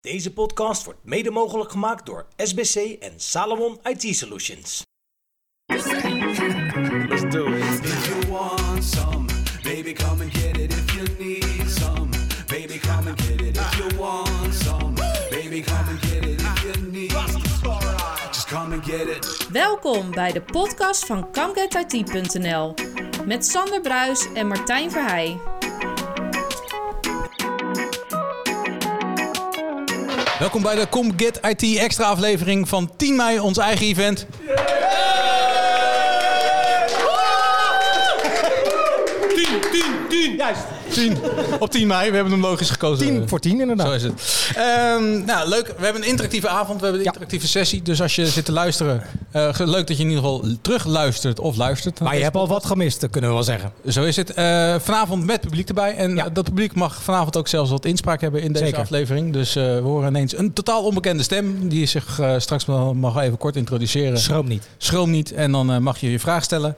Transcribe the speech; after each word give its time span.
Deze 0.00 0.32
podcast 0.32 0.84
wordt 0.84 1.04
mede 1.04 1.30
mogelijk 1.30 1.70
gemaakt 1.70 2.06
door 2.06 2.26
SBC 2.36 2.74
en 3.00 3.12
Salomon 3.16 3.78
IT 3.82 4.16
Solutions. 4.16 4.82
Let's 5.66 7.30
do 7.30 7.46
it. 7.46 7.84
If 7.84 8.06
you 8.06 8.30
want 8.30 8.84
some, 8.84 9.24
baby, 9.62 9.92
come 9.92 10.22
and 10.22 10.36
get 10.36 10.56
it. 10.56 10.72
If 10.72 10.94
you 10.94 11.06
need 11.18 11.70
some, 11.70 12.08
baby, 12.46 12.78
come 12.78 13.08
and 13.08 13.20
get 13.22 13.40
it. 13.40 13.56
If 13.56 13.74
you 13.74 13.96
want 13.98 14.54
some, 14.54 14.94
baby, 15.30 15.62
come 15.62 15.88
and 15.88 16.00
get 16.00 16.24
it. 16.24 16.40
If 16.40 16.62
you 16.62 16.90
need, 16.90 17.10
just 18.32 18.46
come 18.48 18.72
and 18.74 18.84
get 18.84 19.06
it. 19.06 19.46
Welkom 19.52 20.10
bij 20.10 20.32
de 20.32 20.42
podcast 20.42 21.06
van 21.06 21.32
ComeGetIT.nl 21.32 22.74
met 23.26 23.46
Sander 23.46 23.80
Bruis 23.80 24.32
en 24.32 24.46
Martijn 24.46 24.90
Verheij. 24.90 25.59
Welkom 30.40 30.62
bij 30.62 30.74
de 30.74 30.86
Com 30.86 31.12
Get 31.16 31.40
IT 31.42 31.78
extra 31.78 32.04
aflevering 32.04 32.68
van 32.68 32.90
10 32.96 33.16
mei, 33.16 33.38
ons 33.38 33.58
eigen 33.58 33.86
event. 33.86 34.26
10, 39.34 39.46
10, 39.72 39.82
10. 40.08 40.36
Juist. 40.36 40.79
10. 40.92 41.16
Op 41.58 41.70
10 41.70 41.86
mei, 41.86 42.08
we 42.10 42.14
hebben 42.14 42.32
hem 42.32 42.42
logisch 42.42 42.70
gekozen. 42.70 43.06
10 43.06 43.28
voor 43.28 43.40
10 43.40 43.60
inderdaad. 43.60 43.86
Zo 43.86 43.92
is 43.92 44.02
het. 44.02 44.12
Ehm, 44.56 45.24
nou, 45.24 45.48
leuk. 45.48 45.66
We 45.78 45.84
hebben 45.84 46.02
een 46.02 46.08
interactieve 46.08 46.48
avond. 46.48 46.76
We 46.80 46.82
hebben 46.86 46.92
een 47.00 47.06
Ja. 47.06 47.12
interactieve 47.12 47.48
sessie. 47.48 47.82
Dus 47.82 48.02
als 48.02 48.14
je 48.14 48.26
zit 48.26 48.44
te 48.44 48.52
luisteren, 48.52 49.02
eh, 49.30 49.48
leuk 49.58 49.86
dat 49.86 49.96
je 49.96 50.02
in 50.02 50.08
ieder 50.08 50.24
geval 50.24 50.44
terug 50.62 50.84
luistert 50.86 51.40
of 51.40 51.56
luistert. 51.56 52.00
Maar 52.00 52.16
je 52.16 52.22
hebt 52.22 52.36
al 52.36 52.48
wat 52.48 52.66
gemist, 52.66 53.00
dat 53.00 53.10
kunnen 53.10 53.30
we 53.30 53.36
wel 53.36 53.44
zeggen. 53.44 53.72
Zo 53.88 54.02
is 54.04 54.16
het. 54.16 54.30
Eh, 54.34 54.74
vanavond 54.78 55.24
met 55.26 55.40
publiek 55.40 55.68
erbij. 55.68 55.94
En 55.96 56.14
Ja. 56.16 56.28
dat 56.28 56.44
publiek 56.44 56.74
mag 56.74 57.02
vanavond 57.02 57.36
ook 57.36 57.48
zelfs 57.48 57.70
wat 57.70 57.84
inspraak 57.84 58.20
hebben 58.20 58.42
in 58.42 58.52
deze 58.52 58.64
Zeker. 58.64 58.80
aflevering. 58.80 59.32
Dus 59.32 59.56
eh, 59.56 59.64
we 59.64 59.80
horen 59.82 60.08
ineens 60.08 60.36
een 60.38 60.52
totaal 60.52 60.84
onbekende 60.84 61.22
stem. 61.22 61.68
Die 61.68 61.86
zich 61.86 62.20
straks 62.38 62.64
mag 62.94 63.16
even 63.22 63.38
kort 63.38 63.56
introduceren. 63.56 64.18
Schroom 64.18 64.48
niet. 64.48 64.68
Schroom 64.78 65.10
niet 65.10 65.32
en 65.32 65.52
dan 65.52 65.82
mag 65.82 65.98
je 66.00 66.10
je 66.10 66.18
vraag 66.18 66.44
stellen. 66.44 66.76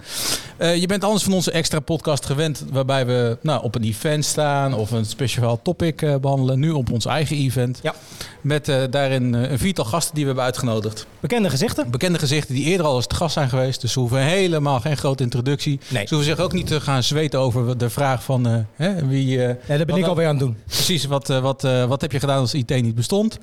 Je 0.58 0.86
bent 0.86 1.04
anders 1.04 1.22
van 1.24 1.32
onze 1.32 1.50
extra 1.50 1.80
podcast 1.80 2.26
gewend, 2.26 2.64
waarbij 2.72 3.06
we 3.06 3.36
nou, 3.42 3.62
op 3.62 3.74
een 3.74 3.82
event 4.04 4.24
staan 4.24 4.74
of 4.74 4.90
een 4.90 5.04
speciaal 5.04 5.62
topic 5.62 6.02
eh, 6.02 6.16
behandelen. 6.16 6.58
Nu 6.58 6.70
op 6.70 6.90
ons 6.90 7.06
eigen 7.06 7.36
event. 7.36 7.78
Ja. 7.82 7.94
Met 8.40 8.68
eh, 8.68 8.82
daarin 8.90 9.34
eh, 9.34 9.50
een 9.50 9.58
viertal 9.58 9.84
gasten 9.84 10.14
die 10.14 10.22
we 10.22 10.28
hebben 10.28 10.44
uitgenodigd. 10.44 11.06
Bekende 11.20 11.50
gezichten? 11.50 11.90
Bekende 11.90 12.18
gezichten 12.18 12.54
die 12.54 12.64
eerder 12.64 12.86
al 12.86 12.96
eens 12.96 13.06
te 13.06 13.14
gast 13.14 13.32
zijn 13.32 13.48
geweest. 13.48 13.80
Dus 13.80 13.92
ze 13.92 13.98
hoeven 13.98 14.18
helemaal 14.18 14.80
geen 14.80 14.96
grote 14.96 15.22
introductie. 15.22 15.80
Nee. 15.88 16.06
Ze 16.06 16.14
hoeven 16.14 16.34
zich 16.34 16.44
ook 16.44 16.52
niet 16.52 16.66
te 16.66 16.80
gaan 16.80 17.02
zweten 17.02 17.40
over 17.40 17.78
de 17.78 17.90
vraag 17.90 18.22
van 18.24 18.66
hè, 18.74 19.06
wie. 19.06 19.26
Ja, 19.38 19.56
dat 19.66 19.86
ben 19.86 19.96
ik 19.96 20.06
alweer 20.06 20.26
aan 20.26 20.36
het 20.36 20.44
doen. 20.44 20.56
Precies, 20.66 21.04
wat, 21.04 21.28
wat, 21.28 21.62
wat 21.62 22.00
heb 22.00 22.12
je 22.12 22.18
gedaan 22.18 22.38
als 22.38 22.54
IT 22.54 22.82
niet 22.82 22.94
bestond? 22.94 23.38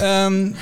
Ehm, 0.00 0.52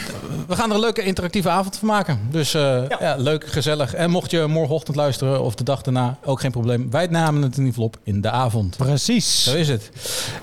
we 0.47 0.57
gaan 0.57 0.69
er 0.69 0.75
een 0.75 0.81
leuke 0.81 1.03
interactieve 1.03 1.48
avond 1.48 1.77
van 1.77 1.89
maken. 1.89 2.20
Dus 2.31 2.55
eh, 2.55 2.83
ja. 3.01 3.17
leuk, 3.19 3.47
gezellig. 3.47 3.95
En 3.95 4.11
mocht 4.11 4.31
je 4.31 4.47
morgenochtend 4.47 4.97
luisteren 4.97 5.42
of 5.42 5.55
de 5.55 5.64
dag 5.64 5.83
daarna, 5.83 6.19
ook 6.25 6.41
geen 6.41 6.51
probleem. 6.51 6.91
Wij 6.91 7.07
namen 7.07 7.42
het 7.42 7.53
in 7.53 7.64
ieder 7.64 7.75
geval 7.75 7.84
op 7.84 7.97
in 8.03 8.20
de 8.20 8.31
avond. 8.31 8.77
Precies. 8.77 9.12
Zo 9.21 9.55
is 9.57 9.69
het. 9.69 9.91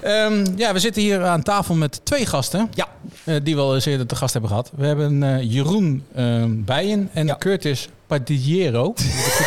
Ehm, 0.01 0.45
ja, 0.55 0.73
we 0.73 0.79
zitten 0.79 1.01
hier 1.01 1.23
aan 1.25 1.43
tafel 1.43 1.75
met 1.75 2.01
twee 2.03 2.25
gasten. 2.25 2.69
Ja. 2.73 2.87
eh, 3.23 3.35
die 3.43 3.55
we 3.55 3.61
al 3.61 3.75
eens 3.75 3.85
eerder 3.85 4.05
te 4.07 4.15
gast 4.15 4.31
hebben 4.33 4.49
gehad. 4.51 4.71
We 4.75 4.85
hebben 4.85 5.23
eh, 5.23 5.51
Jeroen 5.53 6.03
ehm, 6.15 6.63
Bijen 6.63 7.09
en 7.13 7.25
Ja. 7.25 7.35
Curtis 7.39 7.89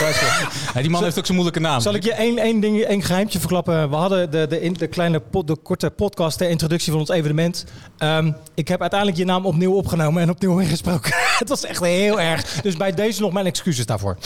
Uitspreken? 0.05 0.49
Ja, 0.75 0.81
die 0.81 0.91
man 0.91 1.03
heeft 1.05 1.19
ook 1.19 1.27
zo'n 1.27 1.35
moeilijke 1.35 1.61
naam. 1.61 1.81
Zal 1.81 1.95
ik 1.95 2.05
je 2.05 2.13
één, 2.13 2.39
één, 2.39 2.61
ding, 2.61 2.81
één 2.81 3.03
geheimtje 3.03 3.39
verklappen? 3.39 3.91
We 3.91 3.97
hadden 3.97 4.31
de, 4.31 4.47
de, 4.47 4.61
in- 4.61 4.73
de 4.73 4.87
kleine 4.87 5.21
pod- 5.21 5.47
de 5.47 5.57
korte 5.57 5.91
podcast 5.91 6.39
ter 6.39 6.49
introductie 6.49 6.91
van 6.93 7.01
ons 7.01 7.11
evenement. 7.11 7.65
Ehm, 7.99 8.33
ik 8.55 8.69
heb 8.69 8.81
uiteindelijk 8.81 9.19
je 9.21 9.25
naam 9.25 9.47
opnieuw 9.47 9.73
opgenomen 9.73 10.23
en 10.23 10.31
opnieuw 10.31 10.59
ingesproken. 10.65 11.13
het 11.39 11.49
was 11.49 11.65
echt 11.65 11.81
heel 11.85 12.21
erg. 12.21 12.61
Dus 12.63 12.77
bij 12.77 12.93
deze 12.95 13.21
nog 13.21 13.33
mijn 13.33 13.47
excuses 13.47 13.87
daarvoor. 13.87 14.17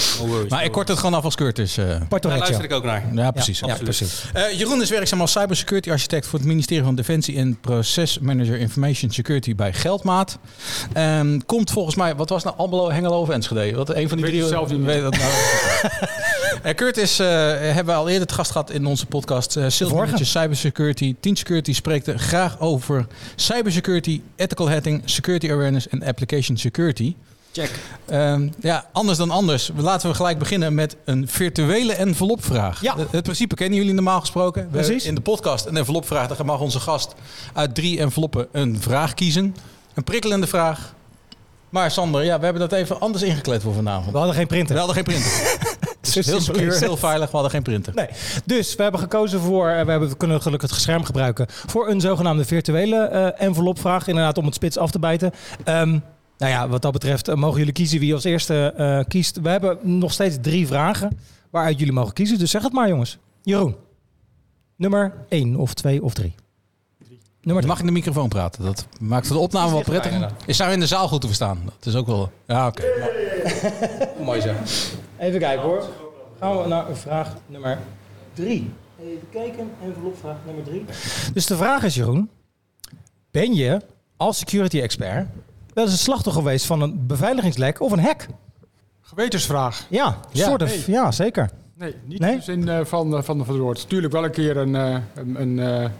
Maar 0.48 0.64
ik 0.64 0.72
kort 0.72 0.88
het 0.88 0.98
gewoon 0.98 1.14
af 1.14 1.24
als 1.24 1.34
Curtis. 1.34 1.76
eh. 1.76 1.84
Daar 1.86 2.00
luister 2.38 2.64
ik 2.64 2.72
ook 2.72 2.84
naar. 2.84 3.04
ja, 3.14 3.30
precies. 3.30 3.60
Ja, 3.60 3.75
precies. 3.82 4.25
Eh, 4.32 4.58
Jeroen 4.58 4.82
is 4.82 4.91
werkzaam 4.91 5.20
als 5.20 5.32
cybersecurity 5.32 5.91
architect 5.91 6.26
voor 6.26 6.38
het 6.38 6.48
ministerie 6.48 6.84
van 6.84 6.94
Defensie 6.94 7.36
en 7.36 7.58
procesmanager 7.60 8.58
Information 8.58 9.10
Security 9.10 9.54
bij 9.54 9.72
Geldmaat. 9.72 10.38
Ehm, 10.92 11.38
komt 11.46 11.70
volgens 11.70 11.94
mij, 11.96 12.14
wat 12.16 12.28
was 12.28 12.44
nou 12.44 12.56
Almelo, 12.56 12.91
Hengelo 12.91 13.20
of 13.20 13.28
Enschede? 13.28 13.76
Wat 13.76 13.88
een 13.94 14.08
van 14.08 14.16
die 14.16 14.25
Weet 14.31 14.41
het 14.41 14.48
zelf 14.48 14.70
niet 14.70 14.81
meer. 14.81 15.03
Dat 15.03 15.16
nou. 15.16 15.31
Eh, 16.62 16.75
Curtis 16.75 17.19
eh, 17.19 17.26
hebben 17.59 17.87
we 17.87 17.92
al 17.92 18.09
eerder 18.09 18.26
te 18.26 18.34
gast 18.34 18.50
gehad 18.50 18.70
in 18.70 18.87
onze 18.87 19.06
podcast. 19.06 19.56
eh. 19.56 19.91
Manager 19.91 20.26
Cybersecurity. 20.26 21.14
Team 21.20 21.37
Security 21.37 21.72
spreekt 21.72 22.06
er 22.06 22.19
graag 22.19 22.60
over 22.60 23.06
cybersecurity, 23.37 24.20
ethical 24.37 24.70
hacking, 24.70 25.03
security 25.04 25.50
awareness 25.50 25.88
en 25.88 26.03
application 26.04 26.56
security. 26.56 27.14
Check. 27.53 27.70
Ehm, 28.06 28.48
ja, 28.60 28.87
anders 28.92 29.19
dan 29.19 29.31
anders. 29.31 29.70
Laten 29.76 30.09
we 30.10 30.14
gelijk 30.14 30.38
beginnen 30.38 30.75
met 30.75 30.97
een 31.04 31.28
virtuele 31.28 31.93
envelopvraag. 31.93 32.82
Ja. 32.82 32.97
Het, 32.97 33.12
het 33.12 33.22
principe 33.22 33.54
kennen 33.54 33.78
jullie 33.78 33.94
normaal 33.94 34.20
gesproken. 34.20 34.69
Precies. 34.70 35.04
In 35.04 35.14
de 35.14 35.20
podcast 35.20 35.66
een 35.66 35.76
envelopvraag. 35.76 36.37
Dan 36.37 36.47
mag 36.47 36.60
onze 36.60 36.81
gast 36.81 37.14
uit 37.53 37.75
drie 37.75 37.98
enveloppen 37.98 38.47
een 38.53 38.81
vraag 38.81 39.14
kiezen. 39.14 39.56
Een 39.94 40.04
prikkelende 40.04 40.47
vraag. 40.47 40.94
Maar 41.76 41.91
Sander, 41.91 42.25
ja, 42.25 42.38
we 42.38 42.44
hebben 42.44 42.69
dat 42.69 42.78
even 42.78 43.00
anders 43.00 43.25
ingekleed 43.25 43.62
voor 43.62 43.75
vanavond. 43.75 44.12
We 44.12 44.16
hadden 44.16 44.34
geen 44.34 44.47
We 44.47 44.48
printer. 44.48 44.76
hadden 44.76 44.94
geen 44.94 45.04
printer. 45.04 45.31
Zo 46.12 46.20
heel 46.31 46.41
secure, 46.41 46.78
heel 46.78 46.97
veilig. 46.97 47.26
We 47.26 47.32
hadden 47.32 47.50
geen 47.50 47.62
printer. 47.62 47.94
Nee. 47.94 48.09
Dus 48.44 48.75
we 48.75 48.82
hebben 48.82 49.00
gekozen 49.00 49.41
voor, 49.41 49.69
eh, 49.69 49.84
we, 49.84 49.91
hebben, 49.91 50.09
we 50.09 50.16
kunnen 50.16 50.42
gelukkig 50.42 50.70
het 50.70 50.81
scherm 50.81 51.04
gebruiken, 51.04 51.47
voor 51.48 51.88
een 51.88 52.00
zogenaamde 52.00 52.44
virtuele 52.44 52.97
eh, 52.97 53.47
envelopvraag. 53.47 54.06
Inderdaad, 54.06 54.38
om 54.38 54.44
het 54.44 54.54
spits 54.54 54.78
af 54.78 54.91
te 54.91 54.98
bijten. 54.98 55.32
Ehm, 55.64 55.98
nou 56.38 56.53
ja, 56.53 56.69
wat 56.69 56.82
dat 56.82 56.92
betreft 56.92 57.28
eh, 57.28 57.34
mogen 57.34 57.59
jullie 57.59 57.72
kiezen 57.72 58.00
wie 58.00 58.14
als 58.14 58.25
eerste 58.25 59.04
kiest. 59.08 59.41
We 59.41 59.48
hebben 59.48 59.78
nog 59.82 60.12
steeds 60.12 60.37
drie 60.41 60.66
vragen 60.66 61.19
waaruit 61.50 61.78
jullie 61.78 61.94
mogen 61.94 62.12
kiezen. 62.12 62.38
Dus 62.38 62.50
zeg 62.50 62.62
het 62.62 62.72
maar, 62.72 62.88
jongens. 62.88 63.19
Jeroen, 63.43 63.76
nummer 64.76 65.14
1 65.28 65.56
of 65.56 65.75
2 65.75 66.03
of 66.03 66.14
3? 66.14 66.34
Nummer 67.46 67.66
Mag 67.66 67.80
in 67.80 67.86
de 67.86 67.92
microfoon 67.92 68.28
praten? 68.28 68.64
Dat 68.64 68.86
maakt 69.00 69.28
de 69.28 69.38
opname 69.38 69.70
wel 69.70 69.82
prettig. 69.82 70.30
Is 70.46 70.56
daar 70.56 70.72
in 70.72 70.80
de 70.80 70.86
zaal 70.86 71.08
goed 71.08 71.20
te 71.20 71.26
verstaan? 71.26 71.58
Dat 71.64 71.86
is 71.86 71.94
ook 71.94 72.06
wel... 72.06 72.30
Ja, 72.46 72.66
oké. 72.66 72.82
Mooi 74.24 74.40
zo. 74.40 74.52
Even 75.18 75.40
kijken 75.40 75.64
hoor. 75.64 75.84
Gaan 76.40 76.62
we 76.62 76.68
naar 76.68 76.84
vraag 76.96 77.32
nummer 77.46 77.78
3. 78.34 78.70
Even 79.00 79.28
kijken, 79.30 79.70
envelopvraag 79.84 80.36
nummer 80.46 80.64
3. 80.64 80.84
Dus 81.34 81.46
de 81.46 81.56
vraag 81.56 81.82
is, 81.82 81.94
Jeroen. 81.94 82.30
Ben 83.30 83.54
je 83.54 83.80
als 84.16 84.38
security 84.38 84.80
expert 84.80 85.28
wel 85.74 85.84
eens 85.84 85.92
het 85.92 86.02
slachtoffer 86.02 86.42
geweest 86.42 86.66
van 86.66 86.80
een 86.82 87.06
beveiligingslek 87.06 87.80
of 87.80 87.92
een 87.92 88.00
hack? 88.00 88.26
Gewetensvraag. 89.00 89.86
Ja, 89.90 90.18
Ja. 90.32 90.46
soort 90.48 90.62
of. 90.62 90.86
Ja, 90.86 91.12
zeker. 91.12 91.50
Nee, 91.74 91.94
niet 92.04 92.18
Nee? 92.20 92.30
in 92.30 92.36
de 92.36 92.42
zin 92.42 92.68
eh, 92.68 92.84
van, 92.84 93.06
eh, 93.16 93.22
van, 93.22 93.44
van 93.44 93.48
het 93.54 93.56
woord. 93.62 93.88
Tuurlijk 93.88 94.12
wel 94.12 94.24
een 94.24 94.30
keer 94.30 94.56
een, 94.56 94.74
eh, 94.76 94.96
een, 95.14 95.40
een, 95.40 95.58
eh, 95.58 95.90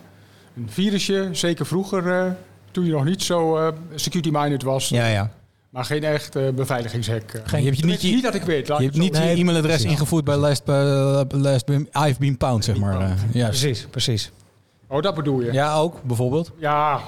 een 0.57 0.69
virusje. 0.71 1.29
Zeker 1.33 1.67
vroeger, 1.67 2.13
eh, 2.19 2.31
toen 2.71 2.85
je 2.85 2.93
nog 2.93 3.05
niet 3.05 3.23
zo 3.23 3.57
eh, 3.57 3.69
security-minded 3.95 4.63
was. 4.63 4.89
Ja, 4.89 5.07
ja. 5.07 5.31
Maar 5.71 5.85
geen 5.85 6.05
echt 6.05 6.33
beveiligingshack. 6.55 7.31
eh. 7.33 7.41
Geen, 7.45 7.61
je 7.61 7.67
hebt 7.67 7.79
je 7.79 7.85
niet, 7.87 8.03
niet, 8.03 8.15
je, 8.15 8.23
dat 8.23 8.35
ik 8.35 8.43
weet. 8.43 8.69
laat 8.69 8.79
je 8.79 8.85
hebt 8.85 8.97
niet 8.97 9.17
je 9.17 9.23
e-mailadres 9.23 9.75
precies. 9.75 9.91
ingevoerd 9.91 10.25
bij 10.25 10.37
last, 10.37 10.65
bij, 10.65 10.85
last 11.29 11.69
I've 11.71 12.15
been 12.19 12.37
pound, 12.37 12.65
zeg 12.65 12.77
maar. 12.77 13.17
Precies, 13.33 13.87
precies. 13.91 14.31
Oh, 14.89 15.03
dat 15.03 15.15
bedoel 15.15 15.41
je. 15.41 15.47
Ja, 15.47 15.53
Ja, 15.53 15.75
ook, 15.75 16.03
bijvoorbeeld. 16.03 16.53
Ja, 16.59 17.01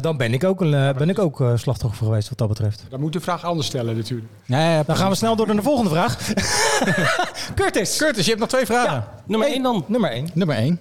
dan 0.00 0.16
ben 0.16 0.32
ik 0.32 0.44
ook, 0.44 0.60
een, 0.60 0.70
ben 0.96 1.08
ik 1.08 1.18
ook 1.18 1.44
slachtoffer 1.54 2.06
geweest 2.06 2.28
wat 2.28 2.38
dat 2.38 2.48
betreft. 2.48 2.84
dan 2.88 3.00
moet 3.00 3.12
je 3.12 3.18
de 3.18 3.24
vraag 3.24 3.44
anders 3.44 3.66
stellen 3.66 3.96
natuurlijk. 3.96 4.28
Ja, 4.44 4.70
ja, 4.72 4.82
Dan 4.82 4.96
gaan 4.96 5.10
we 5.10 5.16
snel 5.16 5.36
door 5.36 5.46
naar 5.46 5.56
de 5.56 5.62
volgende 5.62 5.90
vraag. 5.90 6.16
Curtis. 7.54 7.96
Curtis, 7.96 8.22
je 8.24 8.28
hebt 8.30 8.40
nog 8.40 8.48
twee 8.48 8.66
vragen. 8.66 9.04
Nummer 9.26 9.48
1 9.48 9.62
dan. 9.62 9.84
Nummer 9.86 10.10
1. 10.10 10.28
Nummer 10.34 10.56
één. 10.56 10.80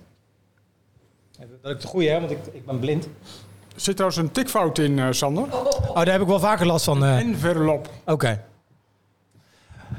Dat 1.62 1.72
ik 1.72 1.82
de 1.82 1.88
goede 1.88 2.08
heb, 2.10 2.20
want 2.20 2.32
ik, 2.32 2.38
ik 2.52 2.66
ben 2.66 2.80
blind. 2.80 3.04
Er 3.76 3.82
zit 3.82 3.96
trouwens 3.96 4.22
een 4.22 4.32
tikfout 4.32 4.78
in, 4.78 5.00
eh, 5.00 5.08
Sander. 5.12 5.44
Oh, 5.88 5.96
daar 5.96 6.12
heb 6.12 6.22
ik 6.22 6.28
wel 6.28 6.40
vaker 6.40 6.66
last 6.66 6.86
van. 6.86 7.04
eh. 7.06 7.18
Envelop. 7.20 7.90
Oké. 8.06 8.44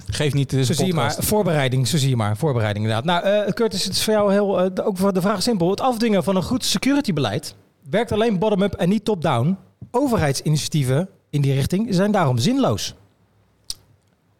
Geef 0.07 0.33
niet, 0.35 0.53
is 0.53 0.69
een 0.69 0.75
zie 0.75 0.87
je 0.87 0.95
maar. 0.95 1.07
podcast. 1.09 1.29
Voorbereiding, 1.29 1.89
zo 1.89 1.97
zie 1.97 2.09
je 2.09 2.17
maar. 2.17 2.37
Voorbereiding 2.37 2.85
inderdaad. 2.87 3.23
Nou, 3.23 3.35
eh, 3.47 3.53
Curtis, 3.53 3.85
het 3.85 3.93
is 3.93 4.05
voor 4.05 4.13
jou 4.13 4.33
heel, 4.33 4.75
de- 4.75 4.83
ook 4.85 4.97
voor 4.97 5.13
de 5.13 5.21
vraag 5.21 5.43
simpel. 5.43 5.71
Het 5.71 5.81
afdwingen 5.81 6.25
van 6.25 6.37
een 6.37 6.43
goed 6.43 6.65
securitybeleid 6.65 7.55
werkt 7.91 8.13
alleen 8.13 8.39
bottom-up 8.39 8.75
en 8.75 8.89
niet 8.89 9.05
top-down. 9.05 9.57
Overheidsinitiatieven 9.91 11.09
in 11.31 11.41
die 11.41 11.55
richting 11.55 11.87
zijn 11.95 12.11
daarom 12.13 12.39
zinloos. 12.39 12.95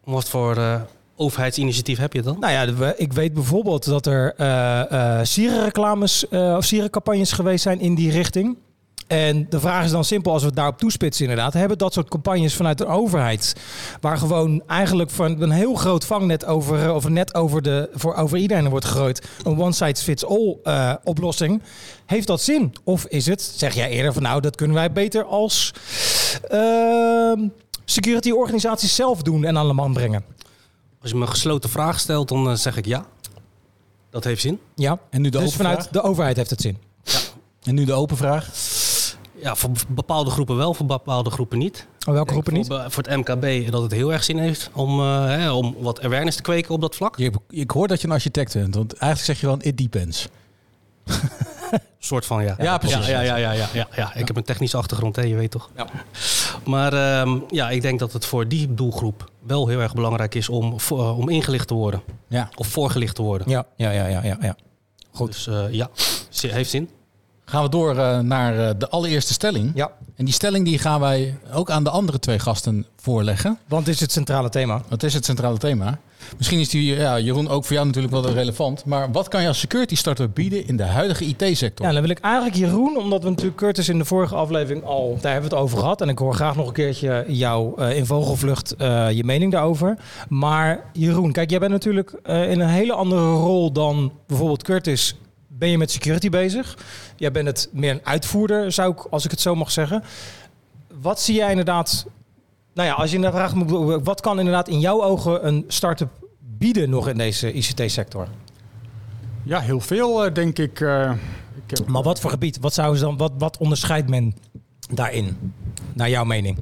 Wat 0.03 0.29
voor 0.29 0.57
eh, 0.57 0.81
overheidsinitiatief 1.17 1.97
heb 1.97 2.13
je 2.13 2.21
dan? 2.21 2.39
Nou 2.39 2.53
ja, 2.53 2.93
ik 2.95 3.13
weet 3.13 3.33
bijvoorbeeld 3.33 3.85
dat 3.85 4.05
er 4.05 4.33
eh 4.37 4.91
eh 4.91 5.25
sierenreclames 5.25 6.27
eh, 6.27 6.55
of 6.57 6.65
sierencampagnes 6.65 7.31
geweest 7.31 7.63
zijn 7.63 7.79
in 7.79 7.95
die 7.95 8.11
richting. 8.11 8.57
En 9.07 9.45
de 9.49 9.59
vraag 9.59 9.85
is 9.85 9.91
dan 9.91 10.03
simpel, 10.03 10.31
als 10.31 10.41
we 10.41 10.47
het 10.47 10.55
daarop 10.55 10.77
toespitsen 10.77 11.23
inderdaad. 11.23 11.53
Hebben 11.53 11.77
dat 11.77 11.93
soort 11.93 12.09
campagnes 12.09 12.55
vanuit 12.55 12.77
de 12.77 12.85
overheid... 12.85 13.55
waar 14.01 14.17
gewoon 14.17 14.63
eigenlijk 14.67 15.09
van 15.09 15.41
een 15.41 15.51
heel 15.51 15.75
groot 15.75 16.05
vangnet 16.05 16.45
over... 16.45 16.93
of 16.93 17.09
net 17.09 17.35
over, 17.35 17.61
de, 17.61 17.89
voor, 17.93 18.15
over 18.15 18.37
iedereen 18.37 18.69
wordt 18.69 18.85
gegooid... 18.85 19.27
een 19.43 19.59
one-size-fits-all 19.59 20.57
oplossing. 21.03 21.61
Heeft 22.05 22.27
dat 22.27 22.41
zin? 22.41 22.73
Of 22.83 23.05
is 23.05 23.25
het, 23.25 23.41
zeg 23.41 23.73
jij 23.73 23.89
eerder 23.89 24.13
van... 24.13 24.21
nou, 24.21 24.41
dat 24.41 24.55
kunnen 24.55 24.75
wij 24.75 24.91
beter 24.91 25.23
als 25.23 25.73
ehm, 26.49 27.47
security 27.85 28.31
organisaties 28.31 28.95
zelf 28.95 29.21
doen 29.21 29.45
en 29.45 29.57
aan 29.57 29.67
de 29.67 29.73
man 29.73 29.93
brengen? 29.93 30.23
Als 31.07 31.15
je 31.15 31.21
me 31.21 31.27
een 31.27 31.35
gesloten 31.35 31.69
vraag 31.69 31.99
stelt, 31.99 32.27
dan 32.27 32.49
eh, 32.49 32.55
zeg 32.55 32.77
ik 32.77 32.85
ja. 32.85 33.05
Dat 34.09 34.23
heeft 34.23 34.41
zin. 34.41 34.59
Ja, 34.75 34.99
En 35.09 35.21
nu 35.21 35.29
de 35.29 35.37
dus 35.37 35.45
open 35.45 35.57
vanuit 35.57 35.77
vraag? 35.77 35.91
de 35.91 36.01
overheid 36.01 36.37
heeft 36.37 36.49
het 36.49 36.61
zin. 36.61 36.77
En 37.63 37.75
nu 37.75 37.85
de 37.85 37.93
open 37.93 38.17
vraag. 38.17 38.49
Ja, 39.41 39.55
voor 39.55 39.69
bepaalde 39.87 40.29
groepen 40.29 40.55
wel, 40.55 40.73
voor 40.73 40.85
bepaalde 40.85 41.29
groepen 41.29 41.57
niet. 41.57 41.87
Oh, 42.07 42.13
welke 42.13 42.31
groepen 42.31 42.53
niet? 42.53 42.67
Voor, 42.67 42.85
voor 42.91 43.03
het 43.03 43.15
MKB 43.17 43.71
dat 43.71 43.81
het 43.81 43.91
heel 43.91 44.13
erg 44.13 44.23
zin 44.23 44.37
heeft 44.37 44.69
om, 44.73 44.99
eh, 44.99 45.25
hè, 45.25 45.51
om 45.51 45.75
wat 45.79 46.01
awareness 46.01 46.37
te 46.37 46.43
kweken 46.43 46.73
op 46.73 46.81
dat 46.81 46.95
vlak. 46.95 47.17
Je, 47.17 47.31
ik 47.49 47.71
hoor 47.71 47.87
dat 47.87 48.01
je 48.01 48.07
een 48.07 48.13
architect 48.13 48.53
bent, 48.53 48.75
want 48.75 48.93
eigenlijk 48.93 49.23
zeg 49.23 49.39
je 49.39 49.45
wel 49.45 49.67
it 49.67 49.77
depends. 49.77 50.27
soort 51.99 52.25
van, 52.25 52.43
ja. 52.43 52.55
Ja, 52.59 52.77
precies. 52.77 53.07
Ja, 53.07 53.19
ja, 53.21 53.35
ja, 53.35 53.51
ja, 53.51 53.67
ja, 53.73 53.87
ja. 53.95 54.13
Ik 54.15 54.27
heb 54.27 54.35
een 54.37 54.43
technische 54.43 54.77
achtergrond, 54.77 55.15
hè, 55.15 55.21
je 55.21 55.35
weet 55.35 55.51
toch? 55.51 55.69
Ja. 55.75 55.87
Maar 56.65 56.93
ehm, 56.93 57.39
ja, 57.49 57.69
ik 57.69 57.81
denk 57.81 57.99
dat 57.99 58.13
het 58.13 58.25
voor 58.25 58.47
die 58.47 58.73
doelgroep 58.73 59.31
wel 59.39 59.67
heel 59.67 59.79
erg 59.79 59.93
belangrijk 59.93 60.35
is 60.35 60.49
om, 60.49 60.79
voor- 60.79 61.15
om 61.15 61.29
ingelicht 61.29 61.67
te 61.67 61.73
worden. 61.73 62.01
Ja. 62.27 62.49
Of 62.55 62.67
voorgelicht 62.67 63.15
te 63.15 63.21
worden. 63.21 63.49
Ja, 63.49 63.65
ja, 63.75 63.91
ja, 63.91 64.05
ja, 64.07 64.23
ja. 64.23 64.37
ja. 64.41 64.55
Goed. 65.11 65.31
Dus 65.31 65.47
eh, 65.47 65.63
ja, 65.71 65.89
heeft 66.41 66.69
zin. 66.69 66.89
Gaan 67.45 67.63
we 67.63 67.69
door 67.69 67.97
eh, 67.97 68.19
naar 68.19 68.67
eh, 68.67 68.73
de 68.77 68.89
allereerste 68.89 69.33
stelling. 69.33 69.71
Ja. 69.75 69.91
En 70.15 70.25
die 70.25 70.33
stelling 70.33 70.65
die 70.65 70.79
gaan 70.79 70.99
wij 70.99 71.37
ook 71.53 71.69
aan 71.69 71.83
de 71.83 71.89
andere 71.89 72.19
twee 72.19 72.39
gasten 72.39 72.85
voorleggen. 73.01 73.57
Want 73.67 73.85
het 73.85 73.95
is 73.95 74.01
het 74.01 74.11
centrale 74.11 74.49
thema. 74.49 74.81
Dat 74.89 75.03
is 75.03 75.13
het 75.13 75.25
centrale 75.25 75.57
thema. 75.57 75.99
Misschien 76.37 76.59
is 76.59 76.69
die, 76.69 76.95
ja, 76.95 77.19
Jeroen, 77.19 77.49
ook 77.49 77.65
voor 77.65 77.73
jou 77.73 77.85
natuurlijk 77.85 78.13
wel 78.13 78.29
relevant. 78.29 78.85
Maar 78.85 79.11
wat 79.11 79.27
kan 79.27 79.41
je 79.41 79.47
als 79.47 79.59
security 79.59 79.95
startup 79.95 80.35
bieden 80.35 80.67
in 80.67 80.77
de 80.77 80.83
huidige 80.83 81.25
IT-sector? 81.25 81.85
Ja, 81.85 81.91
dan 81.91 82.01
wil 82.01 82.09
ik 82.09 82.19
eigenlijk 82.19 82.55
Jeroen, 82.55 82.97
omdat 82.97 83.23
we 83.23 83.29
natuurlijk 83.29 83.57
Curtis 83.57 83.89
in 83.89 83.97
de 83.97 84.05
vorige 84.05 84.35
aflevering 84.35 84.83
al, 84.83 85.17
daar 85.21 85.31
hebben 85.31 85.49
we 85.49 85.55
het 85.55 85.65
over 85.65 85.77
gehad. 85.77 86.01
En 86.01 86.09
ik 86.09 86.17
hoor 86.17 86.33
graag 86.33 86.55
nog 86.55 86.67
een 86.67 86.73
keertje 86.73 87.25
jou 87.27 87.81
eh, 87.81 87.97
in 87.97 88.05
vogelvlucht 88.05 88.75
eh, 88.75 89.11
je 89.11 89.23
mening 89.23 89.51
daarover. 89.51 89.97
Maar 90.29 90.83
Jeroen, 90.93 91.31
kijk, 91.31 91.49
jij 91.49 91.59
bent 91.59 91.71
natuurlijk 91.71 92.13
eh, 92.23 92.51
in 92.51 92.59
een 92.59 92.69
hele 92.69 92.93
andere 92.93 93.31
rol 93.31 93.71
dan 93.71 94.11
bijvoorbeeld 94.27 94.63
Curtis. 94.63 95.15
Ben 95.47 95.69
je 95.69 95.77
met 95.77 95.91
security 95.91 96.29
bezig? 96.29 96.77
Jij 97.15 97.31
bent 97.31 97.47
het 97.47 97.69
meer 97.71 97.91
een 97.91 98.01
uitvoerder, 98.03 98.71
zou 98.71 98.91
ik, 98.91 98.99
als 99.09 99.25
ik 99.25 99.31
het 99.31 99.41
zo 99.41 99.55
mag 99.55 99.71
zeggen. 99.71 100.03
Wat 101.01 101.21
zie 101.21 101.35
jij 101.35 101.49
inderdaad? 101.49 102.05
Nou 102.77 102.89
ja, 102.89 102.95
als 102.95 103.09
je 103.09 103.15
inderdaad 103.15 103.51
vraagt, 103.51 104.03
wat 104.03 104.21
kan 104.21 104.37
inderdaad 104.37 104.67
in 104.67 104.79
jouw 104.79 105.03
ogen 105.03 105.47
een 105.47 105.63
start-up 105.67 106.09
bieden 106.39 106.89
nog 106.89 107.07
in 107.07 107.17
deze 107.17 107.53
ICT-sector? 107.53 108.27
Ja, 109.43 109.59
heel 109.59 109.79
veel 109.79 110.25
eh, 110.25 110.33
denk 110.33 110.57
ik. 110.59 110.81
eh, 110.81 111.11
ik 111.65 111.77
heb, 111.77 111.87
Maar 111.87 112.03
wat 112.03 112.19
voor 112.19 112.29
gebied? 112.29 112.59
Wat, 112.59 112.73
zou 112.73 112.95
ze 112.95 113.03
dan, 113.03 113.17
wat, 113.17 113.31
wat 113.37 113.57
onderscheidt 113.57 114.09
men 114.09 114.35
daarin, 114.93 115.53
naar 115.93 116.09
jouw 116.09 116.23
mening? 116.23 116.57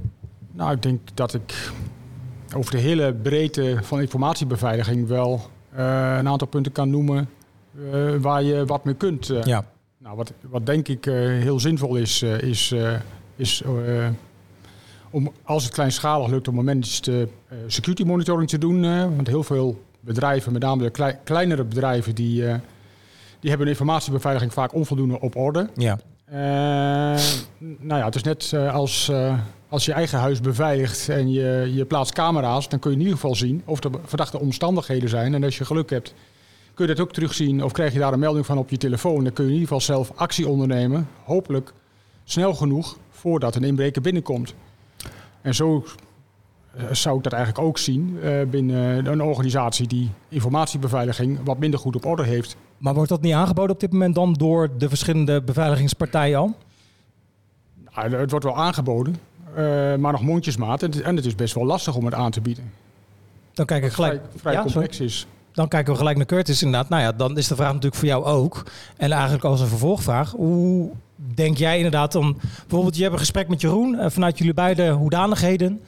Nou, 0.51 0.71
ik 0.71 0.81
denk 0.81 0.99
dat 1.13 1.33
ik 1.33 1.71
over 2.55 2.71
de 2.71 2.77
hele 2.77 3.13
breedte 3.13 3.77
van 3.81 4.01
informatiebeveiliging 4.01 5.07
wel 5.07 5.41
eh, 5.71 6.15
een 6.17 6.27
aantal 6.27 6.47
punten 6.47 6.71
kan 6.71 6.89
noemen 6.89 7.29
eh, 7.91 8.15
waar 8.19 8.43
je 8.43 8.65
wat 8.65 8.83
mee 8.85 8.95
kunt. 8.95 9.27
Ja. 9.43 9.65
Nou, 9.97 10.15
wat, 10.17 10.33
wat 10.49 10.65
denk 10.65 10.87
ik 10.87 11.05
heel 11.05 11.59
zinvol 11.59 11.95
is, 11.95 12.21
is, 12.21 12.75
is 13.35 13.63
om 15.15 15.31
als 15.43 15.63
het 15.63 15.73
kleinschalig 15.73 16.27
lukt 16.27 16.47
om 16.47 16.63
managed 16.63 17.07
eh, 17.07 17.15
security 17.67 18.03
monitoring 18.03 18.49
te 18.49 18.57
doen. 18.57 18.83
eh, 18.83 19.01
want 19.15 19.27
heel 19.27 19.43
veel 19.43 19.81
bedrijven, 19.99 20.53
met 20.53 20.61
name 20.61 20.83
de 20.83 20.89
klei- 20.89 21.17
kleinere 21.23 21.63
bedrijven, 21.63 22.15
die, 22.15 22.47
eh, 22.47 22.55
die 23.39 23.49
hebben 23.49 23.67
hun 23.67 23.67
informatiebeveiliging 23.67 24.53
vaak 24.53 24.73
onvoldoende 24.73 25.19
op 25.19 25.35
orde. 25.35 25.69
Ja. 25.75 25.99
Nou 27.79 27.99
ja, 27.99 28.05
het 28.05 28.15
is 28.15 28.23
net 28.23 28.53
als, 28.71 29.11
als 29.69 29.85
je 29.85 29.93
eigen 29.93 30.19
huis 30.19 30.41
beveiligt 30.41 31.09
en 31.09 31.31
je, 31.31 31.71
je 31.73 31.85
plaatst 31.85 32.13
camera's, 32.13 32.69
dan 32.69 32.79
kun 32.79 32.89
je 32.91 32.95
in 32.95 33.01
ieder 33.01 33.17
geval 33.19 33.35
zien 33.35 33.61
of 33.65 33.83
er 33.83 33.91
verdachte 34.05 34.39
omstandigheden 34.39 35.09
zijn. 35.09 35.33
En 35.33 35.43
als 35.43 35.57
je 35.57 35.65
geluk 35.65 35.89
hebt, 35.89 36.13
kun 36.73 36.87
je 36.87 36.93
dat 36.95 37.05
ook 37.05 37.13
terugzien 37.13 37.63
of 37.63 37.71
krijg 37.71 37.93
je 37.93 37.99
daar 37.99 38.13
een 38.13 38.19
melding 38.19 38.45
van 38.45 38.57
op 38.57 38.69
je 38.69 38.77
telefoon. 38.77 39.23
Dan 39.23 39.33
kun 39.33 39.43
je 39.43 39.49
in 39.49 39.59
ieder 39.59 39.73
geval 39.73 39.95
zelf 39.95 40.11
actie 40.15 40.47
ondernemen, 40.47 41.07
hopelijk 41.23 41.73
snel 42.23 42.53
genoeg 42.53 42.97
voordat 43.09 43.55
een 43.55 43.63
inbreker 43.63 44.01
binnenkomt. 44.01 44.53
En 45.45 45.55
zo 45.55 45.85
eh, 46.75 46.83
zou 46.91 47.17
ik 47.17 47.23
dat 47.23 47.33
eigenlijk 47.33 47.65
ook 47.65 47.77
zien 47.77 48.19
eh, 48.21 48.31
binnen 48.49 49.05
een 49.05 49.21
organisatie 49.21 49.87
die 49.87 50.11
informatiebeveiliging 50.29 51.39
wat 51.43 51.57
minder 51.57 51.79
goed 51.79 51.95
op 51.95 52.05
orde 52.05 52.23
heeft. 52.23 52.55
Maar 52.77 52.93
wordt 52.93 53.09
dat 53.09 53.21
niet 53.21 53.33
aangeboden 53.33 53.71
op 53.71 53.79
dit 53.79 53.91
moment 53.91 54.15
dan 54.15 54.33
door 54.33 54.69
de 54.77 54.89
verschillende 54.89 55.41
beveiligingspartijen 55.41 56.37
al? 56.37 56.55
Nou, 57.95 58.15
het 58.15 58.29
wordt 58.29 58.45
wel 58.45 58.57
aangeboden, 58.57 59.15
eh, 59.55 59.63
maar 59.95 60.11
nog 60.11 60.21
mondjesmaat. 60.21 60.83
En 60.83 60.91
het, 60.91 61.01
en 61.01 61.15
het 61.15 61.25
is 61.25 61.35
best 61.35 61.53
wel 61.53 61.65
lastig 61.65 61.95
om 61.95 62.05
het 62.05 62.13
aan 62.13 62.31
te 62.31 62.41
bieden. 62.41 62.71
Dan 63.53 63.65
kijk 63.65 63.83
ik 63.83 63.91
gelijk. 63.91 64.21
Vrij, 64.21 64.39
vrij 64.39 64.53
Ja, 64.53 64.61
complex 64.61 64.99
is. 64.99 65.27
Dan 65.51 65.67
kijken 65.67 65.91
we 65.91 65.97
gelijk 65.97 66.17
naar 66.17 66.25
Curtis 66.25 66.61
inderdaad. 66.61 66.89
Nou 66.89 67.01
ja, 67.01 67.11
dan 67.11 67.37
is 67.37 67.47
de 67.47 67.55
vraag 67.55 67.67
natuurlijk 67.67 67.95
voor 67.95 68.07
jou 68.07 68.23
ook. 68.23 68.63
En 68.97 69.11
eigenlijk 69.11 69.43
als 69.43 69.61
een 69.61 69.67
vervolgvraag. 69.67 70.31
Hoe 70.31 70.91
denk 71.15 71.57
jij 71.57 71.75
inderdaad 71.75 72.11
dan... 72.11 72.37
Bijvoorbeeld, 72.59 72.95
je 72.95 73.01
hebt 73.01 73.13
een 73.13 73.19
gesprek 73.19 73.47
met 73.47 73.61
Jeroen. 73.61 73.99
eh, 73.99 74.09
vanuit 74.09 74.37
jullie 74.37 74.53
beide 74.53 74.89
hoedanigheden. 74.89 75.81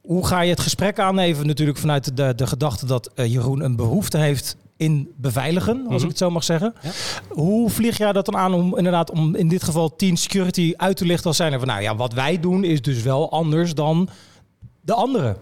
Hoe 0.00 0.26
ga 0.26 0.40
je 0.40 0.50
het 0.50 0.60
gesprek 0.60 0.98
aan? 0.98 1.18
Even 1.18 1.46
natuurlijk 1.46 1.78
vanuit 1.78 2.16
de, 2.16 2.34
de 2.34 2.46
gedachte 2.46 2.86
dat 2.86 3.10
eh, 3.14 3.32
Jeroen 3.32 3.64
een 3.64 3.76
behoefte 3.76 4.18
heeft 4.18 4.56
in 4.76 5.10
beveiligen. 5.16 5.86
Als 5.88 6.02
ik 6.02 6.08
het 6.08 6.18
zo 6.18 6.30
mag 6.30 6.44
zeggen. 6.44 6.74
Ja. 6.82 6.90
Hoe 7.28 7.70
vlieg 7.70 7.98
jij 7.98 8.12
dat 8.12 8.24
dan 8.24 8.36
aan 8.36 8.54
om 8.54 8.76
inderdaad 8.76 9.10
om 9.10 9.34
in 9.34 9.48
dit 9.48 9.62
geval 9.62 9.96
team 9.96 10.16
security 10.16 10.72
uit 10.76 10.96
te 10.96 11.04
lichten 11.04 11.26
als 11.26 11.36
zijn 11.36 11.52
er 11.52 11.58
van... 11.58 11.68
Nou 11.68 11.82
ja, 11.82 11.96
wat 11.96 12.12
wij 12.12 12.40
doen 12.40 12.64
is 12.64 12.82
dus 12.82 13.02
wel 13.02 13.30
anders 13.30 13.74
dan 13.74 14.08
de 14.80 14.94
anderen. 14.94 15.36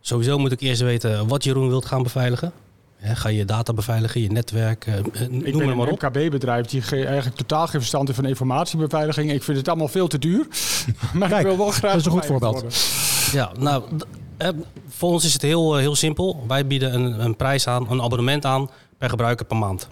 Sowieso 0.00 0.38
moet 0.38 0.52
ik 0.52 0.60
eerst 0.60 0.80
weten 0.80 1.28
wat 1.28 1.44
Jeroen 1.44 1.68
wilt 1.68 1.84
gaan 1.86 2.02
beveiligen. 2.02 2.52
Ga 3.04 3.28
je 3.28 3.44
data 3.44 3.72
beveiligen, 3.72 4.20
je 4.20 4.30
netwerk, 4.30 4.86
eh, 4.86 4.94
eh, 4.98 5.02
Ik 5.04 5.30
noem 5.30 5.40
ben 5.42 5.66
maar, 5.66 5.76
maar 5.76 5.86
een 5.86 5.92
op. 5.92 6.02
MKB-bedrijf 6.02 6.66
die 6.66 6.82
ge- 6.82 7.04
eigenlijk 7.06 7.36
totaal 7.36 7.66
geen 7.66 7.80
verstand 7.80 8.06
heeft 8.06 8.18
van 8.20 8.28
informatiebeveiliging. 8.28 9.32
Ik 9.32 9.42
vind 9.42 9.56
het 9.58 9.68
allemaal 9.68 9.88
veel 9.88 10.06
te 10.08 10.18
duur. 10.18 10.46
maar 11.14 11.28
Kijk, 11.28 11.40
ik 11.40 11.46
wil 11.46 11.56
wel 11.56 11.70
graag 11.70 11.90
dat 11.90 12.00
is 12.00 12.06
een 12.06 12.12
goed 12.12 12.26
voorbeeld. 12.26 12.52
worden. 12.52 12.78
Ja, 13.32 13.52
nou, 13.58 13.82
eh, 14.36 14.48
voor 14.88 15.10
ons 15.10 15.24
is 15.24 15.32
het 15.32 15.42
heel, 15.42 15.74
eh, 15.74 15.80
heel 15.80 15.94
simpel. 15.96 16.44
Wij 16.48 16.66
bieden 16.66 16.94
een, 16.94 17.24
een 17.24 17.36
prijs 17.36 17.66
aan, 17.66 17.90
een 17.90 18.02
abonnement 18.02 18.44
aan 18.44 18.70
per 18.98 19.08
gebruiker 19.08 19.46
per 19.46 19.56
maand. 19.56 19.88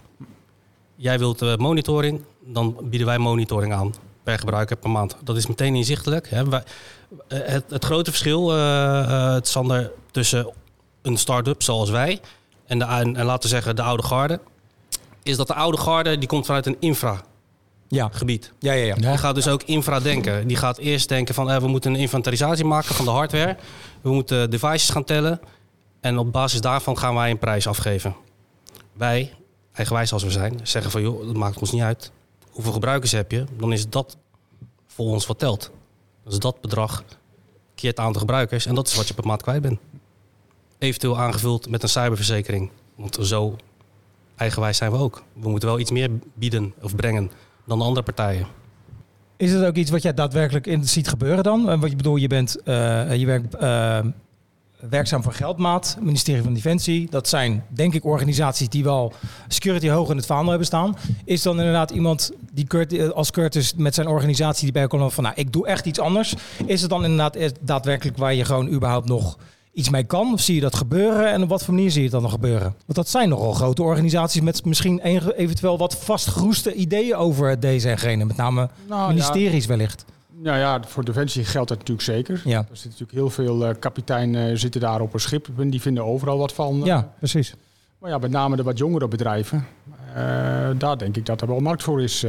Jij 0.95 1.19
wilt 1.19 1.41
eh, 1.41 1.55
monitoring, 1.55 2.21
dan 2.45 2.77
bieden 2.83 3.07
wij 3.07 3.17
monitoring 3.17 3.73
aan 3.73 3.93
per 4.23 4.39
gebruiker 4.39 4.75
per 4.75 4.89
maand. 4.89 5.15
Dat 5.23 5.37
is 5.37 5.47
meteen 5.47 5.75
inzichtelijk. 5.75 6.29
Hè. 6.29 6.49
Wij, 6.49 6.63
eh, 7.27 7.39
het, 7.43 7.63
het 7.69 7.85
grote 7.85 8.09
verschil, 8.09 8.51
eh, 8.55 8.99
eh, 8.99 9.33
het 9.33 9.47
Sander, 9.47 9.91
tussen 10.11 10.49
een 11.01 11.17
start-up 11.17 11.61
zoals 11.61 11.89
wij 11.89 12.19
en, 12.65 12.79
de, 12.79 12.85
en, 12.85 13.15
en 13.15 13.25
laten 13.25 13.41
we 13.41 13.55
zeggen 13.55 13.75
de 13.75 13.81
oude 13.81 14.03
garde, 14.03 14.39
is 15.23 15.37
dat 15.37 15.47
de 15.47 15.53
oude 15.53 15.77
garde 15.77 16.17
die 16.17 16.27
komt 16.27 16.45
vanuit 16.45 16.65
een 16.65 16.77
infragebied. 16.79 18.51
Ja, 18.59 18.73
ja, 18.73 18.73
ja. 18.73 18.85
ja. 18.85 18.93
Die 18.95 19.17
gaat 19.17 19.35
dus 19.35 19.47
ook 19.47 19.63
infra 19.63 19.99
denken. 19.99 20.47
Die 20.47 20.57
gaat 20.57 20.77
eerst 20.77 21.09
denken 21.09 21.35
van 21.35 21.51
eh, 21.51 21.57
we 21.57 21.67
moeten 21.67 21.93
een 21.93 21.99
inventarisatie 21.99 22.65
maken 22.65 22.95
van 22.95 23.05
de 23.05 23.11
hardware. 23.11 23.57
We 24.01 24.11
moeten 24.11 24.49
devices 24.49 24.89
gaan 24.89 25.03
tellen. 25.03 25.39
En 26.01 26.17
op 26.17 26.31
basis 26.31 26.61
daarvan 26.61 26.97
gaan 26.97 27.15
wij 27.15 27.29
een 27.29 27.37
prijs 27.37 27.67
afgeven. 27.67 28.15
Wij, 28.93 29.33
eigenwijs 29.73 30.13
als 30.13 30.23
we 30.23 30.31
zijn, 30.31 30.59
zeggen 30.63 30.91
van 30.91 31.01
joh, 31.01 31.25
dat 31.25 31.35
maakt 31.35 31.57
ons 31.57 31.71
niet 31.71 31.81
uit. 31.81 32.11
Hoeveel 32.49 32.73
gebruikers 32.73 33.11
heb 33.11 33.31
je? 33.31 33.45
Dan 33.57 33.73
is 33.73 33.89
dat 33.89 34.17
voor 34.87 35.05
ons 35.05 35.25
wat 35.25 35.39
telt. 35.39 35.71
Dat 36.23 36.33
is 36.33 36.39
dat 36.39 36.61
bedrag 36.61 37.03
keer 37.75 37.89
het 37.89 37.99
aantal 37.99 38.19
gebruikers. 38.19 38.65
En 38.65 38.75
dat 38.75 38.87
is 38.87 38.95
wat 38.95 39.07
je 39.07 39.13
per 39.13 39.25
maand 39.25 39.41
kwijt 39.41 39.61
bent. 39.61 39.79
Eventueel 40.83 41.19
aangevuld 41.19 41.69
met 41.69 41.83
een 41.83 41.89
cyberverzekering. 41.89 42.69
Want 42.95 43.17
zo 43.21 43.55
eigenwijs 44.35 44.77
zijn 44.77 44.91
we 44.91 44.97
ook. 44.97 45.23
We 45.33 45.49
moeten 45.49 45.69
wel 45.69 45.79
iets 45.79 45.91
meer 45.91 46.09
bieden 46.33 46.73
of 46.81 46.95
brengen 46.95 47.31
dan 47.65 47.77
de 47.77 47.83
andere 47.83 48.05
partijen. 48.05 48.47
Is 49.37 49.51
het 49.51 49.65
ook 49.65 49.75
iets 49.75 49.91
wat 49.91 50.01
jij 50.01 50.13
daadwerkelijk 50.13 50.67
in 50.67 50.87
ziet 50.87 51.07
gebeuren 51.07 51.43
dan? 51.43 51.69
Eh, 51.69 51.79
Wat 51.79 51.89
je 51.89 51.95
bedoelt, 51.95 52.21
je 52.21 52.27
bent 52.27 52.61
eh, 52.61 53.15
je 53.15 53.25
werkt 53.25 53.55
eh, 53.55 53.99
werkzaam 54.89 55.23
voor 55.23 55.33
Geldmaat, 55.33 55.97
ministerie 56.01 56.43
van 56.43 56.53
Defensie. 56.53 57.07
Dat 57.09 57.27
zijn 57.27 57.65
denk 57.69 57.93
ik 57.93 58.05
organisaties 58.05 58.69
die 58.69 58.83
wel 58.83 59.13
security 59.47 59.89
hoog 59.89 60.09
in 60.09 60.17
het 60.17 60.25
vaandel 60.25 60.49
hebben 60.49 60.67
staan. 60.67 60.97
Is 61.25 61.41
dan 61.41 61.57
inderdaad 61.57 61.91
iemand 61.91 62.31
die 62.53 63.03
als 63.11 63.31
Curtis 63.31 63.73
met 63.75 63.95
zijn 63.95 64.07
organisatie 64.07 64.63
die 64.63 64.73
bij 64.73 64.87
komt 64.87 65.13
van 65.13 65.23
nou 65.23 65.35
ik 65.35 65.53
doe 65.53 65.67
echt 65.67 65.85
iets 65.85 65.99
anders. 65.99 66.35
Is 66.65 66.81
het 66.81 66.89
dan 66.89 67.03
inderdaad 67.03 67.53
daadwerkelijk 67.61 68.17
waar 68.17 68.33
je 68.33 68.45
gewoon 68.45 68.69
überhaupt 68.69 69.07
nog 69.07 69.37
iets 69.73 69.89
mee 69.89 70.03
kan? 70.03 70.33
Of 70.33 70.41
zie 70.41 70.55
je 70.55 70.61
dat 70.61 70.75
gebeuren? 70.75 71.31
En 71.31 71.43
op 71.43 71.49
wat 71.49 71.63
voor 71.63 71.73
manier 71.73 71.89
zie 71.91 71.97
je 71.99 72.03
het 72.03 72.13
dan 72.13 72.21
nog 72.21 72.31
gebeuren? 72.31 72.61
Want 72.61 72.95
dat 72.95 73.09
zijn 73.09 73.29
nogal 73.29 73.53
grote 73.53 73.83
organisaties 73.83 74.41
met 74.41 74.65
misschien 74.65 74.99
eventueel 75.35 75.77
wat 75.77 75.97
vastgeroeste 75.97 76.73
ideeën 76.73 77.15
over 77.15 77.59
deze 77.59 77.89
en 77.89 77.97
gene. 77.97 78.25
Met 78.25 78.35
name 78.37 78.69
Nou, 78.87 79.07
ministeries 79.07 79.65
wellicht. 79.65 80.05
Nou 80.41 80.57
ja, 80.57 80.79
voor 80.87 81.05
Defensie 81.05 81.43
geldt 81.45 81.69
dat 81.69 81.77
natuurlijk 81.77 82.07
zeker. 82.07 82.41
Ja. 82.45 82.57
Er 82.57 82.65
zitten 82.71 82.89
natuurlijk 82.89 83.11
heel 83.17 83.29
veel 83.29 83.65
eh 83.65 83.75
kapiteinen 83.79 84.57
zitten 84.59 84.81
daar 84.81 85.01
op 85.01 85.13
een 85.13 85.19
schip. 85.19 85.47
en 85.57 85.69
Die 85.69 85.81
vinden 85.81 86.05
overal 86.05 86.37
wat 86.37 86.53
van. 86.53 86.81
Ja, 86.83 87.13
precies. 87.17 87.53
Maar 87.99 88.09
ja, 88.11 88.17
met 88.17 88.31
name 88.31 88.55
de 88.55 88.63
wat 88.63 88.77
jongere 88.77 89.07
bedrijven. 89.07 89.65
eh, 90.15 90.69
daar 90.77 90.97
denk 90.97 91.17
ik 91.17 91.25
dat 91.25 91.41
er 91.41 91.47
wel 91.47 91.59
markt 91.59 91.83
voor 91.83 92.01
is. 92.01 92.23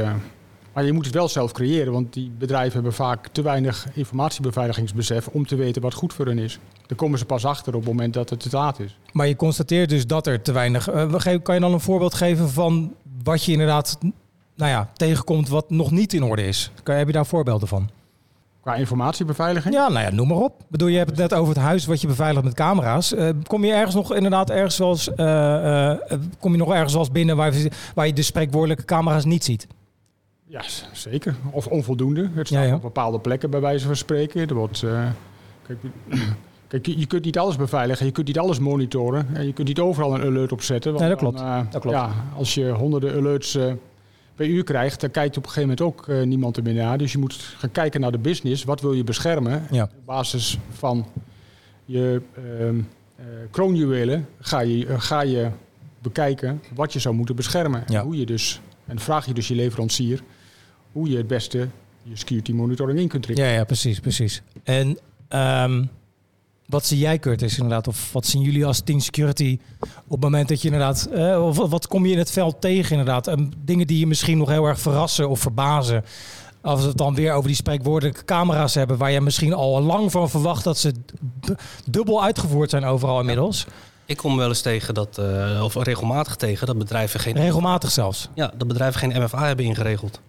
Maar 0.75 0.85
je 0.85 0.93
moet 0.93 1.05
het 1.05 1.13
wel 1.13 1.27
zelf 1.27 1.51
creëren. 1.51 1.93
Want 1.93 2.13
die 2.13 2.31
bedrijven 2.37 2.73
hebben 2.73 2.93
vaak 2.93 3.27
te 3.27 3.41
weinig 3.41 3.87
informatiebeveiligingsbesef 3.93 5.27
om 5.27 5.47
te 5.47 5.55
weten 5.55 5.81
wat 5.81 5.93
goed 5.93 6.13
voor 6.13 6.25
hen 6.25 6.37
is. 6.37 6.59
Daar 6.87 6.97
komen 6.97 7.19
ze 7.19 7.25
pas 7.25 7.45
achter 7.45 7.73
op 7.73 7.79
het 7.79 7.89
moment 7.89 8.13
dat 8.13 8.29
het 8.29 8.39
te 8.39 8.49
laat 8.51 8.79
is. 8.79 8.97
Maar 9.11 9.27
je 9.27 9.35
constateert 9.35 9.89
dus 9.89 10.07
dat 10.07 10.27
er 10.27 10.41
te 10.41 10.51
weinig... 10.51 10.89
eh, 10.89 11.35
kan 11.43 11.55
je 11.55 11.61
dan 11.61 11.73
een 11.73 11.79
voorbeeld 11.79 12.13
geven 12.13 12.49
van 12.49 12.93
wat 13.23 13.43
je 13.43 13.51
inderdaad 13.51 13.97
nou 14.55 14.71
ja, 14.71 14.89
tegenkomt 14.93 15.49
wat 15.49 15.69
nog 15.69 15.91
niet 15.91 16.13
in 16.13 16.23
orde 16.23 16.47
is? 16.47 16.71
Kan, 16.83 16.95
heb 16.95 17.07
je 17.07 17.13
daar 17.13 17.25
voorbeelden 17.25 17.67
van? 17.67 17.89
Qua 18.61 18.75
informatiebeveiliging. 18.75 19.73
Ja, 19.73 19.89
nou 19.89 20.05
ja, 20.05 20.11
noem 20.11 20.27
maar 20.27 20.37
op. 20.37 20.59
Ik 20.59 20.69
bedoel, 20.69 20.87
je 20.87 20.97
hebt 20.97 21.09
het 21.09 21.19
net 21.19 21.33
over 21.33 21.53
het 21.53 21.63
huis 21.63 21.85
wat 21.85 22.01
je 22.01 22.07
beveiligt 22.07 22.45
met 22.45 22.53
camera's. 22.53 23.13
Eh, 23.13 23.29
kom 23.47 23.65
je 23.65 23.73
ergens 23.73 23.95
nog 23.95 24.13
inderdaad 24.13 24.49
ergens 24.49 24.75
zoals, 24.75 25.13
eh, 25.13 25.93
kom 26.39 26.51
je 26.51 26.57
nog 26.57 26.73
ergens 26.73 26.91
zoals 26.91 27.11
binnen 27.11 27.35
waar, 27.35 27.53
waar 27.95 28.07
je 28.07 28.13
de 28.13 28.21
spreekwoordelijke 28.21 28.85
camera's 28.85 29.25
niet 29.25 29.43
ziet? 29.43 29.67
Ja, 30.55 30.63
zeker. 30.93 31.35
Of 31.51 31.67
onvoldoende. 31.67 32.29
Het 32.33 32.47
staat 32.47 32.61
Ja, 32.61 32.67
ja. 32.67 32.75
op 32.75 32.81
bepaalde 32.81 33.19
plekken 33.19 33.49
bij 33.49 33.59
wijze 33.61 33.85
van 33.85 33.95
spreken. 33.95 34.47
Er 34.47 34.53
wordt, 34.55 34.83
eh, 34.83 35.07
kijk, 35.67 35.79
kijk, 36.67 36.85
je 36.85 36.99
je 36.99 37.05
kunt 37.05 37.25
niet 37.25 37.37
alles 37.37 37.55
beveiligen, 37.55 38.05
je 38.05 38.11
kunt 38.11 38.27
niet 38.27 38.39
alles 38.39 38.59
monitoren. 38.59 39.27
En 39.33 39.45
je 39.45 39.53
kunt 39.53 39.67
niet 39.67 39.79
overal 39.79 40.15
een 40.15 40.21
alert 40.21 40.51
op 40.51 40.61
zetten. 40.61 40.91
want 40.93 41.03
Nee, 41.03 41.11
dat 41.13 41.19
dan, 41.19 41.31
klopt. 41.33 41.45
eh, 41.47 41.71
Dat 41.71 41.81
klopt. 41.81 41.97
Ja, 41.97 42.11
als 42.37 42.53
je 42.53 42.69
honderden 42.69 43.15
alerts 43.15 43.55
eh, 43.55 43.73
per 44.35 44.45
uur 44.47 44.63
krijgt, 44.63 45.01
dan 45.01 45.11
kijkt 45.11 45.37
op 45.37 45.43
een 45.45 45.49
gegeven 45.49 45.75
moment 45.77 45.97
ook 45.97 46.25
niemand 46.25 46.57
er 46.57 46.63
meer 46.63 46.73
naar. 46.73 46.97
Dus 46.97 47.11
je 47.11 47.17
moet 47.17 47.33
gaan 47.33 47.71
kijken 47.71 48.01
naar 48.01 48.11
de 48.11 48.17
business. 48.17 48.63
Wat 48.63 48.81
wil 48.81 48.93
je 48.93 49.03
beschermen? 49.03 49.63
Ja. 49.71 49.83
Op 49.83 50.05
basis 50.05 50.57
van 50.71 51.05
je 51.85 52.21
ehm 52.59 52.79
eh, 53.15 53.25
kroonjuwelen 53.51 54.27
ga 54.39 54.59
je, 54.59 54.99
ga 54.99 55.21
je 55.21 55.49
bekijken 56.01 56.61
wat 56.73 56.93
je 56.93 56.99
zou 56.99 57.15
moeten 57.15 57.35
beschermen. 57.35 57.87
En 57.87 57.99
hoe 58.01 58.17
je 58.17 58.25
dus, 58.25 58.61
en 58.85 58.99
vraag 58.99 59.25
je 59.25 59.33
dus 59.33 59.47
je 59.47 59.55
leverancier 59.55 60.21
hoe 60.95 61.09
je 61.09 61.17
het 61.17 61.27
beste 61.27 61.67
je 62.03 62.15
security 62.17 62.51
monitoring 62.51 62.99
in 62.99 63.07
kunt 63.07 63.23
trekken. 63.23 63.45
Ja, 63.45 63.51
ja, 63.51 63.63
precies, 63.63 63.99
precies. 63.99 64.41
En 64.63 64.99
ehm, 65.27 65.83
wat 66.65 66.85
zie 66.85 66.97
jij, 66.97 67.19
Curtis, 67.19 67.55
inderdaad? 67.57 67.87
Of 67.87 68.13
wat 68.13 68.25
zien 68.25 68.41
jullie 68.41 68.65
als 68.65 68.79
team 68.79 68.99
security 68.99 69.59
op 69.79 70.09
het 70.09 70.19
moment 70.19 70.47
dat 70.47 70.61
je 70.61 70.67
inderdaad... 70.67 71.05
eh, 71.05 71.45
of 71.45 71.57
wat 71.57 71.87
kom 71.87 72.05
je 72.05 72.11
in 72.11 72.17
het 72.17 72.31
veld 72.31 72.61
tegen, 72.61 72.91
inderdaad? 72.91 73.27
En 73.27 73.53
dingen 73.63 73.87
die 73.87 73.99
je 73.99 74.07
misschien 74.07 74.37
nog 74.37 74.49
heel 74.49 74.65
erg 74.65 74.79
verrassen 74.79 75.29
of 75.29 75.39
verbazen... 75.39 76.03
Als 76.61 76.81
we 76.81 76.87
het 76.87 76.97
dan 76.97 77.15
weer 77.15 77.33
over 77.33 77.47
die 77.47 77.55
spreekwoordelijke 77.55 78.25
camera's 78.25 78.73
hebben... 78.73 78.97
waar 78.97 79.11
je 79.11 79.21
misschien 79.21 79.53
al 79.53 79.81
lang 79.81 80.11
van 80.11 80.29
verwacht 80.29 80.63
dat 80.63 80.77
ze 80.77 80.93
dubbel 81.89 82.23
uitgevoerd 82.23 82.69
zijn 82.69 82.85
overal 82.85 83.19
inmiddels. 83.19 83.65
Ik 84.05 84.17
kom 84.17 84.37
wel 84.37 84.47
eens 84.47 84.61
tegen 84.61 84.93
dat, 84.93 85.17
eh, 85.17 85.61
of 85.63 85.75
regelmatig 85.75 86.35
tegen, 86.35 86.67
dat 86.67 86.77
bedrijven 86.77 87.19
geen, 87.19 87.35
Regelmatig 87.35 87.91
zelfs. 87.91 88.29
ja, 88.35 88.51
dat 88.57 88.67
bedrijven 88.67 88.99
geen 88.99 89.23
MFA 89.23 89.45
hebben 89.45 89.65
ingeregeld. 89.65 90.19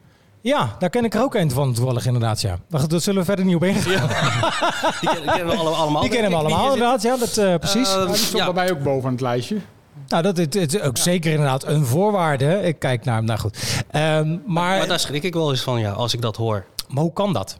Ja, 0.46 0.76
daar 0.78 0.90
ken 0.90 1.04
ik 1.04 1.14
er 1.14 1.22
ook 1.22 1.34
een 1.34 1.50
van 1.50 1.72
toevallig 1.72 2.06
inderdaad, 2.06 2.40
ja. 2.40 2.58
Daar 2.68 3.00
zullen 3.00 3.20
we 3.20 3.24
verder 3.24 3.44
niet 3.44 3.54
op 3.54 3.64
ingaan. 3.64 4.08
Die 5.00 5.10
kennen, 5.10 5.46
we 5.46 5.54
alle- 5.56 5.70
allemaal. 5.70 6.00
Die 6.02 6.10
kennen 6.10 6.30
we 6.30 6.36
allemaal 6.36 6.72
inderdaad, 6.72 7.02
ja, 7.02 7.16
dat, 7.16 7.36
eh, 7.36 7.54
precies. 7.54 7.92
Ja, 7.92 8.06
die 8.06 8.14
stond 8.14 8.36
ja. 8.36 8.52
bij 8.52 8.64
mij 8.64 8.72
ook 8.72 8.82
boven 8.82 9.10
het 9.10 9.20
lijstje. 9.20 9.56
Nou, 10.08 10.22
dat 10.22 10.38
is, 10.38 10.44
het 10.44 10.74
is 10.74 10.80
ook 10.80 10.96
zeker 10.96 11.30
inderdaad 11.30 11.64
een 11.64 11.84
voorwaarde. 11.86 12.60
Ik 12.62 12.78
kijk 12.78 13.04
naar 13.04 13.16
hem, 13.16 13.24
nou 13.24 13.38
goed. 13.38 13.84
Ehm, 13.90 14.36
maar, 14.46 14.86
daar 14.86 15.00
schrik 15.00 15.22
ik 15.22 15.34
wel 15.34 15.50
eens 15.50 15.62
van, 15.62 15.80
ja, 15.80 15.90
als 15.92 16.14
ik 16.14 16.20
dat 16.20 16.36
hoor. 16.36 16.64
maar 16.88 17.02
hoe 17.02 17.12
kan 17.12 17.32
dat? 17.32 17.58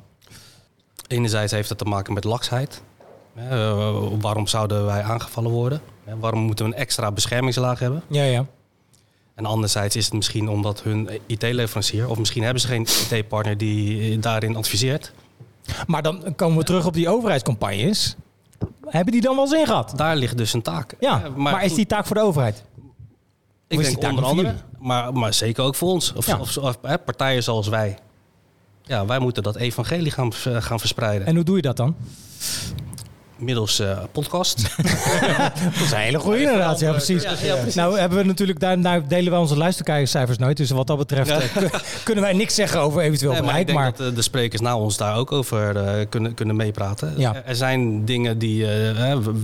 Enerzijds 1.07 1.53
heeft 1.53 1.69
het 1.69 1.79
te 1.79 1.85
maken 1.85 2.13
met 2.13 2.25
laksheid. 2.25 2.83
Eh, 3.35 3.97
waarom 4.21 4.47
zouden 4.47 4.87
wij 4.87 5.03
aangevallen 5.03 5.51
worden? 5.51 5.81
Waarom 6.21 6.41
moeten 6.41 6.65
we 6.67 6.73
een 6.73 6.79
extra 6.79 7.13
beschermingslaag 7.13 7.79
hebben? 7.79 8.03
Ja, 8.09 8.23
ja. 8.23 8.47
En 9.37 9.47
anderzijds 9.47 9.97
is 9.97 10.05
het 10.05 10.15
misschien 10.15 10.49
omdat 10.49 10.83
hun 10.83 11.09
IT-leverancier, 11.27 12.09
of 12.09 12.19
misschien 12.19 12.43
hebben 12.43 12.61
ze 12.63 12.69
geen 12.69 12.87
IT-partner 13.11 13.57
die 13.59 14.11
eh, 14.13 14.21
daarin 14.21 14.57
adviseert. 14.57 15.13
Maar 15.87 16.03
dan 16.03 16.35
komen 16.37 16.59
we 16.59 16.65
terug 16.65 16.87
op 16.87 16.95
die 16.95 17.09
overheidscampagnes. 17.09 18.17
Hebben 18.87 19.13
die 19.13 19.21
dan 19.23 19.37
wel 19.37 19.47
zin 19.47 19.67
gehad? 19.67 19.93
Daar 19.97 20.17
ligt 20.17 20.37
dus 20.39 20.53
een 20.53 20.63
taak. 20.63 20.95
Ja, 21.01 21.23
Eh, 21.25 21.35
maar, 21.35 21.65
is 21.65 21.75
die 21.75 21.87
taak 21.87 22.07
voor 22.07 22.17
de 22.17 22.23
overheid? 22.23 22.65
ik 23.69 23.79
denk 23.83 24.03
onder 24.11 24.25
andere, 24.25 24.55
maar, 24.79 25.13
maar 25.13 25.35
zeker 25.35 25.65
ook 25.65 25.75
voor 25.75 25.89
ons. 25.89 26.13
Of, 26.13 26.27
Ja. 26.27 26.39
of, 26.39 26.57
of, 26.57 26.79
eh, 26.83 26.95
partijen 27.05 27.43
zoals 27.43 27.69
wij. 27.69 27.99
Ja, 28.83 29.07
wij 29.07 29.19
moeten 29.19 29.43
dat 29.43 29.57
evangelie 29.57 30.11
gaan, 30.11 30.33
vers- 30.33 30.65
gaan 30.65 30.81
verspreiden. 30.81 31.27
En 31.27 31.35
hoe 31.35 31.45
doe 31.45 31.57
je 31.57 31.63
dat 31.63 31.77
dan? 31.77 31.97
Middels 33.39 33.79
eh, 33.79 33.99
podcast. 34.13 34.63
Dat 35.65 35.83
is 35.83 35.91
een 35.91 35.99
hele 35.99 36.19
goede 36.19 36.39
inderdaad, 36.43 36.81
ja 36.81 36.91
precies. 36.91 37.23
Ja, 37.23 37.31
ja, 37.43 37.55
precies. 37.55 37.75
Nou 37.75 37.99
hebben 37.99 38.19
we 38.19 38.25
natuurlijk, 38.25 38.61
daar, 38.61 38.81
daar 38.81 39.09
delen 39.09 39.31
wij 39.31 39.41
onze 39.41 39.57
luistercijfers 39.57 40.39
nooit. 40.39 40.57
Dus 40.57 40.71
wat 40.71 40.87
dat 40.87 40.99
betreft 40.99 41.29
Ja. 41.31 41.41
eh, 41.41 41.57
kun- 41.57 41.71
kunnen 42.05 42.25
wij 42.25 42.33
niks 42.33 42.55
zeggen 42.55 42.81
over 42.81 43.01
eventueel 43.03 43.33
Nee, 43.33 43.41
maar 43.43 43.59
ik 43.59 43.67
bereik. 43.67 43.67
denk 43.67 43.79
Maar, 43.79 44.07
dat 44.07 44.09
eh, 44.11 44.15
de 44.17 44.23
sprekers 44.23 44.61
na 44.61 44.79
ons 44.79 44.97
daar 44.97 45.17
ook 45.17 45.33
over 45.33 45.77
eh, 45.77 46.07
kunnen, 46.09 46.35
kunnen 46.35 46.57
meepraten. 46.57 47.15
Ja. 47.17 47.35
Er- 47.35 47.45
Er 47.45 47.57
zijn 47.57 48.05
dingen 48.05 48.39
die, 48.39 48.65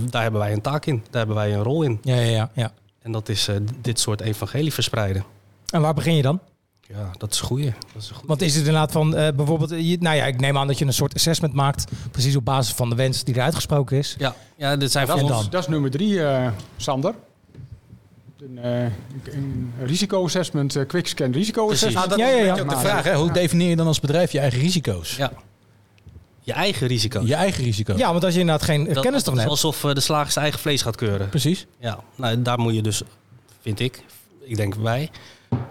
daar 0.09 0.21
hebben 0.21 0.39
wij 0.39 0.51
een 0.53 0.61
taak 0.61 0.85
in. 0.85 0.95
Daar 1.09 1.17
hebben 1.25 1.35
wij 1.35 1.53
een 1.53 1.63
rol 1.63 1.83
in. 1.83 1.99
ja, 2.01 2.15
ja, 2.15 2.21
ja, 2.29 2.49
ja. 2.53 2.71
En 3.01 3.11
dat 3.11 3.29
is 3.29 3.47
eh, 3.47 3.55
dit 3.81 3.99
soort 3.99 4.21
evangelie 4.21 4.73
verspreiden. 4.73 5.23
En 5.69 5.81
waar 5.81 5.93
begin 5.93 6.15
je 6.15 6.21
dan? 6.21 6.39
Ja, 6.87 7.11
dat 7.17 7.33
is 7.33 7.39
een 7.39 7.45
goeie. 7.45 7.73
Dat 7.93 8.01
is 8.01 8.09
goeie. 8.09 8.27
Want 8.27 8.41
is 8.41 8.55
het 8.55 8.65
inderdaad 8.65 8.91
van, 8.91 9.15
eh, 9.15 9.33
bijvoorbeeld, 9.35 9.71
eh, 9.71 9.89
je, 9.89 9.97
nou 9.99 10.15
ja, 10.15 10.25
ik 10.25 10.39
neem 10.39 10.57
aan 10.57 10.67
dat 10.67 10.77
je 10.77 10.85
een 10.85 10.93
soort 10.93 11.15
assessment 11.15 11.53
maakt, 11.53 11.91
precies 12.11 12.35
op 12.35 12.45
basis 12.45 12.73
van 12.73 12.89
de 12.89 12.95
wens 12.95 13.23
die 13.23 13.35
er 13.35 13.41
uitgesproken 13.41 13.97
is. 13.97 14.15
Ja, 14.17 14.35
ja 14.55 14.75
dit 14.77 14.91
zijn 14.91 15.07
Dat, 15.07 15.21
ons... 15.21 15.49
dat 15.49 15.61
is 15.61 15.67
nummer 15.67 15.91
drie, 15.91 16.23
eh, 16.23 16.51
Sander. 16.77 17.15
Een, 18.39 18.57
eh, 18.57 18.83
een 19.33 19.73
risico-assessment, 19.83 20.75
eh, 20.75 20.85
quickscan 20.87 21.31
risico-assessment. 21.31 22.07
Precies. 22.07 22.25
Ja, 22.31 22.37
ja, 22.37 22.55
ja. 22.55 22.61
ook 22.61 22.69
de 22.69 22.77
vraag, 22.77 23.03
hè? 23.03 23.15
hoe 23.15 23.31
definieer 23.31 23.69
je 23.69 23.75
dan 23.75 23.87
als 23.87 23.99
bedrijf 23.99 24.31
je 24.31 24.39
eigen 24.39 24.59
risico's? 24.59 25.15
Ja. 25.15 25.31
Je 26.39 26.53
eigen 26.53 26.87
risico. 26.87 27.21
Je 27.25 27.35
eigen 27.35 27.63
risico's. 27.63 27.97
Ja, 27.97 28.11
want 28.11 28.23
als 28.23 28.33
je 28.33 28.39
inderdaad 28.39 28.65
geen 28.65 28.83
Dat- 28.83 29.03
kennis 29.03 29.23
toch 29.23 29.35
dat 29.35 29.43
is 29.43 29.49
hebt. 29.49 29.63
alsof 29.63 29.93
de 29.93 29.99
slager 29.99 30.31
zijn 30.31 30.43
eigen 30.43 30.61
vlees 30.61 30.81
gaat 30.81 30.95
keuren. 30.95 31.29
Precies. 31.29 31.65
Ja, 31.79 31.99
nou, 32.15 32.41
daar 32.41 32.59
moet 32.59 32.75
je 32.75 32.81
dus, 32.81 33.01
vind 33.61 33.79
ik, 33.79 34.03
ik 34.41 34.55
denk 34.55 34.75
wij, 34.75 35.09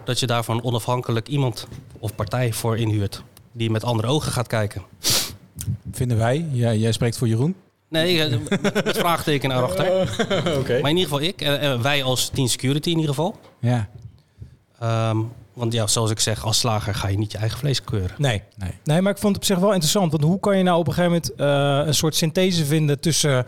dat 0.03 0.19
je 0.19 0.27
daarvan 0.27 0.63
onafhankelijk 0.63 1.27
iemand 1.27 1.67
of 1.99 2.15
partij 2.15 2.53
voor 2.53 2.77
inhuurt. 2.77 3.23
Die 3.51 3.69
met 3.69 3.83
andere 3.83 4.07
ogen 4.07 4.31
gaat 4.31 4.47
kijken. 4.47 4.81
Vinden 5.91 6.17
wij. 6.17 6.45
Jij, 6.51 6.77
jij 6.77 6.91
spreekt 6.91 7.17
voor 7.17 7.27
Jeroen. 7.27 7.55
Nee, 7.89 8.23
eh, 8.23 8.37
met, 8.49 8.85
met 8.85 8.97
vraagteken 8.97 9.51
erachter. 9.51 10.01
Oké. 10.59 10.81
Maar 10.81 10.89
in 10.89 10.97
ieder 10.97 11.11
geval 11.11 11.21
ik, 11.21 11.41
en 11.41 11.59
en 11.59 11.81
wij 11.81 12.03
als 12.03 12.29
Team 12.29 12.47
Security 12.47 12.89
in 12.89 12.95
ieder 12.95 13.09
geval. 13.15 13.35
Ja. 13.59 13.89
Ehm, 14.79 15.17
want 15.53 15.73
ja, 15.73 15.87
zoals 15.87 16.11
ik 16.11 16.19
zeg, 16.19 16.45
als 16.45 16.59
slager 16.59 16.95
ga 16.95 17.07
je 17.07 17.17
niet 17.17 17.31
je 17.31 17.37
eigen 17.37 17.59
vlees 17.59 17.83
keuren. 17.83 18.15
Nee. 18.17 18.41
Nee. 18.55 18.71
nee, 18.83 19.01
maar 19.01 19.11
ik 19.11 19.17
vond 19.17 19.35
het 19.35 19.43
op 19.43 19.49
zich 19.49 19.59
wel 19.59 19.71
interessant. 19.71 20.11
Want 20.11 20.23
hoe 20.23 20.39
kan 20.39 20.57
je 20.57 20.63
nou 20.63 20.79
op 20.79 20.87
een 20.87 20.93
gegeven 20.93 21.11
moment 21.11 21.35
eh, 21.35 21.87
een 21.87 21.95
soort 21.95 22.15
synthese 22.15 22.65
vinden 22.65 22.99
tussen 22.99 23.45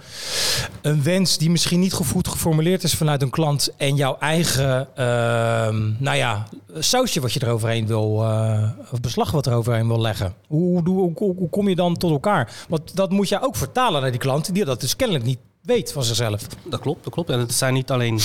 een 0.81 1.03
wens 1.03 1.37
die 1.37 1.49
misschien 1.49 1.79
niet 1.79 1.93
goed 1.93 2.27
geformuleerd 2.27 2.83
is 2.83 2.93
vanuit 2.93 3.21
een 3.21 3.29
klant 3.29 3.73
en 3.77 3.95
jouw 3.95 4.17
eigen, 4.19 4.87
ehm, 4.95 5.91
nou 5.97 6.17
ja, 6.17 6.47
sausje 6.79 7.21
wat 7.21 7.33
je 7.33 7.43
eroverheen 7.43 7.87
wil, 7.87 8.23
eh, 8.23 8.69
of 8.91 8.99
beslag 9.01 9.31
wat 9.31 9.47
eroverheen 9.47 9.87
wil 9.87 10.01
leggen. 10.01 10.33
Hoe, 10.47 10.89
hoe, 10.89 11.11
hoe 11.15 11.49
kom 11.49 11.69
je 11.69 11.75
dan 11.75 11.97
tot 11.97 12.11
elkaar? 12.11 12.65
Want 12.69 12.95
dat 12.95 13.11
moet 13.11 13.29
je 13.29 13.41
ook 13.41 13.55
vertalen 13.55 14.01
naar 14.01 14.11
die 14.11 14.19
klant 14.19 14.53
die 14.53 14.65
dat 14.65 14.81
dus 14.81 14.95
kennelijk 14.95 15.25
niet 15.25 15.39
weet 15.61 15.91
van 15.91 16.03
zichzelf. 16.03 16.47
Dat 16.63 16.79
klopt, 16.79 17.03
dat 17.03 17.13
klopt. 17.13 17.29
En 17.29 17.39
het 17.39 17.53
zijn 17.53 17.73
niet 17.73 17.91
alleen 17.91 18.19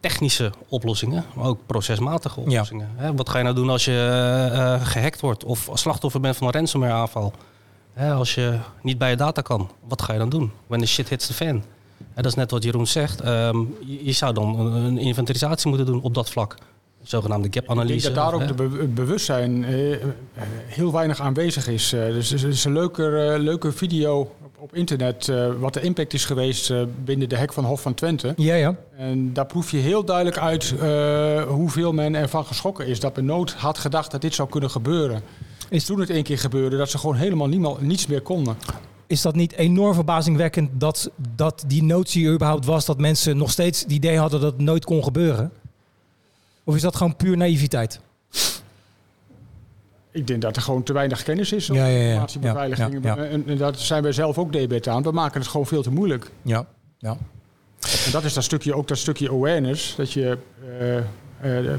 technische 0.00 0.52
oplossingen, 0.68 1.24
maar 1.34 1.46
ook 1.46 1.58
procesmatige 1.66 2.40
oplossingen. 2.40 2.88
Hè, 2.96 3.14
wat 3.14 3.28
ga 3.28 3.38
je 3.38 3.44
nou 3.44 3.56
doen 3.56 3.68
als 3.70 3.84
je 3.84 3.90
eh, 3.90 4.74
eh, 4.74 4.86
gehackt 4.86 5.20
wordt 5.20 5.44
of 5.44 5.68
als 5.68 5.80
slachtoffer 5.80 6.20
bent 6.20 6.36
van 6.36 6.46
een 6.46 6.52
ransomware 6.52 6.92
aanval? 6.92 7.32
Hè, 7.92 8.12
als 8.12 8.34
je 8.34 8.58
niet 8.82 8.98
bij 8.98 9.10
je 9.10 9.16
data 9.16 9.40
kan, 9.42 9.70
wat 9.88 10.02
ga 10.02 10.12
je 10.12 10.18
dan 10.18 10.28
doen? 10.28 10.52
When 10.66 10.80
the 10.80 10.86
shit 10.86 11.08
hits 11.08 11.26
the 11.26 11.34
fan. 11.34 11.62
Hè, 11.98 12.22
dat 12.22 12.26
is 12.26 12.34
net 12.34 12.50
wat 12.50 12.62
Jeroen 12.62 12.86
zegt. 12.86 13.20
Ehm, 13.20 13.58
je, 13.86 14.04
je 14.04 14.12
zou 14.12 14.34
dan 14.34 14.58
een, 14.60 14.72
een 14.84 14.98
inventarisatie 14.98 15.68
moeten 15.68 15.86
doen 15.86 16.02
op 16.02 16.14
dat 16.14 16.30
vlak. 16.30 16.54
Zogenaamde 17.02 17.46
Ik 17.48 17.54
gap-analyse. 17.54 18.02
denk 18.02 18.14
dat 18.14 18.24
daar 18.24 18.34
ook 18.48 18.56
be- 18.56 18.78
het 18.80 18.94
bewustzijn 18.94 19.64
eh, 19.64 19.96
heel 20.66 20.92
weinig 20.92 21.20
aanwezig 21.20 21.68
is. 21.68 21.88
Dus 21.88 22.32
er 22.32 22.48
is 22.48 22.64
een 22.64 22.72
leuke, 22.72 23.36
leuke 23.38 23.72
video 23.72 24.34
op, 24.58 24.74
internet 24.74 25.28
eh, 25.28 25.46
wat 25.58 25.74
de 25.74 25.80
impact 25.80 26.12
is 26.14 26.24
geweest 26.24 26.70
eh, 26.70 26.82
binnen 27.04 27.28
de 27.28 27.36
hek 27.36 27.52
van 27.52 27.64
Hof 27.64 27.80
van 27.80 27.94
Twente. 27.94 28.32
Ja, 28.36 28.54
ja. 28.54 28.76
En 28.96 29.32
daar 29.32 29.46
proef 29.46 29.70
je 29.70 29.76
heel 29.76 30.04
duidelijk 30.04 30.38
uit 30.38 30.74
eh, 30.80 31.42
hoeveel 31.42 31.92
men 31.92 32.14
ervan 32.14 32.44
geschrokken 32.44 32.86
is. 32.86 33.00
Dat 33.00 33.16
men 33.16 33.24
nooit 33.24 33.52
had 33.52 33.78
gedacht 33.78 34.10
dat 34.10 34.20
dit 34.20 34.34
zou 34.34 34.48
kunnen 34.48 34.70
gebeuren. 34.70 35.22
Is- 35.68 35.84
Toen 35.84 36.00
het 36.00 36.10
één 36.10 36.22
keer 36.22 36.38
gebeurde, 36.38 36.76
dat 36.76 36.90
ze 36.90 36.98
gewoon 36.98 37.16
helemaal 37.16 37.46
niemand, 37.48 37.80
niets 37.80 38.06
meer 38.06 38.20
konden. 38.20 38.56
is 39.06 39.22
dat 39.22 39.34
niet 39.34 39.52
enorm 39.52 39.94
verbazingwekkend 39.94 40.70
dat, 40.72 41.10
dat 41.34 41.64
die 41.66 41.82
notie 41.82 42.26
er 42.26 42.32
überhaupt 42.32 42.64
was 42.64 42.84
dat 42.84 42.98
mensen 42.98 43.36
nog 43.36 43.50
steeds 43.50 43.80
het 43.80 43.92
idee 43.92 44.18
hadden 44.18 44.40
dat 44.40 44.52
het 44.52 44.60
nooit 44.60 44.84
kon 44.84 45.04
gebeuren? 45.04 45.52
Of 46.64 46.74
is 46.74 46.82
dat 46.82 46.96
gewoon 46.96 47.16
puur 47.16 47.36
naïviteit? 47.36 48.00
Ik 50.16 50.26
denk 50.26 50.42
dat 50.42 50.56
er 50.56 50.62
gewoon 50.62 50.82
te 50.82 50.92
weinig 50.92 51.22
kennis 51.22 51.52
is 51.52 51.70
over 51.70 51.82
Ja, 51.82 51.88
ja, 51.88 51.98
ja. 51.98 52.04
informatiebeveiliging. 52.08 53.04
Ja. 53.04 53.16
En, 53.16 53.44
en 53.46 53.56
daar 53.56 53.74
zijn 53.74 54.02
wij 54.02 54.12
zelf 54.12 54.38
ook 54.38 54.52
debet 54.52 54.88
aan. 54.88 55.02
We 55.02 55.10
maken 55.10 55.40
het 55.40 55.48
gewoon 55.48 55.66
veel 55.66 55.82
te 55.82 55.90
moeilijk. 55.90 56.30
Ja. 56.42 56.66
ja. 56.98 57.16
En 58.06 58.12
dat 58.12 58.24
is 58.24 58.34
dat 58.34 58.44
stukje, 58.44 58.74
ook 58.74 58.88
dat 58.88 58.98
stukje 58.98 59.30
awareness. 59.30 59.94
Dat 59.96 60.12
je 60.12 60.38
eh, 60.78 60.96
eh, 61.58 61.74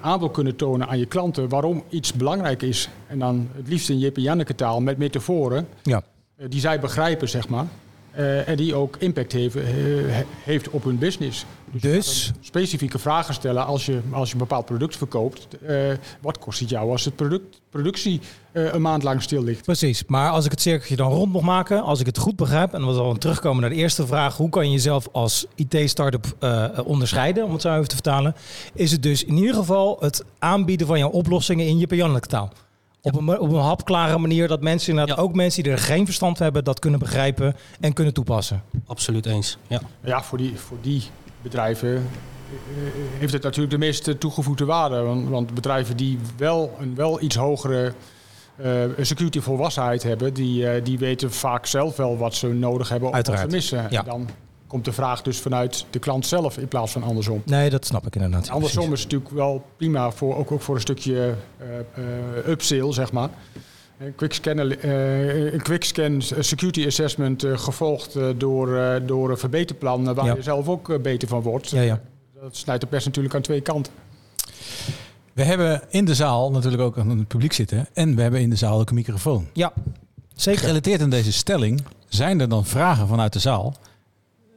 aan 0.00 0.18
wil 0.18 0.30
kunnen 0.30 0.56
tonen 0.56 0.88
aan 0.88 0.98
je 0.98 1.06
klanten 1.06 1.48
waarom 1.48 1.82
iets 1.88 2.12
belangrijk 2.12 2.62
is. 2.62 2.88
En 3.06 3.18
dan 3.18 3.48
het 3.56 3.68
liefst 3.68 3.88
in 3.88 3.98
Jip 3.98 4.16
en 4.16 4.22
Janneke 4.22 4.54
taal 4.54 4.80
met 4.80 4.98
metaforen. 4.98 5.68
Ja. 5.82 6.02
eh, 6.36 6.46
die 6.48 6.60
zij 6.60 6.80
begrijpen, 6.80 7.28
zeg 7.28 7.48
maar. 7.48 7.66
Eh, 8.12 8.48
en 8.48 8.56
die 8.56 8.74
ook 8.74 8.96
impact 8.96 9.32
heeft, 9.32 9.56
eh, 9.56 9.62
he- 9.64 10.24
heeft 10.44 10.70
op 10.70 10.84
hun 10.84 10.98
business. 10.98 11.44
Dus, 11.72 12.32
Specifieke 12.40 12.98
vragen 12.98 13.34
stellen 13.34 13.66
als 13.66 13.86
je, 13.86 14.00
als 14.10 14.28
je 14.28 14.32
een 14.34 14.40
bepaald 14.40 14.64
product 14.64 14.96
verkoopt. 14.96 15.48
Eh, 15.66 15.76
wat 16.20 16.38
kost 16.38 16.60
het 16.60 16.68
jou 16.68 16.90
als 16.90 17.04
het 17.04 17.16
product, 17.16 17.60
productie 17.70 18.20
een 18.52 18.82
maand 18.82 19.02
lang 19.02 19.22
stil 19.22 19.42
ligt? 19.42 19.62
precies. 19.64 20.04
Maar 20.06 20.30
als 20.30 20.44
ik 20.44 20.50
het 20.50 20.60
cirkeltje 20.60 20.96
dan 20.96 21.12
rond 21.12 21.32
mag 21.32 21.42
maken, 21.42 21.82
als 21.82 22.00
ik 22.00 22.06
het 22.06 22.18
goed 22.18 22.36
begrijp, 22.36 22.74
en 22.74 22.86
we 22.86 22.92
zal 22.94 23.14
terugkomen 23.14 23.60
naar 23.60 23.70
de 23.70 23.76
eerste 23.76 24.06
vraag, 24.06 24.36
hoe 24.36 24.48
kan 24.48 24.66
je 24.66 24.72
jezelf 24.72 25.08
als 25.12 25.46
IT-startup 25.54 26.26
onderscheiden, 26.84 27.44
om 27.44 27.52
het 27.52 27.62
zo 27.62 27.74
even 27.74 27.88
te 27.88 27.94
vertalen, 27.94 28.34
is 28.74 28.92
het 28.92 29.02
dus 29.02 29.24
in 29.24 29.36
ieder 29.36 29.54
geval 29.54 29.96
het 30.00 30.24
aanbieden 30.38 30.86
van 30.86 30.98
jouw 30.98 31.10
oplossingen 31.10 31.66
in 31.66 31.78
je 31.78 31.96
Janneke 31.96 32.26
taal. 32.28 32.52
Op 33.02 33.14
een, 33.16 33.38
op 33.38 33.48
een 33.52 33.60
hapklare 33.60 34.18
manier 34.18 34.48
dat 34.48 34.60
mensen 34.62 34.90
inderdaad, 34.90 35.16
Ja. 35.16 35.22
ook 35.22 35.34
mensen 35.34 35.62
die 35.62 35.72
er 35.72 35.78
geen 35.78 36.04
verstand 36.04 36.36
van 36.36 36.44
hebben, 36.44 36.64
dat 36.64 36.78
kunnen 36.78 36.98
begrijpen 37.00 37.56
en 37.80 37.92
kunnen 37.92 38.14
toepassen. 38.14 38.62
Absoluut 38.86 39.26
eens. 39.26 39.58
Ja. 39.66 39.80
Ja, 40.04 40.22
voor 40.22 40.38
die, 40.38 40.58
voor 40.58 40.76
die 40.80 41.02
bedrijven 41.42 41.94
eh, 41.94 42.02
heeft 43.18 43.32
het 43.32 43.42
natuurlijk 43.42 43.70
de 43.72 43.78
meeste 43.78 44.18
toegevoegde 44.18 44.64
waarde. 44.64 45.00
Want, 45.00 45.28
want 45.28 45.54
bedrijven 45.54 45.96
die 45.96 46.18
wel 46.36 46.76
een 46.80 46.94
wel 46.94 47.20
iets 47.22 47.36
hogere 47.36 47.92
eh, 48.56 48.72
security 49.00 49.40
volwassenheid 49.40 50.02
hebben, 50.02 50.34
die, 50.34 50.68
eh, 50.68 50.84
die 50.84 50.98
weten 50.98 51.32
vaak 51.32 51.66
zelf 51.66 51.96
wel 51.96 52.16
wat 52.18 52.34
ze 52.34 52.46
nodig 52.46 52.88
hebben 52.88 53.08
of 53.08 53.14
wat 53.14 53.26
Uiteraard. 53.26 53.50
ze 53.50 53.56
missen. 53.56 53.86
Ja. 53.90 53.98
En 53.98 54.04
dan 54.04 54.28
komt 54.70 54.84
de 54.84 54.92
vraag 54.92 55.22
dus 55.22 55.38
vanuit 55.38 55.86
de 55.90 55.98
klant 55.98 56.26
zelf 56.26 56.58
in 56.58 56.68
plaats 56.68 56.92
van 56.92 57.02
andersom. 57.02 57.42
Nee, 57.44 57.70
dat 57.70 57.86
snap 57.86 58.06
ik 58.06 58.14
inderdaad. 58.14 58.50
Andersom 58.50 58.84
precies. 58.88 58.92
is 58.92 59.02
het 59.02 59.12
natuurlijk 59.12 59.34
wel 59.34 59.64
prima, 59.76 60.10
voor, 60.10 60.36
ook, 60.36 60.52
ook 60.52 60.60
voor 60.60 60.74
een 60.74 60.80
stukje 60.80 61.34
eh 61.58 61.66
eh, 61.78 62.48
upsale, 62.48 62.92
zeg 62.92 63.12
maar. 63.12 63.28
Een 63.98 64.14
quick 64.14 64.32
scan, 64.32 64.58
eh, 64.58 65.52
een 65.52 65.62
quick 65.62 65.84
scan 65.84 66.22
security 66.38 66.86
assessment 66.86 67.44
eh, 67.44 67.58
gevolgd 67.58 68.16
door, 68.36 68.76
eh, 68.76 69.00
door 69.06 69.30
een 69.30 69.38
verbeterplan 69.38 70.14
waar 70.14 70.24
Ja. 70.24 70.34
je 70.34 70.42
zelf 70.42 70.68
ook 70.68 71.02
beter 71.02 71.28
van 71.28 71.42
wordt. 71.42 71.70
Ja, 71.70 71.80
ja. 71.80 72.00
Dat 72.40 72.56
snijdt 72.56 72.80
de 72.80 72.86
pers 72.86 73.04
natuurlijk 73.04 73.34
aan 73.34 73.40
twee 73.42 73.60
kanten. 73.60 73.92
We 75.32 75.42
hebben 75.44 75.82
in 75.88 76.04
de 76.04 76.14
zaal 76.14 76.50
natuurlijk 76.50 76.82
ook 76.82 76.96
een 76.96 77.26
publiek 77.26 77.52
zitten. 77.52 77.88
En 77.92 78.16
we 78.16 78.22
hebben 78.22 78.40
in 78.40 78.50
de 78.50 78.56
zaal 78.56 78.80
ook 78.80 78.88
een 78.88 78.94
microfoon. 78.94 79.46
Ja, 79.52 79.72
zeker. 80.34 80.60
Gerelateerd 80.60 81.00
aan 81.02 81.10
deze 81.10 81.32
stelling, 81.32 81.82
zijn 82.08 82.40
er 82.40 82.48
dan 82.48 82.64
vragen 82.66 83.06
vanuit 83.08 83.32
de 83.32 83.38
zaal? 83.38 83.74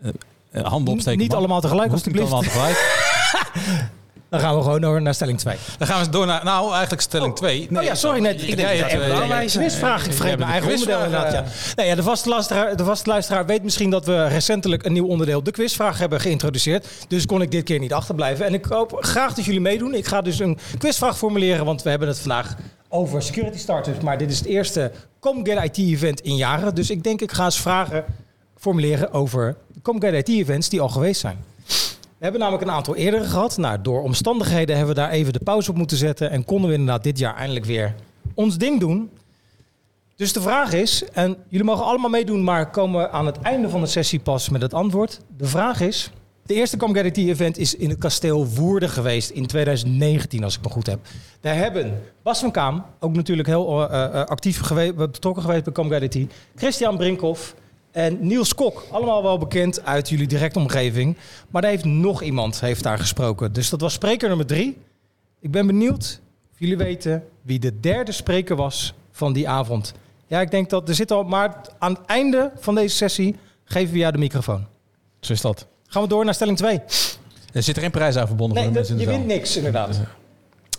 Eh, 0.03 0.09
eh, 0.51 0.65
handen 0.65 0.93
opsteken. 0.93 1.19
Niet 1.19 1.33
allemaal 1.33 1.61
tegelijk, 1.61 2.05
niet 2.05 2.19
allemaal 2.19 2.41
tegelijk. 2.41 2.77
Dan 4.33 4.41
gaan 4.41 4.55
we 4.55 4.61
gewoon 4.61 4.81
door 4.81 5.01
naar 5.01 5.13
stelling 5.13 5.39
2. 5.39 5.55
Dan 5.77 5.87
gaan 5.87 6.03
we 6.03 6.09
door 6.09 6.25
naar, 6.25 6.43
nou 6.43 6.71
eigenlijk 6.71 7.01
stelling 7.01 7.35
2. 7.35 7.67
Oh 7.75 7.83
ja, 7.83 7.95
sorry, 7.95 8.19
net. 8.19 8.47
Ik 8.47 8.57
denk 8.57 8.79
dat 8.79 8.91
een 8.91 9.47
quizvraag. 9.47 10.05
Ik 10.05 10.13
vergeet 10.13 10.37
mijn 10.37 10.51
eigen 10.51 10.71
onderdeel 10.71 11.03
inderdaad. 11.03 11.31
Ja. 11.31 11.43
Nou 11.75 11.87
ja, 11.87 11.95
de 11.95 12.03
vaste, 12.03 12.29
luisteraar, 12.29 12.75
de 12.75 12.83
vaste 12.83 13.09
luisteraar 13.09 13.45
weet 13.45 13.63
misschien 13.63 13.89
dat 13.89 14.05
we 14.05 14.27
recentelijk 14.27 14.85
een 14.85 14.93
nieuw 14.93 15.05
onderdeel, 15.05 15.43
de 15.43 15.51
quizvraag, 15.51 15.97
hebben 15.97 16.19
geïntroduceerd. 16.19 16.87
Dus 17.07 17.25
kon 17.25 17.41
ik 17.41 17.51
dit 17.51 17.63
keer 17.63 17.79
niet 17.79 17.93
achterblijven. 17.93 18.45
En 18.45 18.53
ik 18.53 18.65
hoop 18.65 18.97
graag 18.99 19.33
dat 19.33 19.45
jullie 19.45 19.61
meedoen. 19.61 19.93
Ik 19.93 20.05
ga 20.05 20.21
dus 20.21 20.39
een 20.39 20.57
quizvraag 20.77 21.17
formuleren, 21.17 21.65
want 21.65 21.83
we 21.83 21.89
hebben 21.89 22.07
het 22.07 22.19
vandaag 22.19 22.55
over 22.89 23.21
security 23.21 23.57
startups. 23.57 23.99
Maar 23.99 24.17
dit 24.17 24.31
is 24.31 24.37
het 24.37 24.47
eerste 24.47 24.91
ComGet 25.19 25.63
IT 25.63 25.77
event 25.77 26.21
in 26.21 26.35
jaren. 26.35 26.75
Dus 26.75 26.89
ik 26.89 27.03
denk 27.03 27.21
ik 27.21 27.31
ga 27.31 27.45
eens 27.45 27.61
vragen 27.61 28.05
formuleren 28.63 29.11
over 29.11 29.55
ComGet 29.81 30.13
IT 30.13 30.29
events 30.29 30.69
die 30.69 30.81
al 30.81 30.89
geweest 30.89 31.21
zijn. 31.21 31.37
We 32.17 32.29
hebben 32.29 32.39
namelijk 32.39 32.63
een 32.63 32.75
aantal 32.75 32.95
eerdere 32.95 33.23
gehad. 33.23 33.57
Nou, 33.57 33.81
door 33.81 34.01
omstandigheden 34.01 34.77
hebben 34.77 34.95
we 34.95 35.01
daar 35.01 35.09
even 35.09 35.33
de 35.33 35.39
pauze 35.39 35.69
op 35.69 35.77
moeten 35.77 35.97
zetten. 35.97 36.29
En 36.29 36.45
konden 36.45 36.69
we 36.69 36.75
inderdaad 36.75 37.03
dit 37.03 37.17
jaar 37.19 37.35
eindelijk 37.35 37.65
weer 37.65 37.95
ons 38.33 38.57
ding 38.57 38.79
doen. 38.79 39.09
Dus 40.15 40.33
de 40.33 40.41
vraag 40.41 40.73
is, 40.73 41.03
en 41.13 41.37
jullie 41.47 41.65
mogen 41.65 41.85
allemaal 41.85 42.09
meedoen, 42.09 42.43
maar 42.43 42.69
komen 42.69 43.11
aan 43.11 43.25
het 43.25 43.41
einde 43.41 43.69
van 43.69 43.81
de 43.81 43.87
sessie 43.87 44.19
pas 44.19 44.49
met 44.49 44.61
het 44.61 44.73
antwoord. 44.73 45.19
De 45.37 45.45
vraag 45.47 45.79
is, 45.79 46.11
de 46.45 46.53
eerste 46.53 46.77
Comgat 46.77 47.17
event 47.17 47.57
is 47.57 47.75
in 47.75 47.89
het 47.89 47.99
kasteel 47.99 48.47
Woerden 48.47 48.89
geweest 48.89 49.29
in 49.29 49.45
2019, 49.45 50.43
als 50.43 50.55
ik 50.55 50.63
me 50.63 50.69
goed 50.69 50.87
heb. 50.87 50.99
Daar 51.39 51.55
hebben 51.55 52.01
Bas 52.21 52.39
van 52.39 52.51
Kaam, 52.51 52.85
ook 52.99 53.13
natuurlijk 53.15 53.47
heel 53.47 53.89
eh, 53.89 54.03
eh, 54.03 54.25
actief 54.25 54.73
betrokken 54.95 55.43
geweest 55.43 55.63
bij 55.63 55.73
Comgat 55.73 56.17
Christian 56.55 56.97
Brinkhoff 56.97 57.55
en 57.93 58.17
Niels 58.27 58.55
Kok, 58.55 58.85
allemaal 58.91 59.23
wel 59.23 59.37
bekend 59.37 59.85
uit 59.85 60.09
jullie 60.09 60.27
directe 60.27 60.59
omgeving. 60.59 61.17
Maar 61.49 61.61
daar 61.61 61.71
heeft 61.71 61.85
nog 61.85 62.21
iemand 62.21 62.59
heeft 62.59 62.83
daar 62.83 62.99
gesproken. 62.99 63.53
Dus 63.53 63.69
dat 63.69 63.81
was 63.81 63.93
spreker 63.93 64.27
nummer 64.27 64.45
drie. 64.45 64.77
Ik 65.39 65.51
ben 65.51 65.67
benieuwd 65.67 66.19
of 66.51 66.59
jullie 66.59 66.77
weten 66.77 67.23
wie 67.41 67.59
de 67.59 67.79
derde 67.79 68.11
spreker 68.11 68.55
was 68.55 68.93
van 69.11 69.33
die 69.33 69.49
avond. 69.49 69.93
Ja, 70.27 70.41
ik 70.41 70.51
denk 70.51 70.69
dat 70.69 70.89
er 70.89 70.95
zit 70.95 71.11
al, 71.11 71.23
maar 71.23 71.61
aan 71.79 71.91
het 71.93 72.05
einde 72.05 72.51
van 72.59 72.75
deze 72.75 72.95
sessie 72.95 73.35
geven 73.63 73.93
we 73.93 73.99
jou 73.99 74.11
de 74.11 74.17
microfoon. 74.17 74.65
Zo 75.19 75.33
is 75.33 75.41
dat. 75.41 75.65
Gaan 75.87 76.01
we 76.01 76.07
door 76.07 76.25
naar 76.25 76.33
stelling 76.33 76.57
2. 76.57 76.81
Er 77.53 77.63
zit 77.63 77.75
er 77.75 77.81
geen 77.81 77.91
prijs 77.91 78.15
aan 78.15 78.27
verbonden 78.27 78.55
Nee, 78.55 78.63
voor 78.63 78.73
de 78.73 78.79
mensen 78.79 78.95
in 78.99 79.01
je 79.01 79.17
wint 79.17 79.25
niks 79.25 79.57
inderdaad. 79.57 79.99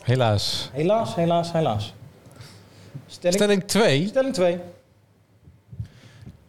Helaas. 0.03 0.71
Helaas, 0.73 1.15
helaas, 1.15 1.53
helaas. 1.53 1.95
Stelling, 3.07 3.37
Stelling 3.37 3.65
2, 3.65 4.07
stelling 4.07 4.35
2. 4.35 4.59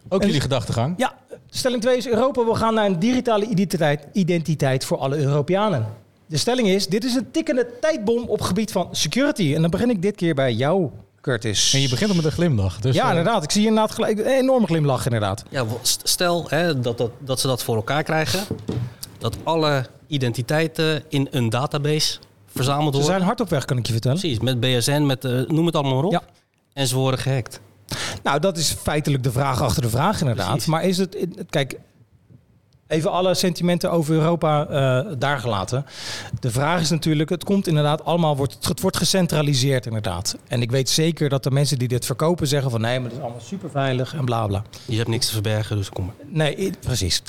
Ook 0.08 0.20
En- 0.20 0.26
jullie 0.26 0.42
gedachtegang. 0.42 0.94
Ja, 0.96 1.14
stelling 1.50 1.82
2 1.82 1.96
is 1.96 2.08
Europa 2.08 2.44
wil 2.44 2.54
gaan 2.54 2.74
naar 2.74 2.86
een 2.86 2.98
digitale 2.98 3.46
identiteit, 3.46 4.06
identiteit 4.12 4.84
voor 4.84 4.98
alle 4.98 5.16
Europeanen. 5.16 5.86
De 6.26 6.36
stelling 6.36 6.68
is, 6.68 6.86
dit 6.86 7.04
is 7.04 7.14
een 7.14 7.30
tikkende 7.30 7.66
tijdbom 7.80 8.24
op 8.28 8.40
gebied 8.40 8.72
van 8.72 8.88
security. 8.90 9.54
En 9.54 9.60
dan 9.60 9.70
begin 9.70 9.90
ik 9.90 10.02
dit 10.02 10.14
keer 10.16 10.34
bij 10.34 10.52
jou, 10.52 10.90
Curtis. 11.20 11.74
En 11.74 11.80
je 11.80 11.88
begint 11.88 12.14
met 12.16 12.24
een 12.24 12.32
glimlach. 12.32 12.80
Dus, 12.80 12.94
ja, 12.94 13.02
eh, 13.02 13.08
inderdaad. 13.08 13.42
Ik 13.42 13.50
zie 13.50 13.66
inderdaad 13.66 13.92
gelijk 13.94 14.18
een 14.18 14.24
enorme 14.26 14.66
glimlach 14.66 15.04
inderdaad. 15.04 15.42
Ja, 15.50 15.64
stel 15.82 16.44
hè, 16.48 16.80
dat, 16.80 16.98
dat, 16.98 17.10
dat 17.18 17.40
ze 17.40 17.46
dat 17.46 17.62
voor 17.62 17.76
elkaar 17.76 18.02
krijgen. 18.02 18.40
Dat 19.18 19.36
alle 19.42 19.86
identiteiten 20.06 21.02
in 21.08 21.28
een 21.30 21.48
database 21.50 22.18
verzameld 22.46 22.86
Ze 22.94 23.00
worden. 23.00 23.14
zijn 23.14 23.22
hard 23.22 23.40
op 23.40 23.48
weg, 23.48 23.64
kan 23.64 23.78
ik 23.78 23.86
je 23.86 23.92
vertellen. 23.92 24.18
Precies, 24.18 24.40
met 24.40 24.60
BSN, 24.60 25.02
met, 25.02 25.24
eh, 25.24 25.40
noem 25.46 25.66
het 25.66 25.74
allemaal 25.74 25.94
maar 25.94 26.04
op. 26.04 26.12
Ja. 26.12 26.22
En 26.72 26.86
ze 26.86 26.96
worden 26.96 27.20
gehackt. 27.20 27.60
Nou, 28.22 28.40
dat 28.40 28.56
is 28.56 28.72
feitelijk 28.72 29.22
de 29.22 29.32
vraag 29.32 29.62
achter 29.62 29.82
de 29.82 29.90
vraag 29.90 30.20
inderdaad. 30.20 30.50
Precies. 30.50 30.66
Maar 30.66 30.84
is 30.84 30.98
het... 30.98 31.16
Kijk, 31.50 31.78
even 32.86 33.10
alle 33.10 33.34
sentimenten 33.34 33.90
over 33.90 34.14
Europa 34.14 34.66
eh 34.66 35.12
daar 35.18 35.38
gelaten. 35.38 35.86
De 36.40 36.50
vraag 36.50 36.80
is 36.80 36.90
natuurlijk, 36.90 37.30
het 37.30 37.44
komt 37.44 37.66
inderdaad 37.66 38.04
allemaal... 38.04 38.36
Wordt, 38.36 38.66
het 38.68 38.80
wordt 38.80 38.96
gecentraliseerd 38.96 39.86
inderdaad. 39.86 40.36
En 40.48 40.62
ik 40.62 40.70
weet 40.70 40.88
zeker 40.88 41.28
dat 41.28 41.42
de 41.42 41.50
mensen 41.50 41.78
die 41.78 41.88
dit 41.88 42.06
verkopen 42.06 42.46
zeggen 42.46 42.70
van... 42.70 42.80
nee, 42.80 43.00
maar 43.00 43.08
dat 43.08 43.18
is 43.18 43.24
allemaal 43.24 43.40
super 43.44 43.70
veilig 43.70 44.14
en 44.14 44.24
bla 44.24 44.46
bla. 44.46 44.62
Je 44.84 44.96
hebt 44.96 45.08
niks 45.08 45.26
te 45.26 45.32
verbergen, 45.32 45.76
dus 45.76 45.88
kom 45.88 46.04
maar. 46.04 46.14
Nee, 46.26 46.72
precies. 46.80 47.22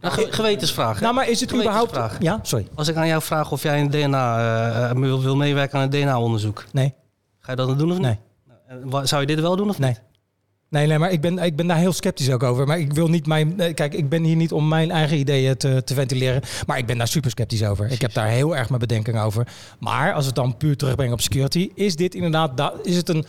Nou, 0.00 0.14
ge- 0.14 0.26
gewetensvraag. 0.32 1.00
Nou, 1.00 1.14
maar 1.14 1.28
is 1.28 1.40
het 1.40 1.54
überhaupt... 1.54 1.98
Ja, 2.20 2.38
sorry. 2.42 2.66
Als 2.74 2.88
ik 2.88 2.96
aan 2.96 3.06
jou 3.06 3.22
vraag 3.22 3.52
of 3.52 3.62
jij 3.62 3.80
een 3.80 3.90
DNA, 3.90 4.38
eh, 4.38 4.90
eh, 4.90 4.96
wil, 4.98 5.36
meewerken 5.36 5.78
aan 5.78 5.84
een 5.84 5.90
DNA-onderzoek. 5.90 6.64
Nee, 6.72 6.94
Ga 7.40 7.50
je 7.50 7.56
dat 7.56 7.66
dan 7.68 7.78
doen 7.78 7.90
of 7.90 7.96
niet? 7.96 8.06
nee, 8.06 8.18
Zou 9.02 9.20
je 9.20 9.26
dit 9.26 9.40
wel 9.40 9.56
doen 9.56 9.68
of 9.68 9.78
nee. 9.78 9.96
Nee, 10.68 10.86
nee, 10.86 10.98
maar 10.98 11.10
ik 11.12 11.20
ben, 11.20 11.38
ik 11.38 11.56
ben 11.56 11.66
daar 11.66 11.76
heel 11.76 11.92
sceptisch 11.92 12.30
ook 12.30 12.42
over. 12.42 12.66
Maar 12.66 12.78
ik 12.78 12.92
wil 12.92 13.08
niet 13.08 13.26
mijn. 13.26 13.60
eh, 13.60 13.74
Kijk, 13.74 13.94
ik 13.94 14.08
ben 14.08 14.22
hier 14.22 14.36
niet 14.36 14.52
om 14.52 14.68
mijn 14.68 14.90
eigen 14.90 15.18
ideeën 15.18 15.56
te, 15.56 15.82
te 15.84 15.94
ventileren. 15.94 16.42
Maar 16.66 16.78
ik 16.78 16.86
ben 16.86 16.98
daar 16.98 17.08
super 17.08 17.30
sceptisch 17.30 17.64
over. 17.64 17.90
Ik 17.92 18.00
heb 18.00 18.12
daar 18.12 18.28
heel 18.28 18.56
erg 18.56 18.68
mijn 18.68 18.80
bedenking 18.80 19.20
over. 19.20 19.46
Maar 19.78 20.12
als 20.12 20.20
we 20.22 20.26
het 20.26 20.34
dan 20.34 20.56
puur 20.56 20.76
terugbrengen 20.76 21.12
op 21.12 21.20
security, 21.20 21.70
is 21.74 21.96
dit 21.96 22.14
inderdaad. 22.14 22.56
da- 22.56 22.72
Is 22.82 22.96
het 22.96 23.08
een. 23.08 23.24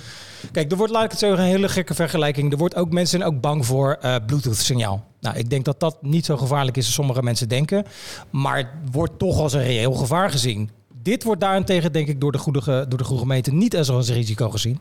Kijk, 0.51 0.71
er 0.71 0.77
wordt, 0.77 0.91
laat 0.93 1.03
ik 1.03 1.11
het 1.11 1.19
zo 1.19 1.27
zeggen, 1.27 1.45
een 1.45 1.51
hele 1.51 1.69
gekke 1.69 1.93
vergelijking. 1.93 2.51
Er 2.51 2.57
wordt 2.57 2.75
ook 2.75 2.91
mensen 2.91 3.23
ook 3.23 3.41
bang 3.41 3.65
voor 3.65 3.97
eh, 4.01 4.15
Bluetooth-signaal. 4.25 5.03
Nou, 5.19 5.37
ik 5.37 5.49
denk 5.49 5.65
dat 5.65 5.79
dat 5.79 5.97
niet 6.01 6.25
zo 6.25 6.37
gevaarlijk 6.37 6.77
is 6.77 6.85
als 6.85 6.93
sommige 6.93 7.23
mensen 7.23 7.49
denken. 7.49 7.85
Maar 8.29 8.57
het 8.57 8.67
wordt 8.91 9.19
toch 9.19 9.39
als 9.39 9.53
een 9.53 9.63
reëel 9.63 9.93
gevaar 9.93 10.29
gezien. 10.31 10.69
Dit 11.01 11.23
wordt 11.23 11.41
daarentegen, 11.41 11.91
denk 11.91 12.07
ik, 12.07 12.21
door 12.21 12.31
de 12.31 12.37
goede, 12.37 12.85
door 12.89 12.97
de 12.97 13.03
goede 13.03 13.21
gemeente 13.21 13.53
niet 13.53 13.77
als 13.77 13.87
een 13.87 14.01
risico 14.15 14.49
gezien. 14.49 14.79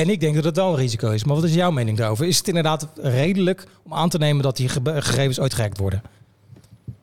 En 0.00 0.08
ik 0.10 0.20
denk 0.20 0.34
dat 0.34 0.44
het 0.44 0.56
wel 0.56 0.70
een 0.70 0.76
risico 0.76 1.10
is. 1.10 1.24
Maar 1.24 1.34
wat 1.34 1.44
is 1.44 1.54
jouw 1.54 1.70
mening 1.70 1.98
daarover? 1.98 2.26
Is 2.26 2.38
het 2.38 2.48
inderdaad 2.48 2.88
redelijk 2.96 3.66
om 3.82 3.94
aan 3.94 4.08
te 4.08 4.18
nemen 4.18 4.42
dat 4.42 4.56
die 4.56 4.68
gegevens 4.68 5.40
ooit 5.40 5.54
gehackt 5.54 5.78
worden? 5.78 6.02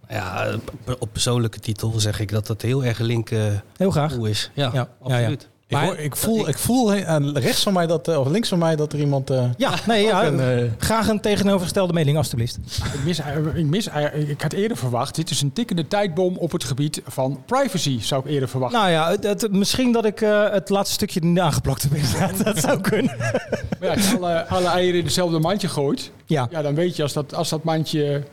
Ja, 0.10 0.56
op- 1.00 1.10
persoonlijke 1.12 1.60
titel 1.60 2.00
zeg 2.00 2.20
ik 2.20 2.30
dat 2.32 2.48
dat 2.48 2.62
heel 2.62 2.84
erg 2.86 3.00
link 3.00 3.30
eh, 3.32 3.44
Heel 3.78 3.92
graag. 3.92 4.14
hoe 4.16 4.30
is. 4.30 4.52
Ja, 4.54 4.72
Ja, 4.74 5.18
ja, 5.18 5.36
Ik, 5.70 5.74
Maar- 5.78 5.86
hoor- 5.86 5.98
ik 5.98 6.16
voel, 6.16 6.48
ik 6.48 6.58
voel 6.58 6.94
aan 6.94 7.38
rechts 7.38 7.64
van 7.64 7.74
mij 7.74 7.88
dat, 7.88 8.08
eh, 8.08 8.20
of 8.20 8.28
links 8.28 8.50
van 8.50 8.60
mij 8.60 8.76
dat 8.76 8.94
er 8.94 9.00
iemand. 9.00 9.30
eh, 9.30 9.44
Ja, 9.58 9.74
nee, 9.88 10.06
ja, 10.06 10.26
een, 10.26 10.40
eh, 10.40 10.72
graag 10.78 11.08
een 11.08 11.20
tegenovergestelde 11.22 11.94
mening, 11.94 12.18
alstublieft. 12.18 12.58
Ik, 12.94 13.04
mis, 13.06 13.20
ik, 13.56 13.66
mis, 13.66 13.90
ik 14.28 14.42
had 14.42 14.54
eerder 14.54 14.78
verwacht, 14.78 15.16
dit 15.16 15.30
is 15.30 15.42
een 15.42 15.54
tikkende 15.54 15.88
tijdbom 15.88 16.38
op 16.38 16.52
het 16.52 16.64
gebied 16.64 17.02
van 17.08 17.44
privacy, 17.46 18.02
zou 18.02 18.22
ik 18.26 18.32
eerder 18.32 18.50
verwachten. 18.50 18.80
Nou 18.80 18.92
ja, 18.92 19.10
het, 19.10 19.24
het- 19.24 19.52
misschien 19.52 19.92
dat 19.92 20.06
ik 20.06 20.22
eh, 20.22 20.50
het 20.52 20.70
laatste 20.70 20.94
stukje 20.94 21.20
niet 21.20 21.40
aangeplakt 21.40 21.82
heb. 21.84 21.94
inderdaad. 21.94 22.44
dat 22.46 22.58
zou 22.60 22.82
kunnen. 22.82 23.16
Maar 23.18 23.90
ja, 23.90 23.94
als 23.94 24.10
je 24.10 24.16
alle, 24.18 24.46
alle 24.48 24.68
eieren 24.68 25.00
in 25.00 25.06
hetzelfde 25.06 25.40
mandje 25.40 25.68
gooit, 25.68 26.12
Ja, 26.26 26.48
ja, 26.52 26.62
dan 26.62 26.76
weet 26.76 26.96
je 26.96 27.04
als 27.04 27.14
dat, 27.14 27.34
als 27.36 27.50
dat 27.50 27.64
mandje 27.64 28.24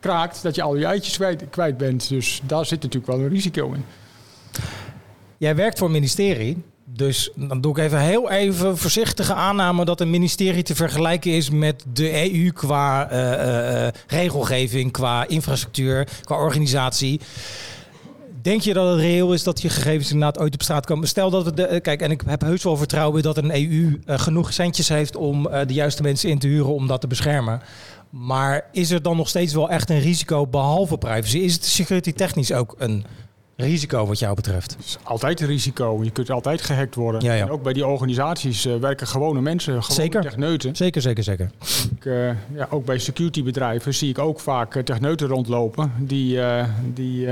kraakt, 0.00 0.42
dat 0.42 0.54
je 0.54 0.62
al 0.62 0.76
je 0.76 0.84
eitjes 0.84 1.16
kwijt, 1.16 1.44
kwijt 1.50 1.76
bent. 1.76 2.08
Dus 2.08 2.40
daar 2.46 2.66
zit 2.66 2.82
natuurlijk 2.82 3.12
wel 3.12 3.20
een 3.20 3.28
risico 3.28 3.72
in. 3.72 3.84
Jij 5.40 5.56
werkt 5.56 5.78
voor 5.78 5.86
een 5.86 5.92
ministerie. 5.92 6.62
Dus 6.84 7.30
dan 7.34 7.60
doe 7.60 7.72
ik 7.72 7.78
even 7.78 8.00
heel 8.00 8.30
even 8.30 8.78
voorzichtige 8.78 9.34
aanname 9.34 9.84
dat 9.84 10.00
een 10.00 10.10
ministerie 10.10 10.62
te 10.62 10.74
vergelijken 10.74 11.30
is 11.30 11.50
met 11.50 11.84
de 11.92 12.32
EU 12.32 12.50
qua 12.50 13.10
eh, 13.10 13.32
eh, 13.32 13.86
eh, 13.86 13.92
regelgeving, 14.06 14.92
qua 14.92 15.28
infrastructuur, 15.28 16.08
qua 16.22 16.36
organisatie. 16.36 17.20
Denk 18.42 18.60
je 18.60 18.72
dat 18.72 18.90
het 18.90 19.00
reëel 19.00 19.32
is 19.32 19.42
dat 19.42 19.62
je 19.62 19.68
gegevens 19.68 20.12
inderdaad 20.12 20.38
ooit 20.38 20.54
op 20.54 20.62
straat 20.62 20.86
komen? 20.86 21.08
Stel 21.08 21.30
dat 21.30 21.44
we 21.44 21.54
de. 21.54 21.80
Kijk, 21.82 22.00
en 22.00 22.10
ik 22.10 22.22
heb 22.26 22.40
heus 22.40 22.62
wel 22.62 22.76
vertrouwen 22.76 23.22
dat 23.22 23.36
een 23.36 23.54
EU 23.54 24.00
genoeg 24.06 24.52
centjes 24.52 24.88
heeft 24.88 25.16
om 25.16 25.42
de 25.42 25.74
juiste 25.74 26.02
mensen 26.02 26.30
in 26.30 26.38
te 26.38 26.46
huren 26.46 26.74
om 26.74 26.86
dat 26.86 27.00
te 27.00 27.06
beschermen. 27.06 27.62
Maar 28.10 28.68
is 28.72 28.90
er 28.90 29.02
dan 29.02 29.16
nog 29.16 29.28
steeds 29.28 29.54
wel 29.54 29.70
echt 29.70 29.90
een 29.90 30.00
risico 30.00 30.46
behalve 30.46 30.98
privacy? 30.98 31.38
Is 31.38 31.54
het 31.54 31.64
security 31.64 32.12
technisch 32.12 32.52
ook 32.52 32.74
een 32.78 33.04
risico 33.60 34.06
wat 34.06 34.18
jou 34.18 34.34
betreft? 34.34 34.70
Het 34.76 34.84
is 34.84 34.98
altijd 35.02 35.40
een 35.40 35.46
risico. 35.46 36.00
Je 36.04 36.10
kunt 36.10 36.30
altijd 36.30 36.62
gehackt 36.62 36.94
worden. 36.94 37.20
Ja, 37.20 37.32
ja. 37.34 37.42
En 37.42 37.50
ook 37.50 37.62
bij 37.62 37.72
die 37.72 37.86
organisaties 37.86 38.64
eh, 38.64 38.76
werken 38.76 39.06
gewone 39.06 39.40
mensen, 39.40 39.82
gewone 39.82 40.00
Zeker. 40.00 40.22
techneuten. 40.22 40.76
Zeker, 40.76 41.02
zeker, 41.02 41.24
zeker. 41.24 41.50
Ik, 41.96 42.04
eh, 42.04 42.28
ja, 42.54 42.68
ook 42.70 42.84
bij 42.84 42.98
securitybedrijven 42.98 43.94
zie 43.94 44.08
ik 44.08 44.18
ook 44.18 44.40
vaak 44.40 44.74
eh, 44.74 44.82
techneuten 44.82 45.28
rondlopen 45.28 45.92
die, 45.98 46.40
eh, 46.42 46.64
die 46.94 47.28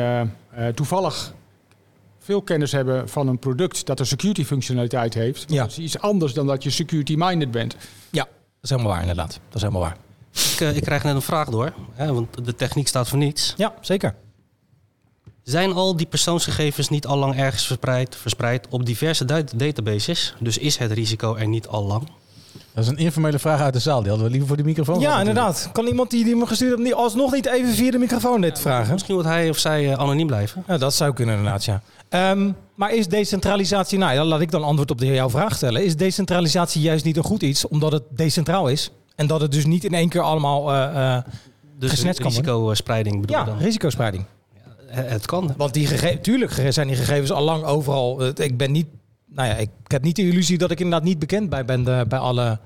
toevallig 0.74 1.32
veel 2.18 2.42
kennis 2.42 2.72
hebben 2.72 3.08
van 3.08 3.28
een 3.28 3.38
product 3.38 3.86
dat 3.86 4.00
een 4.00 4.06
security 4.06 4.44
functionaliteit 4.44 5.14
heeft. 5.14 5.44
Ja. 5.46 5.62
Dat 5.62 5.70
is 5.70 5.78
iets 5.78 5.98
anders 5.98 6.32
dan 6.32 6.46
dat 6.46 6.62
je 6.62 6.70
security 6.70 7.14
minded 7.16 7.50
bent. 7.50 7.76
Ja, 8.10 8.24
dat 8.24 8.30
is 8.62 8.70
helemaal 8.70 8.92
waar 8.92 9.00
inderdaad. 9.00 9.40
Dat 9.46 9.54
is 9.54 9.60
helemaal 9.60 9.82
waar. 9.82 9.96
Ik, 10.52 10.60
eh, 10.60 10.76
ik 10.76 10.82
krijg 10.82 11.02
net 11.02 11.14
een 11.14 11.22
vraag 11.22 11.48
door, 11.48 11.72
hè, 11.92 12.12
want 12.12 12.44
de 12.44 12.54
techniek 12.54 12.88
staat 12.88 13.08
voor 13.08 13.18
niets. 13.18 13.54
Ja, 13.56 13.74
zeker. 13.80 14.14
Zijn 15.48 15.72
al 15.72 15.96
die 15.96 16.06
persoonsgegevens 16.06 16.88
niet 16.88 17.06
al 17.06 17.16
lang 17.16 17.36
ergens 17.36 17.66
verspreid, 17.66 18.16
verspreid 18.16 18.66
op 18.70 18.86
diverse 18.86 19.24
databases? 19.56 20.34
Dus 20.40 20.58
is 20.58 20.76
het 20.76 20.92
risico 20.92 21.36
er 21.36 21.48
niet 21.48 21.66
al 21.66 21.84
lang? 21.84 22.08
Dat 22.74 22.84
is 22.84 22.90
een 22.90 22.96
informele 22.96 23.38
vraag 23.38 23.60
uit 23.60 23.72
de 23.72 23.78
zaal. 23.78 23.98
Die 24.00 24.08
hadden 24.08 24.26
we 24.26 24.30
liever 24.30 24.48
voor 24.48 24.56
die 24.56 24.66
microfoon. 24.66 25.00
Ja, 25.00 25.18
inderdaad. 25.18 25.68
Kan 25.72 25.86
iemand 25.86 26.10
die, 26.10 26.24
die 26.24 26.36
me 26.36 26.46
gestuurd 26.46 26.70
heeft 26.70 26.82
niet, 26.82 26.94
alsnog 26.94 27.32
niet 27.32 27.46
even 27.46 27.74
via 27.74 27.90
de 27.90 27.98
microfoon 27.98 28.40
dit 28.40 28.60
vragen? 28.60 28.92
Misschien 28.92 29.14
moet 29.14 29.24
hij 29.24 29.48
of 29.48 29.58
zij 29.58 29.92
eh, 29.92 29.98
anoniem 29.98 30.26
blijven. 30.26 30.64
Ja, 30.66 30.78
dat 30.78 30.94
zou 30.94 31.12
kunnen 31.12 31.36
inderdaad, 31.36 31.64
ja. 31.64 31.82
Ehm, 32.08 32.50
maar 32.74 32.94
is 32.94 33.06
decentralisatie, 33.06 33.98
nou 33.98 34.14
ja, 34.14 34.24
laat 34.24 34.40
ik 34.40 34.50
dan 34.50 34.64
antwoord 34.64 34.90
op 34.90 34.98
de, 34.98 35.06
jouw 35.06 35.30
vraag 35.30 35.54
stellen. 35.54 35.84
Is 35.84 35.96
decentralisatie 35.96 36.82
juist 36.82 37.04
niet 37.04 37.16
een 37.16 37.24
goed 37.24 37.42
iets, 37.42 37.68
omdat 37.68 37.92
het 37.92 38.02
decentraal 38.10 38.68
is? 38.68 38.90
En 39.14 39.26
dat 39.26 39.40
het 39.40 39.52
dus 39.52 39.66
niet 39.66 39.84
in 39.84 39.94
één 39.94 40.08
keer 40.08 40.22
allemaal... 40.22 40.72
eh, 40.72 41.16
eh, 41.16 41.22
Dus 41.78 42.00
kan 42.00 42.12
worden. 42.12 42.24
risicospreiding 42.24 43.20
bedoel 43.20 43.36
je 43.36 43.42
ja, 43.44 43.48
dan? 43.48 43.58
risicospreiding. 43.58 44.24
Het 44.88 45.10
het 45.10 45.26
kan. 45.26 45.54
Want 45.56 45.74
die 45.74 45.86
gegevens, 45.86 46.22
tuurlijk 46.22 46.52
zijn 46.68 46.86
die 46.86 46.96
gegevens 46.96 47.30
al 47.30 47.42
lang 47.44 47.64
overal. 47.64 48.20
Eh, 48.24 48.44
Ik 48.46 48.56
ben 48.56 48.72
niet, 48.72 48.86
nou 49.26 49.48
ja, 49.48 49.54
ik, 49.54 49.70
ik 49.84 49.90
heb 49.90 50.02
niet 50.02 50.16
de 50.16 50.22
illusie 50.28 50.58
dat 50.58 50.70
ik 50.70 50.80
inderdaad 50.80 51.08
niet 51.08 51.18
bekend 51.18 51.48
bij 51.50 51.64
ben 51.64 51.84
de- 51.84 52.04
bij 52.08 52.18
alle 52.18 52.58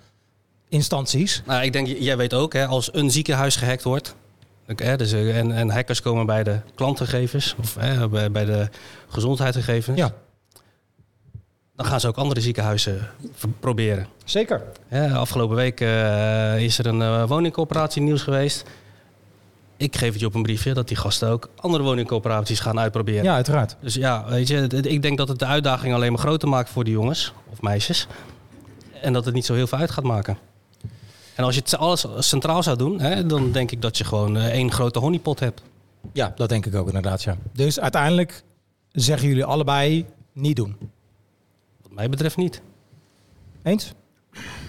instanties. 0.69 1.43
Nou, 1.47 1.63
ik 1.65 1.73
denk, 1.73 1.87
jij 1.87 2.17
weet 2.17 2.35
ook, 2.35 2.53
hè, 2.53 2.67
als 2.67 2.95
een 2.95 3.11
ziekenhuis 3.11 3.57
gehackt 3.57 3.83
wordt... 3.83 4.15
hè, 4.67 4.97
dus, 4.97 5.13
eh, 5.13 5.39
en, 5.39 5.53
en 5.53 5.71
hackers 5.71 6.01
komen 6.03 6.27
bij 6.27 6.43
de 6.45 6.59
klantgegevens... 6.75 7.55
of 7.59 7.75
hè, 7.79 8.09
bij, 8.09 8.31
bij 8.31 8.45
de 8.45 8.69
gezondheidsgegevens... 9.09 9.99
Ja. 9.99 10.13
dan 11.77 11.87
gaan 11.87 12.01
ze 12.01 12.09
ook 12.09 12.17
andere 12.17 12.41
ziekenhuizen 12.41 13.09
proberen. 13.61 14.07
Zeker. 14.25 14.63
Hè, 14.89 15.15
afgelopen 15.15 15.57
week 15.57 15.81
eh, 15.81 16.59
is 16.63 16.79
er 16.79 16.87
een 16.87 17.03
eh, 17.03 17.29
woningcoöperatie 17.29 18.03
nieuws 18.03 18.23
geweest. 18.23 18.65
Ik 19.83 19.97
geef 19.97 20.11
het 20.11 20.21
je 20.21 20.27
op 20.27 20.35
een 20.35 20.43
briefje 20.43 20.75
dat 20.75 20.89
die 20.89 20.97
gasten 20.97 21.29
ook 21.29 21.49
andere 21.57 21.83
woningcoöperaties 21.83 22.61
gaan 22.61 22.79
uitproberen. 22.79 23.25
Ja, 23.25 23.35
uiteraard. 23.35 23.77
Dus 23.81 23.95
ja, 23.95 24.25
weet 24.29 24.49
je, 24.49 24.67
ik 24.83 25.03
denk 25.03 25.19
dat 25.19 25.29
het 25.29 25.39
de 25.39 25.45
uitdaging 25.45 25.95
alleen 25.95 26.13
maar 26.13 26.21
groter 26.21 26.49
maakt 26.49 26.71
voor 26.71 26.85
die 26.85 26.93
jongens 26.93 27.33
of 27.51 27.63
meisjes. 27.63 28.07
En 29.01 29.13
dat 29.13 29.25
het 29.25 29.35
niet 29.35 29.45
zo 29.45 29.55
heel 29.55 29.67
veel 29.67 29.79
uit 29.79 29.91
gaat 29.91 30.05
maken. 30.05 30.39
En 31.35 31.45
als 31.45 31.55
je 31.55 31.61
het 31.61 31.77
alles 31.77 32.07
centraal 32.19 32.63
zou 32.63 32.77
doen, 32.77 33.01
hè, 33.01 33.27
dan 33.27 33.53
denk 33.53 33.71
ik 33.71 33.83
dat 33.83 33.99
je 33.99 34.05
gewoon 34.05 34.37
eh, 34.37 34.47
één 34.47 34.73
grote 34.73 34.99
honeypot 34.99 35.41
hebt. 35.41 35.63
Ja, 36.13 36.33
dat 36.37 36.49
denk 36.49 36.67
ik 36.67 36.75
ook 36.75 36.87
inderdaad, 36.87 37.23
ja. 37.23 37.37
Dus 37.53 37.81
uiteindelijk 37.81 38.43
zeggen 38.93 39.29
jullie 39.29 39.45
allebei 39.45 40.07
niet 40.33 40.57
doen. 40.57 40.77
Wat 41.83 41.93
mij 41.93 42.09
betreft 42.09 42.37
niet. 42.37 42.63
Eens? 43.63 43.93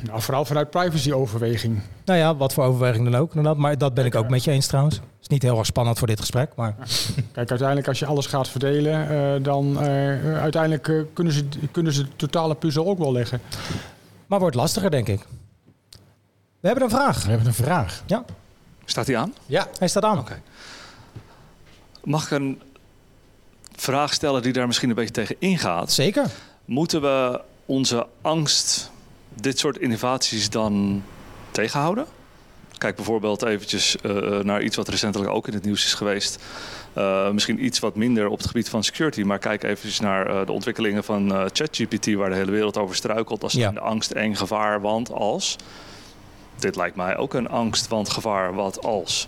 Nou, 0.04 0.22
vooral 0.22 0.46
vanuit 0.46 0.70
privacyoverweging. 0.70 1.82
Nou 2.06 2.20
ja, 2.20 2.36
wat 2.36 2.54
voor 2.54 2.64
overweging 2.64 3.12
dan 3.12 3.22
ook 3.22 3.30
inderdaad. 3.30 3.58
Maar 3.58 3.78
dat 3.78 3.94
ben 3.94 4.06
ik 4.06 4.16
ook 4.16 4.30
met 4.30 4.44
je 4.44 4.52
eens 4.52 4.68
trouwens. 4.68 5.00
is 5.22 5.28
niet 5.28 5.42
heel 5.42 5.58
erg 5.58 5.66
spannend 5.66 5.98
voor 5.98 6.08
dit 6.08 6.20
gesprek, 6.20 6.52
maar... 6.56 6.76
Kijk, 7.32 7.50
uiteindelijk 7.50 7.88
als 7.88 8.00
je 8.00 8.06
alles 8.06 8.26
gaat 8.26 8.48
verdelen, 8.48 9.10
eh, 9.10 9.44
dan 9.44 9.82
eh, 9.82 10.42
uiteindelijk 10.42 10.88
eh, 10.88 11.02
kunnen, 11.14 11.34
ze, 11.34 11.46
kunnen 11.72 11.94
ze 11.94 12.04
de 12.04 12.16
totale 12.16 12.56
puzzel 12.56 12.86
ook 12.86 12.98
wel 12.98 13.12
leggen. 13.12 13.42
Maar 14.28 14.40
wordt 14.40 14.56
lastiger, 14.56 14.92
denk 14.92 15.08
ik. 15.08 15.26
We 16.60 16.68
hebben 16.70 16.84
een 16.84 16.90
vraag. 16.90 17.24
We 17.24 17.30
hebben 17.30 17.48
een 17.48 17.54
vraag. 17.54 18.04
Ja, 18.06 18.26
Staat 18.86 19.08
hij 19.08 19.18
aan? 19.18 19.34
Ja. 19.46 19.68
hij 19.78 19.88
staat 19.88 20.04
aan. 20.04 20.20
Oké. 20.20 20.42
Mag 22.04 22.24
ik 22.24 22.32
een 22.32 22.62
vraag 23.76 24.14
stellen 24.14 24.42
die 24.42 24.54
daar 24.54 24.68
misschien 24.68 24.90
een 24.90 24.96
beetje 24.96 25.14
tegen 25.14 25.36
ingaat? 25.40 25.92
Zeker. 25.92 26.26
Moeten 26.66 27.02
we 27.02 27.42
onze 27.66 28.08
angst, 28.22 28.92
dit 29.36 29.60
soort 29.60 29.78
innovaties 29.78 30.50
dan 30.50 31.04
tegenhouden? 31.52 32.06
Kijk 32.78 32.96
bijvoorbeeld 32.96 33.44
eventjes 33.44 33.98
eh, 34.02 34.40
naar 34.40 34.62
iets 34.62 34.76
wat 34.76 34.88
recentelijk 34.88 35.32
ook 35.32 35.48
in 35.48 35.54
het 35.54 35.64
nieuws 35.64 35.86
is 35.86 35.94
geweest. 35.94 36.40
Eh, 36.94 37.30
misschien 37.32 37.66
iets 37.66 37.80
wat 37.80 37.96
minder 37.96 38.28
op 38.28 38.38
het 38.38 38.48
gebied 38.48 38.70
van 38.70 38.84
security. 38.84 39.22
Maar 39.22 39.40
kijk 39.40 39.64
eventjes 39.64 40.00
naar 40.00 40.28
eh, 40.28 40.46
de 40.46 40.52
ontwikkelingen 40.52 41.04
van 41.04 41.34
eh, 41.34 41.46
ChatGPT... 41.54 42.14
waar 42.14 42.30
de 42.30 42.36
hele 42.36 42.52
wereld 42.52 42.78
over 42.78 42.96
struikelt. 42.96 43.44
Als 43.44 43.54
Ja. 43.54 43.72
de 43.72 43.80
angst 43.80 44.12
en 44.12 44.36
gevaar, 44.36 44.82
want 44.82 45.12
als... 45.12 45.56
Dit 46.60 46.76
lijkt 46.76 46.96
mij 46.96 47.18
ook 47.18 47.34
een 47.34 47.50
angst, 47.50 47.88
want 47.88 48.10
gevaar, 48.10 48.54
wat 48.54 48.84
als... 48.84 49.28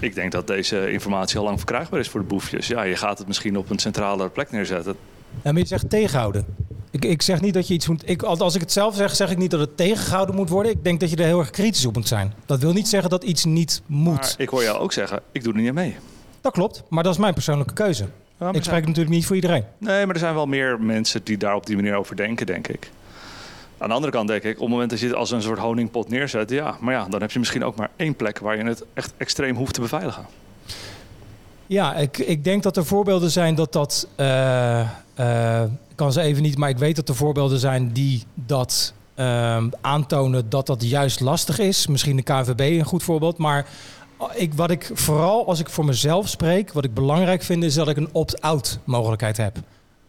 Ik 0.00 0.14
denk 0.14 0.32
dat 0.32 0.46
deze 0.46 0.90
informatie 0.90 1.38
al 1.38 1.44
lang 1.44 1.56
verkrijgbaar 1.56 2.00
is 2.00 2.08
voor 2.08 2.20
de 2.20 2.26
boefjes. 2.26 2.66
Ja, 2.66 2.82
je 2.82 2.96
gaat 2.96 3.18
het 3.18 3.26
misschien 3.26 3.56
op 3.56 3.70
een 3.70 3.78
centrale 3.78 4.28
plek 4.28 4.50
neerzetten. 4.50 4.96
Ja, 5.42 5.52
maar 5.52 5.60
je 5.60 5.66
zegt 5.66 5.90
tegenhouden. 5.90 6.46
Ik, 6.90 7.04
ik 7.04 7.22
zeg 7.22 7.40
niet 7.40 7.54
dat 7.54 7.68
je 7.68 7.74
iets 7.74 7.88
moet... 7.88 8.08
Ik, 8.08 8.22
als 8.22 8.54
ik 8.54 8.60
het 8.60 8.72
zelf 8.72 8.94
zeg, 8.94 9.16
zeg 9.16 9.30
ik 9.30 9.38
niet 9.38 9.50
dat 9.50 9.60
het 9.60 9.76
tegengehouden 9.76 10.34
moet 10.34 10.48
worden. 10.48 10.72
Ik 10.72 10.84
denk 10.84 11.00
dat 11.00 11.10
je 11.10 11.16
er 11.16 11.24
heel 11.24 11.38
erg 11.38 11.50
kritisch 11.50 11.86
op 11.86 11.94
moet 11.94 12.08
zijn. 12.08 12.32
Dat 12.46 12.60
wil 12.60 12.72
niet 12.72 12.88
zeggen 12.88 13.10
dat 13.10 13.24
iets 13.24 13.44
niet 13.44 13.82
moet. 13.86 14.14
Maar 14.14 14.34
ik 14.36 14.48
hoor 14.48 14.62
jou 14.62 14.78
ook 14.78 14.92
zeggen, 14.92 15.20
ik 15.32 15.42
doe 15.42 15.52
er 15.52 15.58
niet 15.58 15.68
aan 15.68 15.74
mee. 15.74 15.96
Dat 16.40 16.52
klopt, 16.52 16.82
maar 16.88 17.02
dat 17.02 17.12
is 17.12 17.18
mijn 17.18 17.34
persoonlijke 17.34 17.74
keuze. 17.74 18.06
Ja, 18.38 18.52
ik 18.52 18.64
spreek 18.64 18.86
natuurlijk 18.86 19.14
niet 19.14 19.26
voor 19.26 19.34
iedereen. 19.34 19.64
Nee, 19.78 20.06
maar 20.06 20.14
er 20.14 20.20
zijn 20.20 20.34
wel 20.34 20.46
meer 20.46 20.80
mensen 20.80 21.20
die 21.24 21.36
daar 21.36 21.54
op 21.54 21.66
die 21.66 21.76
manier 21.76 21.94
over 21.94 22.16
denken, 22.16 22.46
denk 22.46 22.68
ik. 22.68 22.90
Aan 23.78 23.88
de 23.88 23.94
andere 23.94 24.12
kant 24.12 24.28
denk 24.28 24.42
ik, 24.42 24.54
op 24.54 24.60
het 24.60 24.68
moment 24.68 24.90
dat 24.90 25.00
je 25.00 25.06
het 25.06 25.14
als 25.14 25.30
een 25.30 25.42
soort 25.42 25.58
honingpot 25.58 26.08
neerzet, 26.08 26.50
ja, 26.50 26.76
maar 26.80 26.94
ja, 26.94 27.06
dan 27.08 27.20
heb 27.20 27.30
je 27.30 27.38
misschien 27.38 27.64
ook 27.64 27.76
maar 27.76 27.90
één 27.96 28.14
plek 28.14 28.38
waar 28.38 28.56
je 28.56 28.64
het 28.64 28.84
echt 28.94 29.12
extreem 29.16 29.56
hoeft 29.56 29.74
te 29.74 29.80
beveiligen. 29.80 30.26
Ja, 31.70 31.94
ik, 31.94 32.18
ik 32.18 32.44
denk 32.44 32.62
dat 32.62 32.76
er 32.76 32.84
voorbeelden 32.84 33.30
zijn 33.30 33.54
dat 33.54 33.72
dat... 33.72 34.08
ik 35.88 35.96
kan 35.96 36.12
ze 36.12 36.20
even 36.20 36.42
niet, 36.42 36.58
maar 36.58 36.68
ik 36.68 36.78
weet 36.78 36.96
dat 36.96 37.08
er 37.08 37.14
voorbeelden 37.14 37.58
zijn 37.58 37.92
die 37.92 38.24
dat 38.34 38.92
ehm, 39.14 39.68
aantonen 39.80 40.48
dat 40.48 40.66
dat 40.66 40.82
juist 40.82 41.20
lastig 41.20 41.58
is. 41.58 41.86
Misschien 41.86 42.16
de 42.16 42.22
KVB 42.22 42.60
een 42.60 42.84
goed 42.84 43.02
voorbeeld, 43.02 43.38
maar... 43.38 43.66
Ik, 44.34 44.54
wat 44.54 44.70
ik 44.70 44.90
vooral 44.94 45.46
als 45.46 45.60
ik 45.60 45.68
voor 45.68 45.84
mezelf 45.84 46.28
spreek, 46.28 46.72
wat 46.72 46.84
ik 46.84 46.94
belangrijk 46.94 47.42
vind, 47.42 47.64
is 47.64 47.74
dat 47.74 47.88
ik 47.88 47.96
een 47.96 48.08
opt-out 48.12 48.78
mogelijkheid 48.84 49.36
heb. 49.36 49.56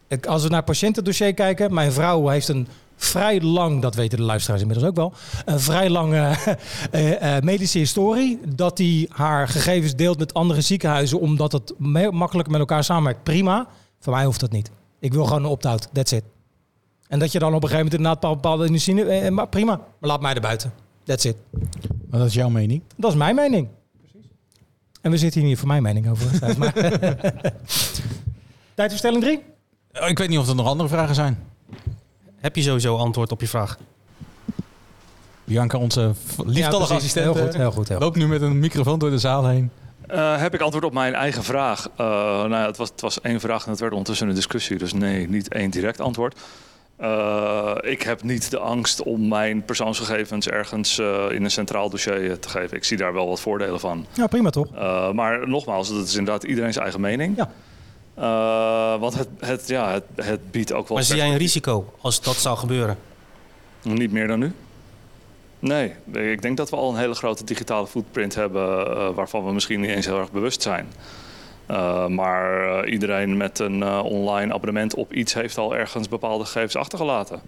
Ik, 0.08 0.26
als 0.26 0.43
we 0.43 0.50
naar 0.50 0.63
patiëntendossier 0.63 1.34
kijken, 1.34 1.74
mijn 1.74 1.91
vrouw 1.91 2.28
heeft 2.28 2.47
een 2.47 2.67
vrij 3.04 3.42
lang, 3.42 3.82
dat 3.82 3.96
weten 3.96 4.18
de 4.18 4.24
luisteraars 4.24 4.62
inmiddels 4.62 4.90
ook 4.90 4.96
wel, 4.96 5.14
een 5.46 5.60
vrij 5.60 5.90
lange 5.90 6.18
eh, 6.92 7.36
eh, 7.36 7.44
medische 7.44 7.78
historie. 7.78 8.40
Dat 8.56 8.78
die 8.78 9.10
haar 9.12 9.48
gegevens 9.48 9.96
deelt 9.96 10.20
met 10.20 10.34
andere 10.34 10.62
ziekenhuizen, 10.62 11.20
omdat 11.20 11.52
het 11.52 11.74
makkelijker 12.12 12.52
met 12.52 12.60
elkaar 12.60 12.84
samenwerkt. 12.84 13.24
Prima. 13.24 13.68
Voor 14.00 14.14
mij 14.14 14.26
hoeft 14.26 14.40
dat 14.40 14.52
niet. 14.52 14.72
Ik 15.00 15.14
wil 15.14 15.26
gewoon 15.26 15.44
een 15.44 15.50
opt-out. 15.50 15.88
That's 15.94 16.12
it. 16.12 16.24
En 17.08 17.20
dat 17.20 17.32
je 17.32 17.40
dan 17.40 17.54
op 17.54 17.64
een 17.64 17.70
gegeven 17.70 17.86
moment 17.86 18.02
inderdaad 18.02 18.42
bepaalde 18.42 18.68
insuline, 18.68 19.12
eh, 19.12 19.32
maar 19.32 19.48
prima. 19.48 19.76
Maar 19.76 20.10
laat 20.10 20.22
mij 20.22 20.34
er 20.34 20.42
buiten. 20.42 20.74
That's 21.04 21.26
it. 21.26 21.36
Maar 22.10 22.20
dat 22.20 22.28
is 22.28 22.34
jouw 22.34 22.50
mening. 22.50 22.82
Dat 22.96 23.12
is 23.12 23.18
mijn 23.18 23.36
mening. 23.36 23.68
En 25.02 25.12
we 25.12 25.18
zitten 25.18 25.40
hier 25.40 25.50
niet 25.50 25.60
voor 25.60 25.68
mijn 25.68 25.84
mening 25.84 26.10
over. 26.10 26.28
Maar... 26.58 26.74
Tijd 28.74 28.90
voor 28.90 28.98
stelling 28.98 29.24
3. 29.24 29.44
Oh, 29.94 30.10
Ik 30.10 30.18
weet 30.18 30.30
niet 30.30 30.40
of 30.40 30.48
er 30.50 30.56
nog 30.56 30.68
andere 30.68 30.90
vragen 30.90 31.16
zijn. 31.16 31.38
Heb 32.42 32.56
je 32.56 32.62
sowieso 32.62 32.96
antwoord 32.98 33.32
op 33.32 33.42
je 33.42 33.48
vraag? 33.48 33.78
Bianca, 35.44 35.78
onze 35.78 36.02
Ja, 36.02 36.08
lieftallige 36.38 36.78
precies. 36.78 36.92
assistent, 36.96 37.36
Heel 37.36 37.44
goed, 37.46 37.56
heel 37.56 37.72
goed. 37.72 37.88
Heel 37.88 37.98
goed. 37.98 38.06
loopt 38.06 38.18
nu 38.18 38.28
met 38.28 38.42
een 38.42 38.60
microfoon 38.60 39.00
door 39.00 39.10
de 39.10 39.18
zaal 39.18 39.48
heen. 39.48 39.72
Eh, 40.08 40.38
heb 40.38 40.54
ik 40.54 40.62
antwoord 40.62 40.86
op 40.86 40.94
mijn 40.94 41.14
eigen 41.14 41.44
vraag? 41.44 41.90
Eh, 41.98 42.06
nou 42.06 42.50
ja, 42.50 42.66
het 42.66 42.78
was, 42.78 42.90
het 42.90 43.02
was 43.02 43.22
één 43.22 43.40
vraag 43.40 43.64
en 43.66 43.70
het 43.72 43.80
werd 43.80 43.92
ondertussen 43.92 44.28
een 44.28 44.36
discussie. 44.36 44.78
Dus 44.78 44.94
nee, 44.94 45.30
niet 45.30 45.54
één 45.54 45.70
direct 45.70 46.02
antwoord. 46.02 46.40
Eh, 46.98 47.76
ik 47.82 48.02
heb 48.02 48.24
niet 48.24 48.52
de 48.52 48.58
angst 48.60 49.04
om 49.04 49.28
mijn 49.28 49.66
persoonsgegevens 49.66 50.48
ergens 50.48 51.00
eh, 51.00 51.26
in 51.32 51.44
een 51.44 51.52
centraal 51.52 51.90
dossier 51.90 52.40
te 52.40 52.50
geven. 52.50 52.78
Ik 52.78 52.84
zie 52.84 52.98
daar 52.98 53.14
wel 53.14 53.28
wat 53.28 53.40
voordelen 53.40 53.80
van. 53.80 54.06
Ja, 54.14 54.28
prima 54.28 54.50
toch? 54.50 54.68
Eh, 54.76 55.12
maar 55.12 55.48
nogmaals, 55.48 55.90
dat 55.90 56.08
is 56.08 56.16
inderdaad 56.16 56.44
iedereen 56.44 56.72
zijn 56.72 56.84
eigen 56.84 57.02
mening. 57.02 57.38
Ja. 57.38 57.52
Eh, 58.13 59.00
want 59.00 59.13
het, 59.13 59.28
het, 59.39 59.67
ja, 59.67 59.91
het, 59.91 60.04
het 60.15 60.52
biedt 60.52 60.74
ook 60.74 60.88
wel... 60.88 60.97
Maar 60.97 61.06
zie 61.06 61.15
jij 61.15 61.28
een 61.30 61.38
risico 61.38 61.93
als 62.02 62.21
dat 62.21 62.36
zou 62.36 62.58
gebeuren? 62.58 62.97
Niet 63.82 64.12
meer 64.12 64.28
dan 64.28 64.39
nu? 64.39 64.54
Nee, 65.60 65.93
ik 66.12 66.41
denk 66.41 66.58
dat 66.58 66.69
we 66.69 66.76
al 66.76 66.89
een 66.89 66.97
hele 66.97 67.13
grote 67.13 67.43
digitale 67.43 67.88
footprint 67.88 68.36
hebben 68.36 68.88
eh, 68.88 69.10
waarvan 69.10 69.45
we 69.45 69.54
misschien 69.54 69.80
niet 69.80 69.89
eens 69.89 70.06
heel 70.06 70.19
erg 70.19 70.32
bewust 70.32 70.62
zijn. 70.62 70.88
Eh, 71.65 72.08
maar 72.08 72.88
iedereen 72.88 73.38
met 73.38 73.60
een 73.60 73.84
online 73.93 74.54
abonnement 74.54 74.95
op 74.95 75.13
iets 75.13 75.34
heeft 75.34 75.58
al 75.58 75.76
ergens 75.76 76.10
bepaalde 76.10 76.45
gegevens 76.45 76.76
achtergelaten. 76.76 77.41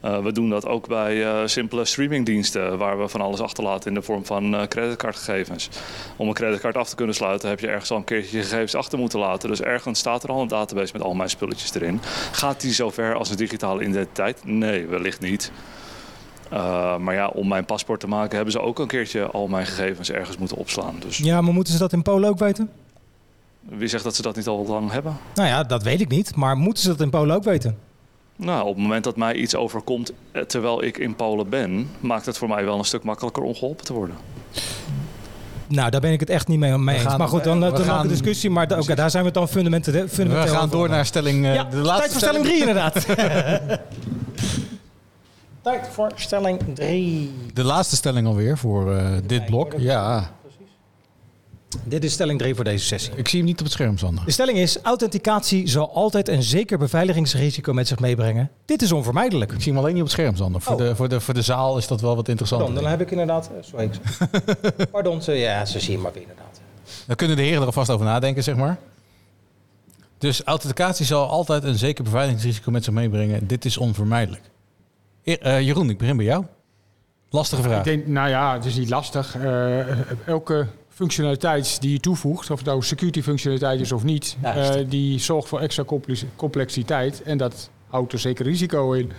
Eh, 0.00 0.22
we 0.22 0.32
doen 0.32 0.50
dat 0.50 0.66
ook 0.66 0.88
bij 0.88 1.24
eh, 1.24 1.46
simpele 1.46 1.84
streamingdiensten 1.84 2.78
waar 2.78 3.00
we 3.00 3.08
van 3.08 3.20
alles 3.20 3.40
achterlaten 3.40 3.88
in 3.88 3.94
de 3.94 4.02
vorm 4.02 4.24
van 4.24 4.54
eh, 4.54 4.66
creditcardgegevens. 4.66 5.68
Om 6.16 6.28
een 6.28 6.34
creditcard 6.34 6.76
af 6.76 6.88
te 6.88 6.94
kunnen 6.94 7.14
sluiten 7.14 7.48
heb 7.48 7.60
je 7.60 7.66
ergens 7.66 7.90
al 7.90 7.96
een 7.96 8.04
keertje 8.04 8.36
je 8.36 8.42
gegevens 8.42 8.74
achter 8.74 8.98
moeten 8.98 9.18
laten. 9.18 9.48
Dus 9.48 9.60
ergens 9.60 9.98
staat 9.98 10.22
er 10.22 10.30
al 10.30 10.40
een 10.40 10.48
database 10.48 10.92
met 10.92 11.02
al 11.02 11.14
mijn 11.14 11.30
spulletjes 11.30 11.74
erin. 11.74 12.00
Gaat 12.32 12.60
die 12.60 12.72
zover 12.72 13.14
als 13.14 13.30
een 13.30 13.36
digitale 13.36 13.82
identiteit? 13.82 14.44
Nee, 14.44 14.86
wellicht 14.86 15.20
niet. 15.20 15.52
Uh, 16.52 16.96
maar 16.96 17.14
ja, 17.14 17.26
om 17.26 17.48
mijn 17.48 17.64
paspoort 17.64 18.00
te 18.00 18.08
maken 18.08 18.36
hebben 18.36 18.52
ze 18.52 18.60
ook 18.60 18.78
een 18.78 18.86
keertje 18.86 19.26
al 19.26 19.46
mijn 19.46 19.66
gegevens 19.66 20.10
ergens 20.10 20.36
moeten 20.36 20.56
opslaan. 20.56 20.94
Dus 20.98 21.18
Ja, 21.18 21.40
maar 21.40 21.52
moeten 21.52 21.72
ze 21.72 21.78
dat 21.78 21.92
in 21.92 22.02
Polen 22.02 22.28
ook 22.28 22.38
weten? 22.38 22.70
wie 23.68 23.88
zegt 23.88 24.04
dat 24.04 24.16
ze 24.16 24.22
dat 24.22 24.36
niet 24.36 24.46
al 24.46 24.66
lang 24.66 24.90
hebben? 24.90 25.16
Nou 25.34 25.48
ja, 25.48 25.62
dat 25.62 25.82
weet 25.82 26.00
ik 26.00 26.08
niet. 26.08 26.34
Maar 26.34 26.56
moeten 26.56 26.82
ze 26.82 26.88
dat 26.88 27.00
in 27.00 27.10
Polen 27.10 27.36
ook 27.36 27.44
weten? 27.44 27.78
Nou, 28.40 28.60
op 28.66 28.74
het 28.74 28.82
moment 28.82 29.04
dat 29.04 29.16
mij 29.16 29.34
iets 29.34 29.54
overkomt 29.54 30.12
eh, 30.32 30.42
terwijl 30.42 30.82
ik 30.84 30.98
in 30.98 31.14
Polen 31.16 31.48
ben, 31.48 31.88
maakt 32.00 32.26
het 32.26 32.38
voor 32.38 32.48
mij 32.48 32.64
wel 32.64 32.78
een 32.78 32.84
stuk 32.84 33.02
makkelijker 33.02 33.42
om 33.42 33.54
geholpen 33.54 33.84
te 33.84 33.92
worden. 33.92 34.16
Nou, 35.66 35.90
daar 35.90 36.00
ben 36.00 36.12
ik 36.12 36.20
het 36.20 36.30
echt 36.30 36.48
niet 36.48 36.58
mee, 36.58 36.78
mee 36.78 36.94
eens. 36.96 37.04
gaan- 37.04 37.18
maar 37.18 37.28
goed, 37.28 37.44
dan, 37.44 37.54
we 37.60 37.64
dan 37.70 37.78
ook 37.78 37.84
gaan- 37.84 38.00
een 38.00 38.08
discussie. 38.08 38.50
Maar 38.50 38.68
daar 38.68 39.10
zijn 39.10 39.22
we 39.22 39.28
het 39.28 39.34
dan 39.34 39.48
fundamenteel, 39.48 39.92
fundamenteel 40.08 40.42
We 40.52 40.56
gaan 40.58 40.64
over 40.66 40.76
door 40.78 40.88
naar 40.88 41.06
stelling... 41.06 41.44
eh, 41.44 41.54
Ja, 41.54 41.64
de 41.64 41.76
laatste 41.76 41.98
tijd 41.98 42.10
voor 42.12 42.20
stelling 42.20 42.44
3 42.44 42.58
inderdaad. 42.60 43.06
tijd 45.62 45.88
voor 45.92 46.10
stelling 46.14 46.60
3. 46.74 47.32
De 47.54 47.64
laatste 47.64 47.96
stelling 47.96 48.26
alweer 48.26 48.58
voor 48.58 48.94
eh, 48.94 49.06
dit 49.26 49.44
blok. 49.46 49.74
Ja, 49.78 50.30
Dit 51.84 52.04
is 52.04 52.12
stelling 52.12 52.38
3 52.38 52.54
voor 52.54 52.64
deze 52.64 52.84
sessie. 52.84 53.12
ik 53.16 53.28
zie 53.28 53.38
hem 53.38 53.48
niet 53.48 53.58
op 53.58 53.64
het 53.64 53.72
scherm, 53.74 53.98
Sander. 53.98 54.24
De 54.24 54.30
stelling 54.30 54.58
is, 54.58 54.78
authenticatie 54.82 55.66
zal 55.68 55.92
altijd 55.94 56.28
een 56.28 56.42
zeker 56.42 56.78
beveiligingsrisico 56.78 57.72
met 57.72 57.88
zich 57.88 57.98
meebrengen. 57.98 58.50
Dit 58.64 58.82
is 58.82 58.92
onvermijdelijk. 58.92 59.52
Ik 59.52 59.60
zie 59.62 59.72
hem 59.72 59.80
alleen 59.80 59.92
niet 59.94 60.02
op 60.02 60.08
het 60.08 60.16
scherm, 60.18 60.36
Sander. 60.36 60.60
Voor, 60.60 60.72
Oh. 60.72 60.78
de, 60.78 60.96
voor, 60.96 61.08
de, 61.08 61.20
voor 61.20 61.34
de 61.34 61.42
zaal 61.42 61.78
is 61.78 61.86
dat 61.86 62.00
wel 62.00 62.16
wat 62.16 62.28
interessant. 62.28 62.62
Pardon, 62.62 62.82
dan 62.82 62.90
heb 62.90 63.00
ik 63.00 63.10
inderdaad... 63.10 63.50
eh, 63.56 63.62
Sorry. 63.62 63.90
Pardon, 64.92 65.22
ze, 65.22 65.32
ja, 65.32 65.64
ze 65.64 65.80
zien 65.80 66.00
maar 66.00 66.12
weer 66.12 66.22
inderdaad. 66.22 66.60
Dan 67.06 67.16
kunnen 67.16 67.36
de 67.36 67.42
heren 67.42 67.60
er 67.60 67.66
alvast 67.66 67.90
over 67.90 68.06
nadenken, 68.06 68.42
zeg 68.42 68.56
maar. 68.56 68.78
Dus 70.18 70.42
authenticatie 70.44 71.06
zal 71.06 71.28
altijd 71.28 71.64
een 71.64 71.78
zeker 71.78 72.04
beveiligingsrisico 72.04 72.70
met 72.70 72.84
zich 72.84 72.92
meebrengen. 72.92 73.46
Dit 73.46 73.64
is 73.64 73.76
onvermijdelijk. 73.78 74.42
E- 75.22 75.32
eh, 75.34 75.60
Jeroen, 75.60 75.90
ik 75.90 75.98
begin 75.98 76.16
bij 76.16 76.26
jou. 76.26 76.44
Lastige 77.30 77.62
vraag. 77.62 77.78
Ik 77.78 77.84
denk, 77.84 78.06
nou 78.06 78.28
ja, 78.28 78.52
het 78.54 78.64
is 78.64 78.76
niet 78.76 78.88
lastig. 78.88 79.36
Eh, 79.36 80.26
elke 80.26 80.66
functionaliteit 80.98 81.80
die 81.80 81.92
je 81.92 82.00
toevoegt, 82.00 82.50
of 82.50 82.58
het 82.58 82.66
nou 82.66 82.82
security 82.82 83.22
functionaliteit 83.22 83.80
is 83.80 83.92
of 83.92 84.02
niet, 84.04 84.36
eh, 84.42 84.70
die 84.88 85.18
zorgt 85.18 85.48
voor 85.48 85.60
extra 85.60 85.84
complex- 85.84 86.24
complexiteit. 86.36 87.22
En 87.22 87.38
dat 87.38 87.70
houdt 87.88 88.12
er 88.12 88.18
zeker 88.18 88.44
risico 88.44 88.92
in. 88.92 89.12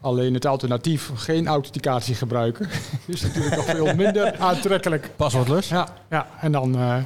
Alleen 0.00 0.34
het 0.34 0.46
alternatief, 0.46 1.10
geen 1.14 1.46
authenticatie 1.46 2.14
gebruiken, 2.14 2.68
is 3.06 3.22
natuurlijk 3.22 3.56
nog 3.56 3.64
veel 3.64 3.94
minder 3.94 4.38
aantrekkelijk. 4.38 5.10
Paswoordless. 5.16 5.68
Ja, 5.68 5.88
ja 6.10 6.26
en 6.40 6.52
dan... 6.52 6.74
eh, 6.74 6.96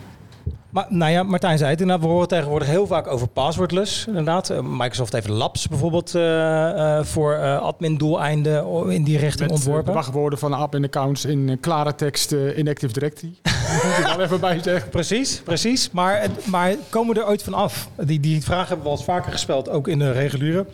Maar, 0.75 0.87
nou 0.89 1.13
ja, 1.13 1.23
Martijn 1.23 1.59
zei 1.59 1.71
het 1.71 1.81
inderdaad. 1.81 2.07
We 2.07 2.13
horen 2.13 2.29
tegenwoordig 2.29 2.69
heel 2.69 2.87
vaak 2.87 3.07
over 3.07 3.29
passwordless. 3.29 4.07
Inderdaad. 4.07 4.51
Eh, 4.51 4.61
Microsoft 4.61 5.13
heeft 5.13 5.29
Labs 5.29 5.69
bijvoorbeeld 5.69 6.15
eh, 6.15 6.99
eh, 6.99 7.05
voor 7.05 7.59
admin-doeleinden 7.59 8.91
in 8.91 9.05
die 9.05 9.19
richting 9.19 9.51
met 9.51 9.59
eh, 9.59 9.65
de 9.65 9.71
ontworpen. 9.71 9.95
wachtwoorden 9.95 10.39
van 10.39 10.51
de 10.51 10.57
app-accounts 10.57 11.25
in 11.25 11.59
klare 11.61 11.95
tekst 11.95 12.33
in 12.33 12.69
Active 12.69 12.93
Directory. 12.93 13.33
moet 13.85 13.99
ik 13.99 14.05
wel 14.07 14.21
even 14.21 14.41
bij 14.41 14.63
zeggen. 14.63 14.91
Precies, 14.91 15.41
precies. 15.45 15.91
Maar, 15.91 16.27
maar 16.45 16.75
komen 16.89 17.15
we 17.15 17.21
er 17.21 17.27
ooit 17.27 17.43
van 17.43 17.55
af? 17.55 17.89
Die, 18.05 18.21
die 18.21 18.43
vraag 18.43 18.69
hebben 18.69 18.85
we 18.85 18.91
al 18.91 18.97
eens 18.97 19.05
vaker 19.05 19.33
gespeld, 19.33 19.69
ook 19.69 19.89
in 19.89 19.99
de 19.99 20.13
reguliere, 20.13 20.67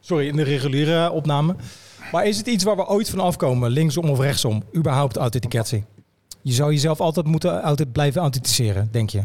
sorry, 0.00 0.26
in 0.26 0.36
de 0.36 0.42
reguliere 0.42 1.10
opname. 1.10 1.56
Maar 2.12 2.26
is 2.26 2.36
het 2.38 2.46
iets 2.46 2.64
waar 2.64 2.76
we 2.76 2.86
ooit 2.86 3.10
van 3.10 3.20
afkomen, 3.20 3.70
linksom 3.70 4.10
of 4.10 4.20
rechtsom, 4.20 4.62
überhaupt 4.74 5.16
authenticatie? 5.16 5.84
Je 6.42 6.52
zou 6.52 6.72
jezelf 6.72 7.00
altijd 7.00 7.26
moeten 7.26 7.62
altijd 7.62 7.92
blijven 7.92 8.20
authenticeren, 8.20 8.88
denk 8.92 9.10
je? 9.10 9.22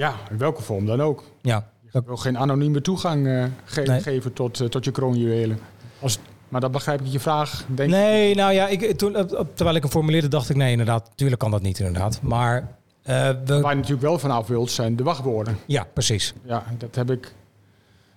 Ja, 0.00 0.14
in 0.30 0.38
welke 0.38 0.62
vorm 0.62 0.86
dan 0.86 1.00
ook. 1.02 1.24
Ja. 1.42 1.70
Je 1.92 2.02
wil 2.06 2.16
geen 2.16 2.38
anonieme 2.38 2.80
toegang 2.80 3.26
eh, 3.26 3.44
ge- 3.64 3.80
Nee. 3.80 4.00
geven 4.00 4.32
tot, 4.32 4.60
eh, 4.60 4.66
tot 4.66 4.84
je 4.84 4.90
kroonjuwelen. 4.90 5.58
Als, 6.00 6.18
maar 6.48 6.60
dat 6.60 6.72
begrijp 6.72 7.00
ik 7.00 7.06
je 7.06 7.20
vraag. 7.20 7.64
Denk 7.68 7.90
Nee, 7.90 8.34
nou 8.34 8.52
ja, 8.52 8.68
ik, 8.68 8.98
toen, 8.98 9.16
op- 9.16 9.32
op- 9.38 9.48
terwijl 9.56 9.76
ik 9.76 9.82
hem 9.82 9.90
formuleerde, 9.90 10.28
dacht 10.28 10.50
ik 10.50 10.56
nee, 10.56 10.70
inderdaad, 10.70 11.08
natuurlijk 11.08 11.40
kan 11.40 11.50
dat 11.50 11.62
niet, 11.62 11.78
inderdaad. 11.78 12.22
Maar 12.22 12.68
eh, 13.02 13.28
we, 13.44 13.60
Waar 13.60 13.70
je 13.70 13.76
natuurlijk 13.76 14.02
wel 14.02 14.18
vanaf 14.18 14.46
wilt, 14.46 14.70
zijn 14.70 14.96
de 14.96 15.02
wachtwoorden. 15.02 15.56
ja, 15.66 15.86
precies. 15.92 16.34
Ja, 16.44 16.64
dat 16.78 16.94
heb 16.94 17.10
ik, 17.10 17.22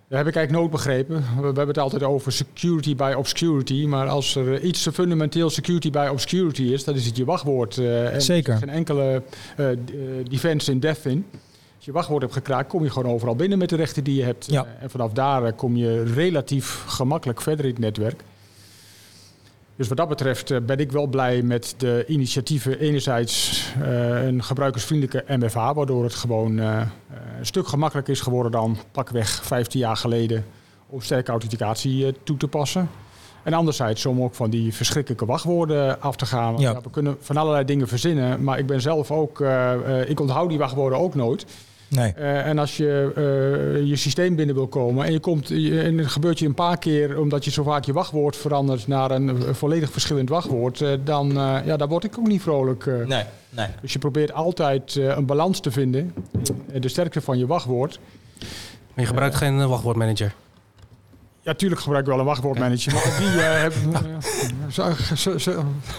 dat 0.07 0.17
heb 0.17 0.27
ik 0.27 0.35
eigenlijk 0.35 0.51
nooit 0.51 0.71
begrepen. 0.71 1.15
We, 1.15 1.39
we 1.39 1.45
hebben 1.45 1.67
het 1.67 1.77
altijd 1.77 2.03
over 2.03 2.31
security 2.31 2.95
by 2.95 3.13
obscurity. 3.17 3.85
Maar 3.85 4.07
als 4.07 4.35
er 4.35 4.61
iets 4.61 4.87
fundamenteel 4.93 5.49
security 5.49 5.89
by 5.89 6.07
obscurity 6.11 6.63
is, 6.63 6.83
dan 6.83 6.95
is 6.95 7.05
het 7.05 7.17
je 7.17 7.25
wachtwoord. 7.25 7.77
eh, 7.77 8.13
en 8.13 8.21
Zeker. 8.21 8.49
Er 8.53 8.57
is 8.59 8.63
geen 8.65 8.75
enkele 8.75 9.21
eh, 9.57 9.71
eh, 9.71 9.77
defense 10.29 10.71
in 10.71 10.79
depth 10.79 11.05
in. 11.05 11.25
Als 11.83 11.91
je 11.91 11.97
wachtwoord 11.97 12.23
hebt 12.23 12.33
gekraakt, 12.33 12.69
kom 12.69 12.83
je 12.83 12.89
gewoon 12.89 13.13
overal 13.13 13.35
binnen 13.35 13.57
met 13.57 13.69
de 13.69 13.75
rechten 13.75 14.03
die 14.03 14.15
je 14.15 14.23
hebt. 14.23 14.45
Ja. 14.45 14.65
Eh, 14.65 14.83
en 14.83 14.89
vanaf 14.89 15.11
daar 15.11 15.43
eh, 15.43 15.51
kom 15.55 15.75
je 15.75 16.03
relatief 16.03 16.83
gemakkelijk 16.87 17.41
verder 17.41 17.65
in 17.65 17.71
het 17.71 17.79
netwerk. 17.79 18.23
Dus 19.75 19.87
wat 19.87 19.97
dat 19.97 20.07
betreft 20.07 20.51
eh, 20.51 20.59
ben 20.59 20.77
ik 20.77 20.91
wel 20.91 21.07
blij 21.07 21.41
met 21.41 21.73
de 21.77 22.05
initiatieven. 22.07 22.79
Enerzijds 22.79 23.65
een 23.79 24.43
gebruikersvriendelijke 24.43 25.37
MFA, 25.37 25.73
waardoor 25.73 26.03
het 26.03 26.15
gewoon 26.15 26.57
een 26.57 26.89
stuk 27.41 27.67
gemakkelijker 27.67 28.13
is 28.13 28.21
geworden 28.21 28.51
dan 28.51 28.77
pakweg 28.91 29.29
15 29.29 29.79
jaar 29.79 29.97
geleden 29.97 30.45
om 30.87 31.01
sterke 31.01 31.31
authenticatie 31.31 32.13
toe 32.23 32.37
te 32.37 32.47
passen. 32.47 32.89
En 33.43 33.53
anderzijds 33.53 34.05
om 34.05 34.21
ook 34.21 34.35
van 34.35 34.49
die 34.49 34.73
verschrikkelijke 34.73 35.25
wachtwoorden 35.25 36.01
af 36.01 36.15
te 36.15 36.25
gaan. 36.25 36.51
Want 36.51 36.63
Ja. 36.63 36.71
ja, 36.71 36.81
we 36.81 36.89
kunnen 36.89 37.17
van 37.19 37.37
allerlei 37.37 37.65
dingen 37.65 37.87
verzinnen, 37.87 38.43
maar 38.43 38.59
ik 38.59 38.65
ben 38.65 38.81
zelf 38.81 39.11
ook, 39.11 39.43
ik 40.05 40.19
onthoud 40.19 40.49
die 40.49 40.57
wachtwoorden 40.57 40.99
ook 40.99 41.15
nooit. 41.15 41.45
Nee. 41.87 42.11
Eh, 42.13 42.47
en 42.47 42.59
als 42.59 42.77
je 42.77 43.11
eh, 43.15 43.87
je 43.87 43.95
systeem 43.95 44.35
binnen 44.35 44.55
wil 44.55 44.67
komen 44.67 45.05
en, 45.05 45.11
je 45.11 45.19
komt, 45.19 45.47
je- 45.47 45.81
en 45.81 45.97
het 45.97 46.07
gebeurt 46.07 46.39
je 46.39 46.45
een 46.45 46.53
paar 46.53 46.77
keer 46.77 47.19
omdat 47.19 47.45
je 47.45 47.51
zo 47.51 47.63
vaak 47.63 47.83
je 47.85 47.93
wachtwoord 47.93 48.35
verandert 48.37 48.87
naar 48.87 49.11
een 49.11 49.55
volledig 49.55 49.91
verschillend 49.91 50.29
wachtwoord, 50.29 50.81
eh, 50.81 50.89
dan, 51.03 51.29
eh, 51.37 51.57
ja, 51.65 51.77
daar 51.77 51.87
word 51.87 52.03
ik 52.03 52.17
ook 52.19 52.27
niet 52.27 52.41
vrolijk. 52.41 52.85
eh. 52.85 52.93
Nee, 53.05 53.23
nee. 53.49 53.67
Dus 53.81 53.93
je 53.93 53.99
probeert 53.99 54.33
altijd 54.33 54.95
eh, 54.95 55.05
een 55.17 55.25
balans 55.25 55.59
te 55.59 55.71
vinden 55.71 56.13
in 56.71 56.81
de 56.81 56.87
sterkte 56.89 57.21
van 57.21 57.37
je 57.37 57.45
wachtwoord. 57.47 57.99
Maar 58.93 59.03
je 59.03 59.05
gebruikt 59.05 59.35
geen 59.35 59.67
wachtwoordmanager. 59.67 60.33
Ja, 61.45 61.53
tuurlijk 61.53 61.81
gebruik 61.81 62.03
ik 62.03 62.09
wel 62.09 62.19
een 62.19 62.25
wachtwoordmanager, 62.25 62.93
maar 62.93 63.17
die 63.19 63.29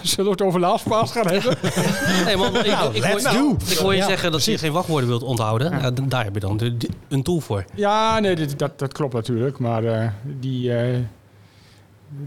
Zullen 0.02 0.24
we 0.24 0.30
het 0.30 0.42
over 0.42 0.60
LastPass 0.60 1.12
gaan 1.12 1.26
hebben? 1.26 1.56
Nee, 2.24 2.36
man, 2.36 2.56
ik, 2.56 2.64
ik, 2.64 2.78
ik, 2.92 3.02
let's 3.02 3.24
hoor, 3.24 3.38
do. 3.38 3.56
ik 3.70 3.76
hoor 3.78 3.92
je 3.92 3.98
Ja, 3.98 4.06
zeggen 4.06 4.32
dat 4.32 4.44
je 4.44 4.58
geen 4.58 4.72
wachtwoorden 4.72 5.08
wilt 5.08 5.22
onthouden. 5.22 5.70
Ja, 5.70 5.90
d- 5.92 6.10
daar 6.10 6.24
heb 6.24 6.34
je 6.34 6.40
dan 6.40 6.56
de- 6.56 6.76
de- 6.76 6.88
een 7.08 7.22
tool 7.22 7.40
voor. 7.40 7.64
Ja, 7.74 8.18
nee, 8.20 8.36
dat 8.76 8.92
klopt 8.92 9.14
natuurlijk. 9.14 9.58
Maar 9.58 9.84
eh, 9.84 10.08
die, 10.22 10.72
eh, 10.76 10.98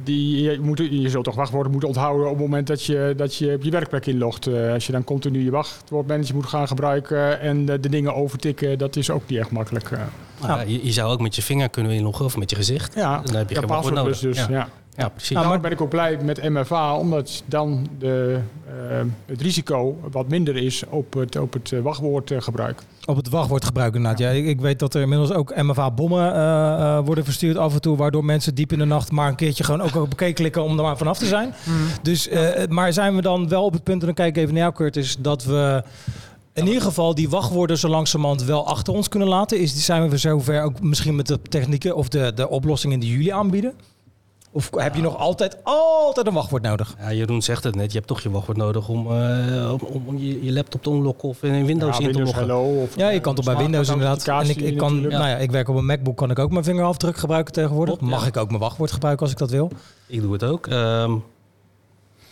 die, 0.03 0.41
je, 0.41 0.59
moet, 0.61 0.77
je 0.77 1.09
zult 1.09 1.23
toch 1.23 1.35
wachtwoorden 1.35 1.71
moeten 1.71 1.89
onthouden 1.89 2.25
op 2.25 2.31
het 2.33 2.41
moment 2.41 2.67
dat 2.67 2.83
je, 2.83 3.13
dat 3.17 3.35
je 3.35 3.53
op 3.53 3.63
je 3.63 3.71
werkplek 3.71 4.05
inlogt. 4.05 4.47
Eh, 4.47 4.71
als 4.73 4.85
je 4.85 4.91
dan 4.91 5.03
continu 5.03 5.43
je 5.43 5.51
wachtwoordmanager 5.51 6.35
moet 6.35 6.45
gaan 6.45 6.67
gebruiken 6.67 7.39
en 7.39 7.65
de, 7.65 7.79
de 7.79 7.89
dingen 7.89 8.15
overtikken, 8.15 8.77
dat 8.77 8.95
is 8.95 9.09
ook 9.09 9.29
niet 9.29 9.39
echt 9.39 9.51
makkelijk. 9.51 9.91
eh. 9.91 9.99
Ja, 10.41 10.61
je, 10.61 10.85
je 10.85 10.91
zou 10.91 11.11
ook 11.11 11.21
met 11.21 11.35
je 11.35 11.41
vinger 11.41 11.69
kunnen 11.69 11.91
inloggen 11.91 12.25
of 12.25 12.37
met 12.37 12.49
je 12.49 12.55
gezicht. 12.55 12.95
ja, 12.95 13.21
Dan 13.25 13.35
heb 13.35 13.49
je 13.49 13.53
ja, 13.55 13.59
geen 13.59 13.69
wachtwoord 13.69 13.95
nodig. 13.95 14.19
dus. 14.19 14.37
Ja. 14.37 14.47
Ja. 14.49 14.69
Ja, 14.97 15.09
precies. 15.09 15.29
Nou, 15.29 15.41
Daarom 15.43 15.61
maar- 15.61 15.69
ben 15.69 15.71
ik 15.71 15.81
ook 15.81 15.89
blij 15.89 16.17
met 16.23 16.49
MFA, 16.49 16.95
omdat 16.97 17.43
dan 17.45 17.87
de, 17.99 18.39
eh, 18.65 19.01
het 19.25 19.41
risico 19.41 19.97
wat 20.11 20.27
minder 20.29 20.55
is 20.55 20.83
op 20.89 21.13
het, 21.13 21.35
op 21.35 21.53
het 21.53 21.71
eh, 21.71 21.79
wachtwoordgebruik. 21.79 22.81
Op 23.05 23.15
het 23.15 23.29
wachtwoord 23.29 23.65
gebruiken 23.65 23.97
inderdaad. 23.97 24.21
Ja, 24.21 24.29
ik, 24.29 24.45
ik 24.45 24.61
weet 24.61 24.79
dat 24.79 24.93
er 24.93 25.01
inmiddels 25.01 25.31
ook 25.31 25.55
MFA-bommen 25.55 26.33
eh, 26.33 26.97
eh, 26.97 27.05
worden 27.05 27.23
verstuurd 27.23 27.57
af 27.57 27.73
en 27.73 27.81
toe, 27.81 27.97
waardoor 27.97 28.25
mensen 28.25 28.55
diep 28.55 28.71
in 28.71 28.79
de 28.79 28.85
nacht 28.85 29.11
maar 29.11 29.27
een 29.27 29.35
keertje 29.35 29.63
gewoon 29.63 29.81
ook 29.81 29.95
op 29.95 30.11
oké 30.13 30.31
klikken 30.31 30.63
om 30.63 30.77
er 30.77 30.83
maar 30.83 30.97
vanaf 30.97 31.17
te 31.17 31.25
zijn. 31.25 31.53
Dus, 32.01 32.27
eh, 32.27 32.67
maar 32.67 32.93
zijn 32.93 33.15
we 33.15 33.21
dan 33.21 33.47
wel 33.49 33.63
op 33.63 33.73
het 33.73 33.83
punt, 33.83 33.99
en 33.99 34.05
dan 34.05 34.15
kijk 34.15 34.29
ik 34.35 34.37
even 34.41 34.53
naar 34.53 34.63
jou 34.63 34.73
Curtis, 34.73 35.17
dat 35.19 35.43
we 35.43 35.83
in 36.53 36.67
ieder 36.67 36.81
geval 36.81 37.15
die 37.15 37.29
wachtwoorden 37.29 37.77
zo 37.77 37.87
langzamerhand 37.87 38.43
wel 38.43 38.67
achter 38.67 38.93
ons 38.93 39.09
kunnen 39.09 39.27
laten? 39.27 39.59
Is, 39.59 39.85
zijn 39.85 40.09
we 40.09 40.17
zover 40.17 40.61
ook 40.63 40.81
misschien 40.81 41.15
met 41.15 41.27
de 41.27 41.39
technieken 41.49 41.95
of 41.95 42.07
de, 42.09 42.31
de 42.35 42.49
oplossingen 42.49 42.99
die 42.99 43.11
jullie 43.11 43.33
aanbieden? 43.33 43.73
Of 44.51 44.69
heb 44.75 44.95
je 44.95 45.01
nog 45.01 45.17
altijd, 45.17 45.57
altijd 45.63 46.27
een 46.27 46.33
wachtwoord 46.33 46.63
nodig? 46.63 46.95
Ja, 46.99 47.13
Jeroen 47.13 47.41
zegt 47.41 47.63
het 47.63 47.75
net, 47.75 47.91
je 47.91 47.95
hebt 47.97 48.07
toch 48.07 48.21
je 48.21 48.29
wachtwoord 48.31 48.57
nodig 48.57 48.89
om, 48.89 49.11
eh, 49.11 49.73
om, 49.91 50.03
om 50.07 50.17
je, 50.17 50.43
je 50.43 50.51
laptop 50.51 50.83
te 50.83 50.89
unlocken 50.89 51.29
of 51.29 51.43
in 51.43 51.65
Windows 51.65 51.97
Ja, 51.97 52.03
in 52.05 52.11
te 52.11 52.17
Windows 52.17 52.35
loggen. 52.37 52.55
Hello. 52.55 52.81
Of, 52.81 52.95
Ja, 52.97 53.09
je 53.09 53.19
kan 53.19 53.35
toch 53.35 53.45
bij 53.45 53.55
Windows 53.57 53.89
inderdaad. 53.89 54.27
En 54.27 54.49
ik, 54.49 54.55
ik, 54.57 54.77
kan, 54.77 54.87
natuurlijk. 54.93 55.17
nou 55.21 55.29
ja, 55.29 55.37
ik 55.37 55.51
werk 55.51 55.69
op 55.69 55.75
een 55.75 55.85
MacBook, 55.85 56.17
kan 56.17 56.31
ik 56.31 56.39
ook 56.39 56.51
mijn 56.51 56.63
vingerafdruk 56.63 57.17
gebruiken 57.17 57.53
tegenwoordig. 57.53 57.97
Klopt, 57.97 58.11
ja. 58.11 58.17
Mag 58.17 58.27
ik 58.27 58.37
ook 58.37 58.47
mijn 58.47 58.61
wachtwoord 58.61 58.91
gebruiken 58.91 59.23
als 59.23 59.31
ik 59.31 59.37
dat 59.39 59.49
wil? 59.51 59.71
Ik 60.07 60.21
doe 60.21 60.33
het 60.33 60.43
ook. 60.43 60.67
Ehm, 60.67 61.15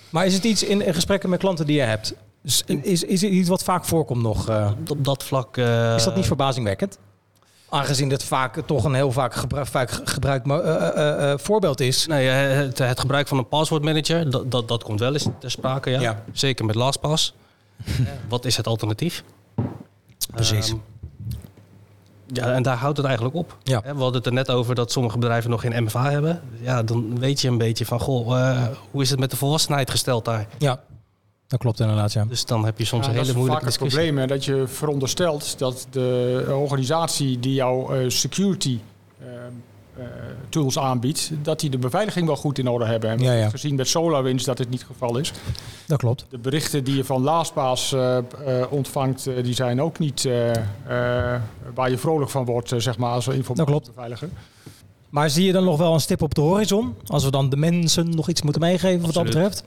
Maar 0.10 0.26
is 0.26 0.34
het 0.34 0.44
iets 0.44 0.64
in, 0.64 0.86
in 0.86 0.94
gesprekken 0.94 1.30
met 1.30 1.40
klanten 1.40 1.66
die 1.66 1.76
je 1.76 1.82
hebt? 1.82 2.16
Is, 2.44 2.64
is, 2.66 3.04
is 3.04 3.22
het 3.22 3.32
iets 3.32 3.50
wat 3.50 3.64
vaak 3.64 3.86
voorkomt 3.86 4.22
nog? 4.22 4.50
eh? 4.50 4.72
op 4.88 5.06
dat 5.06 5.24
vlak... 5.24 5.58
eh, 5.58 5.96
is 5.96 6.04
dat 6.04 6.16
niet 6.16 6.26
verbazingwekkend? 6.26 6.98
Aangezien 7.76 8.10
het 8.10 8.24
vaak 8.24 8.62
toch 8.66 8.84
een 8.84 8.94
heel 8.94 9.12
vaak, 9.12 9.34
gebru 9.34 9.66
vaak 9.66 9.92
gebruikt 10.04 10.48
eh, 10.48 10.58
eh, 10.58 11.32
eh, 11.32 11.40
voorbeeld 11.40 11.80
is. 11.80 12.08
Nee, 12.08 12.28
het, 12.28 12.78
het 12.78 13.00
gebruik 13.00 13.28
van 13.28 13.38
een 13.38 13.48
passwordmanager, 13.48 14.30
dat, 14.30 14.52
dat, 14.52 14.68
dat 14.68 14.84
komt 14.84 15.00
wel 15.00 15.14
eens 15.14 15.28
ter 15.40 15.52
sprake, 15.52 15.90
ja. 15.90 16.00
Ja. 16.00 16.24
Zeker 16.32 16.66
met 16.66 16.76
LastPass. 16.76 17.34
Wat 18.30 18.46
is 18.46 18.58
het 18.58 18.68
alternatief? 18.68 19.24
Precies. 20.34 20.70
Ehm, 20.70 20.78
ja, 22.28 22.52
en 22.52 22.64
daar 22.64 22.78
houdt 22.78 22.98
het 22.98 23.06
eigenlijk 23.06 23.36
op. 23.36 23.58
Ja. 23.64 23.82
We 23.82 23.88
hadden 23.88 24.14
het 24.14 24.26
er 24.26 24.34
net 24.34 24.52
over 24.52 24.76
dat 24.76 24.92
sommige 24.92 25.18
bedrijven 25.18 25.50
nog 25.50 25.62
geen 25.62 25.84
MFA 25.84 26.12
hebben. 26.12 26.42
Ja, 26.62 26.84
dan 26.84 27.20
weet 27.20 27.42
je 27.42 27.48
een 27.48 27.58
beetje 27.58 27.86
van, 27.86 28.00
goh, 28.00 28.64
hoe 28.92 29.02
is 29.02 29.10
het 29.10 29.20
met 29.20 29.32
de 29.32 29.38
volwassenheid 29.38 29.90
gesteld 29.90 30.26
daar? 30.26 30.48
Ja, 30.58 30.80
dat 31.48 31.60
klopt 31.60 31.80
inderdaad, 31.80 32.14
ja. 32.14 32.26
Dus 32.26 32.46
dan 32.46 32.66
heb 32.66 32.78
je 32.78 32.86
soms 32.86 33.06
Ja, 33.06 33.12
een 33.12 33.18
dat 33.18 33.26
hele 33.26 33.38
is 33.40 33.46
moeilijke 33.46 33.66
vaak 33.66 33.74
het 33.74 33.82
discussie. 33.82 34.12
probleem, 34.12 34.30
hè, 34.30 34.36
dat 34.36 34.46
je 34.46 34.68
veronderstelt 34.68 35.60
dat 35.60 35.88
de 35.90 36.46
organisatie 36.60 37.40
die 37.40 37.54
jouw 37.54 37.94
eh, 37.94 38.10
security 38.10 38.80
eh, 39.20 39.28
eh, 39.98 40.04
tools 40.50 40.80
aanbiedt, 40.80 41.32
dat 41.42 41.60
die 41.60 41.70
de 41.70 41.78
beveiliging 41.78 42.26
wel 42.28 42.36
goed 42.36 42.58
in 42.58 42.68
orde 42.68 42.86
hebben. 42.86 43.10
En 43.10 43.18
we 43.18 43.24
Ja, 43.24 43.30
ja. 43.32 43.36
hebben 43.36 43.60
gezien 43.60 43.76
met 43.76 43.88
SolarWinds 43.88 44.44
dat 44.44 44.58
dit 44.58 44.70
niet 44.70 44.80
het 44.80 44.88
geval 44.92 45.18
is. 45.18 45.32
Dat 45.88 45.98
klopt. 46.00 46.26
De 46.30 46.38
berichten 46.38 46.84
die 46.84 46.96
je 46.96 47.04
van 47.04 47.22
LastPass 47.24 47.92
eh, 47.94 48.18
eh, 48.18 48.24
ontvangt, 48.70 49.30
die 49.44 49.54
zijn 49.54 49.82
ook 49.82 50.00
niet 50.00 50.26
eh, 50.26 50.50
eh, 50.56 51.42
waar 51.74 51.90
je 51.90 51.98
vrolijk 51.98 52.30
van 52.32 52.46
wordt, 52.46 52.74
zeg 52.78 52.98
maar, 52.98 53.12
als 53.12 53.26
Dat 53.26 53.34
klopt. 53.36 53.50
informatiebeveiliger. 53.50 54.30
Maar 55.10 55.30
zie 55.30 55.46
je 55.46 55.52
dan 55.52 55.64
nog 55.64 55.78
wel 55.78 55.94
een 55.94 56.00
stip 56.00 56.22
op 56.22 56.36
de 56.36 56.42
horizon? 56.42 56.96
Als 57.08 57.24
we 57.24 57.32
dan 57.32 57.50
de 57.50 57.58
mensen 57.58 58.10
nog 58.10 58.30
iets 58.30 58.42
moeten 58.42 58.62
meegeven 58.62 59.02
wat 59.06 59.14
dat 59.14 59.24
betreft? 59.24 59.64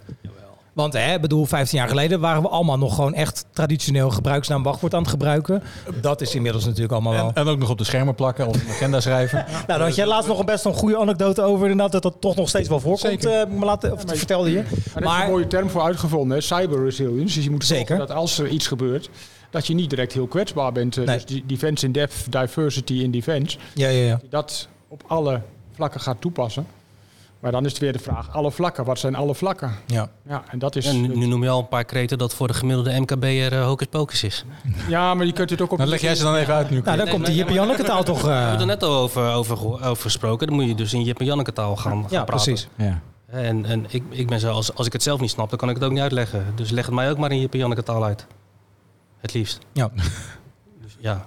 Want 0.78 0.92
hè, 0.92 1.14
ik 1.14 1.20
bedoel, 1.20 1.44
15 1.46 1.78
jaar 1.78 1.88
geleden 1.88 2.20
waren 2.20 2.42
we 2.42 2.48
allemaal 2.48 2.78
nog 2.78 2.94
gewoon 2.94 3.14
echt 3.14 3.44
traditioneel 3.52 4.10
gebruiksnaam 4.10 4.62
wachtwoord 4.62 4.94
aan 4.94 5.00
het 5.00 5.10
gebruiken. 5.10 5.62
Dat 6.00 6.20
is 6.20 6.34
inmiddels 6.34 6.64
natuurlijk 6.64 6.92
allemaal 6.92 7.12
wel. 7.12 7.26
En, 7.28 7.34
en 7.34 7.46
ook 7.48 7.58
nog 7.58 7.70
op 7.70 7.78
de 7.78 7.84
schermen 7.84 8.14
plakken 8.14 8.46
of 8.46 8.54
een 8.62 8.68
agenda 8.70 9.00
schrijven. 9.00 9.44
Nou, 9.52 9.66
daar 9.66 9.80
had 9.80 9.94
jij 9.94 10.06
laatst 10.06 10.28
nog 10.28 10.38
een 10.38 10.44
best 10.46 10.64
een 10.64 10.72
goede 10.74 10.98
anekdote 10.98 11.42
over. 11.42 11.62
Inderdaad, 11.70 11.92
dat 11.92 12.02
dat 12.02 12.20
toch 12.20 12.36
nog 12.36 12.48
steeds 12.48 12.68
wel 12.68 12.80
voorkomt. 12.80 13.22
Zeker. 13.22 13.40
eh, 13.40 13.46
me 13.58 13.64
laten, 13.64 13.92
of 13.92 14.02
vertelde 14.06 14.50
je. 14.50 14.54
Daar 14.62 14.72
is 15.02 15.04
Maar- 15.08 15.24
een 15.24 15.30
mooie 15.30 15.46
term 15.46 15.70
voor 15.70 15.82
uitgevonden, 15.82 16.36
hè, 16.36 16.42
cyber 16.42 16.84
resilience. 16.84 17.34
Dus 17.34 17.44
je 17.44 17.50
moet 17.50 17.64
Zeker. 17.64 17.86
zorgen 17.86 18.06
dat 18.06 18.16
als 18.16 18.38
er 18.38 18.48
iets 18.48 18.66
gebeurt, 18.66 19.10
dat 19.50 19.66
je 19.66 19.74
niet 19.74 19.90
direct 19.90 20.12
heel 20.12 20.26
kwetsbaar 20.26 20.72
bent. 20.72 20.96
Eh, 20.96 21.04
Nee. 21.04 21.14
Dus 21.16 21.24
die 21.26 21.44
defense 21.46 21.86
in 21.86 21.92
depth, 21.92 22.32
diversity 22.32 22.94
in 22.94 23.10
defense. 23.10 23.58
Ja, 23.74 23.88
ja, 23.88 24.04
ja. 24.06 24.20
dat 24.30 24.68
op 24.88 25.02
alle 25.06 25.40
vlakken 25.74 26.00
gaat 26.00 26.16
toepassen. 26.20 26.66
Maar 27.40 27.52
dan 27.52 27.64
is 27.64 27.70
het 27.70 27.80
weer 27.80 27.92
de 27.92 27.98
vraag, 27.98 28.34
alle 28.34 28.50
vlakken, 28.50 28.84
wat 28.84 28.98
zijn 28.98 29.14
alle 29.14 29.34
vlakken? 29.34 29.72
ja. 29.86 30.08
Ja, 30.28 30.42
en 30.50 30.58
dat 30.58 30.76
is... 30.76 30.86
En 30.86 31.00
nu, 31.00 31.16
nu 31.16 31.26
noem 31.26 31.42
je 31.42 31.48
al 31.48 31.58
een 31.58 31.68
paar 31.68 31.84
kreten 31.84 32.18
dat 32.18 32.34
voor 32.34 32.46
de 32.46 32.54
gemiddelde 32.54 33.00
MKB'er 33.00 33.52
uh, 33.52 33.64
hocus 33.64 33.86
pocus 33.86 34.22
is. 34.22 34.44
Ja, 34.88 35.14
maar 35.14 35.26
je 35.26 35.32
kunt 35.32 35.50
het 35.50 35.60
ook 35.60 35.72
op... 35.72 35.78
Dan 35.78 35.88
leg 35.88 36.00
jij 36.00 36.14
ze 36.14 36.22
dan 36.22 36.34
even 36.34 36.54
uit 36.54 36.70
nu. 36.70 36.80
Nou, 36.80 36.96
dan 36.96 36.96
Nee, 36.96 37.14
komt 37.14 37.26
nee, 37.26 37.34
die 37.34 37.44
Jip 37.44 37.54
Janneke 37.54 37.82
taal 37.82 38.02
toch... 38.02 38.22
We 38.22 38.28
eh, 38.28 38.40
hebben 38.40 38.60
er 38.60 38.66
net 38.66 38.82
al 38.82 38.96
over, 38.96 39.32
over, 39.32 39.96
gesproken. 39.96 40.46
Dan 40.46 40.56
moet 40.56 40.66
je 40.66 40.74
dus 40.74 40.92
in 40.92 41.02
Jip 41.02 41.18
en 41.20 41.24
Janneke 41.26 41.52
taal 41.52 41.76
gaan, 41.76 41.92
gaan 41.92 42.00
ja, 42.00 42.24
praten. 42.24 42.44
precies. 42.44 42.68
Ja. 42.76 43.00
En, 43.26 43.64
en 43.64 43.86
ik, 43.88 44.02
ik 44.10 44.26
ben 44.26 44.40
zo, 44.40 44.52
als, 44.52 44.74
als 44.74 44.86
ik 44.86 44.92
het 44.92 45.02
zelf 45.02 45.20
niet 45.20 45.30
snap, 45.30 45.48
dan 45.48 45.58
kan 45.58 45.68
ik 45.68 45.74
het 45.74 45.84
ook 45.84 45.90
niet 45.90 46.00
uitleggen. 46.00 46.46
Dus 46.54 46.70
leg 46.70 46.86
het 46.86 46.94
mij 46.94 47.10
ook 47.10 47.18
maar 47.18 47.30
in 47.30 47.40
Jip 47.40 47.52
en 47.52 47.58
Janneke 47.58 47.82
taal 47.82 48.04
uit. 48.04 48.26
Het 49.20 49.34
liefst. 49.34 49.58
Ja. 49.72 49.90
Dus 50.82 50.96
ja, 51.00 51.26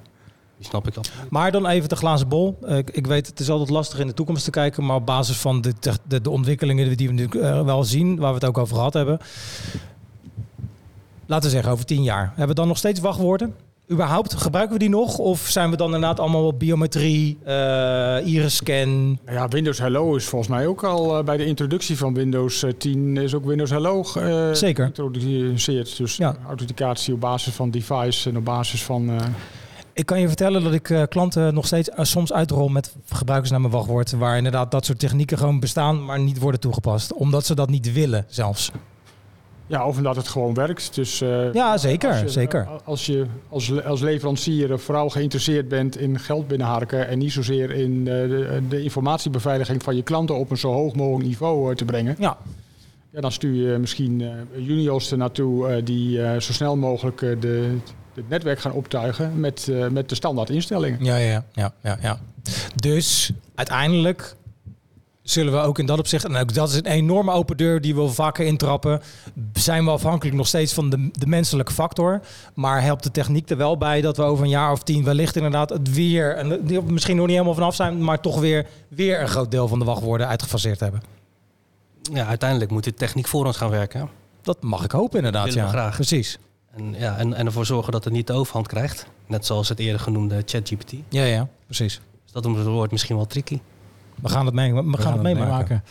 die 0.62 0.69
snap 0.69 0.88
ik 0.88 0.95
al. 0.97 1.04
Maar 1.30 1.52
dan 1.52 1.67
even 1.67 1.89
de 1.89 1.95
glazen 1.95 2.28
bol. 2.28 2.58
Eh, 2.65 2.78
ik, 2.78 2.89
ik 2.89 3.08
weet, 3.08 3.28
het 3.28 3.39
is 3.39 3.50
altijd 3.50 3.69
lastig 3.69 4.00
in 4.00 4.08
de 4.08 4.13
toekomst 4.13 4.43
te 4.43 4.52
kijken. 4.52 4.86
Maar 4.86 4.95
op 4.95 5.06
basis 5.06 5.38
van 5.38 5.62
de, 5.62 5.74
de, 6.08 6.21
de 6.21 6.30
ontwikkelingen 6.30 6.97
die 6.97 7.08
we 7.08 7.13
nu 7.13 7.26
eh, 7.26 7.63
wel 7.63 7.84
zien, 7.84 8.17
waar 8.17 8.30
we 8.30 8.36
het 8.36 8.45
ook 8.45 8.58
over 8.58 8.76
gehad 8.76 8.93
hebben. 8.93 9.19
Laten 11.26 11.45
we 11.45 11.56
zeggen, 11.56 11.71
over 11.71 11.86
tien 11.86 12.04
jaar. 12.04 12.28
Hebben 12.28 12.47
we 12.47 12.54
dan 12.54 12.67
nog 12.67 12.78
steeds 12.78 13.00
wachtwoorden? 13.00 13.56
Überhaupt, 13.91 14.34
gebruiken 14.34 14.74
we 14.74 14.80
die 14.80 14.89
nog? 14.89 15.17
Of 15.17 15.39
zijn 15.39 15.69
we 15.69 15.78
dan 15.78 15.86
inderdaad 15.86 16.19
allemaal 16.19 16.45
op 16.45 16.60
biometrie, 16.60 17.38
eh 17.43 18.17
iris-scan? 18.26 19.19
Ja, 19.26 19.47
Windows 19.47 19.80
Hello 19.80 20.15
is 20.15 20.26
volgens 20.26 20.50
mij 20.52 20.67
ook 20.67 20.84
al 20.84 21.24
bij 21.24 21.38
de 21.38 21.45
introductie 21.45 21.97
van 21.97 22.13
Windows 22.13 22.63
eh, 22.63 22.71
10 22.78 23.17
is 23.17 23.34
ook 23.36 23.45
Windows 23.45 23.69
Hello 23.69 24.04
eh, 24.15 24.52
Zeker. 24.54 24.84
geïntroduceerd. 24.84 25.97
Dus 25.97 26.17
Ja. 26.17 26.36
authenticatie 26.47 27.13
op 27.13 27.19
basis 27.19 27.54
van 27.54 27.71
device 27.71 28.30
en 28.30 28.38
op 28.38 28.45
basis 28.45 28.84
van... 28.84 29.10
Ik 29.93 30.06
kan 30.06 30.19
je 30.19 30.27
vertellen 30.27 30.63
dat 30.63 30.73
ik 30.73 30.89
eh, 30.89 31.04
klanten 31.10 31.54
nog 31.54 31.65
steeds 31.65 31.89
eh, 31.89 32.06
soms 32.06 32.34
uitrol 32.34 32.67
met 32.67 32.95
gebruikersnaam 33.10 33.65
en 33.65 33.71
wachtwoord. 33.71 34.12
Waar 34.12 34.38
inderdaad 34.38 34.71
dat 34.71 34.86
soort 34.86 34.99
technieken 34.99 35.38
gewoon 35.38 35.60
bestaan, 35.60 36.06
maar 36.06 36.19
niet 36.19 36.39
worden 36.39 36.60
toegepast. 36.60 37.13
Omdat 37.13 37.45
ze 37.45 37.56
dat 37.56 37.69
niet 37.69 37.93
willen 37.93 38.25
zelfs. 38.27 38.71
ja, 39.67 39.88
of 39.88 39.97
omdat 39.97 40.15
het 40.15 40.27
gewoon 40.27 40.54
werkt. 40.54 40.95
Dus, 40.95 41.21
eh, 41.21 41.54
Ja, 41.54 41.77
zeker, 41.77 42.10
Als 42.10 42.19
je, 42.21 42.30
zeker. 42.30 42.67
Als 42.84 43.06
je 43.06 43.25
als, 43.49 43.84
als 43.84 44.01
leverancier 44.01 44.80
vooral 44.80 45.10
geïnteresseerd 45.10 45.67
bent 45.67 45.97
in 45.97 46.19
geld 46.19 46.47
binnenharken 46.47 47.08
en 47.08 47.19
niet 47.19 47.32
zozeer 47.32 47.71
in 47.71 48.06
de, 48.06 48.62
de 48.69 48.84
informatiebeveiliging 48.84 49.84
van 49.84 49.95
je 49.95 50.04
klanten 50.04 50.36
op 50.36 50.51
een 50.51 50.58
zo 50.58 50.71
hoog 50.71 50.95
mogelijk 50.95 51.27
niveau 51.27 51.75
te 51.75 51.86
brengen, 51.86 52.15
Ja, 52.19 52.38
ja, 53.12 53.21
dan 53.21 53.32
stuur 53.32 53.71
je 53.71 53.77
misschien 53.77 54.23
juniors 54.56 55.12
er 55.12 55.17
naartoe 55.17 55.84
die 55.84 56.17
zo 56.41 56.54
snel 56.54 56.75
mogelijk 56.75 57.19
de, 57.19 57.77
het 58.15 58.30
netwerk 58.30 58.60
gaan 58.60 58.71
optuigen 58.71 59.39
met, 59.39 59.67
eh, 59.67 59.88
met 59.88 60.10
de 60.10 60.15
standaard 60.15 60.50
instellingen. 60.50 61.04
Ja, 61.04 61.15
ja, 61.15 61.45
ja, 61.54 61.74
ja, 61.82 61.97
ja. 62.02 62.19
Dus 62.76 63.32
uiteindelijk 63.56 64.36
zullen 65.21 65.54
we 65.54 65.60
ook 65.60 65.80
in 65.80 65.86
dat 65.86 66.00
opzicht, 66.00 66.26
en 66.26 66.36
ook 66.36 66.54
dat 66.54 66.69
is 66.69 66.76
een 66.76 66.86
enorme 66.86 67.32
open 67.32 67.58
deur 67.58 67.82
die 67.82 67.95
we 67.95 68.08
vaker 68.08 68.45
intrappen, 68.45 69.02
zijn 69.54 69.86
we 69.86 69.91
afhankelijk 69.91 70.38
nog 70.38 70.47
steeds 70.47 70.74
van 70.74 70.89
de, 70.89 71.10
de 71.12 71.28
menselijke 71.28 71.74
factor. 71.74 72.21
Maar 72.54 72.82
helpt 72.82 73.04
de 73.04 73.12
techniek 73.12 73.50
er 73.50 73.58
wel 73.58 73.78
bij 73.78 74.02
dat 74.02 74.17
we 74.17 74.24
over 74.24 74.43
een 74.43 74.50
jaar 74.50 74.71
of 74.71 74.84
tien 74.84 75.04
wellicht 75.04 75.36
inderdaad 75.36 75.69
het 75.69 75.93
weer, 75.93 76.36
en 76.36 76.62
misschien 76.86 77.15
nog 77.15 77.26
niet 77.26 77.36
helemaal 77.36 77.56
vanaf 77.56 77.76
zijn, 77.76 78.04
maar 78.04 78.19
toch 78.19 78.39
weer, 78.39 78.67
weer 78.88 79.21
een 79.21 79.28
groot 79.28 79.52
deel 79.52 79.67
van 79.67 79.80
de 79.80 79.86
wachtwoorden 79.86 80.28
uitgefaseerd 80.28 80.80
hebben. 80.80 81.02
Ja, 82.13 82.26
uiteindelijk 82.26 82.71
moet 82.71 82.84
de 82.84 82.93
techniek 82.93 83.28
voor 83.28 83.45
ons 83.45 83.58
gaan 83.58 83.69
werken. 83.69 84.10
Dat 84.41 84.63
mag 84.63 84.84
ik 84.84 84.91
hopen 84.91 85.17
inderdaad, 85.17 85.54
ja. 85.54 85.67
graag. 85.67 85.95
Precies. 85.95 86.39
En, 86.75 86.95
ja, 86.97 87.17
en, 87.17 87.34
en 87.34 87.45
ervoor 87.45 87.65
zorgen 87.65 87.91
dat 87.91 88.03
het 88.03 88.13
niet 88.13 88.27
de 88.27 88.34
overhand 88.34 88.67
krijgt. 88.67 89.05
Net 89.27 89.45
zoals 89.45 89.69
het 89.69 89.79
eerder 89.79 89.99
genoemde 90.01 90.41
ChatGPT. 90.45 90.93
Ja, 91.10 91.23
ja, 91.23 91.47
precies. 91.65 92.01
Dus 92.23 92.31
dat 92.31 92.45
wordt 92.65 92.91
misschien 92.91 93.15
wel 93.15 93.27
tricky. 93.27 93.60
We 94.21 94.29
gaan 94.29 94.45
het, 94.45 94.53
mee, 94.55 94.73
we 94.73 94.97
gaan 94.97 95.13
het 95.13 95.21
meemaken. 95.21 95.84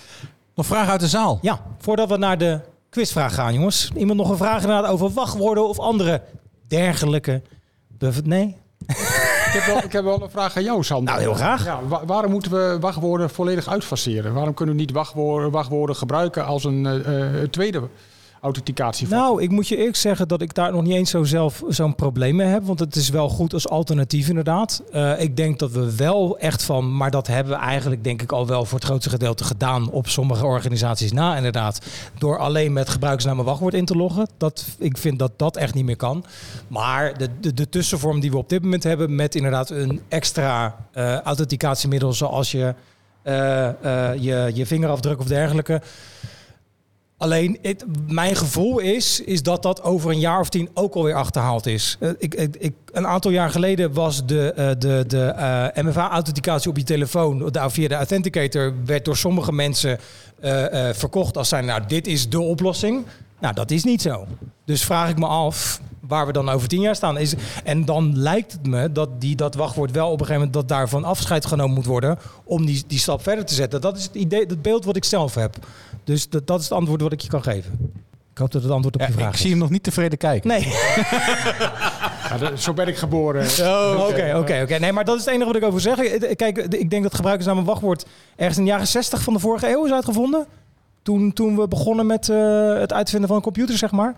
Nog 0.55 0.67
vragen 0.67 0.91
uit 0.93 1.01
de 1.01 1.09
zaal? 1.09 1.39
Ja, 1.43 1.63
voordat 1.79 2.09
we 2.09 2.17
naar 2.17 2.39
de 2.39 2.61
quizvraag 2.91 3.35
gaan, 3.35 3.55
jongens. 3.55 3.91
Iemand 3.97 4.19
nog 4.19 4.31
een 4.31 4.37
vraag 4.37 4.61
inderdaad 4.63 4.91
over 4.91 5.11
wachtwoorden 5.11 5.69
of 5.69 5.79
andere 5.79 6.23
dergelijke... 6.69 7.43
Nee? 8.25 8.57
Ik 9.51 9.57
heb, 9.57 9.65
wel, 9.65 9.83
ik 9.85 9.93
heb 9.93 10.05
wel 10.05 10.23
een 10.23 10.31
vraag 10.31 10.57
aan 10.57 10.63
jou, 10.63 10.85
Sander. 10.85 11.05
Nou, 11.15 11.21
heel 11.21 11.35
graag. 11.35 11.65
Ja, 11.65 11.81
wa- 11.87 12.05
waarom 12.05 12.31
moeten 12.31 12.51
we 12.51 12.77
wachtwoorden 12.81 13.31
volledig 13.31 13.69
uitfaseren? 13.69 14.35
Waarom 14.35 14.55
kunnen 14.55 14.75
we 14.75 14.81
niet 14.81 14.91
wachtwoorden, 14.93 15.51
wachtwoorden 15.51 15.97
gebruiken 15.97 16.45
als 16.47 16.65
een 16.65 16.87
eh, 16.87 17.43
eh, 17.43 17.49
tweede 17.49 17.89
authenticatie? 18.41 19.09
Nou, 19.09 19.43
ik 19.43 19.51
moet 19.51 19.69
je 19.69 19.77
eerlijk 19.77 19.97
zeggen 19.97 20.29
dat 20.29 20.43
ik 20.43 20.55
daar 20.55 20.73
nog 20.73 20.83
niet 20.83 20.93
eens 20.95 21.11
zo 21.11 21.25
zelf 21.25 21.63
zo'n 21.69 21.95
probleem 21.95 22.37
mee 22.37 22.47
heb. 22.47 22.65
Want 22.65 22.79
het 22.79 22.97
is 22.97 23.09
wel 23.09 23.29
goed 23.29 23.53
als 23.53 23.69
alternatief 23.69 24.29
inderdaad. 24.29 24.83
Eh, 24.93 25.21
ik 25.21 25.37
denk 25.37 25.59
dat 25.59 25.71
we 25.71 25.97
wel 25.97 26.39
echt 26.39 26.63
van, 26.63 26.97
maar 26.97 27.11
dat 27.11 27.27
hebben 27.27 27.53
we 27.53 27.59
eigenlijk 27.59 28.05
denk 28.05 28.23
ik 28.23 28.33
al 28.33 28.47
wel 28.47 28.65
voor 28.65 28.79
het 28.79 28.87
grootste 28.87 29.11
gedeelte 29.11 29.45
gedaan 29.45 29.91
op 29.91 30.09
sommige 30.09 30.45
organisaties 30.45 31.13
na 31.13 31.37
inderdaad. 31.37 31.79
Door 32.19 32.39
alleen 32.39 32.73
met 32.73 32.89
gebruikersnaam 32.89 33.39
en 33.39 33.45
wachtwoord 33.45 33.75
in 33.75 33.85
te 33.85 33.97
loggen. 33.97 34.29
Dat, 34.37 34.65
ik 34.79 34.99
vind 34.99 35.19
dat 35.19 35.33
dat 35.37 35.57
echt 35.57 35.75
niet 35.75 35.85
meer 35.85 35.97
kan. 35.97 36.25
Maar 36.69 37.19
de, 37.19 37.29
de, 37.41 37.55
de 37.55 37.69
tussenvorm 37.69 38.21
die 38.21 38.31
we 38.31 38.37
op 38.37 38.49
dit 38.49 38.63
moment 38.63 38.83
hebben 38.83 39.15
met 39.15 39.35
inderdaad 39.35 39.71
een 39.71 40.01
extra 40.09 40.77
eh 40.93 41.19
authenticatiemiddel 41.21 42.13
zoals 42.13 42.51
je... 42.51 42.75
eh, 43.23 43.35
je, 44.19 44.51
je 44.55 44.67
vingerafdruk 44.67 45.19
of 45.21 45.27
dergelijke. 45.27 45.81
Alleen, 47.21 47.59
het, 47.63 47.85
mijn 48.07 48.37
gevoel 48.37 48.79
is, 48.79 49.21
is 49.21 49.43
dat 49.43 49.63
dat 49.63 49.83
over 49.83 50.11
een 50.11 50.19
jaar 50.19 50.41
of 50.41 50.49
tien 50.49 50.69
ook 50.75 50.95
alweer 50.95 51.15
achterhaald 51.15 51.67
is. 51.67 51.97
Eh, 52.01 52.11
ik, 52.19 52.35
ik, 52.35 52.57
ik, 52.59 52.75
een 52.93 53.07
aantal 53.07 53.31
jaar 53.31 53.51
geleden 53.51 53.93
was 53.93 54.27
de, 54.27 54.53
eh, 54.53 54.71
de, 54.79 55.05
de 55.07 55.25
eh, 55.25 55.85
MFA-authenticatie 55.85 56.71
op 56.71 56.77
je 56.77 56.83
telefoon, 56.83 57.39
de, 57.53 57.71
via 57.71 57.89
de 57.89 57.95
Authenticator, 57.95 58.75
werd 58.85 59.05
door 59.05 59.17
sommige 59.17 59.53
mensen 59.53 59.99
verkocht 60.93 61.37
als 61.37 61.49
zijn, 61.49 61.65
nou, 61.65 61.83
dit 61.87 62.07
is 62.07 62.29
de 62.29 62.41
oplossing. 62.41 63.05
Nou, 63.41 63.55
dat 63.55 63.71
is 63.71 63.85
niet 63.85 64.03
zo. 64.03 64.27
Dus 64.65 64.85
vraag 64.85 65.09
ik 65.09 65.19
me 65.19 65.27
af 65.27 65.81
waar 66.01 66.27
we 66.27 66.33
dan 66.33 66.49
over 66.49 66.69
tien 66.69 66.81
jaar 66.81 66.95
staan. 66.97 67.19
Is, 67.19 67.35
en 67.65 67.85
dan 67.85 68.19
lijkt 68.19 68.53
het 68.53 68.67
me 68.67 68.93
dat 68.93 69.21
die, 69.21 69.37
dat 69.37 69.55
wachtwoord 69.55 69.91
wel 69.91 70.07
op 70.07 70.13
een 70.13 70.27
gegeven 70.27 70.35
moment 70.37 70.53
dat 70.55 70.69
daarvan 70.69 71.05
afscheid 71.05 71.47
genomen 71.47 71.75
moet 71.75 71.87
worden 71.87 72.19
om 72.45 72.67
die, 72.67 72.85
die 72.87 72.99
stap 72.99 73.23
verder 73.23 73.45
te 73.45 73.55
zetten. 73.55 73.81
Dat 73.81 73.97
is 73.97 74.03
het 74.05 74.15
idee, 74.15 74.45
het 74.47 74.63
beeld 74.63 74.85
wat 74.85 74.97
ik 74.97 75.05
zelf 75.05 75.35
heb. 75.35 75.57
Dus 76.05 76.29
dat, 76.29 76.47
dat 76.47 76.59
is 76.59 76.65
het 76.65 76.73
antwoord 76.79 77.01
wat 77.01 77.13
ik 77.13 77.21
je 77.21 77.29
kan 77.29 77.43
geven. 77.43 77.93
Ik 78.33 78.39
hoop 78.39 78.51
dat 78.53 78.63
het 78.63 78.73
antwoord 78.73 78.95
op 78.95 79.01
Ja, 79.01 79.07
je 79.07 79.13
vraag 79.13 79.29
ik 79.29 79.35
is. 79.35 79.41
zie 79.41 79.51
hem 79.51 79.59
nog 79.59 79.71
niet 79.71 79.83
tevreden 79.83 80.19
kijken. 80.19 80.49
Nee. 80.49 80.69
Ja, 82.31 82.39
dat- 82.39 82.61
zo 82.61 82.73
ben 82.75 82.89
ik 82.89 82.97
geboren. 82.97 83.43
Oké, 84.09 84.35
oké, 84.37 84.61
oké. 84.63 84.79
Nee, 84.79 84.93
maar 84.93 85.05
dat 85.05 85.19
is 85.19 85.25
het 85.25 85.35
enige 85.35 85.47
wat 85.47 85.57
ik 85.57 85.65
over 85.65 85.81
zeg. 85.81 85.97
Kijk, 86.37 86.59
ik 86.59 86.91
denk 86.91 87.03
dat 87.03 87.15
gebruikersnaam 87.15 87.59
en 87.59 87.65
wachtwoord 87.65 88.07
ergens 88.37 88.59
in 88.59 88.65
de 88.65 88.71
jaren 88.71 88.87
60 88.87 89.23
van 89.23 89.33
de 89.33 89.39
vorige 89.39 89.69
eeuw 89.71 89.85
is 89.85 89.93
uitgevonden. 89.93 90.47
Toen, 91.03 91.33
toen 91.33 91.57
we 91.57 91.69
begonnen 91.69 92.07
met 92.07 92.29
eh, 92.29 92.73
het 92.79 92.93
uitvinden 92.93 93.29
van 93.29 93.37
een 93.37 93.43
computer, 93.43 93.79
zeg 93.79 93.91
maar. 93.91 94.15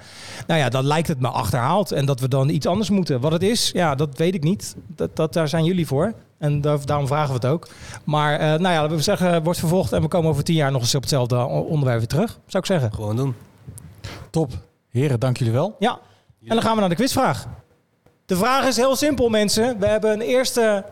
Nou 0.46 0.60
ja, 0.60 0.68
dan 0.68 0.84
lijkt 0.86 1.08
het 1.08 1.20
me 1.20 1.28
achterhaald. 1.28 1.92
En 1.92 2.06
dat 2.06 2.20
we 2.20 2.28
dan 2.28 2.48
iets 2.48 2.66
anders 2.66 2.90
moeten. 2.90 3.20
Wat 3.20 3.32
het 3.32 3.42
is, 3.42 3.70
ja, 3.74 3.94
dat 3.94 4.16
weet 4.16 4.34
ik 4.34 4.42
niet. 4.42 4.74
Dat, 4.86 5.16
dat, 5.16 5.32
daar 5.32 5.48
zijn 5.48 5.64
jullie 5.64 5.86
voor. 5.86 6.12
En 6.38 6.60
daar- 6.60 6.86
daarom 6.86 7.06
vragen 7.06 7.28
we 7.28 7.34
het 7.34 7.46
ook. 7.46 7.68
Maar 8.04 8.32
eh, 8.38 8.46
nou 8.46 8.62
ja, 8.74 8.88
we 8.88 9.00
zeggen, 9.02 9.42
wordt 9.42 9.58
vervolgd. 9.58 9.92
En 9.92 10.02
we 10.02 10.08
komen 10.08 10.30
over 10.30 10.44
tien 10.44 10.54
jaar 10.54 10.72
nog 10.72 10.80
eens 10.80 10.94
op 10.94 11.00
hetzelfde 11.00 11.44
onderwerp 11.46 11.98
weer 11.98 12.08
terug. 12.08 12.30
Zou 12.46 12.62
ik 12.62 12.66
zeggen. 12.70 12.92
Gewoon 12.94 13.16
doen. 13.16 13.34
Top. 14.30 14.52
Heren, 14.88 15.20
dank 15.20 15.36
jullie 15.36 15.52
wel. 15.52 15.76
Ja, 15.78 15.98
en 16.40 16.54
dan 16.54 16.62
gaan 16.62 16.74
we 16.74 16.80
naar 16.80 16.88
de 16.88 16.94
quizvraag. 16.94 17.46
De 18.26 18.36
vraag 18.36 18.66
is 18.66 18.76
heel 18.76 18.96
simpel, 18.96 19.28
mensen. 19.28 19.78
We 19.78 19.86
hebben 19.86 20.12
een 20.12 20.20
eerste 20.20 20.84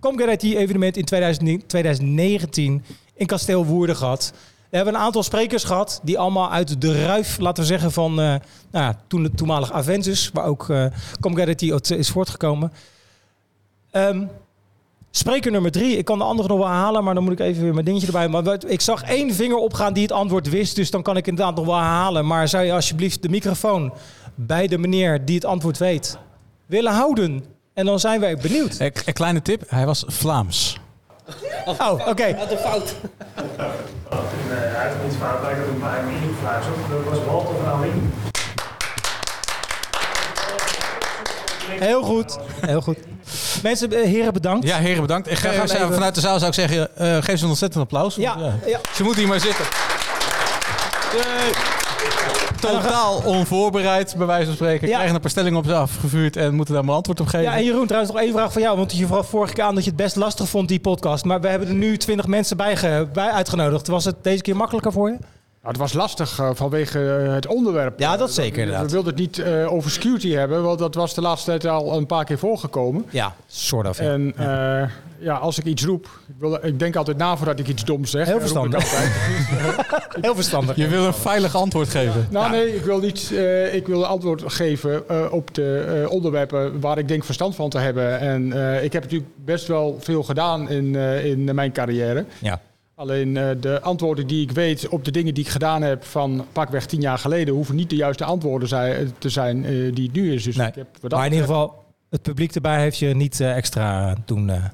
Comget 0.00 0.42
IT-evenement 0.42 0.96
in 0.96 1.04
2000 1.04 1.68
2019 1.68 2.84
in 3.14 3.26
Kasteel 3.26 3.64
Woerden 3.64 3.96
gehad. 3.96 4.32
We 4.70 4.76
hebben 4.76 4.94
een 4.94 5.00
aantal 5.00 5.22
sprekers 5.22 5.64
gehad 5.64 6.00
die 6.02 6.18
allemaal 6.18 6.50
uit 6.50 6.80
de 6.80 7.04
ruif, 7.04 7.38
laten 7.38 7.62
we 7.62 7.68
zeggen, 7.68 7.92
van 7.92 8.10
eh, 8.10 8.16
nou 8.16 8.40
ja, 8.70 8.96
toen 9.06 9.22
het 9.24 9.36
toenmalig 9.36 9.72
Aventus, 9.72 10.30
waar 10.32 10.44
ook 10.44 10.68
eh 10.68 10.86
uit 11.20 11.90
is 11.90 12.10
voortgekomen. 12.10 12.72
Ehm, 13.90 14.24
spreker 15.10 15.50
nummer 15.52 15.70
drie, 15.70 15.96
ik 15.96 16.04
kan 16.04 16.18
de 16.18 16.24
andere 16.24 16.48
nog 16.48 16.58
wel 16.58 16.66
herhalen, 16.66 17.04
maar 17.04 17.14
dan 17.14 17.22
moet 17.22 17.32
ik 17.32 17.40
even 17.40 17.62
weer 17.62 17.72
mijn 17.72 17.84
dingetje 17.84 18.06
erbij. 18.06 18.28
Maar 18.28 18.64
ik 18.66 18.80
zag 18.80 19.02
één 19.02 19.34
vinger 19.34 19.56
opgaan 19.56 19.92
die 19.92 20.02
het 20.02 20.12
antwoord 20.12 20.48
wist, 20.48 20.76
dus 20.76 20.90
dan 20.90 21.02
kan 21.02 21.16
ik 21.16 21.26
inderdaad 21.26 21.56
nog 21.56 21.66
wel 21.66 21.76
herhalen. 21.76 22.26
Maar 22.26 22.48
zou 22.48 22.64
je 22.64 22.72
alsjeblieft 22.72 23.22
de 23.22 23.28
microfoon 23.28 23.92
bij 24.34 24.66
de 24.66 24.78
meneer 24.78 25.24
die 25.24 25.34
het 25.34 25.44
antwoord 25.44 25.78
weet 25.78 26.18
willen 26.66 26.92
houden? 26.92 27.44
En 27.74 27.84
dan 27.84 28.00
zijn 28.00 28.20
wij 28.20 28.36
benieuwd. 28.36 28.78
Een 28.78 28.92
een 29.04 29.12
kleine 29.12 29.42
tip, 29.42 29.62
hij 29.68 29.86
was 29.86 30.04
Vlaams. 30.06 30.80
Oh, 31.66 32.08
oké. 32.08 32.24
Nee, 32.24 32.34
hij 34.58 34.88
had 34.88 34.96
niet 35.04 35.14
fout, 35.20 35.40
ik 35.50 35.56
had 35.56 35.68
een 35.68 35.78
paar 35.80 36.02
mini-vragen. 36.04 36.72
Dat 36.90 37.04
was 37.14 37.24
Walter 37.26 37.54
van 37.64 37.72
Alien. 37.72 38.12
Heel 41.80 42.02
goed. 42.02 42.38
Heel 42.66 42.80
goed. 42.80 42.98
Mensen, 43.62 43.92
eh, 43.92 44.04
heren, 44.04 44.32
bedankt. 44.32 44.66
Ja, 44.66 44.76
heren, 44.76 45.00
bedankt. 45.00 45.28
En 45.28 45.36
gaan 45.36 45.52
ja, 45.52 45.62
even- 45.62 45.92
Vanuit 45.92 46.14
de 46.14 46.20
zaal 46.20 46.38
zou 46.38 46.48
ik 46.50 46.54
zeggen, 46.54 46.96
eh, 46.96 47.16
geef 47.22 47.38
ze 47.38 47.42
een 47.44 47.50
ontzettend 47.50 47.82
applaus. 47.82 48.16
want, 48.16 48.40
Ja, 48.40 48.52
ja. 48.66 48.78
Ze 48.94 49.02
moeten 49.02 49.20
hier 49.20 49.30
maar 49.30 49.40
zitten. 49.40 49.64
Totaal 52.60 53.22
onvoorbereid, 53.24 54.14
bij 54.16 54.26
wijze 54.26 54.46
van 54.46 54.54
spreken. 54.54 54.88
Krijgen 54.88 55.14
een 55.14 55.20
paar 55.20 55.30
stellingen 55.30 55.58
op 55.58 55.64
ze 55.64 55.74
afgevuurd 55.74 56.36
en 56.36 56.54
moeten 56.54 56.74
daar 56.74 56.84
maar 56.84 56.94
antwoord 56.94 57.20
op 57.20 57.26
geven. 57.26 57.46
Ja, 57.46 57.56
en 57.56 57.64
Jeroen, 57.64 57.86
trouwens 57.86 58.12
nog 58.12 58.22
één 58.22 58.32
vraag 58.32 58.52
van 58.52 58.62
jou. 58.62 58.76
Want 58.76 58.96
je 58.96 59.06
vroeg 59.06 59.26
vorige 59.26 59.54
keer 59.54 59.64
aan 59.64 59.74
dat 59.74 59.84
je 59.84 59.90
het 59.90 59.98
best 59.98 60.16
lastig 60.16 60.48
vond, 60.48 60.68
die 60.68 60.80
podcast. 60.80 61.24
Maar 61.24 61.40
we 61.40 61.48
hebben 61.48 61.68
er 61.68 61.74
nu 61.74 61.96
twintig 61.96 62.26
mensen 62.26 62.56
bij, 62.56 63.08
bij 63.12 63.30
uitgenodigd. 63.30 63.86
Was 63.86 64.04
het 64.04 64.16
deze 64.22 64.42
keer 64.42 64.56
makkelijker 64.56 64.92
voor 64.92 65.08
je? 65.08 65.18
Nou, 65.68 65.80
het 65.80 65.90
was 65.92 66.00
lastig 66.02 66.38
eh, 66.38 66.50
vanwege 66.54 67.16
eh, 67.26 67.32
het 67.32 67.46
onderwerp. 67.46 67.98
Ja, 68.00 68.16
dat 68.16 68.32
zeker, 68.32 68.54
we- 68.54 68.60
inderdaad. 68.60 68.84
We 68.86 68.92
wilden 68.92 69.10
het 69.12 69.20
niet 69.20 69.38
eh, 69.38 69.72
over 69.72 69.90
security 69.90 70.30
hebben, 70.30 70.62
want 70.62 70.78
dat 70.78 70.94
was 70.94 71.14
de 71.14 71.20
laatste 71.20 71.50
tijd 71.50 71.66
al 71.66 71.96
een 71.96 72.06
paar 72.06 72.24
keer 72.24 72.38
voorgekomen. 72.38 73.04
Ja, 73.10 73.34
soort 73.46 73.88
of. 73.88 73.98
ja. 73.98 74.04
En 74.10 74.32
eh, 74.36 74.88
ja, 75.18 75.34
als 75.34 75.58
ik 75.58 75.64
iets 75.64 75.84
roep, 75.84 76.04
ik, 76.28 76.34
wil, 76.38 76.58
ik 76.64 76.78
denk 76.78 76.96
altijd 76.96 77.16
na 77.16 77.36
voordat 77.36 77.58
ik 77.58 77.68
iets 77.68 77.84
doms 77.84 78.10
zeg. 78.10 78.26
Heel 78.26 78.40
verstandig. 78.40 78.84
altijd. 78.84 79.10
Heel 80.24 80.34
verstandig. 80.34 80.76
Je 80.76 80.86
wil 80.88 81.04
een 81.04 81.14
veilig 81.14 81.54
antwoord 81.56 81.88
geven. 81.88 82.26
Nou 82.30 82.50
nee, 82.50 82.74
ik 82.76 82.84
wil 82.84 82.98
niet. 83.00 83.30
eh, 83.32 83.74
ik 83.74 83.86
wil 83.86 84.00
een 84.02 84.08
antwoord 84.08 84.42
geven 84.46 85.08
eh, 85.08 85.24
op 85.30 85.54
de 85.54 86.02
eh, 86.04 86.10
onderwerpen 86.12 86.80
waar 86.80 86.98
ik 86.98 87.08
denk 87.08 87.24
verstand 87.24 87.54
van 87.54 87.70
te 87.70 87.78
hebben. 87.78 88.18
En 88.20 88.52
eh, 88.52 88.84
ik 88.84 88.92
heb 88.92 89.02
natuurlijk 89.02 89.30
best 89.44 89.66
wel 89.66 89.96
veel 90.00 90.22
gedaan 90.22 90.68
in, 90.70 90.96
eh, 90.96 91.24
in 91.24 91.54
mijn 91.54 91.72
carrière. 91.72 92.24
Ja. 92.38 92.60
Alleen 92.98 93.36
eh, 93.36 93.48
de 93.60 93.80
antwoorden 93.80 94.26
die 94.26 94.42
ik 94.42 94.50
weet 94.50 94.88
op 94.88 95.04
de 95.04 95.10
dingen 95.10 95.34
die 95.34 95.44
ik 95.44 95.50
gedaan 95.50 95.82
heb 95.82 96.04
van 96.04 96.46
pakweg 96.52 96.86
tien 96.86 97.00
jaar 97.00 97.18
geleden, 97.18 97.54
hoeven 97.54 97.74
niet 97.76 97.90
de 97.90 97.96
juiste 97.96 98.24
antwoorden 98.24 98.68
zijn, 98.68 99.12
te 99.18 99.28
zijn 99.28 99.64
eh, 99.64 99.70
die 99.94 100.04
het 100.04 100.12
nu 100.12 100.32
is. 100.34 100.42
Dus 100.44 100.56
Nee. 100.56 100.66
ik 100.68 100.74
heb 100.74 100.86
Maar 101.12 101.26
in 101.26 101.32
ieder 101.32 101.46
geval, 101.46 101.84
het 102.10 102.22
publiek 102.22 102.54
erbij 102.54 102.80
heeft 102.80 102.98
je 102.98 103.14
niet 103.14 103.40
eh, 103.40 103.56
extra 103.56 104.14
doen. 104.24 104.50
eh. 104.50 104.64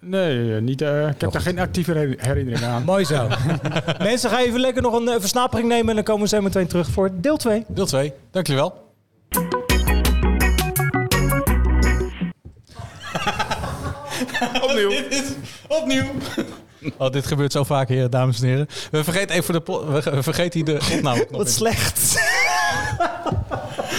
Nee, 0.00 0.60
niet, 0.60 0.82
eh, 0.82 1.08
ik 1.08 1.20
heb 1.20 1.32
daar 1.32 1.40
geen 1.42 1.58
actieve 1.58 1.92
her- 1.92 2.14
herinnering 2.18 2.64
aan. 2.64 2.84
Mooi 2.92 3.04
zo. 3.04 3.28
Mensen, 3.98 4.30
ga 4.30 4.40
even 4.40 4.60
lekker 4.60 4.82
nog 4.82 4.94
een 4.94 5.20
versnapering 5.20 5.68
nemen. 5.68 5.88
En 5.88 5.94
dan 5.94 6.04
komen 6.04 6.22
we 6.22 6.28
zo 6.28 6.40
meteen 6.40 6.66
terug 6.66 6.88
voor 6.90 7.10
deel 7.20 7.36
2. 7.36 7.64
Deel 7.68 7.86
2. 7.86 8.12
Dank 8.30 8.46
jullie 8.46 8.62
wel. 8.62 8.90
Opnieuw. 14.62 14.90
Opnieuw. 15.68 16.04
Oh, 16.98 17.10
dit 17.10 17.26
gebeurt 17.26 17.52
zo 17.52 17.64
vaak 17.64 17.88
hier, 17.88 18.10
dames 18.10 18.40
en 18.40 18.46
heren. 18.46 18.68
We 18.90 19.04
vergeten 19.04 19.36
even 19.36 19.54
de 19.54 19.62
we 20.14 20.22
vergeten 20.22 20.64
hier 20.64 20.78
de 20.78 20.86
opname. 20.96 21.26
Wat 21.30 21.50
slecht. 21.50 22.20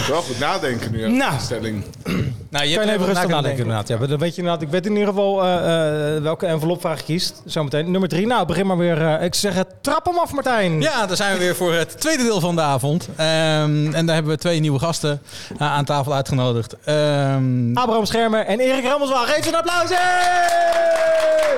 Wel 0.08 0.22
goed 0.22 0.38
nadenken 0.38 0.92
nu. 0.92 0.98
Nou. 1.00 1.12
Nou. 1.12 1.32
Stelling. 1.40 1.84
Nou, 2.50 2.66
je 2.66 2.74
Kan 2.76 2.86
je 2.86 2.92
even 2.92 3.06
rustig 3.06 3.26
na 3.28 3.34
nadenken 3.34 3.60
inderdaad. 3.60 3.88
Ja, 3.88 3.96
dan 3.96 4.18
weet 4.18 4.34
je 4.34 4.40
inderdaad. 4.40 4.62
Ik 4.62 4.68
weet 4.68 4.86
in 4.86 4.92
ieder 4.92 5.08
geval 5.08 5.42
eh, 5.44 6.16
eh, 6.16 6.22
welke 6.22 6.46
envelopvraag 6.46 6.98
je 6.98 7.04
kiest. 7.04 7.42
Zometeen. 7.44 7.90
Nummer 7.90 8.08
drie. 8.08 8.26
Nou, 8.26 8.46
begin 8.46 8.66
maar 8.66 8.76
weer. 8.76 9.02
eh, 9.06 9.24
ik 9.24 9.34
zeg 9.34 9.54
het. 9.54 9.66
Trap 9.80 10.06
hem 10.06 10.18
af, 10.18 10.32
Martijn. 10.32 10.80
Ja, 10.80 11.06
daar 11.06 11.16
zijn 11.16 11.32
we 11.32 11.38
weer 11.38 11.56
voor 11.56 11.74
het 11.74 12.00
tweede 12.00 12.22
deel 12.22 12.40
van 12.40 12.54
de 12.54 12.60
avond. 12.60 13.08
Ehm, 13.16 13.92
en 13.94 14.06
daar 14.06 14.14
hebben 14.14 14.32
we 14.32 14.38
twee 14.38 14.60
nieuwe 14.60 14.78
gasten 14.78 15.22
aan 15.58 15.84
tafel 15.84 16.14
uitgenodigd. 16.14 16.76
Ehm, 16.84 17.76
Abraham 17.76 18.04
Schermer 18.04 18.44
en 18.46 18.60
Erik 18.60 18.84
Rammelswaal. 18.84 19.24
Geef 19.24 19.42
ze 19.42 19.48
een 19.48 19.54
applaus. 19.56 19.88
Hey! 19.88 21.56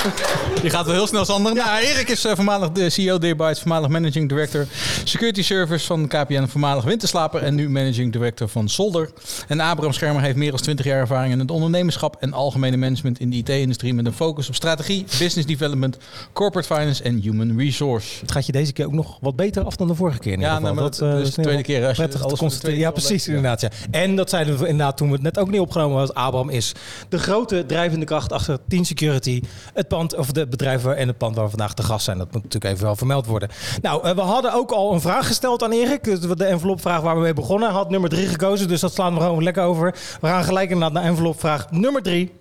Die 0.62 0.70
gaat 0.70 0.86
wel 0.86 0.94
heel 0.94 1.06
snel, 1.06 1.24
Sander. 1.24 1.54
Nou, 1.54 1.80
Erik 1.80 2.08
is 2.08 2.24
eh, 2.24 2.34
voormalig 2.34 2.70
de 2.70 2.90
CEO 2.90 3.18
Deerbytes, 3.18 3.58
voormalig 3.58 3.88
managing 3.88 4.28
director 4.28 4.66
security 5.04 5.42
service 5.42 5.86
van 5.86 6.08
KPN, 6.08 6.46
voormalig 6.46 6.84
winterslaper 6.84 7.42
en 7.42 7.54
nu 7.54 7.68
managing 7.70 8.12
director 8.12 8.48
van 8.48 8.68
Solder. 8.68 9.10
En 9.48 9.60
Abraham 9.60 9.92
Schermer 9.92 10.22
heeft 10.22 10.36
meer 10.36 10.50
dan 10.50 10.60
20 10.60 10.84
jaar 10.86 10.98
ervaring 11.00 11.32
in 11.32 11.38
het 11.38 11.50
ondernemerschap 11.50 12.16
en 12.20 12.32
algemene 12.32 12.76
management 12.76 13.20
in 13.20 13.30
de 13.30 13.36
IT-industrie 13.36 13.94
met 13.94 14.06
een 14.06 14.12
focus 14.12 14.48
op 14.48 14.54
strategie, 14.54 15.04
business 15.18 15.46
development, 15.46 15.96
corporate 16.32 16.74
finance 16.74 17.02
en 17.02 17.18
human 17.20 17.58
resource. 17.58 18.20
Het 18.20 18.32
gaat 18.32 18.46
je 18.46 18.52
deze 18.52 18.72
keer 18.72 18.86
ook 18.86 18.92
nog 18.92 19.18
wat 19.20 19.36
beter 19.36 19.64
af 19.64 19.76
dan 19.76 19.88
de 19.88 19.94
vorige 19.94 20.18
keer. 20.18 20.32
In 20.32 20.40
Ja, 20.40 20.58
nee, 20.58 20.72
maar 20.72 20.82
dat- 20.82 21.00
eh, 21.00 21.12
dus 21.12 21.28
is 21.28 21.34
de 21.34 21.42
tweede 21.42 21.62
keer, 21.62 21.86
als 21.86 21.96
je 21.96 22.18
alles 22.20 22.38
constateren. 22.38 22.78
Ja, 22.78 22.90
precies. 22.90 23.26
Inderdaad, 23.26 23.60
ja. 23.60 23.68
En 23.90 24.16
dat 24.16 24.30
zeiden 24.30 24.58
we 24.58 24.66
inderdaad 24.68 24.96
toen 24.96 25.06
we 25.08 25.14
het 25.14 25.22
net 25.22 25.38
ook 25.38 25.50
niet 25.50 25.60
opgenomen 25.60 25.96
was. 25.96 26.14
Abraham 26.14 26.50
is 26.50 26.72
de 27.08 27.18
grote 27.18 27.64
drijvende 27.66 28.04
kracht 28.06 28.32
achter 28.32 28.58
Team 28.68 28.84
Security. 28.84 29.42
Het 29.74 29.88
pand, 29.90 30.16
of 30.16 30.32
de 30.32 30.46
bedrijven 30.46 30.96
en 30.96 31.08
het 31.08 31.18
pand 31.18 31.34
waar 31.34 31.44
we 31.44 31.50
vandaag 31.50 31.74
te 31.74 31.82
gast 31.82 32.04
zijn. 32.04 32.18
Dat 32.18 32.32
moet 32.32 32.42
natuurlijk 32.42 32.72
even 32.74 32.84
wel 32.84 32.96
vermeld 32.96 33.26
worden. 33.26 33.48
Nou, 33.82 34.04
eh, 34.04 34.14
we 34.14 34.20
hadden 34.20 34.52
ook 34.52 34.70
al 34.70 34.92
een 34.92 35.00
vraag 35.00 35.26
gesteld 35.26 35.62
aan 35.62 35.72
Erik. 35.72 36.04
Dus 36.04 36.20
De 36.20 36.44
envelopvraag 36.44 37.00
waar 37.00 37.14
we 37.14 37.20
mee 37.20 37.34
begonnen. 37.34 37.70
Had 37.70 37.90
nummer 37.90 38.10
drie 38.10 38.26
gekozen, 38.26 38.68
dus 38.68 38.80
dat 38.80 38.94
slaan 38.94 39.14
we 39.14 39.20
gewoon 39.20 39.42
lekker 39.42 39.62
over. 39.62 39.94
We 40.20 40.26
gaan 40.26 40.44
gelijk 40.44 40.76
naar 40.76 40.94
envelopvraag 40.94 41.70
nummer 41.70 42.02
drie. 42.02 42.32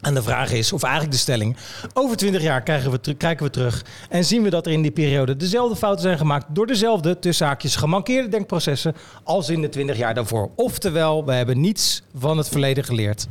En 0.00 0.14
de 0.14 0.22
vraag 0.22 0.52
is, 0.52 0.72
of 0.72 0.82
eigenlijk 0.82 1.12
de 1.12 1.20
stelling, 1.20 1.56
over 1.94 2.16
20 2.16 2.42
jaar 2.42 2.62
krijgen 2.62 2.90
we, 2.90 3.14
kijken 3.14 3.46
we 3.46 3.52
terug 3.52 3.84
en 4.08 4.24
zien 4.24 4.42
we 4.42 4.50
dat 4.50 4.66
er 4.66 4.72
in 4.72 4.82
die 4.82 4.90
periode 4.90 5.36
dezelfde 5.36 5.76
fouten 5.76 6.02
zijn 6.02 6.18
gemaakt 6.18 6.46
door 6.48 6.66
dezelfde, 6.66 7.18
tussen 7.18 7.46
haakjes, 7.46 7.76
gemankeerde 7.76 8.28
denkprocessen 8.28 8.94
als 9.24 9.48
in 9.48 9.60
de 9.60 9.68
20 9.68 9.96
jaar 9.96 10.14
daarvoor. 10.14 10.50
Oftewel, 10.56 11.24
we 11.24 11.32
hebben 11.32 11.60
niets 11.60 12.02
van 12.18 12.38
het 12.38 12.48
verleden 12.48 12.84
geleerd. 12.84 13.26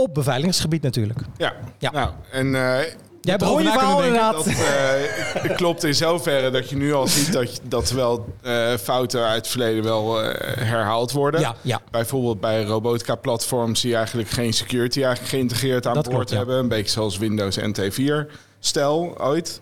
Op 0.00 0.14
beveiligingsgebied 0.14 0.82
natuurlijk. 0.82 1.18
Ja. 1.36 1.52
Ja. 1.78 1.90
Nou, 1.90 2.10
en 2.30 2.54
eh, 2.54 2.92
Jij 3.20 3.36
begon 3.36 3.62
je 3.62 3.70
verhaal 3.70 4.02
inderdaad. 4.02 4.34
Dat 4.34 4.46
eh, 4.46 5.56
klopt 5.56 5.84
in 5.84 5.94
zoverre 5.94 6.50
dat 6.50 6.70
je 6.70 6.76
nu 6.76 6.92
al 6.92 7.06
ziet 7.06 7.32
dat, 7.32 7.60
dat 7.62 7.90
wel 7.90 8.34
eh, 8.42 8.74
fouten 8.74 9.24
uit 9.24 9.36
het 9.36 9.48
verleden 9.48 9.84
wel 9.84 10.16
herhaald 10.58 11.12
worden. 11.12 11.40
Ja, 11.40 11.54
ja. 11.60 11.80
Bijvoorbeeld 11.90 12.40
bij 12.40 12.64
robotica-platforms 12.64 13.80
die 13.80 13.96
eigenlijk 13.96 14.28
geen 14.28 14.52
security 14.52 15.02
eigenlijk 15.02 15.30
geïntegreerd 15.30 15.86
aan 15.86 15.94
Dat 15.94 16.04
boord 16.04 16.16
klopt, 16.16 16.30
ja. 16.30 16.36
hebben. 16.36 16.56
Een 16.58 16.68
beetje 16.68 16.92
zoals 16.92 17.18
Windows 17.18 17.58
NT4-stel 17.58 19.20
ooit. 19.22 19.60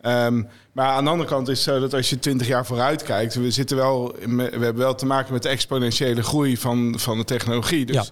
Ehm, 0.00 0.42
maar 0.72 0.86
aan 0.86 1.04
de 1.04 1.10
andere 1.10 1.28
kant 1.28 1.48
is 1.48 1.64
het 1.64 1.74
zo 1.74 1.80
dat 1.80 1.94
als 1.94 2.10
je 2.10 2.18
20 2.18 2.46
jaar 2.46 2.66
vooruit 2.66 3.02
kijkt, 3.02 3.34
we, 3.34 3.50
zitten 3.50 3.76
wel, 3.76 4.14
we 4.36 4.42
hebben 4.50 4.76
wel 4.76 4.94
te 4.94 5.06
maken 5.06 5.32
met 5.32 5.42
de 5.42 5.48
exponentiële 5.48 6.22
groei 6.22 6.56
van, 6.56 6.94
van 6.98 7.18
de 7.18 7.24
technologie. 7.24 7.86
Dus 7.86 7.96
Ja. 7.96 8.04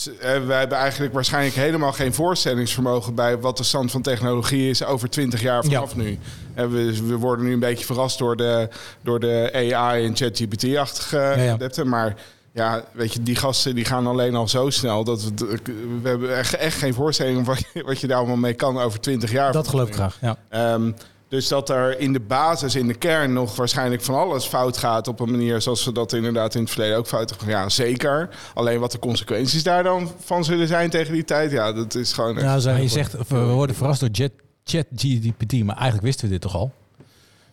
Z- 0.00 0.06
eh, 0.06 0.30
hebben 0.48 0.78
eigenlijk 0.78 1.12
waarschijnlijk 1.12 1.54
helemaal 1.54 1.92
geen 1.92 2.14
voorstellingsvermogen 2.14 3.14
bij 3.14 3.38
wat 3.38 3.56
de 3.56 3.62
stand 3.64 3.90
van 3.90 4.02
technologie 4.02 4.70
is 4.70 4.84
over 4.84 5.10
20 5.10 5.40
jaar 5.42 5.64
vanaf 5.64 5.96
nu. 5.96 6.18
Eh, 6.54 6.66
we, 6.66 7.06
we 7.06 7.16
worden 7.16 7.44
nu 7.44 7.52
een 7.52 7.58
beetje 7.60 7.84
verrast 7.84 8.18
door 8.18 8.36
de, 8.36 8.68
door 9.02 9.20
de 9.20 9.50
AI 9.74 10.04
en 10.06 10.16
ChatGPT-achtige 10.16 11.34
ja. 11.76 11.84
maar 11.84 12.14
ja, 12.52 12.84
weet 12.92 13.12
je, 13.12 13.22
die 13.22 13.36
gasten 13.36 13.74
die 13.74 13.84
gaan 13.84 14.06
alleen 14.06 14.34
al 14.34 14.48
zo 14.48 14.70
snel 14.70 15.04
dat 15.04 15.22
we, 15.22 15.58
we 16.02 16.08
hebben 16.08 16.36
echt, 16.36 16.54
echt 16.54 16.78
geen 16.78 16.94
voorstelling 16.94 17.44
van 17.46 17.56
wat 17.86 18.00
je, 18.00 18.06
daar 18.06 18.18
allemaal 18.18 18.36
mee 18.36 18.54
kan 18.54 18.78
over 18.78 19.00
20 19.00 19.30
jaar. 19.32 19.52
Dat 19.52 19.68
geloof 19.68 19.88
ik 19.88 19.94
graag, 19.94 20.18
ja. 20.20 20.36
Ehm, 20.48 20.92
dus 21.30 21.48
dat 21.48 21.68
er 21.68 22.00
in 22.00 22.12
de 22.12 22.20
basis, 22.20 22.74
in 22.74 22.86
de 22.86 22.94
kern, 22.94 23.32
nog 23.32 23.56
waarschijnlijk 23.56 24.02
van 24.02 24.14
alles 24.14 24.44
fout 24.44 24.76
gaat 24.76 25.08
op 25.08 25.20
een 25.20 25.30
manier 25.30 25.60
zoals 25.60 25.84
we 25.84 25.92
dat 25.92 26.12
inderdaad 26.12 26.54
in 26.54 26.60
het 26.60 26.70
verleden 26.70 26.96
ook 26.96 27.06
fout 27.06 27.30
hebben. 27.30 27.48
Ja, 27.48 27.68
zeker. 27.68 28.28
Alleen 28.54 28.80
wat 28.80 28.92
de 28.92 28.98
consequenties 28.98 29.62
daar 29.62 29.82
dan 29.82 30.10
van 30.24 30.44
zullen 30.44 30.68
zijn 30.68 30.90
tegen 30.90 31.12
die 31.12 31.24
tijd, 31.24 31.50
ja, 31.50 31.72
dat 31.72 31.94
is 31.94 32.12
gewoon. 32.12 32.34
Maar 32.34 32.80
je 32.82 32.88
zegt, 32.88 33.28
we 33.28 33.44
worden 33.44 33.76
verrast 33.76 34.00
door 34.00 34.08
Jet, 34.08 34.32
ChatGPT, 34.64 35.64
maar 35.64 35.76
eigenlijk 35.76 36.04
wisten 36.04 36.24
we 36.24 36.32
dit 36.32 36.40
toch 36.40 36.54
al? 36.54 36.72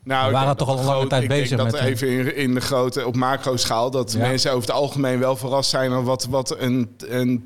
Nou, 0.08 0.26
We 0.26 0.32
waren 0.34 0.58
toch 0.58 0.68
dat 0.68 0.78
al 0.78 0.84
de 0.84 0.90
lange 0.90 1.08
tijd 1.08 1.22
denk 1.22 1.42
bezig 1.42 1.58
dat 1.58 1.66
met, 1.72 1.76
eh, 1.76 1.86
even 1.86 2.08
in, 2.08 2.36
in 2.36 2.54
de 2.54 2.62
grote, 2.62 3.06
op 3.08 3.16
macro-schaal, 3.16 3.92
dat 3.92 4.12
Ja. 4.12 4.20
mensen 4.20 4.52
over 4.52 4.68
het 4.68 4.78
algemeen 4.78 5.20
wel 5.20 5.36
verrast 5.36 5.70
zijn 5.70 5.92
aan 5.92 6.04
wat, 6.04 6.28
wat 6.30 6.56
een, 6.60 6.96
een 7.08 7.44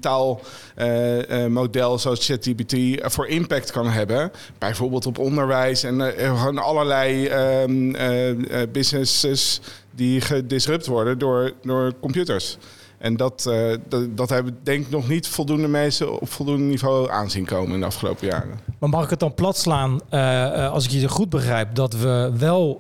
taalmodel 0.76 2.00
zoals 2.00 2.26
ChatGPT 2.26 2.74
eh, 2.74 3.10
voor 3.10 3.28
impact 3.28 3.72
kan 3.72 3.88
hebben. 3.90 4.32
Bijvoorbeeld 4.58 5.06
op 5.06 5.18
onderwijs 5.18 5.84
en 5.84 6.18
eh, 6.18 6.40
gewoon 6.42 6.58
allerlei 6.58 7.28
ehm, 7.28 7.96
eh, 7.96 8.30
eh, 8.62 8.70
businesses 8.72 9.62
die 9.92 10.22
gedisrupt 10.22 10.86
worden 10.86 11.18
door, 11.18 11.52
door 11.62 11.94
computers. 12.02 12.58
En 13.02 13.18
dat, 13.18 13.46
eh, 13.46 13.78
dat, 13.88 14.18
dat 14.18 14.30
hebben 14.30 14.58
denk 14.64 14.86
ik 14.86 14.92
nog 14.92 15.08
niet 15.08 15.28
voldoende 15.28 15.68
mensen 15.68 16.22
op 16.22 16.30
voldoende 16.30 16.64
niveau 16.64 17.10
aanzien 17.10 17.46
komen 17.46 17.74
in 17.74 17.80
de 17.80 17.86
afgelopen 17.86 18.28
jaren. 18.28 18.60
Maar 18.80 18.90
mag 18.90 19.04
ik 19.04 19.10
het 19.10 19.20
dan 19.20 19.34
plat 19.34 19.58
slaan, 19.58 20.00
eh, 20.10 20.66
eh, 20.66 20.72
als 20.72 20.86
ik 20.86 20.92
je 20.92 21.08
goed 21.08 21.30
begrijp, 21.30 21.76
dat 21.76 21.94
we 21.94 22.32
wel 22.38 22.80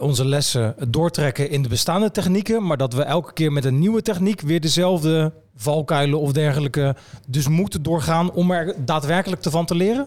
onze 0.00 0.26
lessen 0.26 0.74
doortrekken 0.88 1.50
in 1.50 1.62
de 1.62 1.68
bestaande 1.68 2.10
technieken, 2.10 2.66
maar 2.66 2.76
dat 2.76 2.92
we 2.94 3.02
elke 3.02 3.32
keer 3.32 3.52
met 3.52 3.64
een 3.64 3.78
nieuwe 3.78 4.02
techniek 4.02 4.40
weer 4.40 4.60
dezelfde 4.60 5.32
valkuilen 5.56 6.20
of 6.20 6.32
dergelijke 6.32 6.96
dus 7.28 7.48
moeten 7.48 7.82
doorgaan 7.82 8.32
om 8.32 8.50
er 8.50 8.74
daadwerkelijk 8.84 9.42
te 9.42 9.50
van 9.50 9.66
te 9.66 9.74
leren? 9.74 10.06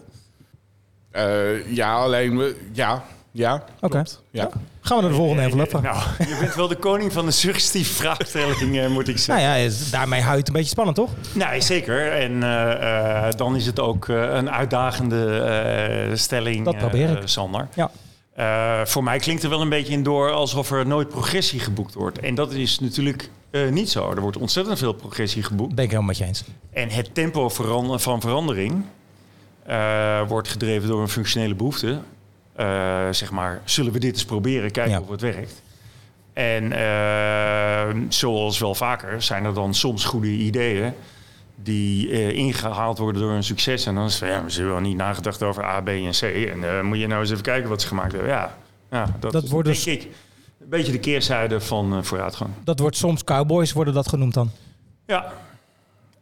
Ja, 1.66 1.94
alleen 1.94 2.38
we, 2.38 2.56
ja, 2.72 3.04
ja. 3.36 3.64
Oké. 3.80 4.02
Ja. 4.30 4.48
Gaan 4.80 4.96
we 4.96 5.02
naar 5.02 5.10
de 5.12 5.16
volgende 5.16 5.42
envelop. 5.42 5.72
Nou, 5.82 5.96
je 6.18 6.36
bent 6.40 6.54
wel 6.54 6.68
de 6.68 6.76
koning 6.76 7.12
van 7.12 7.24
de 7.26 7.30
suggestieve 7.30 7.94
vraagstelling, 7.94 8.78
eh, 8.78 8.88
moet 8.88 9.00
ik 9.08 9.14
Nou 9.14 9.18
zeggen. 9.18 9.44
ja, 9.44 9.54
is- 9.54 9.90
daarmee 9.90 10.20
houdt 10.20 10.38
het 10.38 10.48
een 10.48 10.54
beetje 10.54 10.68
spannend, 10.68 10.96
toch? 10.96 11.10
Nee, 11.32 11.60
zeker. 11.60 12.12
En 12.12 12.42
eh, 12.42 13.26
eh, 13.28 13.32
dan 13.36 13.56
is 13.56 13.66
het 13.66 13.80
ook 13.80 14.08
eh, 14.08 14.16
een 14.34 14.50
uitdagende 14.50 15.38
eh, 15.40 16.16
stelling, 16.16 16.64
Dat 16.64 16.78
probeer 16.78 17.10
eh, 17.16 17.22
ik. 17.22 17.28
Sander. 17.28 17.68
Ja. 17.74 17.90
Eh, 18.34 18.86
voor 18.86 19.04
mij 19.04 19.18
klinkt 19.18 19.42
er 19.42 19.48
wel 19.50 19.60
een 19.60 19.68
beetje 19.68 19.92
in 19.92 20.02
door 20.02 20.30
alsof 20.32 20.70
er 20.70 20.86
nooit 20.86 21.08
progressie 21.08 21.60
geboekt 21.60 21.94
wordt. 21.94 22.18
En 22.18 22.34
dat 22.34 22.52
is 22.52 22.78
natuurlijk 22.80 23.30
eh, 23.50 23.68
niet 23.68 23.90
zo. 23.90 24.10
Er 24.10 24.20
wordt 24.20 24.36
ontzettend 24.36 24.78
veel 24.78 24.92
progressie 24.92 25.42
geboekt. 25.42 25.74
Ben 25.74 25.84
ik 25.84 25.90
helemaal 25.90 26.08
met 26.10 26.18
je 26.18 26.24
eens. 26.24 26.44
En 26.72 26.88
het 26.90 27.14
tempo 27.14 27.48
van 27.98 28.20
verandering 28.20 28.84
eh, 29.66 30.20
wordt 30.28 30.48
gedreven 30.48 30.88
door 30.88 31.00
een 31.00 31.08
functionele 31.08 31.54
behoefte. 31.54 31.98
Eh, 32.56 33.06
zeg 33.10 33.30
maar, 33.30 33.60
zullen 33.64 33.92
we 33.92 33.98
dit 33.98 34.12
eens 34.12 34.24
proberen, 34.24 34.70
kijken 34.70 34.92
Ja. 34.92 35.00
of 35.00 35.08
het 35.08 35.20
werkt. 35.20 35.62
En 36.32 36.72
eh, 36.72 37.96
zoals 38.08 38.58
wel 38.58 38.74
vaker 38.74 39.22
zijn 39.22 39.44
er 39.44 39.54
dan 39.54 39.74
soms 39.74 40.04
goede 40.04 40.28
ideeën 40.28 40.92
die 41.62 42.10
eh, 42.10 42.28
ingehaald 42.30 42.98
worden 42.98 43.20
door 43.22 43.32
een 43.32 43.44
succes. 43.44 43.86
En 43.86 43.94
dan 43.94 44.04
is 44.04 44.20
het 44.20 44.28
ja, 44.30 44.48
ze 44.48 44.56
hebben 44.56 44.74
wel 44.74 44.82
niet 44.88 44.96
nagedacht 44.96 45.42
over 45.42 45.64
A, 45.64 45.80
B 45.80 45.88
en 45.88 46.10
C. 46.10 46.22
En 46.22 46.86
moet 46.86 46.98
je 46.98 47.06
nou 47.06 47.20
eens 47.20 47.30
even 47.30 47.42
kijken 47.42 47.68
wat 47.68 47.80
ze 47.82 47.88
gemaakt 47.88 48.12
hebben. 48.12 48.30
Ja, 48.30 48.56
ja 48.90 49.06
dat, 49.20 49.32
Dat 49.32 49.42
is 49.42 49.50
wordt 49.50 49.66
denk 49.68 49.84
dus- 49.84 49.94
ik 49.94 50.02
een 50.60 50.68
beetje 50.68 50.92
de 50.92 50.98
keerzijde 50.98 51.60
van 51.60 52.04
vooruitgang. 52.04 52.50
Dat 52.64 52.78
wordt 52.78 52.96
soms 52.96 53.24
cowboys, 53.24 53.72
worden 53.72 53.94
dat 53.94 54.08
genoemd 54.08 54.34
dan. 54.34 54.50
Ja. 55.06 55.32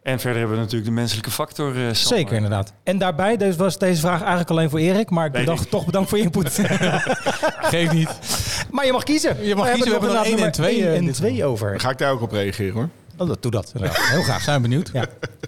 En 0.04 0.20
verder 0.20 0.38
hebben 0.38 0.56
we 0.56 0.62
natuurlijk 0.62 0.90
de 0.90 0.96
menselijke 0.96 1.30
factor. 1.30 1.86
eh. 1.88 1.94
Zeker, 1.94 2.34
inderdaad. 2.34 2.72
En 2.82 2.98
daarbij 2.98 3.36
deze 3.36 3.58
was 3.58 3.78
deze 3.78 4.00
vraag 4.00 4.20
eigenlijk 4.20 4.50
alleen 4.50 4.70
voor 4.70 4.78
Erik, 4.78 5.10
maar 5.10 5.26
ik 5.26 5.32
Weet 5.32 5.44
bedacht 5.44 5.64
ik. 5.64 5.70
toch 5.70 5.84
bedankt 5.86 6.08
voor 6.08 6.18
je 6.18 6.24
input. 6.24 6.50
Geef 7.72 7.92
niet. 7.92 8.18
maar 8.70 8.86
je 8.86 8.92
mag 8.92 9.02
kiezen. 9.02 9.44
Je 9.46 9.54
mag 9.54 9.66
kiezen, 9.70 9.84
we 9.84 9.90
hebben 9.90 10.08
er 10.08 10.14
nog 10.16 10.24
één 10.24 10.38
en 10.38 10.52
twee, 10.52 10.86
eh, 10.86 10.96
en 10.96 11.12
twee 11.12 11.44
over. 11.44 11.70
Dan 11.70 11.80
ga 11.80 11.90
ik 11.90 11.98
daar 11.98 12.10
ook 12.12 12.20
op 12.20 12.32
reageren 12.32 12.74
hoor. 12.74 12.88
Oh, 13.18 13.28
dat, 13.28 13.42
doe 13.42 13.50
dat. 13.50 13.72
Heel 13.78 14.22
graag. 14.22 14.42
Zijn 14.42 14.56
we 14.56 14.62
benieuwd. 14.68 14.90
Ja. 14.92 15.06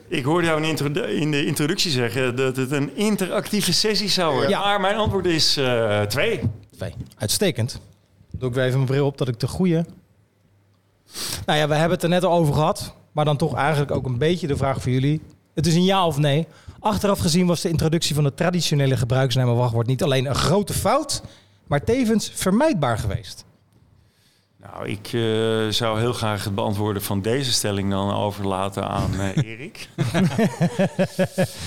Ik 0.08 0.24
hoorde 0.24 0.46
jou 0.46 0.64
in 1.08 1.30
de 1.30 1.46
introductie 1.46 1.90
zeggen 1.90 2.36
dat 2.36 2.56
het 2.56 2.70
een 2.70 2.96
interactieve 2.96 3.72
sessie 3.72 4.08
zou 4.08 4.32
worden. 4.32 4.50
Ja. 4.50 4.60
Maar 4.60 4.80
mijn 4.80 4.96
antwoord 4.96 5.26
is 5.26 5.56
eh, 5.56 6.00
twee. 6.02 6.40
Twee. 6.76 6.94
Uitstekend. 7.18 7.80
Doe 8.30 8.48
ik 8.48 8.54
weer 8.54 8.64
even 8.64 8.76
mijn 8.76 8.90
bril 8.90 9.06
op 9.06 9.18
dat 9.18 9.28
ik 9.28 9.40
de 9.40 9.48
goede. 9.48 9.84
Nou 11.46 11.58
ja, 11.58 11.68
we 11.68 11.74
hebben 11.74 11.92
het 11.94 12.02
er 12.02 12.08
net 12.08 12.24
al 12.24 12.32
over 12.32 12.54
gehad. 12.54 12.94
Maar 13.16 13.24
dan 13.24 13.36
toch 13.36 13.54
eigenlijk 13.54 13.90
ook 13.90 14.06
een 14.06 14.18
beetje 14.18 14.46
de 14.46 14.56
vraag 14.56 14.82
voor 14.82 14.92
jullie. 14.92 15.20
Het 15.54 15.66
is 15.66 15.74
een 15.74 15.84
ja 15.84 16.06
of 16.06 16.18
nee. 16.18 16.46
Achteraf 16.80 17.18
gezien 17.18 17.46
was 17.46 17.60
de 17.60 17.68
introductie 17.68 18.14
van 18.14 18.24
het 18.24 18.36
traditionele 18.36 18.96
gebruiksnaam 18.96 19.48
en 19.48 19.54
wachtwoord 19.54 19.86
niet 19.86 20.02
alleen 20.02 20.26
een 20.26 20.34
grote 20.34 20.72
fout, 20.72 21.22
maar 21.66 21.84
tevens 21.84 22.30
vermijdbaar 22.34 22.98
geweest. 22.98 23.44
Nou, 24.56 24.88
ik 24.88 25.06
eh, 25.12 25.72
zou 25.72 25.98
heel 25.98 26.12
graag 26.12 26.44
het 26.44 26.54
beantwoorden 26.54 27.02
van 27.02 27.22
deze 27.22 27.52
stelling 27.52 27.90
dan 27.90 28.14
overlaten 28.14 28.88
aan 28.88 29.20
eh, 29.20 29.36
Erik. 29.50 29.88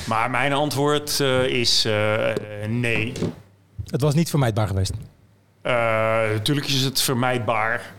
maar 0.07 0.29
mijn 0.29 0.53
antwoord 0.53 1.19
eh, 1.19 1.43
is 1.43 1.87
nee. 2.67 3.13
Het 3.85 4.01
was 4.01 4.13
niet 4.13 4.29
vermijdbaar 4.29 4.67
geweest. 4.67 4.93
Natuurlijk 6.33 6.67
is 6.67 6.81
het 6.81 7.01
vermijdbaar. 7.01 7.93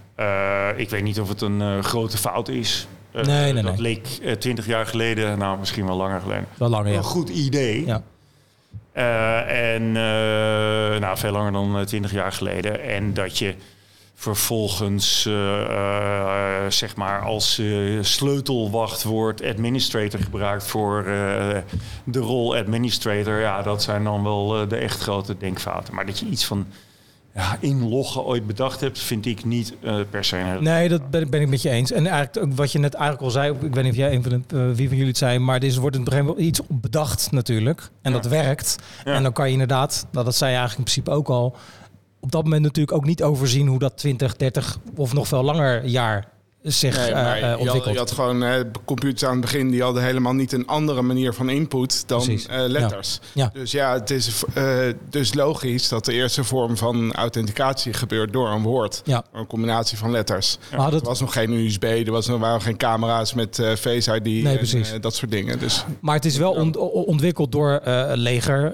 Ik 0.76 0.90
weet 0.90 1.02
niet 1.02 1.20
of 1.20 1.28
het 1.28 1.40
een 1.40 1.84
grote 1.84 2.18
fout 2.18 2.48
is. 2.48 2.88
Eh, 3.12 3.24
Nee, 3.24 3.52
nee, 3.52 3.62
dat 3.62 3.72
nee. 3.72 3.80
leek 3.82 4.06
twintig 4.38 4.66
jaar 4.66 4.86
geleden, 4.86 5.38
nou 5.38 5.58
misschien 5.58 5.86
wel 5.86 5.96
langer 5.96 6.20
geleden, 6.20 6.46
Wel 6.56 6.68
langer, 6.68 6.90
ja. 6.92 6.96
een 6.98 7.04
goed 7.04 7.28
idee. 7.28 7.86
Ja. 7.86 8.02
Eh, 8.92 9.74
en 9.74 9.82
eh, 9.96 11.00
nou, 11.00 11.16
veel 11.18 11.32
langer 11.32 11.52
dan 11.52 11.84
twintig 11.84 12.12
jaar 12.12 12.32
geleden. 12.32 12.82
En 12.82 13.14
dat 13.14 13.38
je 13.38 13.54
vervolgens, 14.14 15.26
eh, 15.26 15.60
eh, 16.64 16.70
zeg 16.70 16.96
maar, 16.96 17.20
als 17.22 17.58
eh, 17.58 17.66
sleutelwachtwoord 18.00 19.44
administrator 19.44 20.20
gebruikt 20.20 20.66
voor 20.66 20.98
eh, 21.04 21.58
de 22.04 22.18
rol 22.18 22.56
administrator. 22.56 23.40
Ja, 23.40 23.62
dat 23.62 23.82
zijn 23.82 24.04
dan 24.04 24.22
wel 24.22 24.60
eh, 24.62 24.68
de 24.68 24.76
echt 24.76 25.00
grote 25.00 25.36
denkfouten. 25.38 25.94
Maar 25.94 26.06
dat 26.06 26.18
je 26.18 26.26
iets 26.26 26.44
van 26.44 26.66
ja, 27.34 27.56
inloggen 27.60 28.24
ooit 28.24 28.46
bedacht 28.46 28.80
hebt, 28.80 28.98
vind 28.98 29.26
ik 29.26 29.44
niet 29.44 29.74
eh, 29.80 29.96
per 30.10 30.24
se 30.24 30.36
een 30.36 30.62
Nee, 30.62 30.88
dat 30.88 31.10
ben, 31.10 31.30
ben 31.30 31.40
ik 31.40 31.48
met 31.48 31.62
je 31.62 31.70
eens. 31.70 31.92
En 31.92 32.06
eigenlijk 32.06 32.46
ook 32.46 32.56
wat 32.56 32.72
je 32.72 32.78
net 32.78 32.94
eigenlijk 32.94 33.24
al 33.24 33.30
zei, 33.30 33.52
ik 33.52 33.74
weet 33.74 33.84
niet 33.84 33.92
of 33.92 33.98
jij 33.98 34.12
een 34.12 34.22
van 34.22 34.44
de, 34.46 34.56
eh, 34.56 34.76
wie 34.76 34.86
van 34.86 34.96
jullie 34.96 35.06
het 35.06 35.18
zei, 35.18 35.38
maar 35.38 35.62
er 35.62 35.80
wordt 35.80 35.96
in 35.96 36.02
het 36.02 36.10
begin 36.10 36.24
wel 36.24 36.38
iets 36.38 36.60
bedacht 36.68 37.30
natuurlijk. 37.30 37.90
En 38.02 38.12
dat 38.12 38.26
werkt. 38.26 38.76
Ja. 39.04 39.14
En 39.14 39.22
dan 39.22 39.32
kan 39.32 39.46
je 39.46 39.52
inderdaad, 39.52 40.06
nou, 40.12 40.24
dat 40.24 40.36
zei 40.36 40.50
je 40.50 40.56
eigenlijk 40.56 40.88
in 40.88 40.94
principe 40.94 41.18
ook 41.18 41.28
al, 41.28 41.56
op 42.20 42.32
dat 42.32 42.42
moment 42.42 42.62
natuurlijk 42.62 42.96
ook 42.96 43.04
niet 43.04 43.22
overzien 43.22 43.66
hoe 43.66 43.78
dat 43.78 43.96
20, 43.96 44.36
30 44.36 44.78
of 44.96 45.12
nog 45.12 45.28
veel 45.28 45.42
langer 45.42 45.84
jaar 45.84 46.28
zich 46.62 46.96
Nee, 46.96 47.10
eh, 47.10 47.32
eh, 47.32 47.38
je, 47.38 47.44
had, 47.44 47.58
ontwikkelt. 47.58 47.92
je 47.92 47.98
had 47.98 48.10
gewoon 48.10 48.44
computers 48.84 49.24
aan 49.24 49.32
het 49.32 49.40
begin, 49.40 49.70
die 49.70 49.82
hadden 49.82 50.02
helemaal 50.02 50.32
niet 50.32 50.52
een 50.52 50.66
andere 50.66 51.02
manier 51.02 51.32
van 51.32 51.50
input 51.50 52.08
dan 52.08 52.28
eh, 52.28 52.38
letters. 52.66 53.20
Ja. 53.32 53.50
Dus 53.52 53.70
ja, 53.70 53.92
het 53.92 54.10
is 54.10 54.42
dus 55.10 55.34
logisch 55.34 55.88
dat 55.88 56.04
de 56.04 56.12
eerste 56.12 56.44
vorm 56.44 56.76
van 56.76 57.12
authenticatie 57.12 57.92
gebeurt 57.92 58.32
door 58.32 58.48
een 58.48 58.62
woord. 58.62 59.02
Ja. 59.04 59.24
Een 59.32 59.46
combinatie 59.46 59.98
van 59.98 60.10
letters. 60.10 60.58
Maar 60.76 60.92
Er 60.92 61.00
was 61.00 61.20
nog 61.20 61.32
geen 61.32 61.52
USB, 61.52 61.82
er, 61.82 62.12
was, 62.12 62.28
er 62.28 62.38
waren 62.38 62.62
geen 62.62 62.76
camera's 62.76 63.34
met 63.34 63.62
Face 63.78 64.14
ID 64.14 64.42
Nee, 64.42 64.84
en 64.92 65.00
dat 65.00 65.14
soort 65.14 65.30
dingen. 65.30 65.58
Dus 65.58 65.84
Maar 66.00 66.14
het 66.14 66.24
is 66.24 66.36
wel 66.36 66.52
ontwikkeld 66.82 67.52
door 67.52 67.80
leger, 68.14 68.72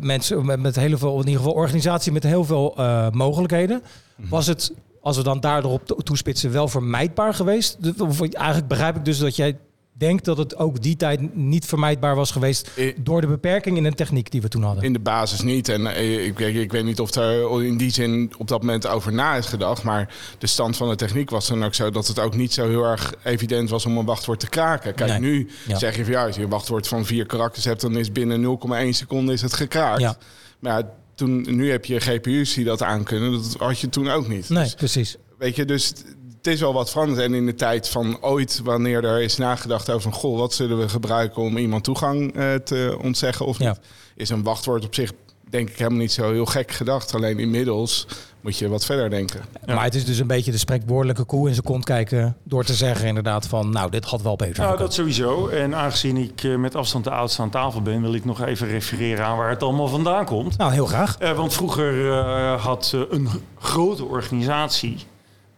mensen 0.00 0.46
met, 0.46 0.60
met 0.60 0.76
heel 0.76 0.98
veel, 0.98 1.12
in 1.12 1.26
ieder 1.26 1.36
geval 1.36 1.52
organisatie 1.52 2.12
met 2.12 2.22
heel 2.22 2.44
veel 2.44 2.74
mogelijkheden. 3.12 3.82
Was 4.28 4.46
het, 4.46 4.72
als 5.00 5.16
we 5.16 5.22
dan 5.22 5.40
daardoor 5.40 5.72
op 5.72 5.86
to- 5.86 5.94
toespitsen, 5.96 6.52
wel 6.52 6.68
vermijdbaar 6.68 7.34
geweest? 7.34 7.78
Of 7.98 8.20
Eigenlijk 8.20 8.68
begrijp 8.68 8.96
ik 8.96 9.04
dus 9.04 9.18
dat 9.18 9.36
jij 9.36 9.58
denk 9.94 10.24
dat 10.24 10.38
het 10.38 10.56
ook 10.56 10.82
die 10.82 10.96
tijd 10.96 11.34
niet 11.36 11.66
vermijdbaar 11.66 12.14
was 12.14 12.30
geweest 12.30 12.70
door 12.96 13.20
de 13.20 13.26
beperking 13.26 13.76
in 13.76 13.82
de 13.82 13.92
techniek 13.92 14.30
die 14.30 14.40
we 14.42 14.48
toen 14.48 14.62
hadden. 14.62 14.84
In 14.84 14.92
de 14.92 14.98
basis 14.98 15.40
niet. 15.40 15.68
En 15.68 15.86
eh, 15.86 16.26
ik, 16.26 16.38
weet- 16.38 16.56
ik 16.56 16.72
weet 16.72 16.84
niet 16.84 17.00
of 17.00 17.14
er 17.14 17.64
in 17.64 17.76
die 17.76 17.90
zin 17.90 18.32
op 18.38 18.48
dat 18.48 18.60
moment 18.60 18.86
over 18.86 19.12
na 19.12 19.34
is 19.36 19.46
gedacht. 19.46 19.82
Maar 19.82 20.14
de 20.38 20.46
stand 20.46 20.76
van 20.76 20.88
de 20.88 20.96
techniek 20.96 21.30
was 21.30 21.48
dan 21.48 21.64
ook 21.64 21.74
zo 21.74 21.90
dat 21.90 22.06
het 22.06 22.18
ook 22.18 22.34
niet 22.36 22.52
zo 22.52 22.68
heel 22.68 22.84
erg 22.84 23.14
evident 23.24 23.70
was 23.70 23.86
om 23.86 23.96
een 23.96 24.04
wachtwoord 24.04 24.40
te 24.40 24.48
kraken. 24.48 24.94
Kijk, 24.94 25.10
Nee. 25.10 25.20
nu 25.20 25.50
Ja. 25.66 25.78
zeg 25.78 25.96
je 25.96 26.02
van 26.04 26.12
ja, 26.12 26.26
als 26.26 26.36
je 26.36 26.42
een 26.42 26.48
wachtwoord 26.48 26.88
van 26.88 27.04
vier 27.04 27.26
karakters 27.26 27.64
hebt, 27.64 27.80
dan 27.80 27.96
is 27.96 28.12
binnen 28.12 28.40
0,1 28.40 28.92
seconde 28.94 29.32
is 29.32 29.42
het 29.42 29.52
gekraakt. 29.54 30.00
Ja. 30.00 30.16
Maar 30.58 30.78
ja, 30.78 30.88
toen, 31.14 31.56
nu 31.56 31.70
heb 31.70 31.84
je 31.84 32.00
GPU's 32.00 32.54
die 32.54 32.64
dat 32.64 32.82
aankunnen. 32.82 33.32
Dat 33.32 33.54
had 33.58 33.78
je 33.78 33.88
toen 33.88 34.08
ook 34.10 34.28
niet. 34.28 34.48
Nee, 34.48 34.62
Dus, 34.62 34.74
precies. 34.74 35.16
weet 35.38 35.56
je, 35.56 35.64
dus 35.64 35.88
het 36.36 36.46
is 36.46 36.60
wel 36.60 36.72
wat 36.72 36.90
veranderd. 36.90 37.20
En 37.20 37.34
in 37.34 37.46
de 37.46 37.54
tijd 37.54 37.88
van 37.88 38.22
ooit, 38.22 38.60
wanneer 38.64 39.04
er 39.04 39.22
is 39.22 39.36
nagedacht 39.36 39.90
over 39.90 40.12
goh, 40.12 40.38
wat 40.38 40.54
zullen 40.54 40.78
we 40.78 40.88
gebruiken 40.88 41.42
om 41.42 41.56
iemand 41.56 41.84
toegang 41.84 42.34
eh, 42.34 42.54
te 42.54 42.98
ontzeggen 43.02 43.46
of 43.46 43.58
niet... 43.58 43.80
is 44.16 44.28
een 44.30 44.42
wachtwoord 44.42 44.84
op 44.84 44.94
zich 44.94 45.12
denk 45.52 45.68
ik 45.68 45.76
helemaal 45.78 45.98
niet 45.98 46.12
zo 46.12 46.32
heel 46.32 46.46
gek 46.46 46.70
gedacht. 46.70 47.14
Alleen 47.14 47.38
inmiddels 47.38 48.06
moet 48.40 48.58
je 48.58 48.68
wat 48.68 48.84
verder 48.84 49.10
denken. 49.10 49.40
Maar 49.66 49.84
het 49.84 49.94
is 49.94 50.04
dus 50.04 50.18
een 50.18 50.26
beetje 50.26 50.50
de 50.50 50.58
spreekwoordelijke 50.58 51.24
koe 51.24 51.48
in 51.48 51.54
zijn 51.54 51.66
kont 51.66 51.84
kijken... 51.84 52.36
door 52.42 52.64
te 52.64 52.74
zeggen 52.74 53.06
inderdaad 53.06 53.46
van, 53.46 53.70
nou, 53.70 53.90
dit 53.90 54.04
had 54.04 54.22
wel 54.22 54.36
beter 54.36 54.62
Nou, 54.62 54.78
dat 54.78 54.94
sowieso. 54.94 55.48
En 55.48 55.74
aangezien 55.74 56.16
ik 56.16 56.44
eh, 56.44 56.56
met 56.56 56.74
afstand 56.74 57.04
de 57.04 57.10
oudste 57.10 57.42
aan 57.42 57.50
tafel 57.50 57.82
ben, 57.82 58.00
wil 58.02 58.14
ik 58.14 58.24
nog 58.24 58.42
even 58.42 58.68
refereren 58.68 59.24
aan 59.24 59.36
waar 59.36 59.50
het 59.50 59.62
allemaal 59.62 59.88
vandaan 59.88 60.24
komt. 60.24 60.58
Nou, 60.58 60.72
heel 60.72 60.86
graag. 60.86 61.18
Eh, 61.18 61.32
want 61.32 61.54
vroeger 61.54 62.10
eh, 62.12 62.62
had 62.62 62.96
een 63.10 63.28
grote 63.58 64.04
organisatie 64.04 64.96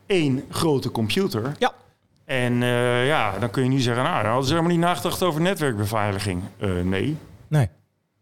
één 0.07 0.45
grote 0.51 0.91
computer. 0.91 1.55
Ja. 1.59 1.73
En 2.25 2.63
eh, 2.63 3.07
ja, 3.07 3.39
dan 3.39 3.51
kun 3.51 3.63
je 3.63 3.69
nu 3.69 3.81
zeggen, 3.81 4.05
nou, 4.05 4.17
dan 4.17 4.27
hadden 4.27 4.45
ze 4.49 4.55
helemaal 4.55 4.77
niet 4.77 4.85
nagedacht 4.85 5.23
over 5.23 5.41
netwerkbeveiliging. 5.41 6.43
Eh, 6.59 6.71
nee. 6.83 7.17
Nee. 7.49 7.69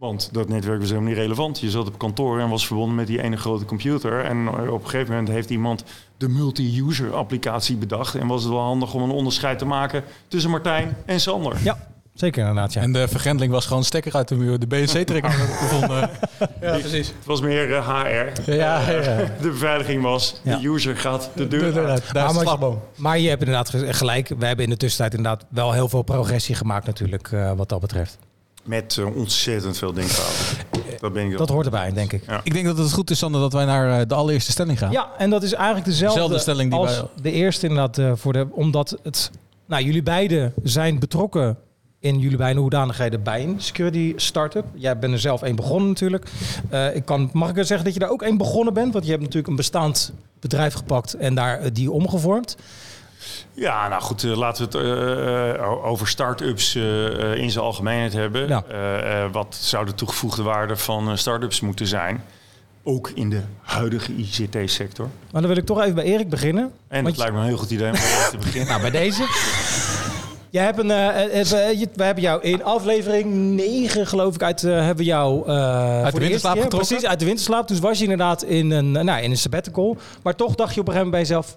Want 0.03 0.29
dat 0.33 0.49
netwerk 0.49 0.81
was 0.81 0.89
helemaal 0.89 1.09
niet 1.11 1.19
relevant. 1.19 1.61
Je 1.61 1.71
zat 1.71 1.87
op 1.87 1.99
kantoor 1.99 2.41
en 2.41 2.49
was 2.49 2.67
verbonden 2.67 2.95
met 2.95 3.07
die 3.07 3.23
ene 3.23 3.37
grote 3.37 3.65
computer. 3.65 4.25
En 4.25 4.37
eh, 4.47 4.73
op 4.73 4.83
een 4.85 4.89
gegeven 4.91 5.11
moment 5.11 5.29
heeft 5.29 5.51
iemand 5.51 5.85
de 6.17 6.29
multi-user 6.29 7.15
applicatie 7.15 7.77
bedacht. 7.77 8.15
En 8.15 8.27
was 8.27 8.43
het 8.43 8.53
wel 8.53 8.61
handig 8.61 8.95
om 8.95 9.03
een 9.03 9.11
onderscheid 9.11 9.59
te 9.59 9.65
maken 9.65 10.05
tussen 10.29 10.51
Martijn 10.51 10.97
en 11.07 11.21
Sander. 11.21 11.57
Ja, 11.63 11.77
zeker 12.15 12.41
inderdaad. 12.41 12.73
Ja. 12.73 12.81
En 12.81 12.93
de 12.93 13.09
vergrendeling 13.09 13.53
was 13.53 13.67
gewoon 13.67 13.85
stekker 13.85 14.15
uit 14.15 14.29
de 14.29 14.35
muur. 14.35 14.59
De 14.59 14.67
BNC-trekker 14.67 15.31
gevonden. 15.31 16.11
Ja, 16.61 16.79
precies. 16.79 17.07
Het 17.09 17.27
was 17.27 17.41
meer 17.41 17.75
eh, 17.75 17.89
HR. 17.89 18.51
Ja, 18.51 18.55
ja, 18.55 18.91
ja. 18.91 19.17
De 19.41 19.49
beveiliging 19.49 20.03
was, 20.03 20.41
Ja. 20.45 20.57
de 20.59 20.69
user 20.69 20.97
gaat 20.97 21.31
de 21.35 21.49
deur 21.49 21.61
De 21.61 21.73
deur 21.73 21.87
uit. 21.89 22.13
Daar 22.13 22.25
is 22.25 22.29
de 22.31 22.35
maar, 22.37 22.45
slagboom. 22.47 22.81
maar 22.97 23.19
je 23.19 23.29
hebt 23.29 23.41
inderdaad 23.41 23.69
ge- 23.71 23.93
gelijk. 23.93 24.29
We 24.39 24.47
hebben 24.47 24.65
in 24.65 24.71
de 24.71 24.77
tussentijd 24.77 25.15
inderdaad 25.15 25.45
wel 25.49 25.73
heel 25.73 25.89
veel 25.89 26.03
progressie 26.03 26.55
gemaakt 26.55 26.87
natuurlijk 26.87 27.33
eh, 27.33 27.53
wat 27.53 27.69
dat 27.69 27.81
betreft. 27.81 28.19
Met 28.65 28.97
eh, 28.99 29.17
ontzettend 29.17 29.79
veel 29.79 29.93
denkfouten. 29.93 30.67
Dat 31.01 31.13
ben 31.13 31.31
ik 31.31 31.37
Dat 31.39 31.49
hoort 31.49 31.65
erbij, 31.65 31.93
denk 31.93 32.13
ik. 32.13 32.23
Ja. 32.27 32.41
Ik 32.45 32.53
denk 32.53 32.67
dat 32.67 32.79
het 32.79 32.93
goed 32.93 33.11
is, 33.11 33.19
Sander, 33.19 33.41
dat 33.41 33.53
wij 33.53 33.65
naar 33.65 34.01
eh, 34.01 34.07
de 34.09 34.15
allereerste 34.15 34.51
stelling 34.51 34.79
gaan. 34.79 34.91
Ja, 34.93 35.11
en 35.19 35.31
dat 35.31 35.43
is 35.43 35.53
eigenlijk 35.53 35.85
dezelfde 35.85 36.15
Dezelfde 36.21 36.39
stelling 36.43 36.71
die 36.71 36.81
als 36.81 36.97
wij- 36.97 37.07
de 37.23 37.31
eerste 37.33 37.67
inderdaad. 37.67 37.99
eh, 37.99 38.13
voor 38.15 38.33
de, 38.33 38.47
omdat 38.51 38.97
het, 39.03 39.31
nou, 39.67 39.83
jullie 39.85 40.03
beiden 40.03 40.53
zijn 40.63 40.99
betrokken 40.99 41.57
in 41.99 42.19
jullie 42.19 42.37
beide 42.37 42.61
hoedanigheden 42.61 43.23
bij 43.23 43.43
een 43.43 43.55
security 43.59 44.13
startup. 44.17 44.65
Jij 44.75 44.99
bent 44.99 45.13
er 45.13 45.19
zelf 45.21 45.43
één 45.43 45.57
begonnen 45.57 45.89
natuurlijk. 45.89 46.27
Eh, 46.69 46.95
ik 46.97 47.05
kan, 47.05 47.31
mag 47.33 47.49
ik 47.49 47.55
wel 47.55 47.65
zeggen 47.65 47.85
dat 47.85 47.95
je 47.95 48.01
daar 48.01 48.11
ook 48.11 48.23
één 48.23 48.37
begonnen 48.37 48.75
bent? 48.75 48.93
Want 48.93 49.05
je 49.05 49.11
hebt 49.11 49.23
natuurlijk 49.23 49.49
een 49.51 49.57
bestaand 49.57 50.13
bedrijf 50.41 50.75
gepakt 50.75 51.15
en 51.15 51.35
daar 51.35 51.59
eh, 51.61 51.71
die 51.73 51.91
omgevormd. 51.91 52.57
Ja, 53.53 53.89
nou 53.89 54.03
goed, 54.03 54.25
eh, 54.25 54.37
laten 54.37 54.71
we 54.71 54.79
het 54.79 54.87
eh, 54.87 55.51
eh, 55.55 55.85
over 55.85 56.09
start-ups 56.09 56.75
in 57.37 57.51
zijn 57.51 57.65
algemeenheid 57.65 58.13
hebben. 58.13 58.49
Ja. 58.49 58.63
Eh, 58.71 59.23
eh, 59.25 59.33
wat 59.33 59.57
zou 59.61 59.87
de 59.87 59.95
toegevoegde 59.95 60.43
waarde 60.43 60.77
van 60.77 61.11
eh, 61.11 61.17
start-ups 61.17 61.61
moeten 61.61 61.87
zijn? 61.87 62.25
Ook 62.85 63.11
in 63.15 63.31
de 63.31 63.41
huidige 63.63 64.13
ICT-sector. 64.17 65.09
Maar 65.33 65.41
dan 65.43 65.51
wil 65.51 65.61
ik 65.61 65.67
toch 65.67 65.81
even 65.81 65.95
bij 65.95 66.05
Erik 66.05 66.29
beginnen. 66.31 66.73
En 66.89 67.05
dat 67.05 67.13
je- 67.13 67.19
lijkt 67.19 67.35
me 67.35 67.41
een 67.41 67.47
heel 67.47 67.57
goed 67.57 67.71
idee 67.71 67.89
om 67.89 67.95
te 67.95 68.37
beginnen. 68.45 68.69
Nou, 68.69 68.81
bij 68.81 68.91
deze. 68.91 69.27
Jij 70.51 70.65
hebt 70.65 70.79
een, 70.79 70.87
we, 70.89 71.75
je- 71.79 71.89
we 71.95 72.05
hebben 72.05 72.23
jou 72.23 72.43
in 72.43 72.65
aflevering 72.65 73.35
9, 73.55 74.07
geloof 74.07 74.35
ik, 74.35 74.43
uit, 74.43 74.61
hebben 74.61 74.97
we 74.97 75.05
jou 75.05 75.49
eh, 75.49 76.07
voor 76.09 76.21
winterslaap 76.21 76.53
getrokken? 76.61 76.89
Precies, 76.89 77.07
uit 77.07 77.19
de 77.19 77.25
winterslaap. 77.25 77.69
Dus 77.69 77.79
was 77.79 77.97
je 77.99 78.03
inderdaad 78.03 78.43
in 78.43 78.71
een, 78.71 78.93
nou, 78.93 79.23
in 79.23 79.31
een 79.31 79.37
sabbatical. 79.37 79.97
Maar 80.23 80.35
toch 80.37 80.55
dacht 80.55 80.75
je 80.75 80.81
op 80.81 80.87
een 80.89 80.93
gegeven 80.93 81.11
moment 81.11 81.11
bij 81.11 81.21
jezelf... 81.21 81.57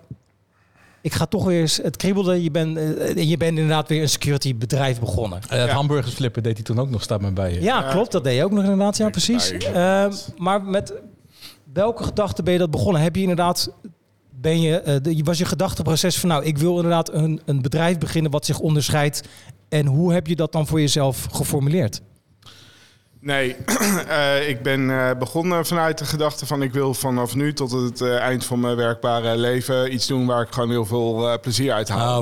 Ik 1.06 1.14
ga 1.14 1.26
toch 1.26 1.46
weer 1.46 1.62
eens... 1.62 1.78
Het 1.78 1.98
kriebelde. 1.98 2.44
Je 2.44 2.52
bent, 2.52 2.78
eh, 2.78 3.30
je 3.30 3.38
bent 3.38 3.52
inderdaad 3.58 3.90
weer 3.90 4.02
een 4.02 4.10
security 4.10 4.56
bedrijf 4.56 5.00
begonnen. 5.00 5.40
Eh, 5.50 5.60
het 5.62 5.70
hamburgers 5.70 6.14
flippen 6.16 6.44
deed 6.44 6.54
hij 6.56 6.64
toen 6.64 6.80
ook 6.80 6.90
nog, 6.90 7.02
staat 7.04 7.22
me 7.22 7.32
bij 7.32 7.54
je. 7.54 7.62
Ja, 7.62 7.82
klopt. 7.82 8.12
Dat 8.12 8.24
deed 8.24 8.36
je 8.36 8.44
ook 8.44 8.52
nog 8.52 8.64
inderdaad. 8.64 8.98
Ja, 8.98 9.10
precies. 9.10 9.52
Eh, 9.52 10.06
maar 10.38 10.64
met 10.64 10.94
welke 11.74 12.04
gedachte 12.04 12.44
ben 12.44 12.54
je 12.54 12.60
dat 12.60 12.72
begonnen? 12.72 13.02
Heb 13.02 13.16
je 13.16 13.22
inderdaad... 13.22 13.72
Ben 14.42 14.62
je, 14.62 14.80
eh, 14.80 14.96
de- 15.02 15.22
was 15.24 15.38
je 15.38 15.46
gedachteproces 15.46 16.20
van... 16.20 16.30
Nou, 16.30 16.44
ik 16.44 16.58
wil 16.58 16.76
inderdaad 16.76 17.14
een, 17.14 17.42
een 17.46 17.62
bedrijf 17.62 17.98
beginnen 17.98 18.32
wat 18.32 18.46
zich 18.46 18.60
onderscheidt. 18.60 19.22
En 19.70 19.86
hoe 19.86 20.14
heb 20.14 20.28
je 20.28 20.36
dat 20.36 20.52
dan 20.52 20.68
voor 20.68 20.80
jezelf 20.80 21.28
geformuleerd? 21.32 22.02
Nee, 23.26 23.56
eh, 24.08 24.50
ik 24.50 24.62
ben 24.62 24.90
eh, 24.90 25.18
begonnen 25.20 25.66
vanuit 25.66 25.98
de 25.98 26.06
gedachte 26.06 26.46
van 26.46 26.62
ik 26.62 26.74
wil 26.74 26.94
vanaf 26.94 27.36
nu 27.36 27.54
tot 27.54 27.72
het 27.72 28.02
eh, 28.02 28.16
eind 28.18 28.46
van 28.46 28.60
mijn 28.60 28.76
werkbare 28.76 29.38
leven 29.38 29.94
iets 29.94 30.08
doen 30.08 30.26
waar 30.26 30.42
ik 30.42 30.52
gewoon 30.52 30.70
heel 30.70 30.86
veel 30.86 31.40
plezier 31.40 31.74
uit 31.74 31.90
haal. 31.90 32.00
Ah. 32.00 32.18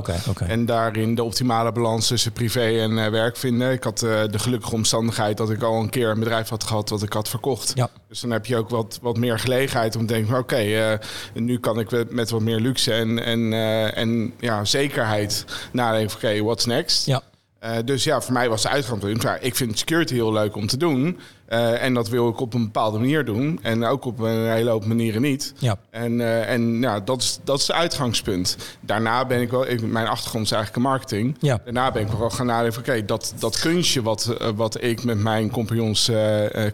En 0.49 0.65
daarin 0.65 1.15
de 1.15 1.23
optimale 1.23 1.71
balans 1.71 2.07
tussen 2.07 2.31
privé 2.31 2.79
en 2.79 3.11
werk 3.11 3.37
vinden. 3.37 3.71
Ik 3.71 3.83
had 3.83 3.99
de 3.99 4.39
gelukkige 4.39 4.73
omstandigheid 4.73 5.37
dat 5.37 5.49
ik 5.49 5.61
al 5.63 5.79
een 5.79 5.89
keer 5.89 6.09
een 6.09 6.19
bedrijf 6.19 6.49
had 6.49 6.63
gehad 6.63 6.89
wat 6.89 7.03
ik 7.03 7.13
had 7.13 7.29
verkocht. 7.29 7.71
Ja. 7.75 7.89
Dus 8.07 8.19
dan 8.19 8.31
heb 8.31 8.45
je 8.45 8.57
ook 8.57 8.69
wat, 8.69 8.99
wat 9.01 9.17
meer 9.17 9.39
gelegenheid 9.39 9.95
om 9.95 10.05
te 10.05 10.13
denken, 10.13 10.37
oké, 10.37 10.99
nu 11.33 11.59
kan 11.59 11.79
ik 11.79 12.11
met- 12.11 12.29
wat 12.29 12.41
meer 12.41 12.59
luxe 12.59 12.93
en, 12.93 13.23
en, 13.23 13.53
en 13.93 14.33
ja, 14.39 14.65
zekerheid 14.65 15.45
nadenken 15.71 16.09
van 16.09 16.29
oké, 16.29 16.43
what's 16.43 16.65
next? 16.65 17.05
Ja. 17.05 17.21
Eh, 17.63 17.71
dus 17.85 18.03
ja, 18.03 18.21
voor 18.21 18.33
mij 18.33 18.49
was 18.49 18.61
de 18.61 18.69
uitgangspunt. 18.69 19.21
Ja, 19.21 19.37
ik 19.37 19.55
vind 19.55 19.77
security 19.77 20.13
heel 20.13 20.33
leuk 20.33 20.55
om 20.55 20.67
te 20.67 20.77
doen. 20.77 21.19
Eh, 21.45 21.83
en 21.83 21.93
dat 21.93 22.09
wil 22.09 22.29
ik 22.29 22.39
op 22.39 22.53
een 22.53 22.63
bepaalde 22.63 22.97
manier 22.97 23.25
doen. 23.25 23.59
En 23.61 23.85
ook 23.85 24.05
op 24.05 24.19
een 24.19 24.51
hele 24.51 24.69
hoop 24.69 24.85
manieren 24.85 25.21
niet. 25.21 25.53
Ja. 25.57 25.77
En, 25.89 26.21
eh, 26.21 26.49
en 26.51 26.81
ja, 26.81 26.99
dat 26.99 27.21
is, 27.21 27.39
dat 27.43 27.59
is 27.59 27.67
het 27.67 27.75
uitgangspunt. 27.75 28.57
Daarna 28.79 29.25
ben 29.25 29.41
ik 29.41 29.51
wel... 29.51 29.69
Ik, 29.69 29.81
mijn 29.81 30.07
achtergrond 30.07 30.45
is 30.45 30.51
eigenlijk 30.51 30.83
in 30.83 30.89
marketing. 30.91 31.35
Ja. 31.39 31.59
Daarna 31.63 31.91
ben 31.91 32.01
ik 32.01 32.07
wel 32.07 32.29
gaan 32.29 32.45
nadenken. 32.45 32.79
Oké, 32.79 33.05
dat, 33.05 33.33
dat 33.39 33.59
kunstje 33.59 34.01
wat, 34.01 34.37
wat 34.55 34.83
ik 34.83 35.03
met 35.03 35.17
mijn 35.17 35.51
compagnons 35.51 36.11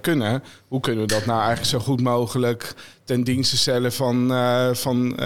kunnen... 0.02 0.44
Hoe 0.68 0.80
kunnen 0.80 1.02
we 1.02 1.14
dat 1.14 1.26
nou 1.26 1.40
eigenlijk 1.40 1.70
zo 1.70 1.80
goed 1.80 2.02
mogelijk... 2.02 2.74
ten 3.04 3.24
dienste 3.24 3.58
stellen 3.58 3.94
van, 3.94 4.32
van 4.76 5.20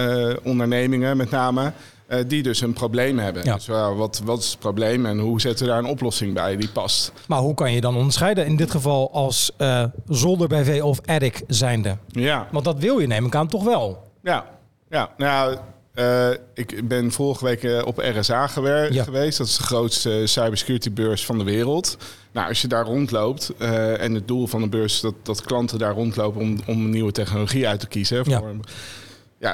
ondernemingen 0.43 1.17
met 1.17 1.29
name... 1.29 1.73
eh, 2.17 2.23
die 2.27 2.43
dus 2.43 2.61
een 2.61 2.73
probleem 2.73 3.17
hebben. 3.19 3.43
Ja. 3.45 3.53
Dus 3.55 3.65
wel, 3.65 3.95
wat, 3.95 4.21
wat 4.25 4.39
is 4.39 4.49
het 4.49 4.59
probleem 4.59 5.05
en 5.05 5.19
hoe 5.19 5.41
zetten 5.41 5.65
we 5.65 5.71
daar 5.71 5.79
een 5.79 5.89
oplossing 5.89 6.33
bij 6.33 6.55
die 6.57 6.69
past? 6.69 7.11
Maar 7.27 7.39
hoe 7.39 7.53
kan 7.53 7.71
je 7.73 7.81
dan 7.81 7.95
onderscheiden? 7.95 8.45
In 8.45 8.55
dit 8.55 8.71
geval 8.71 9.11
als 9.11 9.51
eh 9.57 9.83
zolder 10.07 10.47
BV 10.47 10.81
of 10.83 10.99
attic 11.05 11.41
zijnde. 11.47 11.97
Ja. 12.07 12.47
Want 12.51 12.65
dat 12.65 12.77
wil 12.79 12.99
je 12.99 13.07
neem 13.07 13.25
ik 13.25 13.35
aan 13.35 13.47
toch 13.47 13.63
wel? 13.63 14.03
Ja, 14.23 14.45
ja. 14.89 15.09
Nou, 15.17 15.57
eh, 15.93 16.29
ik 16.53 16.87
ben 16.87 17.11
vorige 17.11 17.45
week 17.45 17.63
eh, 17.63 17.81
op 17.85 17.97
RSA 17.97 18.47
gewer- 18.47 18.93
Ja. 18.93 19.03
geweest. 19.03 19.37
Dat 19.37 19.47
is 19.47 19.57
de 19.57 19.63
grootste 19.63 20.21
cybersecurity 20.25 20.91
beurs 20.91 21.25
van 21.25 21.37
de 21.37 21.43
wereld. 21.43 21.97
Nou, 22.31 22.47
als 22.47 22.61
je 22.61 22.67
daar 22.67 22.85
rondloopt 22.85 23.51
eh, 23.57 24.01
en 24.01 24.13
het 24.13 24.27
doel 24.27 24.47
van 24.47 24.61
de 24.61 24.67
beurs 24.69 24.93
is 24.93 25.01
dat, 25.01 25.13
dat 25.23 25.41
klanten 25.41 25.79
daar 25.79 25.93
rondlopen 25.93 26.41
om, 26.41 26.57
om 26.67 26.89
nieuwe 26.89 27.11
technologie 27.11 27.67
uit 27.67 27.79
te 27.79 27.87
kiezen. 27.87 28.25
Voor, 28.25 28.33
ja, 28.33 28.41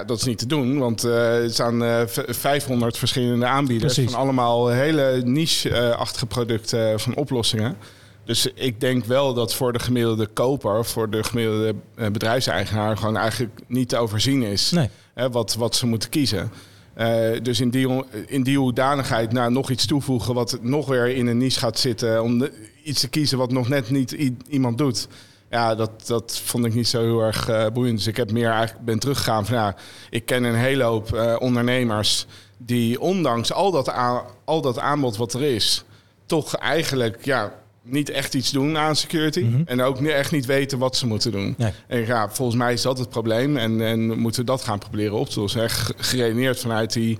dat 0.06 0.18
is 0.18 0.24
niet 0.24 0.38
te 0.38 0.46
doen, 0.46 0.78
want 0.78 1.04
eh, 1.04 1.44
er 1.44 1.52
staan 1.52 1.84
eh, 1.84 2.02
v- 2.08 2.20
500 2.28 2.98
verschillende 2.98 3.46
aanbieders 3.46 3.94
Precies. 3.94 4.12
van 4.12 4.22
allemaal 4.22 4.68
hele 4.68 5.22
niche-achtige 5.26 6.26
producten 6.26 7.00
van 7.00 7.16
oplossingen. 7.16 7.76
Dus 8.26 8.48
ik 8.54 8.80
denk 8.80 9.06
wel 9.06 9.34
dat 9.34 9.54
voor 9.54 9.74
de 9.74 9.80
gemiddelde 9.80 10.28
koper, 10.28 10.86
voor 10.86 11.10
de 11.10 11.24
gemiddelde 11.24 11.76
eh, 11.96 12.10
bedrijfseigenaar, 12.10 12.98
gewoon 12.98 13.18
eigenlijk 13.18 13.60
niet 13.68 13.90
te 13.90 13.98
overzien 13.98 14.44
is 14.44 14.72
Nee. 14.72 14.90
hè, 15.14 15.30
wat, 15.30 15.56
wat 15.56 15.76
ze 15.76 15.86
moeten 15.86 16.10
kiezen. 16.10 16.52
Eh, 16.94 17.10
dus 17.44 17.60
in 17.60 17.70
die, 17.70 18.04
in 18.28 18.44
die 18.44 18.58
hoedanigheid 18.58 19.32
nou, 19.32 19.52
nog 19.52 19.70
iets 19.70 19.86
toevoegen 19.86 20.34
wat 20.34 20.58
nog 20.62 20.88
weer 20.88 21.08
in 21.08 21.28
een 21.28 21.38
niche 21.38 21.60
gaat 21.60 21.80
zitten. 21.80 22.24
Om 22.24 22.40
de- 22.40 22.52
iets 22.84 23.00
te 23.00 23.08
kiezen 23.10 23.38
wat 23.38 23.52
nog 23.52 23.70
net 23.70 23.90
niet 23.90 24.12
iemand 24.50 24.78
doet. 24.78 25.08
Ja, 25.50 25.76
dat, 25.76 26.08
dat 26.08 26.42
vond 26.44 26.66
ik 26.66 26.74
niet 26.74 26.88
zo 26.88 27.02
heel 27.02 27.22
erg 27.22 27.50
eh, 27.50 27.66
boeiend. 27.74 27.98
Dus 27.98 28.08
ik 28.08 28.18
heb 28.18 28.32
meer 28.32 28.50
eigenlijk 28.50 28.86
ben 28.86 29.00
teruggegaan 29.00 29.46
van 29.46 29.56
ja, 29.56 29.76
ik 30.10 30.26
ken 30.26 30.44
een 30.44 30.56
hele 30.56 30.84
hoop 30.84 31.14
eh, 31.14 31.36
ondernemers 31.40 32.26
die 32.58 33.02
ondanks 33.02 33.54
al 33.54 33.72
dat, 33.72 33.90
aan, 33.90 34.22
al 34.46 34.62
dat 34.62 34.80
aanbod 34.80 35.18
wat 35.18 35.34
er 35.34 35.44
is, 35.44 35.84
toch 36.26 36.56
eigenlijk 36.56 37.26
ja, 37.26 37.54
niet 37.82 38.10
echt 38.10 38.34
iets 38.34 38.52
doen 38.52 38.78
aan 38.78 38.96
security. 38.96 39.46
En 39.66 39.82
ook 39.82 40.00
niet, 40.00 40.12
echt 40.12 40.32
niet 40.32 40.46
weten 40.46 40.78
wat 40.78 40.96
ze 40.96 41.08
moeten 41.08 41.32
doen. 41.32 41.56
Nee. 41.58 41.72
En 41.88 42.06
ja, 42.06 42.30
volgens 42.30 42.58
mij 42.58 42.74
is 42.74 42.82
dat 42.82 42.98
het 42.98 43.10
probleem. 43.10 43.58
En, 43.58 43.82
en 43.82 44.20
moeten 44.20 44.42
we 44.42 44.48
dat 44.48 44.64
gaan 44.64 44.80
proberen 44.80 45.14
op 45.14 45.30
te 45.30 45.40
lossen. 45.40 45.64
Echt 45.64 45.94
geredeneerd 45.98 46.60
vanuit 46.60 46.94
die 46.94 47.18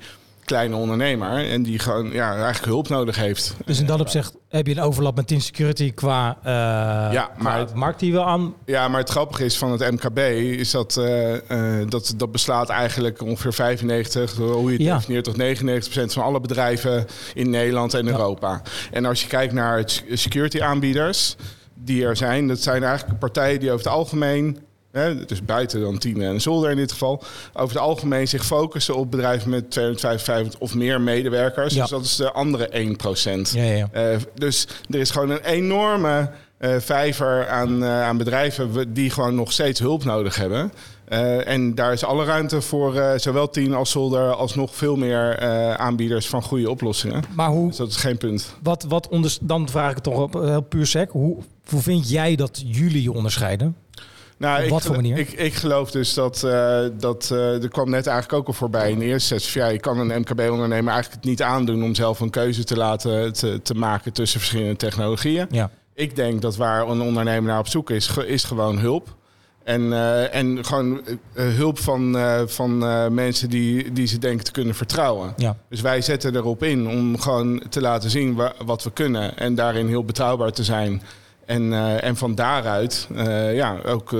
kleine 0.50 0.76
ondernemer. 0.76 1.50
En 1.50 1.64
die 1.64 1.80
gewoon 1.80 2.12
ja, 2.12 2.34
eigenlijk 2.34 2.66
hulp 2.66 2.88
nodig 2.90 3.16
heeft. 3.16 3.56
Dus 3.66 3.80
in 3.80 3.86
dat 3.86 4.00
opzicht 4.00 4.34
heb 4.50 4.68
je 4.68 4.74
een 4.76 4.82
overlap 4.82 5.16
met 5.16 5.28
Team 5.28 5.40
Security 5.42 5.94
qua, 5.94 6.38
eh 6.44 7.14
Ja, 7.14 7.24
qua 7.38 7.44
maar- 7.44 7.66
markt 7.74 8.00
die 8.00 8.12
we 8.14 8.24
aan... 8.24 8.54
Ja, 8.66 8.88
maar 8.88 9.00
het 9.00 9.10
grappige 9.10 9.46
is 9.46 9.58
van 9.58 9.72
het 9.72 9.92
MKB 9.92 10.18
is 10.60 10.72
dat 10.72 10.98
eh, 10.98 11.36
eh, 11.82 11.88
dat, 11.90 12.14
dat 12.18 12.32
beslaat 12.32 12.70
eigenlijk 12.70 13.22
ongeveer 13.22 13.54
95, 13.54 14.36
hoe 14.36 14.66
je 14.72 14.78
het 14.78 14.82
Ja. 14.86 14.96
definieert, 14.96 15.24
tot 15.24 15.38
99% 15.38 16.14
van 16.14 16.24
alle 16.24 16.40
bedrijven 16.42 17.06
in 17.34 17.50
Nederland 17.50 17.94
en 17.94 18.08
Europa. 18.08 18.62
En 18.92 19.06
als 19.06 19.22
je 19.22 19.28
kijkt 19.28 19.54
naar 19.54 19.78
het 19.78 20.04
security 20.14 20.62
aanbieders 20.62 21.36
die 21.76 22.06
er 22.06 22.16
zijn, 22.18 22.48
dat 22.48 22.60
zijn 22.60 22.84
eigenlijk 22.84 23.20
partijen 23.20 23.60
die 23.60 23.72
over 23.72 23.86
het 23.86 23.94
algemeen, 23.94 24.58
hè, 24.92 25.26
dus 25.26 25.46
buiten 25.46 25.82
dan 25.82 25.98
Tien 25.98 26.22
en 26.22 26.42
Zolder 26.42 26.72
in 26.72 26.78
dit 26.78 26.92
geval, 26.92 27.24
over 27.54 27.76
het 27.76 27.84
algemeen 27.86 28.28
zich 28.28 28.46
focussen 28.46 28.96
op 28.96 29.12
bedrijven 29.12 29.50
met 29.50 29.72
255 29.72 30.60
of 30.60 30.76
meer 30.76 31.02
medewerkers. 31.02 31.74
Ja. 31.74 31.82
Dus 31.82 31.90
dat 31.90 32.04
is 32.04 32.16
de 32.16 32.32
andere 32.32 32.68
1 32.68 32.98
Ja, 33.52 33.64
ja, 33.64 33.90
eh, 33.92 34.18
dus 34.36 34.68
er 34.90 35.00
is 35.00 35.12
gewoon 35.12 35.30
een 35.30 35.44
enorme 35.44 36.30
eh, 36.58 36.76
vijver 36.78 37.48
aan, 37.48 37.84
eh, 37.84 38.02
aan 38.02 38.18
bedrijven 38.18 38.94
die 38.94 39.10
gewoon 39.10 39.36
nog 39.36 39.52
steeds 39.52 39.80
hulp 39.80 40.04
nodig 40.04 40.36
hebben. 40.36 40.72
En 41.46 41.76
daar 41.76 41.94
is 41.94 42.04
alle 42.04 42.26
ruimte 42.26 42.62
voor 42.62 43.14
zowel 43.16 43.50
Tien 43.50 43.74
als 43.74 43.90
Solder 43.90 44.34
als 44.34 44.56
nog 44.56 44.76
veel 44.76 44.96
meer 44.96 45.40
aanbieders 45.78 46.28
van 46.28 46.44
goede 46.44 46.70
oplossingen. 46.70 47.24
Maar 47.36 47.50
hoe, 47.50 47.68
Dus 47.68 47.78
dat 47.78 47.90
is 47.90 47.96
geen 47.96 48.18
punt. 48.18 48.56
wat, 48.64 48.86
wat 48.88 49.08
onder, 49.08 49.38
dan 49.42 49.70
vraag 49.70 49.90
ik 49.90 49.96
het 49.96 50.04
toch 50.04 50.22
op 50.22 50.34
heel 50.34 50.62
puur 50.62 50.86
sec. 50.86 51.10
Hoe, 51.10 51.38
hoe 51.70 51.82
vind 51.82 52.10
jij 52.10 52.36
dat 52.36 52.64
jullie 52.66 53.02
je 53.02 53.12
onderscheiden? 53.12 53.76
Nou, 54.40 54.58
Op 54.58 54.64
ik, 54.64 54.70
wat 54.70 54.82
voor 54.84 54.96
manier? 54.96 55.18
Ik, 55.18 55.32
ik 55.32 55.54
geloof 55.54 55.92
dus 55.92 56.14
dat, 56.14 56.44
eh, 56.44 56.80
dat 57.00 57.30
eh, 57.32 57.64
er 57.64 57.70
kwam 57.70 57.90
net 57.90 58.08
eigenlijk 58.08 58.40
ook 58.40 58.48
al 58.48 58.54
voorbij 58.54 58.92
in 58.92 59.00
de 59.00 59.06
eerste 59.06 59.28
sessie. 59.40 59.62
Ja, 59.62 59.68
je 59.68 59.80
kan 59.80 60.00
een 60.00 60.20
MKB-ondernemer 60.20 60.94
eigenlijk 60.94 61.22
het 61.22 61.24
niet 61.32 61.42
aandoen 61.42 61.84
om 61.84 61.96
zelf 61.96 62.20
een 62.20 62.30
keuze 62.30 62.64
te 62.64 62.78
laten 62.78 63.34
te, 63.34 63.60
te 63.62 63.74
maken 63.74 64.14
tussen 64.14 64.40
verschillende 64.40 64.76
technologieën. 64.76 65.46
Ja. 65.52 65.70
Ik 65.94 66.16
denk 66.16 66.42
dat 66.42 66.56
waar 66.56 66.88
een 66.88 67.02
ondernemer 67.02 67.50
naar 67.50 67.60
op 67.60 67.68
zoek 67.68 67.90
is, 67.90 68.18
is 68.18 68.44
gewoon 68.44 68.78
hulp. 68.80 69.16
En, 69.64 69.94
eh, 69.94 70.36
en 70.36 70.66
gewoon 70.66 71.02
hulp 71.34 71.80
van, 71.80 72.18
van 72.48 72.78
mensen 73.14 73.50
die, 73.50 73.92
die 73.94 74.08
ze 74.08 74.18
denken 74.18 74.46
te 74.46 74.52
kunnen 74.52 74.76
vertrouwen. 74.76 75.34
Ja. 75.38 75.58
Dus 75.70 75.82
wij 75.82 76.02
zetten 76.02 76.36
erop 76.36 76.64
in 76.64 76.88
om 76.88 77.20
gewoon 77.20 77.64
te 77.70 77.82
laten 77.82 78.10
zien 78.10 78.36
wa- 78.36 78.54
wat 78.66 78.84
we 78.84 78.92
kunnen. 78.92 79.38
En 79.38 79.56
daarin 79.56 79.88
heel 79.88 80.04
betrouwbaar 80.06 80.52
te 80.52 80.64
zijn. 80.64 81.02
En, 81.50 81.74
eh, 81.74 82.04
en 82.04 82.16
van 82.16 82.36
daaruit 82.36 83.08
eh, 83.16 83.56
ja, 83.56 83.78
ook 83.86 84.14
eh, 84.14 84.20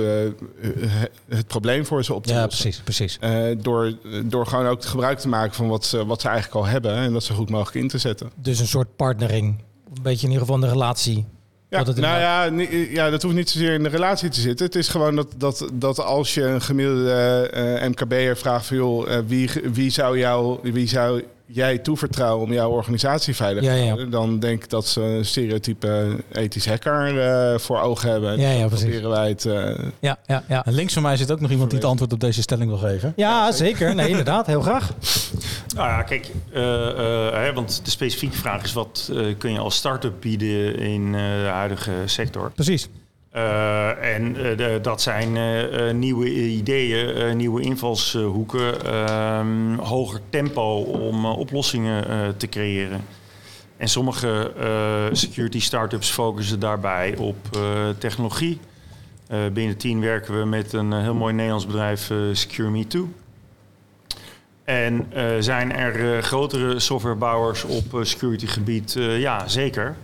het 1.28 1.46
probleem 1.46 1.86
voor 1.86 2.04
ze 2.04 2.14
op 2.14 2.26
te 2.26 2.32
Ja, 2.32 2.42
lossen. 2.42 2.62
precies, 2.62 2.82
precies. 2.82 3.18
Eh, 3.20 3.56
door, 3.58 3.92
door 4.24 4.46
gewoon 4.46 4.66
ook 4.66 4.84
gebruik 4.84 5.18
te 5.18 5.28
maken 5.28 5.54
van 5.54 5.68
wat 5.68 5.84
ze, 5.84 6.06
wat 6.06 6.20
ze 6.20 6.28
eigenlijk 6.28 6.56
al 6.56 6.66
hebben. 6.66 6.94
En 6.94 7.12
dat 7.12 7.22
zo 7.22 7.34
goed 7.34 7.50
mogelijk 7.50 7.76
in 7.76 7.88
te 7.88 7.98
zetten. 7.98 8.30
Dus 8.34 8.58
een 8.60 8.66
soort 8.66 8.96
partnering. 8.96 9.58
Een 9.94 10.02
beetje 10.02 10.26
in 10.26 10.32
ieder 10.32 10.46
geval 10.46 10.60
de 10.60 10.68
relatie. 10.68 11.26
Ja, 11.68 11.82
nou 11.82 11.98
ja, 12.20 12.44
ja, 12.90 13.10
dat 13.10 13.22
hoeft 13.22 13.34
niet 13.34 13.50
zozeer 13.50 13.72
in 13.74 13.82
de 13.82 13.88
relatie 13.88 14.28
te 14.28 14.40
zitten. 14.40 14.66
Het 14.66 14.74
is 14.74 14.88
gewoon 14.88 15.16
dat, 15.16 15.34
dat, 15.36 15.68
dat 15.72 16.00
als 16.00 16.34
je 16.34 16.42
een 16.42 16.60
gemiddelde 16.62 17.48
eh 17.52 17.88
MKB'er 17.88 18.36
vraagt 18.36 18.66
van... 18.66 18.76
joh, 18.76 19.18
wie, 19.26 19.50
wie, 19.72 19.90
zou 19.90 20.18
jou, 20.18 20.58
wie 20.72 20.88
zou 20.88 21.22
jij 21.52 21.78
toevertrouwen 21.78 22.46
om 22.46 22.52
jouw 22.52 22.70
organisatie 22.70 23.36
veilig 23.36 23.64
te 23.64 23.70
ja. 23.70 23.84
houden... 23.84 24.10
dan 24.10 24.38
denk 24.38 24.62
ik 24.64 24.70
dat 24.70 24.86
ze 24.86 25.00
een 25.00 25.24
stereotype 25.24 26.16
ethisch 26.32 26.66
hacker 26.66 27.20
eh, 27.20 27.58
voor 27.58 27.80
ogen 27.80 28.10
hebben. 28.10 28.30
En 28.38 28.40
Ja, 28.58 28.66
precies. 28.66 28.84
proberen 28.86 29.10
wij 29.10 29.28
het... 29.28 29.44
eh, 29.44 29.84
Ja, 30.00 30.16
ja, 30.26 30.42
ja. 30.48 30.64
En 30.64 30.72
links 30.72 30.92
van 30.92 31.02
mij 31.02 31.16
zit 31.16 31.30
ook 31.32 31.40
nog 31.40 31.50
iemand 31.50 31.70
die 31.70 31.78
het 31.78 31.88
antwoord 31.88 32.12
op 32.12 32.20
deze 32.20 32.42
stelling 32.42 32.68
wil 32.70 32.78
geven. 32.78 33.12
Ja, 33.16 33.52
zeker. 33.52 33.94
Nee, 33.94 34.08
inderdaad. 34.08 34.46
Heel 34.46 34.62
graag. 34.62 34.90
Nou 35.74 35.88
ja, 35.88 36.02
kijk, 36.02 36.30
eh, 36.52 36.88
eh, 36.88 37.32
hè, 37.44 37.52
want 37.52 37.80
de 37.84 37.90
specifieke 37.90 38.36
vraag 38.36 38.62
is: 38.64 38.72
wat 38.72 39.10
eh, 39.14 39.24
kun 39.38 39.52
je 39.52 39.58
als 39.58 39.76
start-up 39.76 40.14
bieden 40.20 40.78
in 40.78 41.06
eh, 41.06 41.20
de 41.20 41.48
huidige 41.52 41.92
sector? 42.04 42.50
Precies. 42.54 42.88
Eh, 43.30 44.14
en 44.14 44.58
eh, 44.58 44.82
dat 44.82 45.02
zijn 45.02 45.36
eh, 45.36 45.94
nieuwe 45.94 46.34
ideeën, 46.34 47.36
nieuwe 47.36 47.62
invalshoeken, 47.62 48.84
ehm, 48.84 49.74
hoger 49.74 50.20
tempo 50.30 50.80
om 50.82 51.24
oplossingen 51.24 52.36
te 52.36 52.48
creëren. 52.48 53.00
En 53.76 53.88
sommige 53.88 54.52
security 55.12 55.60
startups 55.60 56.10
focussen 56.10 56.60
daarbij 56.60 57.16
op 57.16 57.36
technologie. 57.98 58.60
Binnen 59.52 59.76
Tien 59.76 60.00
werken 60.00 60.38
we 60.38 60.44
met 60.44 60.72
een 60.72 60.92
heel 60.92 61.14
mooi 61.14 61.34
Nederlands 61.34 61.66
bedrijf, 61.66 62.10
Secure 62.32 62.70
Me 62.70 62.86
Too. 62.86 63.08
En 64.64 65.12
zijn 65.38 65.72
er 65.72 66.22
grotere 66.22 66.78
softwarebouwers 66.78 67.64
op 67.64 67.98
security 68.02 68.46
gebied? 68.46 68.92
Ja, 68.98 69.48
zeker. 69.48 69.96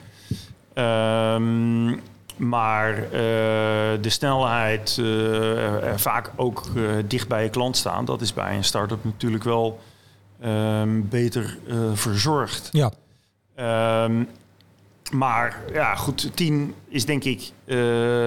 Ehm, 0.75 1.93
maar 2.37 2.95
eh, 2.95 3.11
de 4.01 4.09
snelheid, 4.09 4.97
er 4.97 6.01
vaak 6.01 6.31
ook 6.37 6.63
dicht 7.07 7.29
bij 7.29 7.43
je 7.43 7.51
klant 7.51 7.77
staan, 7.77 8.05
dat 8.05 8.21
is 8.21 8.33
bij 8.33 8.57
een 8.57 8.65
start-up 8.65 9.05
natuurlijk 9.05 9.45
wel 9.45 9.81
ehm, 10.41 11.01
beter 11.05 11.59
verzorgd. 11.95 12.69
Ja. 12.73 12.93
Ehm, 13.55 14.25
maar 15.13 15.63
ja, 15.73 15.95
goed, 15.95 16.31
Tien 16.35 16.75
is 16.89 17.05
denk 17.05 17.25
ik 17.25 17.53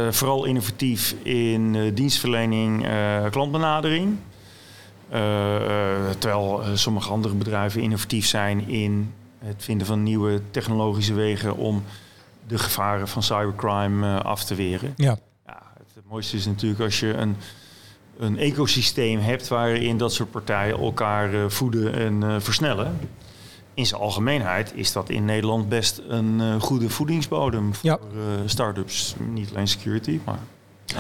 vooral 0.10 0.46
innovatief 0.46 1.16
in 1.24 1.94
dienstverlening, 1.94 2.88
klantbenadering. 3.32 4.18
Terwijl 6.18 6.62
sommige 6.74 7.12
andere 7.12 7.34
bedrijven 7.34 7.82
innovatief 7.82 8.26
zijn 8.26 8.68
in 8.68 9.14
het 9.40 9.64
vinden 9.64 9.88
van 9.88 10.04
nieuwe 10.04 10.42
technologische 10.52 11.14
wegen 11.14 11.58
om 11.58 11.84
de 12.50 12.58
gevaren 12.58 13.08
van 13.08 13.24
cybercrime 13.24 14.08
eh, 14.18 14.26
af 14.26 14.44
te 14.44 14.56
weren. 14.56 14.94
Ja. 14.96 15.18
Ja, 15.46 15.62
het, 15.78 15.88
het 15.94 16.04
mooiste 16.10 16.36
is 16.38 16.46
natuurlijk 16.46 16.82
als 16.82 17.00
je 17.00 17.14
een, 17.14 17.36
een 18.18 18.38
ecosysteem 18.38 19.20
hebt 19.20 19.48
waarin 19.48 19.98
dat 19.98 20.14
soort 20.14 20.32
partijen 20.32 20.78
elkaar 20.80 21.34
eh, 21.34 21.50
voeden 21.50 21.94
en 21.94 22.24
eh, 22.24 22.36
versnellen. 22.40 23.00
In 23.74 23.86
zijn 23.86 24.02
algemeenheid 24.02 24.72
is 24.76 24.92
dat 24.92 25.10
in 25.10 25.26
Nederland 25.26 25.70
best 25.70 26.02
een 26.08 26.62
goede 26.62 26.90
voedingsbodem 26.90 27.74
voor 27.76 27.90
Ja. 27.90 28.00
start-ups. 28.46 29.16
Niet 29.34 29.50
alleen 29.50 29.68
security, 29.68 30.20
maar 30.26 30.40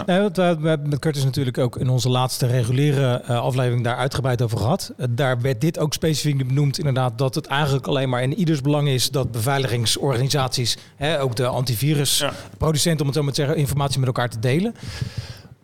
Nee, 0.05 0.19
want, 0.19 0.37
eh, 0.37 0.51
we 0.51 0.67
hebben 0.67 0.89
met 0.89 0.99
Curtis 0.99 1.23
natuurlijk 1.23 1.57
ook 1.57 1.77
in 1.77 1.89
onze 1.89 2.09
laatste 2.09 2.45
reguliere 2.45 3.21
eh, 3.21 3.41
aflevering 3.41 3.83
daar 3.83 3.95
uitgebreid 3.95 4.41
over 4.41 4.57
gehad. 4.57 4.93
Eh, 4.97 5.07
daar 5.09 5.41
werd 5.41 5.61
dit 5.61 5.79
ook 5.79 5.93
specifiek 5.93 6.47
benoemd, 6.47 6.77
inderdaad, 6.77 7.17
dat 7.17 7.35
het 7.35 7.45
eigenlijk 7.45 7.87
alleen 7.87 8.09
maar 8.09 8.21
in 8.21 8.33
ieders 8.33 8.61
belang 8.61 8.87
is 8.87 9.11
dat 9.11 9.31
beveiligingsorganisaties, 9.31 10.77
hè, 10.95 11.21
ook 11.21 11.35
de 11.35 11.47
antivirusproducenten, 11.47 13.01
om 13.01 13.07
het 13.07 13.15
zo 13.15 13.23
maar 13.23 13.33
te 13.33 13.41
zeggen, 13.41 13.57
informatie 13.57 13.99
met 13.99 14.07
elkaar 14.07 14.29
te 14.29 14.39
delen. 14.39 14.75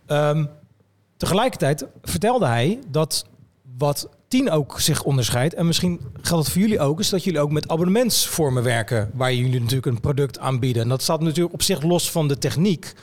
Ehm, 0.05 0.45
tegelijkertijd 1.17 1.85
vertelde 2.03 2.45
hij 2.45 2.79
dat 2.91 3.25
wat 3.77 4.09
Tien 4.27 4.51
ook 4.51 4.79
zich 4.79 5.03
onderscheidt, 5.03 5.53
en 5.53 5.65
misschien 5.65 5.99
geldt 6.21 6.43
het 6.43 6.53
voor 6.53 6.61
jullie 6.61 6.79
ook, 6.79 6.99
is 6.99 7.09
dat 7.09 7.23
jullie 7.23 7.39
ook 7.39 7.51
met 7.51 7.67
abonnementsvormen 7.67 8.63
werken, 8.63 9.11
waar 9.13 9.33
jullie 9.33 9.59
natuurlijk 9.59 9.85
een 9.85 9.99
product 9.99 10.39
aanbieden. 10.39 10.83
En 10.83 10.89
dat 10.89 11.01
staat 11.01 11.21
natuurlijk 11.21 11.53
op 11.53 11.61
zich 11.61 11.81
los 11.81 12.11
van 12.11 12.27
de 12.27 12.37
techniek. 12.37 12.93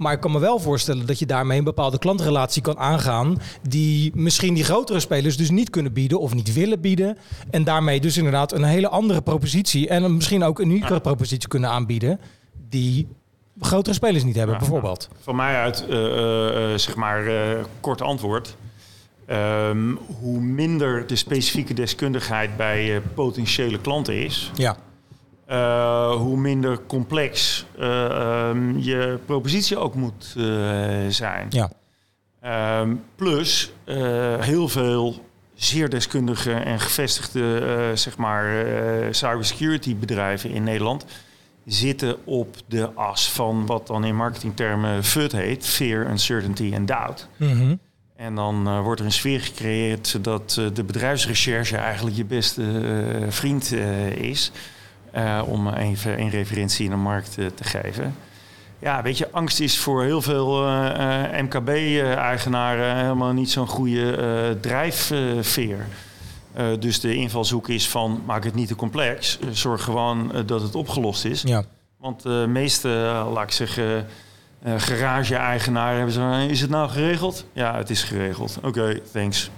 Maar 0.00 0.12
ik 0.12 0.20
kan 0.20 0.32
me 0.32 0.38
wel 0.38 0.58
voorstellen 0.58 1.06
dat 1.06 1.18
je 1.18 1.26
daarmee 1.26 1.58
een 1.58 1.64
bepaalde 1.64 1.98
klantrelatie 1.98 2.62
kan 2.62 2.78
aangaan. 2.78 3.38
Die 3.68 4.12
misschien 4.14 4.54
die 4.54 4.64
grotere 4.64 5.00
spelers 5.00 5.36
dus 5.36 5.50
niet 5.50 5.70
kunnen 5.70 5.92
bieden 5.92 6.20
of 6.20 6.34
niet 6.34 6.52
willen 6.52 6.80
bieden. 6.80 7.18
En 7.50 7.64
daarmee 7.64 8.00
dus 8.00 8.16
inderdaad 8.16 8.52
een 8.52 8.64
hele 8.64 8.88
andere 8.88 9.20
propositie. 9.20 9.88
En 9.88 10.14
misschien 10.16 10.42
ook 10.42 10.58
een 10.58 10.70
uniekere 10.70 11.00
propositie 11.00 11.48
kunnen 11.48 11.70
aanbieden. 11.70 12.20
Die 12.68 13.08
grotere 13.60 13.94
spelers 13.94 14.24
niet 14.24 14.34
hebben, 14.36 14.54
Ja, 14.54 14.60
bijvoorbeeld. 14.60 15.08
Van 15.20 15.36
mij 15.36 15.54
uit, 15.54 15.86
eh, 15.88 15.96
eh, 16.06 16.72
eh, 16.72 16.78
zeg 16.78 16.96
maar, 16.96 17.26
eh, 17.26 17.64
kort 17.80 18.02
antwoord. 18.02 18.56
Ehm, 19.26 19.94
hoe 20.20 20.40
minder 20.40 21.06
de 21.06 21.16
specifieke 21.16 21.74
deskundigheid 21.74 22.56
bij 22.56 23.02
potentiële 23.14 23.78
klanten 23.80 24.24
is, 24.24 24.50
Ja. 24.54 24.76
Eh, 25.50 26.12
hoe 26.12 26.36
minder 26.36 26.78
complex 26.86 27.64
eh, 27.78 28.04
ehm, 28.04 28.78
je 28.78 29.18
propositie 29.26 29.76
ook 29.76 29.94
moet 29.94 30.34
eh, 30.36 30.44
zijn. 31.08 31.46
Ja. 31.48 31.70
Ehm, 32.40 32.94
plus 33.16 33.72
heel 34.40 34.68
veel 34.68 35.24
zeer 35.54 35.88
deskundige 35.88 36.52
en 36.52 36.80
gevestigde 36.80 37.92
zeg 37.94 38.16
maar, 38.16 38.64
cybersecurity 39.10 39.96
bedrijven 39.96 40.50
in 40.50 40.62
Nederland 40.62 41.04
zitten 41.66 42.16
op 42.26 42.56
de 42.66 42.92
as 42.94 43.30
van 43.32 43.66
wat 43.66 43.86
dan 43.86 44.04
in 44.04 44.16
marketingtermen 44.16 45.04
FUD 45.04 45.32
heet, 45.32 45.66
Fear, 45.66 46.10
Uncertainty 46.10 46.70
en 46.72 46.86
Doubt. 46.86 47.28
Mhm. 47.36 47.74
En 48.16 48.34
dan 48.34 48.82
wordt 48.82 49.00
er 49.00 49.06
een 49.06 49.12
sfeer 49.12 49.40
gecreëerd 49.40 50.06
zodat 50.06 50.56
eh, 50.58 50.64
de 50.74 50.84
bedrijfsrecherche 50.84 51.76
eigenlijk 51.76 52.16
je 52.16 52.24
beste 52.24 52.62
vriend 53.28 53.72
is. 54.14 54.52
Eh, 55.12 55.42
om 55.46 55.68
even 55.68 56.20
een 56.20 56.30
referentie 56.30 56.84
in 56.84 56.90
de 56.90 56.96
markt 56.96 57.38
eh, 57.38 57.46
te 57.46 57.64
geven. 57.64 58.14
Ja, 58.78 59.02
weet 59.02 59.18
je, 59.18 59.30
angst 59.30 59.60
is 59.60 59.78
voor 59.78 60.02
heel 60.02 60.22
veel 60.22 60.66
eh, 60.66 61.40
MKB-eigenaren 61.42 62.96
helemaal 62.96 63.32
niet 63.32 63.50
zo'n 63.50 63.66
goede 63.66 64.58
drijfveer. 64.60 65.86
Dus 66.78 67.00
de 67.00 67.14
invalshoek 67.14 67.68
is 67.68 67.88
van 67.88 68.22
maak 68.26 68.44
het 68.44 68.54
niet 68.54 68.68
te 68.68 68.74
complex. 68.74 69.38
Zorg 69.50 69.82
gewoon 69.82 70.32
dat 70.46 70.62
het 70.62 70.74
opgelost 70.74 71.24
is. 71.24 71.42
Ja. 71.42 71.64
Want 71.98 72.22
de 72.22 72.46
meeste, 72.48 72.88
laat 73.32 73.42
ik 73.42 73.50
zeggen, 73.50 74.06
garage-eigenaren 74.64 75.96
hebben 75.96 76.14
zo... 76.14 76.30
Is 76.30 76.60
het 76.60 76.70
nou 76.70 76.90
geregeld? 76.90 77.44
Ja, 77.52 77.76
het 77.76 77.90
is 77.90 78.02
geregeld. 78.02 78.58
Oké, 78.62 79.00
thanks. 79.12 79.50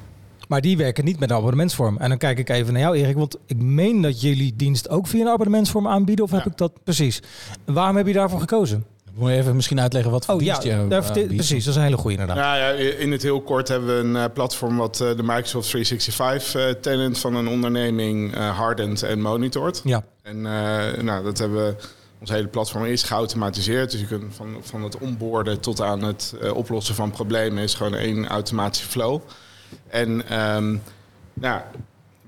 Maar 0.49 0.61
die 0.61 0.77
werken 0.77 1.05
niet 1.05 1.19
met 1.19 1.31
een 1.31 1.37
abonnementsvorm. 1.37 1.97
En 1.99 2.09
dan 2.09 2.19
kijk 2.19 2.39
ik 2.39 2.49
even 2.49 2.73
naar 2.73 2.83
jou, 2.83 2.97
Erik. 2.97 3.17
Want 3.17 3.37
ik 3.47 3.57
meen 3.57 4.01
dat 4.03 4.21
jullie 4.21 4.57
dienst 4.57 4.89
ook 4.89 5.07
via 5.07 5.21
een 5.21 5.29
abonnementsvorm 5.29 5.89
aanbieden. 5.89 6.25
Of 6.25 6.31
heb 6.31 6.47
ik 6.47 6.57
dat 6.57 6.73
precies? 6.85 7.21
Waarom 7.65 7.97
heb 7.97 8.07
je 8.07 8.13
daarvoor 8.13 8.41
gekozen? 8.41 8.85
Moet 9.15 9.31
je 9.31 9.37
even 9.37 9.55
misschien 9.57 9.81
uitleggen 9.81 10.11
wat 10.11 10.25
voor 10.25 10.35
Oh 10.35 10.41
ja, 10.41 10.47
dienst 10.59 10.63
je 10.63 10.89
daar- 10.89 11.17
eh, 11.17 11.27
precies. 11.27 11.65
Dat 11.65 11.75
is 11.75 11.77
een 11.81 11.83
hele 11.87 11.97
goede 11.97 12.17
inderdaad. 12.19 12.37
Nou 12.45 12.59
ja, 12.59 12.93
in 12.99 13.13
het 13.13 13.23
heel 13.23 13.41
kort 13.43 13.69
hebben 13.69 13.89
we 13.97 14.09
een 14.09 14.17
eh, 14.17 14.25
platform 14.35 14.77
wat 14.77 15.01
eh, 15.01 15.17
de 15.17 15.23
Microsoft 15.23 15.71
365 15.71 16.55
eh, 16.55 16.71
tenant 16.81 17.19
van 17.19 17.35
een 17.35 17.49
onderneming 17.49 18.35
eh 18.35 18.59
hardent 18.59 19.03
en 19.03 19.21
monitort. 19.21 19.81
Ja. 19.85 20.05
En 20.23 20.37
eh, 20.47 21.03
nou, 21.03 21.25
dat 21.25 21.39
hebben 21.39 21.67
we. 21.67 21.75
Ons 22.21 22.31
hele 22.31 22.47
platform 22.49 22.85
is 22.85 23.03
geautomatiseerd. 23.03 23.91
Dus 23.91 24.01
je 24.01 24.07
kunt 24.07 24.35
van, 24.35 24.57
van 24.61 24.83
het 24.83 24.99
onboorden 24.99 25.61
tot 25.61 25.81
aan 25.81 26.03
het 26.03 26.35
eh, 26.43 26.55
oplossen 26.57 26.95
van 26.95 27.11
problemen 27.11 27.63
is 27.63 27.75
gewoon 27.75 27.95
één 27.95 28.27
automatische 28.29 28.89
flow. 28.89 29.21
En 29.89 30.29
ehm, 30.29 30.77
nou, 31.35 31.61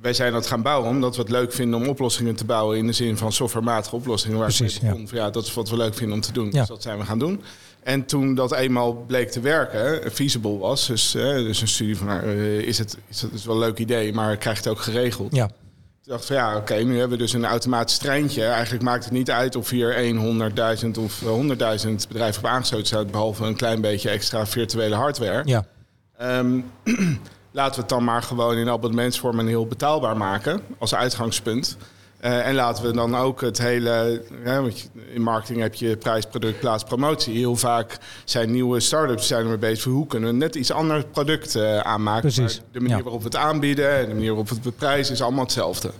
wij 0.00 0.12
zijn 0.12 0.32
dat 0.32 0.46
gaan 0.46 0.62
bouwen 0.62 0.90
omdat 0.90 1.16
we 1.16 1.22
het 1.22 1.30
leuk 1.30 1.52
vinden 1.52 1.80
om 1.80 1.88
oplossingen 1.88 2.34
te 2.34 2.44
bouwen 2.44 2.78
in 2.78 2.86
de 2.86 2.92
zin 2.92 3.16
van 3.16 3.32
softwarematige 3.32 3.96
oplossingen. 3.96 4.38
Waar 4.38 4.52
Precies, 4.54 4.80
begon. 4.80 5.08
ja. 5.12 5.30
dat 5.30 5.44
is 5.44 5.54
wat 5.54 5.70
we 5.70 5.76
leuk 5.76 5.94
vinden 5.94 6.14
om 6.14 6.20
te 6.20 6.32
doen. 6.32 6.44
Ja. 6.44 6.58
Dus 6.58 6.68
dat 6.68 6.82
zijn 6.82 6.98
we 6.98 7.04
gaan 7.04 7.18
doen. 7.18 7.42
En 7.82 8.04
toen 8.06 8.34
dat 8.34 8.52
eenmaal 8.52 8.94
bleek 8.94 9.30
te 9.30 9.40
werken, 9.40 10.12
feasible 10.12 10.58
was, 10.58 10.86
dus, 10.86 11.10
dus 11.10 11.60
een 11.60 11.68
studie 11.68 11.96
van, 11.96 12.06
nou, 12.06 12.22
eh, 12.22 12.58
is 12.58 12.78
het 12.78 12.96
is 13.08 13.22
het 13.22 13.32
is 13.32 13.44
wel 13.44 13.54
een 13.54 13.60
leuk 13.60 13.78
idee, 13.78 14.12
maar 14.12 14.36
krijg 14.36 14.56
je 14.56 14.62
het 14.68 14.78
ook 14.78 14.84
geregeld? 14.84 15.34
Ja. 15.34 15.46
Toen 15.46 16.12
dacht 16.12 16.20
ik 16.20 16.26
van 16.26 16.36
ja, 16.36 16.56
oké, 16.56 16.74
nu 16.74 16.98
hebben 16.98 17.18
we 17.18 17.24
dus 17.24 17.32
een 17.32 17.44
automatisch 17.44 17.98
treintje. 17.98 18.44
Eigenlijk 18.44 18.84
maakt 18.84 19.04
het 19.04 19.12
niet 19.12 19.30
uit 19.30 19.56
of 19.56 19.70
hier 19.70 19.96
1, 19.96 20.16
100.000 20.84 20.98
of 20.98 21.22
eh, 21.22 21.78
100.000 21.86 22.08
bedrijven 22.08 22.42
op 22.42 22.48
aangesloten 22.48 22.86
zijn, 22.86 23.10
behalve 23.10 23.44
een 23.44 23.56
klein 23.56 23.80
beetje 23.80 24.10
extra 24.10 24.46
virtuele 24.46 24.94
hardware. 24.94 25.42
Ja. 25.44 25.66
Ehm, 26.16 26.60
laten 27.54 27.74
we 27.74 27.80
het 27.80 27.88
dan 27.88 28.04
maar 28.04 28.22
gewoon 28.22 28.56
in 28.56 28.68
abonnementsvorm 28.70 29.38
en 29.38 29.46
heel 29.46 29.66
betaalbaar 29.66 30.16
maken 30.16 30.60
als 30.78 30.94
uitgangspunt. 30.94 31.76
Eh, 32.20 32.46
en 32.46 32.54
laten 32.54 32.84
we 32.84 32.92
dan 32.92 33.16
ook 33.16 33.40
het 33.40 33.58
hele. 33.58 34.22
Ja, 34.44 34.60
want 34.60 34.80
je- 34.80 34.88
in 35.12 35.22
marketing 35.22 35.60
heb 35.60 35.74
je 35.74 35.96
prijs, 35.96 36.24
product, 36.26 36.60
plaats, 36.60 36.84
promotie. 36.84 37.36
Heel 37.36 37.56
vaak 37.56 37.98
zijn 38.24 38.50
nieuwe 38.50 38.80
start-ups 38.80 39.26
zijn 39.26 39.40
ermee 39.42 39.58
bezig. 39.58 39.84
Hoe 39.84 40.06
kunnen 40.06 40.30
we 40.30 40.36
net 40.36 40.54
iets 40.54 40.70
ander 40.72 41.04
product 41.06 41.54
eh, 41.54 41.78
aanmaken? 41.78 42.20
Precies, 42.32 42.58
Maar 42.58 42.66
de 42.72 42.80
manier 42.80 42.96
ja. 42.96 43.02
waarop 43.02 43.20
we 43.20 43.26
het 43.26 43.36
aanbieden 43.36 43.90
en 43.98 44.02
de 44.08 44.14
manier 44.14 44.28
waarop 44.28 44.48
we 44.48 44.54
het 44.54 44.62
beprijzen 44.64 45.14
is 45.14 45.22
allemaal 45.22 45.44
hetzelfde. 45.44 45.90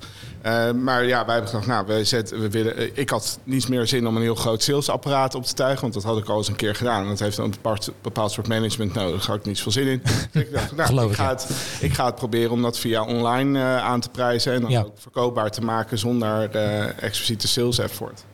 Eh, 0.44 0.70
maar 0.72 1.04
ja, 1.04 1.24
wij 1.24 1.34
hebben 1.34 1.50
gedacht, 1.52 1.66
nou, 1.68 1.86
we 1.86 2.04
zetten, 2.04 2.40
we 2.40 2.50
willen, 2.50 2.76
eh, 2.76 2.90
ik 2.94 3.10
had 3.10 3.38
niets 3.44 3.66
meer 3.66 3.86
zin 3.86 4.06
om 4.06 4.16
een 4.16 4.22
heel 4.22 4.34
groot 4.34 4.62
salesapparaat 4.62 5.34
op 5.34 5.44
te 5.44 5.54
tuigen, 5.54 5.80
want 5.80 5.94
dat 5.94 6.02
had 6.02 6.18
ik 6.18 6.28
al 6.28 6.36
eens 6.36 6.48
een 6.48 6.56
keer 6.56 6.74
gedaan. 6.74 7.02
En 7.02 7.08
dat 7.08 7.18
heeft 7.18 7.38
een 7.38 7.50
bepaald, 7.50 7.92
bepaald 8.02 8.32
soort 8.32 8.48
management 8.48 8.94
nodig. 8.94 9.18
Daar 9.20 9.26
had 9.28 9.36
ik 9.36 9.44
niet 9.44 9.56
zoveel 9.56 9.72
zin 9.72 9.86
in. 9.86 10.02
Dus 10.32 10.42
ik 10.42 10.52
dacht, 10.52 10.76
nou, 10.76 10.88
Geloof 10.88 11.04
ik, 11.04 11.10
ik, 11.10 11.16
ga 11.16 11.22
ja. 11.22 11.28
het, 11.30 11.48
ik 11.80 11.92
ga 11.94 12.04
het 12.06 12.14
proberen 12.14 12.50
om 12.50 12.62
dat 12.62 12.78
via 12.78 13.04
online 13.04 13.58
eh, 13.58 13.76
aan 13.84 14.00
te 14.00 14.08
prijzen 14.08 14.52
en 14.52 14.60
dan 14.60 14.70
Ja. 14.70 14.80
ook 14.80 14.98
verkoopbaar 14.98 15.50
te 15.50 15.60
maken 15.60 15.98
zonder 15.98 16.50
expliciete 16.98 17.48
sales 17.48 17.78
effort. 17.78 18.24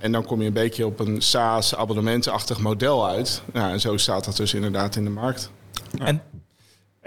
En 0.00 0.12
dan 0.12 0.24
kom 0.24 0.40
je 0.40 0.46
een 0.46 0.52
beetje 0.52 0.86
op 0.86 1.00
een 1.00 1.22
SaaS 1.22 1.74
abonnementsachtig 1.74 2.58
model 2.58 3.06
uit. 3.08 3.42
Ja, 3.52 3.70
en 3.70 3.80
zo 3.80 3.96
staat 3.96 4.24
dat 4.24 4.36
dus 4.36 4.54
inderdaad 4.54 4.96
in 4.96 5.04
de 5.04 5.10
markt. 5.10 5.50
En 5.98 6.22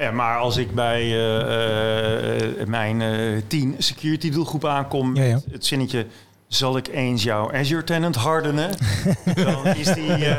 Ja, 0.01 0.11
maar 0.11 0.37
als 0.37 0.57
ik 0.57 0.71
bij 0.75 1.01
eh, 1.01 2.61
eh, 2.61 2.67
mijn 2.67 3.01
eh 3.01 3.41
10 3.47 3.75
security 3.77 4.29
doelgroep 4.31 4.65
aankom, 4.65 5.15
Ja, 5.15 5.23
ja. 5.23 5.33
met 5.33 5.43
het 5.51 5.65
zinnetje 5.65 6.05
zal 6.47 6.77
ik 6.77 6.87
eens 6.87 7.23
jouw 7.23 7.51
Azure 7.53 7.83
tenant 7.83 8.15
hardenen, 8.15 8.69
dan 9.43 9.65
is 9.65 9.93
die, 9.93 10.35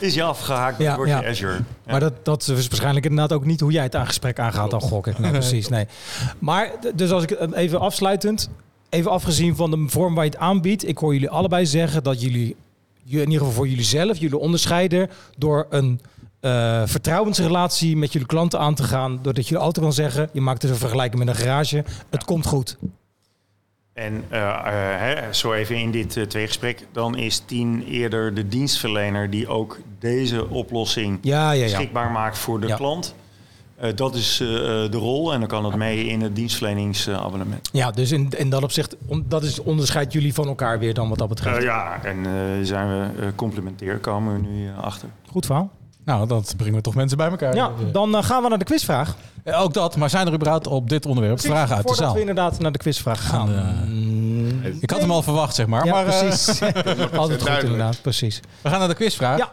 is 0.00 0.12
die 0.12 0.24
afgehaakt 0.24 0.78
Ja, 0.78 0.96
door 0.96 1.06
ja. 1.06 1.20
je 1.20 1.26
Azure. 1.26 1.52
Ja. 1.52 1.62
Maar 1.90 2.00
dat, 2.00 2.24
dat 2.24 2.40
is 2.42 2.48
waarschijnlijk 2.68 3.06
inderdaad 3.06 3.32
ook 3.38 3.44
niet 3.44 3.60
hoe 3.60 3.72
jij 3.72 3.82
het 3.82 3.94
aan 3.96 4.06
gesprek 4.06 4.38
aangaat, 4.38 4.70
dan 4.70 4.80
gok 4.80 5.06
ik. 5.06 5.18
Nee, 5.18 5.30
precies, 5.30 5.68
nee. 5.68 5.86
Maar, 6.38 6.70
dus 6.94 7.10
als 7.10 7.22
ik 7.22 7.36
even 7.54 7.80
afsluitend, 7.80 8.48
even 8.88 9.10
afgezien 9.10 9.56
van 9.56 9.70
de 9.70 9.84
vorm 9.86 10.14
waar 10.14 10.24
je 10.24 10.30
het 10.30 10.38
aanbiedt, 10.40 10.88
ik 10.88 10.98
hoor 10.98 11.12
jullie 11.12 11.30
allebei 11.30 11.66
zeggen 11.66 12.02
dat 12.02 12.20
jullie, 12.20 12.56
je- 13.02 13.16
in 13.20 13.24
ieder 13.24 13.38
geval 13.38 13.52
voor 13.52 13.68
jullie 13.68 13.84
zelf, 13.84 14.18
jullie 14.18 14.38
onderscheiden 14.38 15.10
door 15.38 15.66
een 15.70 16.00
eh, 16.40 16.82
vertrouwensrelatie 16.86 17.96
met 17.96 18.12
jullie 18.12 18.28
klanten 18.28 18.58
aan 18.58 18.74
te 18.74 18.82
gaan, 18.82 19.18
doordat 19.22 19.48
jullie 19.48 19.62
altijd 19.64 19.84
kan 19.84 19.94
zeggen, 19.94 20.28
je 20.32 20.40
maakt 20.40 20.60
dus 20.60 20.70
een 20.70 20.76
vergelijking 20.76 21.24
met 21.24 21.34
een 21.34 21.40
garage, 21.42 21.84
het 22.10 22.24
komt 22.24 22.46
goed. 22.46 22.76
En 23.92 24.24
eh, 24.28 24.40
eh, 24.48 24.54
hè, 25.00 25.32
zo 25.32 25.52
even 25.52 25.76
in 25.76 25.90
dit 25.90 26.16
uh, 26.16 26.24
tweegesprek, 26.24 26.86
dan 26.92 27.16
is 27.16 27.38
10 27.38 27.84
eerder 27.86 28.34
de 28.34 28.48
dienstverlener 28.48 29.30
die 29.30 29.48
ook 29.48 29.78
deze 29.98 30.48
oplossing 30.48 31.18
Ja, 31.22 31.50
ja, 31.50 31.52
ja. 31.52 31.62
beschikbaar 31.64 32.10
maakt 32.10 32.38
voor 32.38 32.60
de 32.60 32.74
klant. 32.74 33.14
Dat 33.94 34.14
is 34.14 34.36
de 34.36 34.88
rol 34.92 35.32
en 35.32 35.38
dan 35.40 35.48
kan 35.48 35.64
het 35.64 35.74
mee 35.74 36.06
in 36.06 36.20
het 36.20 36.36
dienstverleningsabonnement. 36.36 37.68
Ja, 37.72 37.90
dus 37.90 38.10
in, 38.12 38.28
in 38.36 38.50
dat 38.50 38.62
opzicht, 38.62 38.96
on- 39.06 39.24
dat 39.28 39.42
is 39.42 39.58
onderscheidt 39.62 40.12
jullie 40.12 40.34
van 40.34 40.46
elkaar 40.46 40.78
weer 40.78 40.94
dan 40.94 41.08
wat 41.08 41.18
dat 41.18 41.28
betreft. 41.28 41.62
Ja, 41.62 42.02
en 42.04 42.26
zijn 42.66 42.88
we 42.88 43.32
complementair, 43.34 43.98
komen 43.98 44.42
we 44.42 44.48
nu 44.48 44.68
achter. 44.80 45.08
Goed 45.30 45.46
verhaal. 45.46 45.70
Nou, 46.06 46.26
dat 46.26 46.54
brengen 46.56 46.74
we 46.74 46.80
toch 46.80 46.94
mensen 46.94 47.16
bij 47.16 47.28
elkaar. 47.28 47.54
Ja, 47.54 47.70
dan 47.92 48.14
uh, 48.14 48.22
gaan 48.22 48.42
we 48.42 48.48
naar 48.48 48.58
de 48.58 48.64
quizvraag. 48.64 49.16
Eh, 49.42 49.62
ook 49.62 49.74
dat, 49.74 49.96
maar 49.96 50.10
zijn 50.10 50.26
er 50.26 50.32
überhaupt 50.32 50.66
op 50.66 50.88
dit 50.88 51.06
onderwerp 51.06 51.40
vragen 51.40 51.76
uit 51.76 51.82
de 51.82 51.88
Voordat 51.88 52.04
zaal? 52.04 52.14
we 52.14 52.20
inderdaad 52.20 52.58
naar 52.58 52.72
de 52.72 52.78
quizvraag 52.78 53.26
gaan. 53.26 53.50
uh, 54.62 54.74
ik 54.80 54.90
had 54.90 55.00
hem 55.00 55.10
al 55.10 55.22
verwacht, 55.22 55.54
zeg 55.54 55.66
maar. 55.66 55.84
Ja, 55.84 55.92
maar 55.92 56.04
precies. 56.04 56.62
Altijd 57.16 57.48
goed 57.48 57.62
inderdaad, 57.62 58.02
precies. 58.02 58.40
We 58.60 58.68
gaan 58.68 58.78
naar 58.78 58.88
de 58.88 58.94
quizvraag. 58.94 59.38
Ja. 59.38 59.52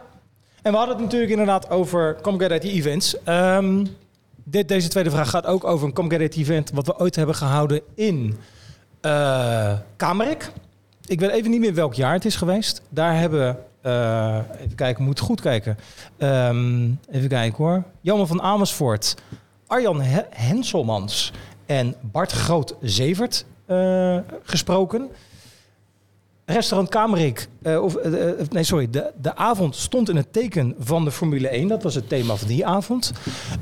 En 0.62 0.72
we 0.72 0.76
hadden 0.78 0.94
het 0.94 1.04
natuurlijk 1.04 1.30
inderdaad 1.30 1.70
over 1.70 2.16
Comget 2.22 2.50
IT 2.50 2.64
Events. 2.64 3.16
Um, 3.28 3.96
dit, 4.44 4.68
deze 4.68 4.88
tweede 4.88 5.10
vraag 5.10 5.30
gaat 5.30 5.46
ook 5.46 5.64
over 5.64 5.86
een 5.86 5.92
Comget 5.92 6.20
IT 6.20 6.36
Event... 6.36 6.70
wat 6.74 6.86
we 6.86 6.98
ooit 6.98 7.16
hebben 7.16 7.34
gehouden 7.34 7.80
in 7.94 8.38
uh, 9.02 9.72
Kamerik. 9.96 10.50
Ik 11.06 11.20
weet 11.20 11.30
even 11.30 11.50
niet 11.50 11.60
meer 11.60 11.74
welk 11.74 11.94
jaar 11.94 12.12
het 12.12 12.24
is 12.24 12.36
geweest. 12.36 12.82
Daar 12.88 13.18
hebben... 13.18 13.58
Uh, 13.86 14.38
even 14.60 14.74
kijken, 14.74 15.04
moet 15.04 15.20
goed 15.20 15.40
kijken. 15.40 15.78
Um, 16.18 16.98
even 17.10 17.28
kijken 17.28 17.64
hoor. 17.64 17.82
Jammer 18.00 18.26
van 18.26 18.42
Amersfoort, 18.42 19.14
Arjan 19.66 20.00
He 20.00 20.22
Henselmans 20.30 21.32
en 21.66 21.94
Bart 22.00 22.32
Groot-Zevert 22.32 23.44
uh, 23.66 24.16
gesproken. 24.42 25.10
Restaurant 26.46 26.88
Kamerik, 26.88 27.48
uh, 27.62 27.82
of 27.82 27.96
nee, 28.50 28.64
sorry, 28.64 28.90
de, 28.90 29.12
de 29.20 29.36
avond 29.36 29.76
stond 29.76 30.08
in 30.08 30.16
het 30.16 30.32
teken 30.32 30.74
van 30.78 31.04
de 31.04 31.10
Formule 31.10 31.48
1. 31.48 31.68
Dat 31.68 31.82
was 31.82 31.94
het 31.94 32.08
thema 32.08 32.34
van 32.36 32.48
die 32.48 32.66
avond. 32.66 33.12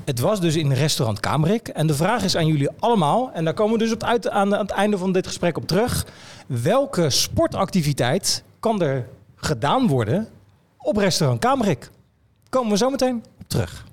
Het 0.04 0.20
was 0.20 0.40
dus 0.40 0.56
in 0.56 0.72
restaurant 0.72 1.20
Kamerik. 1.20 1.68
En 1.68 1.86
de 1.86 1.94
vraag 1.94 2.24
is 2.24 2.36
aan 2.36 2.46
jullie 2.46 2.68
allemaal, 2.78 3.30
en 3.32 3.44
daar 3.44 3.54
komen 3.54 3.72
we 3.72 3.84
dus 3.84 3.92
op 3.92 4.02
uit, 4.02 4.28
aan 4.28 4.52
het 4.52 4.70
einde 4.70 4.98
van 4.98 5.12
dit 5.12 5.26
gesprek 5.26 5.56
op 5.56 5.66
terug. 5.66 6.06
Welke 6.46 7.10
sportactiviteit 7.10 8.44
kan 8.60 8.82
er 8.82 9.08
gedaan 9.44 9.86
worden 9.86 10.28
op 10.78 10.96
restaurant 10.96 11.40
Kamerik? 11.40 11.90
Komen 12.48 12.70
we 12.70 12.76
zo 12.76 12.90
meteen 12.90 13.24
op 13.40 13.48
terug. 13.48 13.84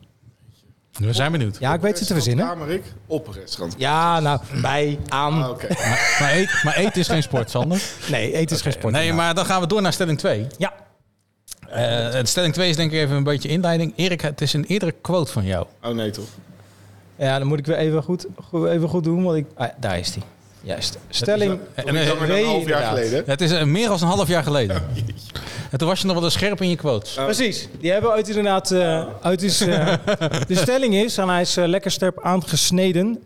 We 0.91 1.13
zijn 1.13 1.31
benieuwd. 1.31 1.57
Ja, 1.59 1.73
ik 1.73 1.81
weet 1.81 1.97
ze 1.97 2.05
te 2.05 2.13
verzinnen. 2.13 2.47
Kamerik 2.47 2.83
op 3.05 3.27
een 3.27 3.33
restaurant. 3.33 3.75
Ja, 3.77 4.19
nou, 4.19 4.39
bij, 4.61 4.99
aan. 5.07 5.43
Ah, 5.43 5.49
okay. 5.49 5.69
maar, 5.69 6.17
maar, 6.19 6.33
eet, 6.33 6.63
maar 6.63 6.75
eten 6.75 6.99
is 6.99 7.07
geen 7.07 7.23
sport, 7.23 7.49
Sander. 7.49 7.83
Nee, 8.09 8.33
eten 8.33 8.55
is 8.55 8.61
geen 8.61 8.71
sport. 8.71 8.93
Nee, 8.93 9.13
maar 9.13 9.33
dan 9.33 9.45
gaan 9.45 9.61
we 9.61 9.67
door 9.67 9.81
naar 9.81 9.93
stelling 9.93 10.17
2. 10.17 10.47
Ja. 10.57 10.73
Uh, 11.69 12.23
stelling 12.23 12.53
2 12.53 12.69
is 12.69 12.75
denk 12.75 12.91
ik 12.91 12.97
even 12.97 13.15
een 13.15 13.23
beetje 13.23 13.49
inleiding. 13.49 13.93
Erik, 13.95 14.21
het 14.21 14.41
is 14.41 14.53
een 14.53 14.65
eerdere 14.65 14.91
quote 14.91 15.31
van 15.31 15.45
jou. 15.45 15.65
Oh 15.83 15.91
nee, 15.91 16.09
toch? 16.09 16.27
Ja, 17.15 17.37
dan 17.39 17.47
moet 17.47 17.59
ik 17.59 17.65
weer 17.65 17.77
even 17.77 18.03
goed, 18.03 18.27
even 18.53 18.89
goed 18.89 19.03
doen, 19.03 19.23
want 19.23 19.37
ik... 19.37 19.45
Ah, 19.55 19.69
daar 19.79 19.99
is 19.99 20.11
die. 20.11 20.23
Juist. 20.61 20.97
Stelling 21.09 21.59
en, 21.73 21.87
en, 21.87 21.95
een 21.95 22.45
half 22.45 22.67
jaar 22.67 22.83
geleden. 22.83 23.23
Het 23.25 23.41
is 23.41 23.63
meer 23.63 23.87
dan 23.87 24.01
een 24.01 24.07
half 24.07 24.27
jaar 24.27 24.43
geleden. 24.43 24.75
Oh, 24.75 24.81
en 25.71 25.77
toen 25.77 25.87
was 25.87 25.99
je 25.99 26.05
nog 26.05 26.15
wel 26.15 26.23
eens 26.23 26.33
scherp 26.33 26.61
in 26.61 26.69
je 26.69 26.75
quotes. 26.75 27.17
Oh. 27.17 27.23
Precies. 27.23 27.67
Die 27.79 27.91
hebben 27.91 28.09
we 28.09 28.15
uit 28.15 28.27
inderdaad... 28.27 28.71
Uh, 28.71 29.05
uit 29.21 29.41
is, 29.41 29.61
uh, 29.61 29.93
de 30.47 30.55
stelling 30.55 30.95
is, 30.95 31.17
en 31.17 31.29
hij 31.29 31.41
is 31.41 31.57
uh, 31.57 31.65
lekker 31.65 31.91
sterp 31.91 32.19
aangesneden... 32.23 33.23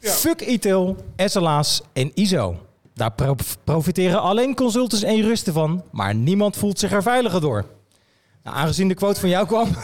Ja. 0.00 0.10
Fuck 0.10 0.40
ITIL, 0.40 0.96
SLA's 1.16 1.82
en 1.92 2.10
ISO. 2.14 2.56
Daar 2.94 3.12
pro 3.12 3.34
profiteren 3.64 4.20
alleen 4.20 4.54
consultants 4.54 5.04
en 5.04 5.16
juristen 5.16 5.52
van, 5.52 5.82
maar 5.90 6.14
niemand 6.14 6.56
voelt 6.56 6.78
zich 6.78 6.92
er 6.92 7.02
veiliger 7.02 7.40
door. 7.40 7.64
Nou, 8.42 8.56
aangezien 8.56 8.88
de 8.88 8.94
quote 8.94 9.20
van 9.20 9.28
jou 9.28 9.46
kwam, 9.46 9.74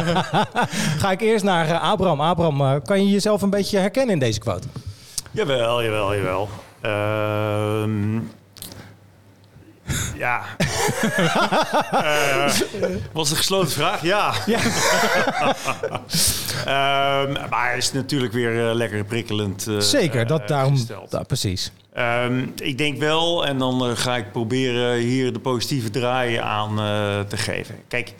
ga 1.02 1.10
ik 1.10 1.20
eerst 1.20 1.44
naar 1.44 1.68
uh, 1.68 1.90
Abraham. 1.90 2.20
Abraham, 2.20 2.60
uh, 2.60 2.74
kan 2.84 3.04
je 3.04 3.10
jezelf 3.10 3.42
een 3.42 3.50
beetje 3.50 3.78
herkennen 3.78 4.14
in 4.14 4.20
deze 4.20 4.40
quote? 4.40 4.66
Jawel, 5.32 5.82
jawel, 5.82 6.14
jawel. 6.14 6.48
Uh, 6.82 8.20
Ja. 10.16 10.42
Eh, 11.92 12.52
was 13.12 13.30
een 13.30 13.36
gesloten 13.36 13.70
vraag? 13.70 14.02
Ja. 14.02 14.32
Ehm, 16.64 17.32
maar 17.50 17.68
hij 17.68 17.76
is 17.76 17.92
natuurlijk 17.92 18.32
weer 18.32 18.68
eh, 18.68 18.74
lekker 18.74 19.04
prikkelend. 19.04 19.66
eh, 19.66 19.78
Zeker, 19.78 20.26
dat 20.26 20.48
daarom... 20.48 20.76
precies. 21.26 21.72
Ehm, 21.94 22.46
ik 22.56 22.78
denk 22.78 22.98
wel, 22.98 23.46
en 23.46 23.58
dan 23.58 23.96
ga 23.96 24.16
ik 24.16 24.32
proberen 24.32 24.96
hier 24.96 25.32
de 25.32 25.38
positieve 25.38 25.90
draai 25.90 26.36
aan 26.36 26.74
te 27.28 27.36
geven. 27.36 27.74
Kijk, 27.88 28.14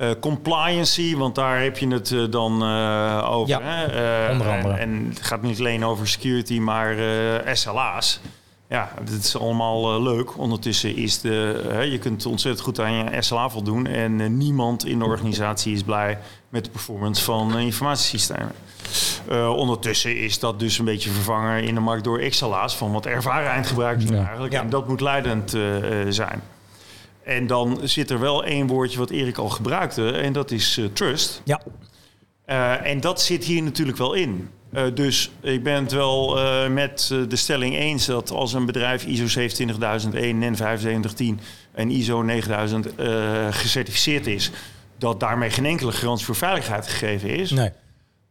eh, 0.00 0.10
compliancy, 0.20 1.16
want 1.16 1.34
daar 1.34 1.62
heb 1.62 1.78
je 1.78 1.88
het 1.88 2.12
eh, 2.12 2.24
dan 2.30 2.62
eh, 2.62 3.30
over. 3.30 3.48
Ja, 3.48 3.60
hè? 3.62 4.32
Onder 4.32 4.48
andere. 4.48 4.74
En 4.74 5.06
het 5.08 5.22
gaat 5.22 5.42
niet 5.42 5.58
alleen 5.58 5.84
over 5.84 6.08
security, 6.08 6.58
maar 6.58 6.96
SLA's. 7.52 8.20
Ja, 8.68 8.92
dit 9.04 9.24
is 9.24 9.38
allemaal 9.38 10.02
leuk. 10.02 10.38
Ondertussen 10.38 10.96
is 10.96 11.20
de, 11.20 11.86
je 11.90 11.98
kunt 11.98 12.26
ontzettend 12.26 12.64
goed 12.64 12.80
aan 12.80 12.92
je 12.92 13.22
SLA 13.22 13.48
voldoen. 13.48 13.86
En 13.86 14.36
niemand 14.36 14.86
in 14.86 14.98
de 14.98 15.04
organisatie 15.04 15.74
is 15.74 15.82
blij 15.82 16.18
met 16.48 16.64
de 16.64 16.70
performance 16.70 17.24
van 17.24 17.58
informatiesystemen. 17.58 18.52
Eh, 19.28 19.56
ondertussen 19.56 20.16
is 20.18 20.38
dat 20.38 20.58
dus 20.58 20.78
een 20.78 20.84
beetje 20.84 21.10
vervangen 21.10 21.62
in 21.64 21.74
de 21.74 21.80
markt 21.80 22.04
door 22.04 22.18
XLA's 22.28 22.76
van 22.76 22.92
wat 22.92 23.06
ervaren 23.06 23.50
eindgebruikers 23.50 24.10
Ja. 24.10 24.24
eigenlijk. 24.24 24.52
En 24.52 24.70
dat 24.70 24.88
moet 24.88 25.00
leidend 25.00 25.50
zijn. 26.08 26.42
En 27.22 27.46
dan 27.46 27.80
zit 27.82 28.10
er 28.10 28.20
wel 28.20 28.44
één 28.44 28.66
woordje 28.66 28.98
wat 28.98 29.10
Erik 29.10 29.38
al 29.38 29.48
gebruikte 29.48 30.10
en 30.10 30.32
dat 30.32 30.50
is 30.50 30.78
eh, 30.78 30.84
trust. 30.92 31.42
Ja. 31.44 31.60
Eh, 32.44 32.86
en 32.86 33.00
dat 33.00 33.22
zit 33.22 33.44
hier 33.44 33.62
natuurlijk 33.62 33.98
wel 33.98 34.14
in. 34.14 34.50
Eh, 34.72 34.84
dus 34.94 35.30
ik 35.40 35.62
ben 35.62 35.82
het 35.82 35.92
wel 35.92 36.38
met 36.68 37.14
de 37.28 37.36
stelling 37.36 37.76
eens 37.76 38.06
dat 38.06 38.30
als 38.30 38.52
een 38.52 38.66
bedrijf 38.66 39.06
ISO 39.06 39.26
27001, 39.26 40.38
NEN 40.38 40.56
7510 40.56 41.40
en 41.72 41.90
ISO 41.90 42.22
9000 42.22 42.94
eh, 42.94 43.46
gecertificeerd 43.50 44.26
is, 44.26 44.50
dat 44.98 45.20
daarmee 45.20 45.50
geen 45.50 45.66
enkele 45.66 45.92
garantie 45.92 46.26
voor 46.26 46.34
veiligheid 46.34 46.86
gegeven 46.86 47.28
is. 47.28 47.50
Nee. 47.50 47.70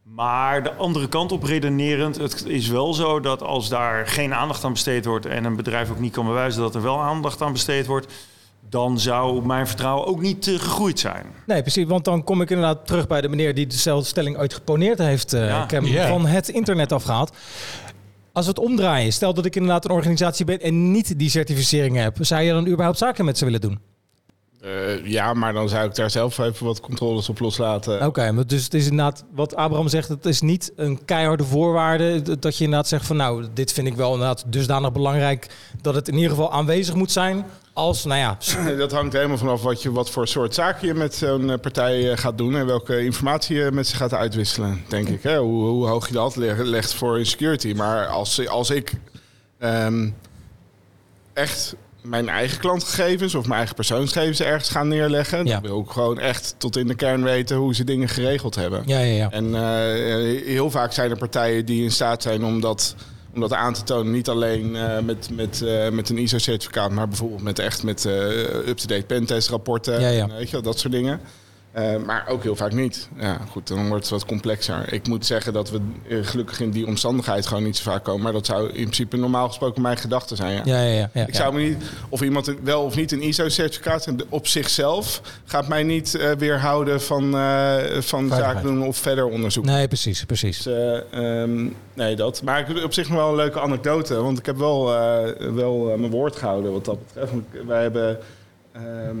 Maar 0.02 0.62
de 0.62 0.72
andere 0.72 1.08
kant 1.08 1.32
op 1.32 1.42
redenerend, 1.42 2.16
het 2.16 2.44
is 2.46 2.68
wel 2.68 2.94
zo 2.94 3.20
dat 3.20 3.42
als 3.42 3.68
daar 3.68 4.06
geen 4.06 4.34
aandacht 4.34 4.64
aan 4.64 4.72
besteed 4.72 5.04
wordt 5.04 5.26
en 5.26 5.44
een 5.44 5.56
bedrijf 5.56 5.90
ook 5.90 5.98
niet 5.98 6.12
kan 6.12 6.26
bewijzen 6.26 6.62
dat 6.62 6.74
er 6.74 6.82
wel 6.82 7.00
aandacht 7.00 7.42
aan 7.42 7.52
besteed 7.52 7.86
wordt, 7.86 8.12
dan 8.70 9.00
zou 9.00 9.46
mijn 9.46 9.66
vertrouwen 9.66 10.06
ook 10.06 10.20
niet 10.20 10.46
eh, 10.48 10.54
gegroeid 10.54 10.98
zijn. 10.98 11.26
Nee, 11.46 11.62
precies. 11.62 11.84
Want 11.86 12.04
dan 12.04 12.24
kom 12.24 12.40
ik 12.42 12.50
inderdaad 12.50 12.86
terug 12.86 13.06
bij 13.06 13.20
de 13.20 13.28
meneer 13.28 13.54
die 13.54 13.66
dezelfde 13.66 14.06
stelling 14.08 14.38
ooit 14.38 14.54
geponeerd 14.54 14.98
heeft. 14.98 15.32
eh, 15.32 15.46
Ja. 15.46 15.64
ik 15.64 15.70
heb 15.70 15.84
van 16.08 16.26
het 16.26 16.48
internet 16.48 16.92
afgehaald. 16.92 17.32
Als 18.32 18.44
we 18.44 18.50
het 18.50 18.60
omdraaien, 18.60 19.12
stel 19.12 19.34
dat 19.34 19.44
ik 19.44 19.54
inderdaad 19.56 19.84
een 19.84 19.90
organisatie 19.90 20.44
ben 20.44 20.60
en 20.60 20.92
niet 20.92 21.18
die 21.18 21.30
certificering 21.30 21.96
heb, 21.96 22.16
zou 22.20 22.42
je 22.42 22.52
dan 22.52 22.66
überhaupt 22.66 22.98
zaken 22.98 23.24
met 23.24 23.38
ze 23.38 23.44
willen 23.44 23.60
doen? 23.60 23.78
Eh, 24.60 25.06
ja, 25.06 25.34
maar 25.34 25.52
dan 25.52 25.68
zou 25.68 25.86
ik 25.88 25.94
daar 25.94 26.10
zelf 26.10 26.38
even 26.38 26.66
wat 26.66 26.80
controles 26.80 27.28
op 27.28 27.38
loslaten. 27.40 28.06
Oké, 28.06 28.32
maar 28.32 28.46
dus 28.46 28.64
het 28.64 28.74
is 28.74 28.84
inderdaad 28.84 29.24
wat 29.34 29.54
Abraham 29.56 29.88
zegt, 29.88 30.08
het 30.08 30.26
is 30.26 30.40
niet 30.40 30.72
een 30.76 31.04
keiharde 31.04 31.44
voorwaarde 31.44 32.38
dat 32.38 32.56
je 32.56 32.64
inderdaad 32.64 32.88
zegt 32.88 33.06
van 33.06 33.16
nou, 33.16 33.46
dit 33.54 33.72
vind 33.72 33.86
ik 33.86 33.94
wel 33.94 34.12
inderdaad 34.12 34.44
dusdanig 34.46 34.92
belangrijk 34.92 35.46
dat 35.80 35.94
het 35.94 36.08
in 36.08 36.14
ieder 36.14 36.30
geval 36.30 36.52
aanwezig 36.52 36.94
moet 36.94 37.10
zijn 37.10 37.44
als, 37.72 38.04
nou 38.04 38.18
ja, 38.20 38.38
Dat 38.78 38.92
hangt 38.92 39.12
helemaal 39.12 39.38
vanaf 39.38 39.62
wat, 39.62 39.82
je, 39.82 39.92
wat 39.92 40.10
voor 40.10 40.28
soort 40.28 40.54
zaken 40.54 40.86
je 40.86 40.94
met 40.94 41.14
zo'n 41.14 41.50
eh, 41.50 41.58
partij 41.58 42.10
eh, 42.10 42.18
gaat 42.18 42.38
doen 42.38 42.56
en 42.56 42.66
welke 42.66 43.04
informatie 43.04 43.56
je 43.56 43.70
met 43.72 43.86
ze 43.86 43.96
gaat 43.96 44.14
uitwisselen, 44.14 44.84
denk 44.88 45.08
ik. 45.08 45.22
Hè? 45.22 45.38
Hoe, 45.38 45.64
hoe 45.68 45.86
hoog 45.86 46.06
je 46.06 46.12
dat 46.12 46.36
leg- 46.36 46.58
legt 46.58 46.94
voor 46.94 47.18
in 47.18 47.26
security. 47.26 47.72
Maar 47.76 48.06
als, 48.06 48.48
als 48.48 48.70
ik 48.70 48.92
ehm, 49.58 50.10
echt 51.32 51.74
mijn 52.02 52.28
eigen 52.28 52.58
klantgegevens 52.58 53.34
of 53.34 53.42
mijn 53.44 53.56
eigen 53.56 53.74
persoonsgegevens 53.74 54.40
ergens 54.40 54.68
ga 54.68 54.82
neerleggen, 54.82 55.46
Ja. 55.46 55.52
dan 55.52 55.70
wil 55.70 55.80
ik 55.80 55.90
gewoon 55.90 56.18
echt 56.18 56.54
tot 56.58 56.76
in 56.76 56.86
de 56.86 56.94
kern 56.94 57.22
weten 57.22 57.56
hoe 57.56 57.74
ze 57.74 57.84
dingen 57.84 58.08
geregeld 58.08 58.54
hebben. 58.54 58.82
ja, 58.86 58.98
ja, 58.98 59.14
ja. 59.14 59.30
En 59.30 59.54
eh, 59.54 60.42
heel 60.46 60.70
vaak 60.70 60.92
zijn 60.92 61.10
er 61.10 61.16
partijen 61.16 61.64
die 61.66 61.82
in 61.82 61.90
staat 61.90 62.22
zijn 62.22 62.44
om 62.44 62.60
dat, 62.60 62.94
om 63.34 63.40
dat 63.40 63.52
aan 63.52 63.72
te 63.74 63.82
tonen. 63.82 64.12
Niet 64.12 64.28
alleen 64.28 64.76
eh, 64.76 64.98
met, 64.98 65.28
met, 65.32 65.62
eh, 65.62 65.88
met 65.88 66.08
een 66.08 66.18
ISO-certificaat, 66.18 66.90
maar 66.90 67.08
bijvoorbeeld 67.08 67.42
met 67.42 67.58
echt 67.58 67.82
met 67.82 68.04
up-to-date 68.66 69.04
pentest-rapporten. 69.06 70.00
Ja, 70.00 70.08
ja. 70.08 70.22
en, 70.22 70.36
weet 70.36 70.50
je, 70.50 70.60
dat 70.60 70.78
soort 70.78 70.92
dingen. 70.92 71.20
Eh, 71.72 71.96
maar 72.06 72.24
ook 72.28 72.42
heel 72.42 72.56
vaak 72.56 72.72
niet. 72.72 73.08
Ja, 73.18 73.40
goed, 73.50 73.68
dan 73.68 73.88
wordt 73.88 74.02
het 74.02 74.12
wat 74.12 74.26
complexer. 74.26 74.92
Ik 74.92 75.08
moet 75.08 75.26
zeggen 75.26 75.52
dat 75.52 75.70
we 75.70 75.80
eh, 76.08 76.18
gelukkig 76.22 76.60
in 76.60 76.70
die 76.70 76.86
omstandigheid 76.86 77.46
gewoon 77.46 77.62
niet 77.62 77.76
zo 77.76 77.90
vaak 77.90 78.04
komen. 78.04 78.22
Maar 78.22 78.32
dat 78.32 78.46
zou 78.46 78.66
in 78.66 78.72
principe 78.72 79.16
normaal 79.16 79.46
gesproken 79.48 79.82
mijn 79.82 79.96
gedachte 79.96 80.36
zijn. 80.36 80.52
Ja. 80.56 80.62
Ja, 80.64 80.82
ja, 80.82 81.10
ja, 81.14 81.26
Ik 81.26 81.34
zou 81.34 81.54
me 81.54 81.60
niet, 81.60 81.76
of 82.08 82.22
iemand 82.22 82.46
een- 82.46 82.58
wel 82.62 82.82
of 82.82 82.96
niet 82.96 83.12
een 83.12 83.22
ISO-certificaat 83.22 84.06
op 84.28 84.46
zichzelf 84.46 85.20
gaat 85.44 85.68
mij 85.68 85.82
niet 85.82 86.14
eh, 86.14 86.30
weerhouden 86.30 87.00
van, 87.02 87.30
van 88.00 88.28
zaken 88.28 88.62
doen 88.62 88.82
of 88.86 88.96
verder 88.96 89.24
onderzoek. 89.26 89.64
Nee, 89.64 89.88
precies, 89.88 90.24
precies. 90.24 90.62
Dus, 90.62 90.74
eh, 91.10 91.42
ehm, 91.42 91.68
nee, 91.94 92.16
dat. 92.16 92.42
Maar 92.42 92.60
ik 92.60 92.66
heb 92.66 92.84
op 92.84 92.92
zich 92.94 93.08
nog 93.08 93.18
wel 93.18 93.28
een 93.28 93.36
leuke 93.36 93.60
anekdote. 93.60 94.14
Want 94.22 94.38
ik 94.38 94.46
heb 94.46 94.56
wel, 94.56 94.84
wel 95.54 95.94
mijn 95.98 96.10
woord 96.10 96.36
gehouden 96.36 96.72
wat 96.72 96.84
dat 96.84 96.98
betreft. 97.06 97.32
Wij 97.66 97.82
hebben 97.82 98.18
ehm, 98.86 99.18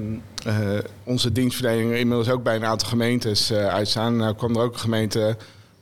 eh, 0.56 0.78
onze 1.04 1.32
dienstverlening 1.32 1.92
inmiddels 1.94 2.28
ook 2.28 2.42
bij 2.42 2.56
een 2.56 2.64
aantal 2.64 2.88
gemeentes 2.88 3.50
eh, 3.50 3.66
uitstaan. 3.66 4.16
Nou 4.16 4.34
kwam 4.34 4.56
er 4.56 4.62
ook 4.62 4.72
een 4.72 4.78
gemeente, 4.78 5.36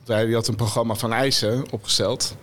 die 0.05 0.33
had 0.33 0.47
een 0.47 0.55
programma 0.55 0.95
van 0.95 1.13
eisen 1.13 1.63
opgesteld. 1.71 2.35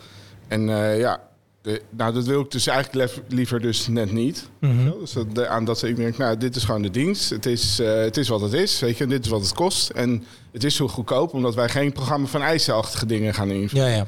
En 0.48 0.68
eh, 0.68 0.98
ja, 0.98 1.20
de, 1.62 1.82
nou 1.90 2.12
dat 2.14 2.24
wil 2.24 2.40
ik 2.40 2.50
dus 2.50 2.66
eigenlijk 2.66 2.98
lef- 2.98 3.22
liever 3.28 3.60
dus 3.60 3.86
net 3.88 4.12
niet. 4.12 4.48
Mhm. 4.58 4.90
Dus 5.00 5.12
dat, 5.12 5.34
de- 5.34 5.48
aan 5.48 5.64
dat 5.64 5.82
ik 5.82 5.96
denk, 5.96 6.16
nou, 6.16 6.36
dit 6.36 6.56
is 6.56 6.64
gewoon 6.64 6.82
de 6.82 6.90
dienst. 6.90 7.30
Het 7.30 7.46
is, 7.46 7.78
het 7.78 8.16
is 8.16 8.28
wat 8.28 8.40
het 8.40 8.52
is, 8.52 8.80
weet 8.80 8.96
je. 8.96 9.04
en 9.04 9.10
Dit 9.10 9.24
is 9.24 9.30
wat 9.30 9.40
het 9.40 9.52
kost. 9.54 9.90
En 9.90 10.24
het 10.52 10.64
is 10.64 10.74
zo 10.74 10.88
goedkoop, 10.88 11.32
omdat 11.34 11.54
wij 11.54 11.68
geen 11.68 11.92
programma 11.92 12.26
van 12.26 12.42
eisenachtige 12.42 13.06
dingen 13.06 13.34
gaan 13.34 13.50
invullen. 13.50 13.86
Ja, 13.90 13.96
ja. 13.96 14.06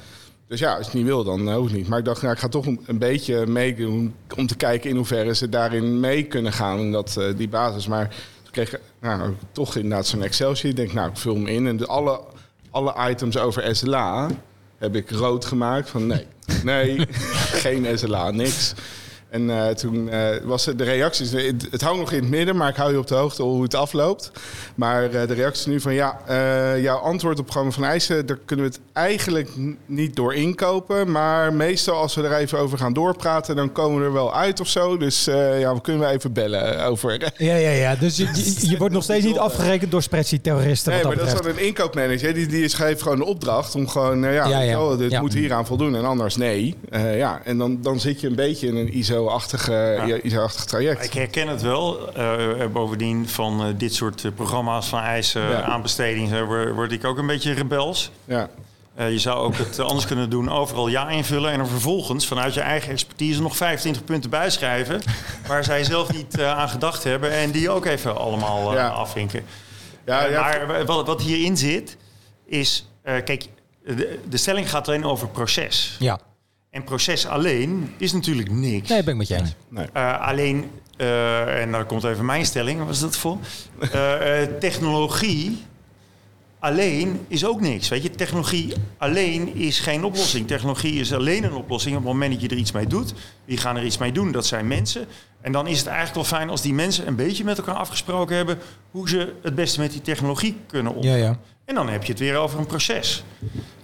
Dus 0.48 0.60
ja, 0.60 0.70
als 0.70 0.78
je 0.78 0.84
het 0.84 0.94
niet 0.94 1.04
wil, 1.04 1.24
dan 1.24 1.48
uh, 1.48 1.54
hoeft 1.54 1.72
niet. 1.72 1.88
Maar 1.88 1.98
ik 1.98 2.04
dacht, 2.04 2.22
nou, 2.22 2.34
ik 2.34 2.40
ga 2.40 2.48
toch 2.48 2.66
een, 2.66 2.98
beetje 2.98 3.46
meedoen 3.46 4.14
om 4.36 4.46
te 4.46 4.56
kijken 4.56 4.90
in 4.90 4.96
hoeverre 4.96 5.34
ze 5.34 5.48
daarin 5.48 6.00
mee 6.00 6.22
kunnen 6.22 6.52
gaan 6.52 6.78
in 6.78 6.92
dat, 6.92 7.16
eh, 7.16 7.24
die 7.36 7.48
basis. 7.48 7.86
Maar 7.86 8.08
toen 8.42 8.52
kreeg 8.52 8.72
ik 8.72 8.80
nou, 9.00 9.34
toch 9.52 9.76
inderdaad 9.76 10.06
zo'n 10.06 10.22
Excel-sheet. 10.22 10.70
Ik 10.70 10.76
denk, 10.76 10.92
nou, 10.92 11.10
ik 11.10 11.16
vul 11.16 11.34
hem 11.34 11.46
in. 11.46 11.66
En 11.66 11.76
de, 11.76 11.86
alle, 11.86 12.20
alle 12.70 12.94
items 13.10 13.38
over 13.38 13.76
SLA 13.76 14.30
heb 14.78 14.94
ik 14.94 15.10
rood 15.10 15.44
gemaakt. 15.44 15.90
Van 15.90 16.06
nee, 16.06 16.26
nee, 16.64 17.06
geen 17.64 17.98
SLA, 17.98 18.30
niks. 18.30 18.74
En 19.30 19.42
uh, 19.42 19.68
toen 19.68 20.08
uh, 20.12 20.28
was 20.44 20.64
de 20.64 20.84
reacties, 20.84 21.30
het, 21.30 21.66
het 21.70 21.80
hangt 21.80 21.98
nog 21.98 22.12
in 22.12 22.20
het 22.20 22.30
midden, 22.30 22.56
maar 22.56 22.68
ik 22.68 22.76
hou 22.76 22.92
je 22.92 22.98
op 22.98 23.06
de 23.06 23.14
hoogte 23.14 23.42
hoe 23.42 23.62
het 23.62 23.74
afloopt. 23.74 24.30
Maar 24.74 25.04
uh, 25.04 25.26
de 25.26 25.34
reactie 25.34 25.70
nu 25.70 25.80
van 25.80 25.94
ja, 25.94 26.16
jouw 26.78 26.96
antwoord 26.96 27.38
op 27.38 27.44
programma 27.44 27.72
van 27.72 27.84
eisen, 27.84 28.26
daar 28.26 28.38
kunnen 28.44 28.66
we 28.66 28.70
het 28.70 28.80
eigenlijk 28.92 29.50
niet 29.86 30.16
door 30.16 30.34
inkopen. 30.34 31.10
Maar 31.10 31.52
meestal 31.52 31.96
als 31.96 32.14
we 32.14 32.22
er 32.22 32.36
even 32.36 32.58
over 32.58 32.78
gaan 32.78 32.92
doorpraten, 32.92 33.56
dan 33.56 33.72
komen 33.72 34.00
we 34.00 34.06
er 34.06 34.12
wel 34.12 34.34
uit 34.34 34.60
of 34.60 34.68
zo. 34.68 34.96
Dus 34.96 35.24
ja, 35.58 35.74
we 35.74 35.80
kunnen 35.80 36.08
we 36.08 36.14
even 36.14 36.32
bellen 36.32 36.84
over. 36.84 37.16
Ja, 37.36 37.54
ja, 37.54 37.70
ja. 37.70 37.96
Dus 37.96 38.16
je, 38.16 38.28
je, 38.34 38.68
je 38.70 38.76
wordt 38.76 38.94
nog 38.94 39.02
steeds 39.02 39.24
niet 39.24 39.38
afgerekend 39.38 39.90
door 39.90 40.02
spreadsheet-terroristen. 40.02 40.92
Nee, 40.92 41.02
dat 41.02 41.08
maar 41.08 41.24
dat 41.24 41.34
is 41.34 41.42
dan 41.42 41.50
een 41.50 41.66
inkoopmanager. 41.66 42.34
Die, 42.34 42.46
die 42.46 42.68
schrijft 42.68 43.02
gewoon 43.02 43.18
de 43.18 43.24
opdracht 43.24 43.74
om 43.74 43.88
gewoon, 43.88 44.20
ja, 44.20 44.30
ja, 44.30 44.60
ja. 44.60 44.82
Oh, 44.82 44.98
dit 44.98 45.10
ja. 45.10 45.20
moet 45.20 45.32
hieraan 45.32 45.66
voldoen 45.66 45.96
en 45.96 46.04
anders 46.04 46.36
nee. 46.36 46.74
ja, 46.90 47.40
en 47.44 47.58
dan, 47.58 47.78
dan 47.82 48.00
zit 48.00 48.20
je 48.20 48.26
een 48.26 48.34
beetje 48.34 48.66
in 48.66 48.76
een 48.76 48.92
ISO 48.92 49.17
ISO-achtige 49.18 50.02
ja. 50.06 50.16
ISO 50.22 50.46
traject. 50.66 51.04
Ik 51.04 51.12
herken 51.12 51.48
het 51.48 51.62
wel. 51.62 52.18
Uh, 52.18 52.66
bovendien 52.72 53.28
van 53.28 53.66
uh, 53.66 53.72
dit 53.76 53.94
soort 53.94 54.34
programma's 54.34 54.86
van 54.86 55.00
eisen, 55.00 55.42
ja. 55.42 55.62
aanbesteding, 55.62 56.46
word, 56.46 56.74
word, 56.74 56.92
ik 56.92 57.04
ook 57.04 57.18
een 57.18 57.26
beetje 57.26 57.52
rebels. 57.52 58.10
Ja. 58.24 58.48
Uh, 58.98 59.10
je 59.10 59.18
zou 59.18 59.38
ook 59.38 59.56
het 59.56 59.78
anders 59.90 60.06
kunnen 60.06 60.30
doen, 60.30 60.50
overal 60.50 60.88
ja 60.88 61.08
invullen 61.08 61.50
en 61.50 61.58
dan 61.58 61.66
vervolgens 61.66 62.26
vanuit 62.26 62.54
je 62.54 62.60
eigen 62.60 62.90
expertise 62.90 63.42
nog 63.42 63.56
25 63.56 64.04
punten 64.04 64.30
bijschrijven 64.30 65.00
waar 65.46 65.64
zij 65.64 65.84
zelf 65.84 66.12
niet 66.12 66.38
uh, 66.38 66.58
aan 66.58 66.68
gedacht 66.68 67.04
hebben 67.04 67.32
en 67.32 67.50
die 67.50 67.70
ook 67.70 67.84
even 67.84 68.16
allemaal 68.16 68.70
uh, 68.72 68.78
ja. 68.78 68.88
afvinken. 68.88 69.44
Ja, 70.06 70.24
ja. 70.24 70.66
Maar 70.66 70.84
wat, 70.84 71.06
wat, 71.06 71.22
hierin 71.22 71.56
zit 71.56 71.96
is, 72.46 72.88
uh, 73.04 73.14
kijk, 73.24 73.48
de, 73.84 74.18
de, 74.28 74.36
stelling 74.36 74.70
gaat 74.70 74.88
alleen 74.88 75.04
over 75.04 75.28
proces. 75.28 75.96
Ja. 75.98 76.20
En 76.70 76.84
proces 76.84 77.26
alleen 77.26 77.94
is 77.98 78.12
natuurlijk 78.12 78.50
niks. 78.50 78.88
Nee, 78.88 79.02
ben 79.02 79.12
ik 79.12 79.18
met 79.18 79.28
je 79.28 79.34
eens. 79.34 79.54
Nee. 79.68 79.88
alleen, 80.18 80.70
en 80.96 81.72
dan 81.72 81.86
komt 81.86 82.04
even 82.04 82.24
mijn 82.24 82.46
stelling, 82.46 82.84
wat 82.84 82.94
is 82.94 83.00
dat 83.00 83.16
voor? 83.16 83.38
technologie 84.60 85.58
alleen 86.58 87.20
is 87.28 87.46
ook 87.46 87.60
niks. 87.60 87.88
Weet 87.88 88.02
je, 88.02 88.10
technologie 88.10 88.72
alleen 88.98 89.54
is 89.54 89.80
geen 89.80 90.04
oplossing. 90.04 90.46
Technologie 90.46 91.00
is 91.00 91.12
alleen 91.12 91.44
een 91.44 91.54
oplossing 91.54 91.96
op 91.96 92.02
het 92.02 92.12
moment 92.12 92.32
dat 92.32 92.40
je 92.40 92.48
er 92.48 92.56
iets 92.56 92.72
mee 92.72 92.86
doet. 92.86 93.14
Wie 93.44 93.56
gaan 93.56 93.76
er 93.76 93.84
iets 93.84 93.98
mee 93.98 94.12
doen? 94.12 94.32
Dat 94.32 94.46
zijn 94.46 94.66
mensen. 94.66 95.06
En 95.40 95.52
dan 95.52 95.66
is 95.66 95.78
het 95.78 95.86
eigenlijk 95.86 96.14
wel 96.14 96.38
fijn 96.38 96.50
als 96.50 96.62
die 96.62 96.74
mensen 96.74 97.06
een 97.06 97.16
beetje 97.16 97.44
met 97.44 97.58
elkaar 97.58 97.74
afgesproken 97.74 98.36
hebben 98.36 98.58
hoe 98.90 99.08
ze 99.08 99.34
het 99.42 99.54
beste 99.54 99.80
met 99.80 99.92
die 99.92 100.00
technologie 100.00 100.56
kunnen 100.66 100.94
omgaan. 100.94 101.10
Ja, 101.10 101.16
ja. 101.16 101.38
En 101.64 101.74
dan 101.74 101.88
heb 101.88 102.04
je 102.04 102.12
het 102.12 102.20
weer 102.20 102.36
over 102.36 102.58
een 102.58 102.66
proces. 102.66 103.24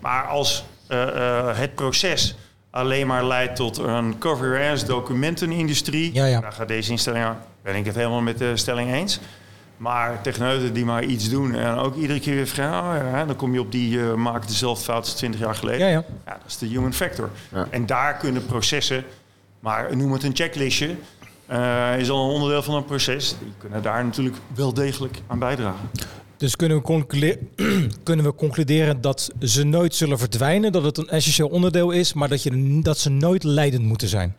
Maar 0.00 0.26
als 0.26 0.64
uh, 0.88 0.98
uh, 0.98 1.58
het 1.58 1.74
proces 1.74 2.34
alleen 2.74 3.06
maar 3.06 3.26
leidt 3.26 3.56
tot 3.56 3.78
een 3.78 4.18
cover-ass 4.18 4.84
documentenindustrie. 4.84 6.14
Ja, 6.14 6.24
ja. 6.24 6.40
Daar 6.40 6.52
gaat 6.52 6.68
deze 6.68 6.90
instelling 6.90 7.24
aan. 7.24 7.38
Ben 7.62 7.74
ik 7.74 7.84
het 7.84 7.94
helemaal 7.94 8.20
met 8.20 8.38
de 8.38 8.56
stelling 8.56 8.92
eens. 8.92 9.20
Maar 9.76 10.20
techneuten 10.22 10.72
die 10.72 10.84
maar 10.84 11.04
iets 11.04 11.30
doen 11.30 11.54
en 11.54 11.74
ook 11.74 11.94
iedere 11.94 12.20
keer 12.20 12.34
weer 12.34 12.46
vragen, 12.46 13.06
oh 13.06 13.10
ja, 13.12 13.24
dan 13.24 13.36
kom 13.36 13.52
je 13.52 13.60
op 13.60 13.72
die 13.72 13.96
uh, 13.96 14.14
maken 14.14 14.48
dezelfde 14.48 14.84
fout 14.84 15.04
als 15.04 15.14
20 15.14 15.40
jaar 15.40 15.54
geleden. 15.54 15.88
Ja, 15.88 15.92
ja. 15.92 16.04
dat 16.24 16.36
is 16.46 16.58
de 16.58 16.66
human 16.66 16.92
factor. 16.92 17.30
Ja. 17.52 17.66
En 17.70 17.86
daar 17.86 18.16
kunnen 18.16 18.46
processen, 18.46 19.04
maar 19.60 19.96
noem 19.96 20.12
het 20.12 20.22
een 20.22 20.34
checklistje, 20.34 20.94
eh, 21.46 21.98
is 21.98 22.10
al 22.10 22.24
een 22.24 22.34
onderdeel 22.34 22.62
van 22.62 22.74
een 22.74 22.84
proces. 22.84 23.36
Die 23.40 23.52
kunnen 23.58 23.82
daar 23.82 24.04
natuurlijk 24.04 24.36
wel 24.54 24.74
degelijk 24.74 25.20
aan 25.26 25.38
bijdragen. 25.38 25.90
Dus 26.36 26.56
kunnen 26.56 26.76
we, 26.76 26.82
concluderen, 26.82 27.50
kunnen 28.02 28.24
we 28.24 28.34
concluderen 28.34 29.00
dat 29.00 29.30
ze 29.40 29.64
nooit 29.64 29.94
zullen 29.94 30.18
verdwijnen, 30.18 30.72
dat 30.72 30.84
het 30.84 30.98
een 30.98 31.08
essentieel 31.08 31.48
onderdeel 31.48 31.90
is, 31.90 32.12
maar 32.12 32.28
dat, 32.28 32.42
je, 32.42 32.80
dat 32.82 32.98
ze 32.98 33.10
nooit 33.10 33.42
leidend 33.42 33.84
moeten 33.84 34.08
zijn? 34.08 34.36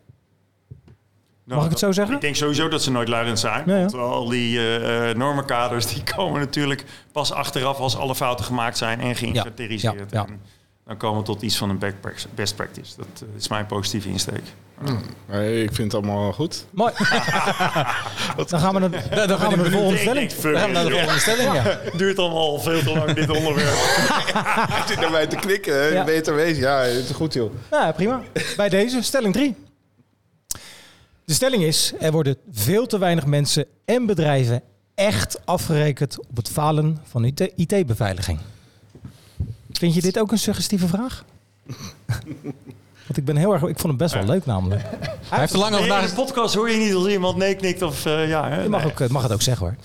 Nou, 1.45 1.57
Mag 1.57 1.65
ik 1.65 1.69
het 1.69 1.79
zo 1.79 1.91
zeggen? 1.91 2.15
Ik 2.15 2.21
denk 2.21 2.35
sowieso 2.35 2.67
dat 2.67 2.83
ze 2.83 2.91
nooit 2.91 3.07
leidend 3.07 3.39
zijn. 3.39 3.63
Ja, 3.65 3.75
ja. 3.75 3.81
Want 3.81 3.93
al 3.93 4.29
die 4.29 4.77
eh, 4.77 5.15
normenkaders 5.15 5.87
die 5.93 6.03
komen 6.15 6.39
natuurlijk 6.39 6.85
pas 7.11 7.31
achteraf 7.31 7.77
als 7.77 7.95
alle 7.97 8.15
fouten 8.15 8.45
gemaakt 8.45 8.77
zijn 8.77 8.99
en 8.99 9.15
geïnventariseerd. 9.15 10.11
Ja, 10.11 10.19
ja, 10.19 10.25
ja. 10.27 10.27
En 10.27 10.41
dan 10.85 10.97
komen 10.97 11.19
we 11.19 11.25
tot 11.25 11.41
iets 11.41 11.57
van 11.57 11.69
een 11.69 11.79
best 12.35 12.55
practice. 12.55 12.95
Dat 12.97 13.07
eh, 13.21 13.35
is 13.37 13.47
mijn 13.47 13.65
positieve 13.65 14.09
insteek. 14.09 14.43
Nee, 15.31 15.63
ik 15.63 15.73
vind 15.73 15.91
het 15.91 16.01
allemaal 16.03 16.33
goed. 16.33 16.65
Mooi. 16.71 16.91
dan 18.47 18.59
gaan 18.59 18.73
we 18.73 18.79
naar, 18.79 18.91
de- 18.91 19.25
dan 19.27 19.39
gaan 19.39 19.49
we 19.49 19.55
naar 19.55 19.65
de 19.65 19.71
volgende 19.71 19.97
stelling. 19.97 20.31
Ik 20.31 20.41
Dan 20.41 20.55
gaan 20.55 20.67
we 20.67 20.73
naar 20.73 20.85
de 20.85 20.91
volgende 20.91 21.19
stelling, 21.19 21.53
ja. 21.53 21.63
joh. 21.63 21.95
Duurt 21.99 22.19
allemaal 22.19 22.37
al 22.49 22.59
veel 22.59 22.79
te 22.79 22.91
lang 22.91 23.13
dit 23.13 23.29
onderwerp. 23.29 23.75
Hij 24.69 24.83
zit 24.87 24.99
naar 24.99 25.11
mij 25.11 25.27
te 25.27 25.35
knikken. 25.35 25.73
Ja. 25.93 25.99
Je 25.99 26.03
weet 26.05 26.27
er 26.27 26.35
wezen. 26.35 26.61
Ja, 26.63 26.77
het 26.79 27.09
is 27.09 27.15
goed 27.15 27.33
joh. 27.33 27.53
Ja, 27.71 27.91
prima. 27.91 28.21
Bij 28.57 28.69
deze, 28.69 29.01
stelling 29.01 29.33
3. 29.33 29.55
De 31.25 31.33
stelling 31.33 31.63
is, 31.63 31.93
er 31.99 32.11
worden 32.11 32.37
veel 32.51 32.87
te 32.87 32.97
weinig 32.97 33.25
mensen 33.25 33.65
en 33.85 34.05
bedrijven 34.05 34.61
echt 34.95 35.39
afgerekend 35.45 36.19
op 36.29 36.35
het 36.37 36.49
falen 36.49 36.97
van 37.03 37.25
IT 37.25 37.39
IT-beveiliging. 37.55 38.39
Vind 39.71 39.93
je 39.93 40.01
dit 40.01 40.19
ook 40.19 40.31
een 40.31 40.39
suggestieve 40.39 40.87
vraag? 40.87 41.23
Want 43.05 43.17
ik 43.17 43.25
ben 43.25 43.35
heel 43.35 43.53
erg, 43.53 43.61
ik 43.61 43.67
vond 43.79 43.83
hem 43.83 43.97
best 43.97 44.13
wel 44.13 44.23
leuk 44.25 44.45
namelijk. 44.45 44.81
Hij 45.29 45.39
heeft 45.39 45.53
er 45.53 45.59
lang 45.59 45.75
over 45.75 46.01
In 46.01 46.07
de 46.07 46.13
podcast 46.15 46.55
hoor 46.55 46.69
je 46.69 46.77
niet 46.77 46.93
als 46.93 47.07
iemand 47.07 47.37
nee 47.37 47.55
knikt 47.55 47.81
of 47.81 48.05
eh, 48.05 48.27
ja. 48.27 48.49
Hè? 48.49 48.61
Je 48.61 48.69
mag, 48.69 48.83
Nee. 48.83 48.91
ook, 48.91 49.09
mag 49.09 49.23
het 49.23 49.31
ook 49.33 49.41
zeggen 49.41 49.65
hoor. 49.65 49.75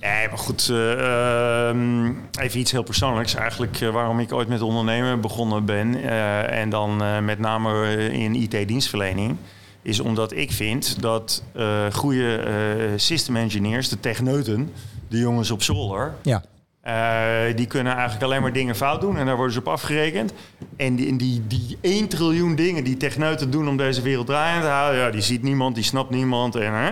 Nee, 0.00 0.28
maar 0.28 0.38
goed. 0.38 0.68
eh, 0.68 1.68
ehm, 1.68 2.06
even 2.40 2.60
iets 2.60 2.70
heel 2.72 2.82
persoonlijks. 2.82 3.34
Eigenlijk 3.34 3.80
eh, 3.80 3.88
waarom 3.90 4.20
ik 4.20 4.32
ooit 4.32 4.48
met 4.48 4.62
ondernemen 4.62 5.20
begonnen 5.20 5.64
ben. 5.64 5.94
eh, 6.02 6.60
en 6.60 6.70
dan 6.70 7.02
eh, 7.02 7.18
met 7.18 7.38
name 7.38 7.82
eh, 7.86 8.12
in 8.12 8.34
IT-dienstverlening. 8.34 9.36
Is 9.82 10.00
omdat 10.00 10.32
ik 10.32 10.52
vind 10.52 11.02
dat 11.02 11.42
eh 11.52 11.78
goede 11.92 12.36
eh, 12.36 12.52
system 12.96 13.36
engineers, 13.36 13.88
de 13.88 14.00
techneuten, 14.00 14.72
de 15.08 15.18
jongens 15.18 15.50
op 15.50 15.62
zolder. 15.62 16.12
Ja. 16.22 16.42
Eh, 16.86 17.56
die 17.56 17.66
kunnen 17.66 17.92
eigenlijk 17.92 18.24
alleen 18.24 18.42
maar 18.42 18.52
dingen 18.52 18.76
fout 18.76 19.00
doen 19.00 19.16
en 19.16 19.26
daar 19.26 19.34
worden 19.36 19.52
ze 19.52 19.58
op 19.58 19.68
afgerekend. 19.68 20.32
En 20.76 20.96
die, 20.96 21.16
die, 21.16 21.42
die 21.46 21.78
1 21.80 22.08
triljoen 22.08 22.54
dingen 22.54 22.84
die 22.84 22.96
techneuten 22.96 23.50
doen 23.50 23.68
om 23.68 23.76
deze 23.76 24.02
wereld 24.02 24.26
draaiend 24.26 24.62
te 24.62 24.68
houden, 24.68 25.00
ja, 25.00 25.10
die 25.10 25.20
ziet 25.20 25.42
niemand, 25.42 25.74
die 25.74 25.84
snapt 25.84 26.10
niemand. 26.10 26.54
En, 26.56 26.72
hè? 26.72 26.90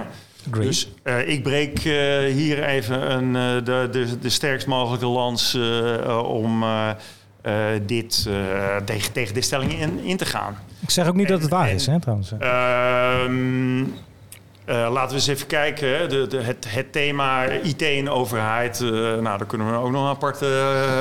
Dus 0.64 0.90
eh, 1.03 1.28
ik 1.28 1.42
breek 1.42 1.78
eh, 1.78 1.84
hier 2.32 2.64
even 2.64 3.11
een, 3.12 3.32
de, 3.64 3.88
de, 3.90 4.18
de 4.20 4.28
sterkst 4.30 4.66
mogelijke 4.66 5.07
lans 5.07 5.59
om 6.24 6.64
dit 7.86 8.28
tegen, 8.84 9.12
tegen 9.12 9.34
de 9.34 9.40
stelling 9.42 9.72
in, 9.80 9.99
in 10.05 10.16
te 10.16 10.26
gaan. 10.26 10.57
Ik 10.80 10.90
zeg 10.90 11.07
ook 11.09 11.14
niet 11.14 11.28
dat 11.28 11.40
het 11.40 11.51
waar 11.51 11.68
En- 11.68 11.74
is, 11.74 11.86
hè, 11.86 12.01
trouwens. 12.01 12.32
Eh, 14.65 14.89
laten 14.93 15.09
we 15.09 15.15
eens 15.15 15.27
even 15.27 15.47
kijken. 15.47 16.09
De, 16.09 16.27
de, 16.27 16.41
het, 16.41 16.67
het 16.69 16.93
thema 16.93 17.45
IT 17.45 17.83
en 17.83 18.11
overheid. 18.11 18.81
eh, 18.81 18.89
nou, 18.91 19.23
daar 19.23 19.47
kunnen 19.47 19.71
we 19.71 19.77
ook 19.79 19.91
nog 19.91 20.03
een 20.03 20.09
aparte 20.09 20.47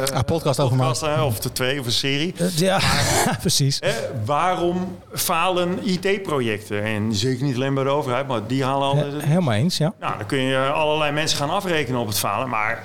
eh, 0.09 0.15
Ah, 0.17 0.23
podcast 0.25 0.59
over 0.59 0.77
maken. 0.77 1.23
of 1.25 1.39
de 1.39 1.51
twee 1.51 1.79
of 1.79 1.85
een 1.85 1.91
serie. 1.91 2.33
Ja, 2.55 2.79
precies. 3.41 3.79
Waarom 4.25 4.97
falen 5.13 5.79
IT-projecten? 5.87 6.83
En 6.83 7.13
zeker 7.15 7.43
niet 7.45 7.55
alleen 7.55 7.73
bij 7.73 7.83
de 7.83 7.89
overheid, 7.89 8.27
maar 8.27 8.47
die 8.47 8.63
halen 8.63 8.87
al. 8.87 8.95
He- 8.95 9.19
helemaal 9.27 9.53
eens, 9.53 9.77
ja. 9.77 9.93
Nou, 9.99 10.17
dan 10.17 10.25
kun 10.27 10.39
je 10.41 10.57
allerlei 10.59 11.11
mensen 11.11 11.37
gaan 11.37 11.49
afrekenen 11.49 11.99
op 11.99 12.07
het 12.07 12.19
falen. 12.19 12.49
Maar 12.49 12.83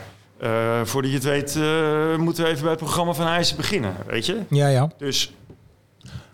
voordat 0.84 1.10
je 1.10 1.16
het 1.16 1.24
weet, 1.26 1.54
moeten 2.18 2.44
we 2.44 2.50
even 2.50 2.62
bij 2.62 2.70
het 2.70 2.80
programma 2.80 3.12
van 3.12 3.26
Eisen 3.26 3.56
beginnen. 3.56 3.94
Weet 4.06 4.26
je? 4.26 4.40
Ja, 4.48 4.68
ja. 4.68 4.90
Dus 4.98 5.32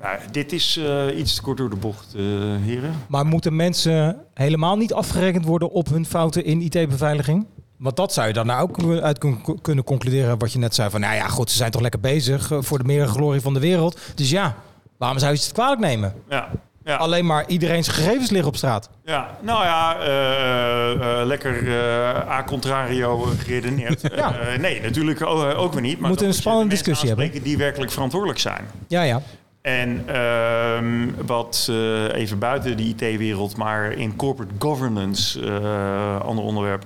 nou, 0.02 0.18
dit 0.30 0.52
is 0.52 0.76
eh, 0.76 1.18
iets 1.18 1.34
te 1.34 1.42
kort 1.42 1.56
door 1.58 1.70
de 1.70 1.76
bocht, 1.76 2.14
eh, 2.14 2.22
heren. 2.64 2.92
Maar 3.08 3.26
moeten 3.26 3.56
mensen 3.56 4.16
helemaal 4.34 4.76
niet 4.76 4.92
afgerekend 4.92 5.44
worden 5.44 5.70
op 5.70 5.88
hun 5.88 6.06
fouten 6.06 6.44
in 6.44 6.60
IT-beveiliging? 6.60 7.46
Want 7.76 7.96
dat 7.96 8.12
zou 8.12 8.26
je 8.26 8.32
dan 8.32 8.46
nou 8.46 8.62
ook 8.62 9.00
uit 9.02 9.18
kun- 9.18 9.58
kunnen 9.62 9.84
concluderen 9.84 10.38
wat 10.38 10.52
je 10.52 10.58
net 10.58 10.74
zei. 10.74 10.90
Van 10.90 11.00
nou 11.00 11.14
ja, 11.14 11.26
goed, 11.28 11.50
ze 11.50 11.56
zijn 11.56 11.70
toch 11.70 11.80
lekker 11.80 12.00
bezig 12.00 12.50
eh, 12.50 12.58
voor 12.60 12.78
de 12.78 12.84
meer 12.84 13.06
glorie 13.06 13.40
van 13.40 13.54
de 13.54 13.60
wereld. 13.60 13.98
Dus 14.14 14.30
ja, 14.30 14.54
waarom 14.98 15.18
zou 15.18 15.32
je 15.32 15.38
het 15.38 15.52
kwalijk 15.52 15.80
nemen? 15.80 16.14
Ja, 16.28 16.48
ja. 16.84 16.96
Alleen 16.96 17.26
maar 17.26 17.44
iedereen 17.48 17.84
zijn 17.84 17.96
gegevens 17.96 18.30
liggen 18.30 18.48
op 18.48 18.56
straat. 18.56 18.90
Ja, 19.04 19.30
nou 19.42 19.64
ja, 19.64 19.98
eh, 19.98 21.20
eh, 21.20 21.26
lekker 21.26 21.68
eh, 21.68 22.28
a 22.30 22.42
contrario 22.44 23.16
geredeneerd. 23.38 24.00
Ja. 24.16 24.38
Eh, 24.38 24.58
nee, 24.58 24.80
natuurlijk 24.82 25.22
o- 25.22 25.50
ook 25.54 25.72
weer 25.72 25.82
niet. 25.82 25.98
Maar 25.98 26.08
moeten 26.08 26.26
een 26.26 26.34
spannende 26.34 26.68
discussie 26.70 27.08
hebben. 27.08 27.42
Die 27.42 27.56
werkelijk 27.56 27.92
verantwoordelijk 27.92 28.38
zijn. 28.40 28.64
Ja, 28.88 29.02
ja. 29.02 29.20
En 29.64 30.08
ehm, 30.08 31.26
wat 31.26 31.66
eh, 31.70 32.12
even 32.12 32.38
buiten 32.38 32.76
de 32.76 32.82
IT-wereld, 32.82 33.56
maar 33.56 33.92
in 33.92 34.16
corporate 34.16 34.54
governance, 34.58 35.40
eh 35.40 36.20
ander 36.20 36.44
onderwerp, 36.44 36.84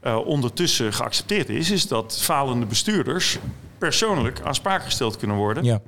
eh, 0.00 0.26
ondertussen 0.26 0.92
geaccepteerd 0.92 1.48
is, 1.48 1.70
is 1.70 1.88
dat 1.88 2.18
falende 2.20 2.66
bestuurders 2.66 3.38
persoonlijk 3.78 4.40
aansprakelijk 4.40 4.88
gesteld 4.88 5.16
kunnen 5.16 5.36
worden. 5.36 5.64
ja. 5.64 5.80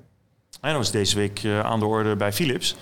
En 0.61 0.71
dat 0.71 0.77
was 0.77 0.91
deze 0.91 1.17
week 1.17 1.45
aan 1.63 1.79
de 1.79 1.87
orde 1.87 2.17
bij 2.17 2.33
Philips. 2.33 2.77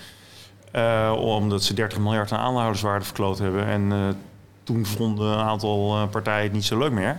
Omdat 1.16 1.62
ze 1.62 1.74
30 1.74 1.98
miljard 1.98 2.32
aan 2.32 2.38
aandeelhouderswaarde 2.38 3.04
verkloot 3.04 3.38
hebben. 3.38 3.66
En 3.66 4.16
toen 4.62 4.86
vonden 4.86 5.32
een 5.32 5.44
aantal 5.44 6.08
partijen 6.08 6.42
het 6.42 6.52
niet 6.52 6.64
zo 6.64 6.78
leuk 6.78 6.92
meer. 6.92 7.18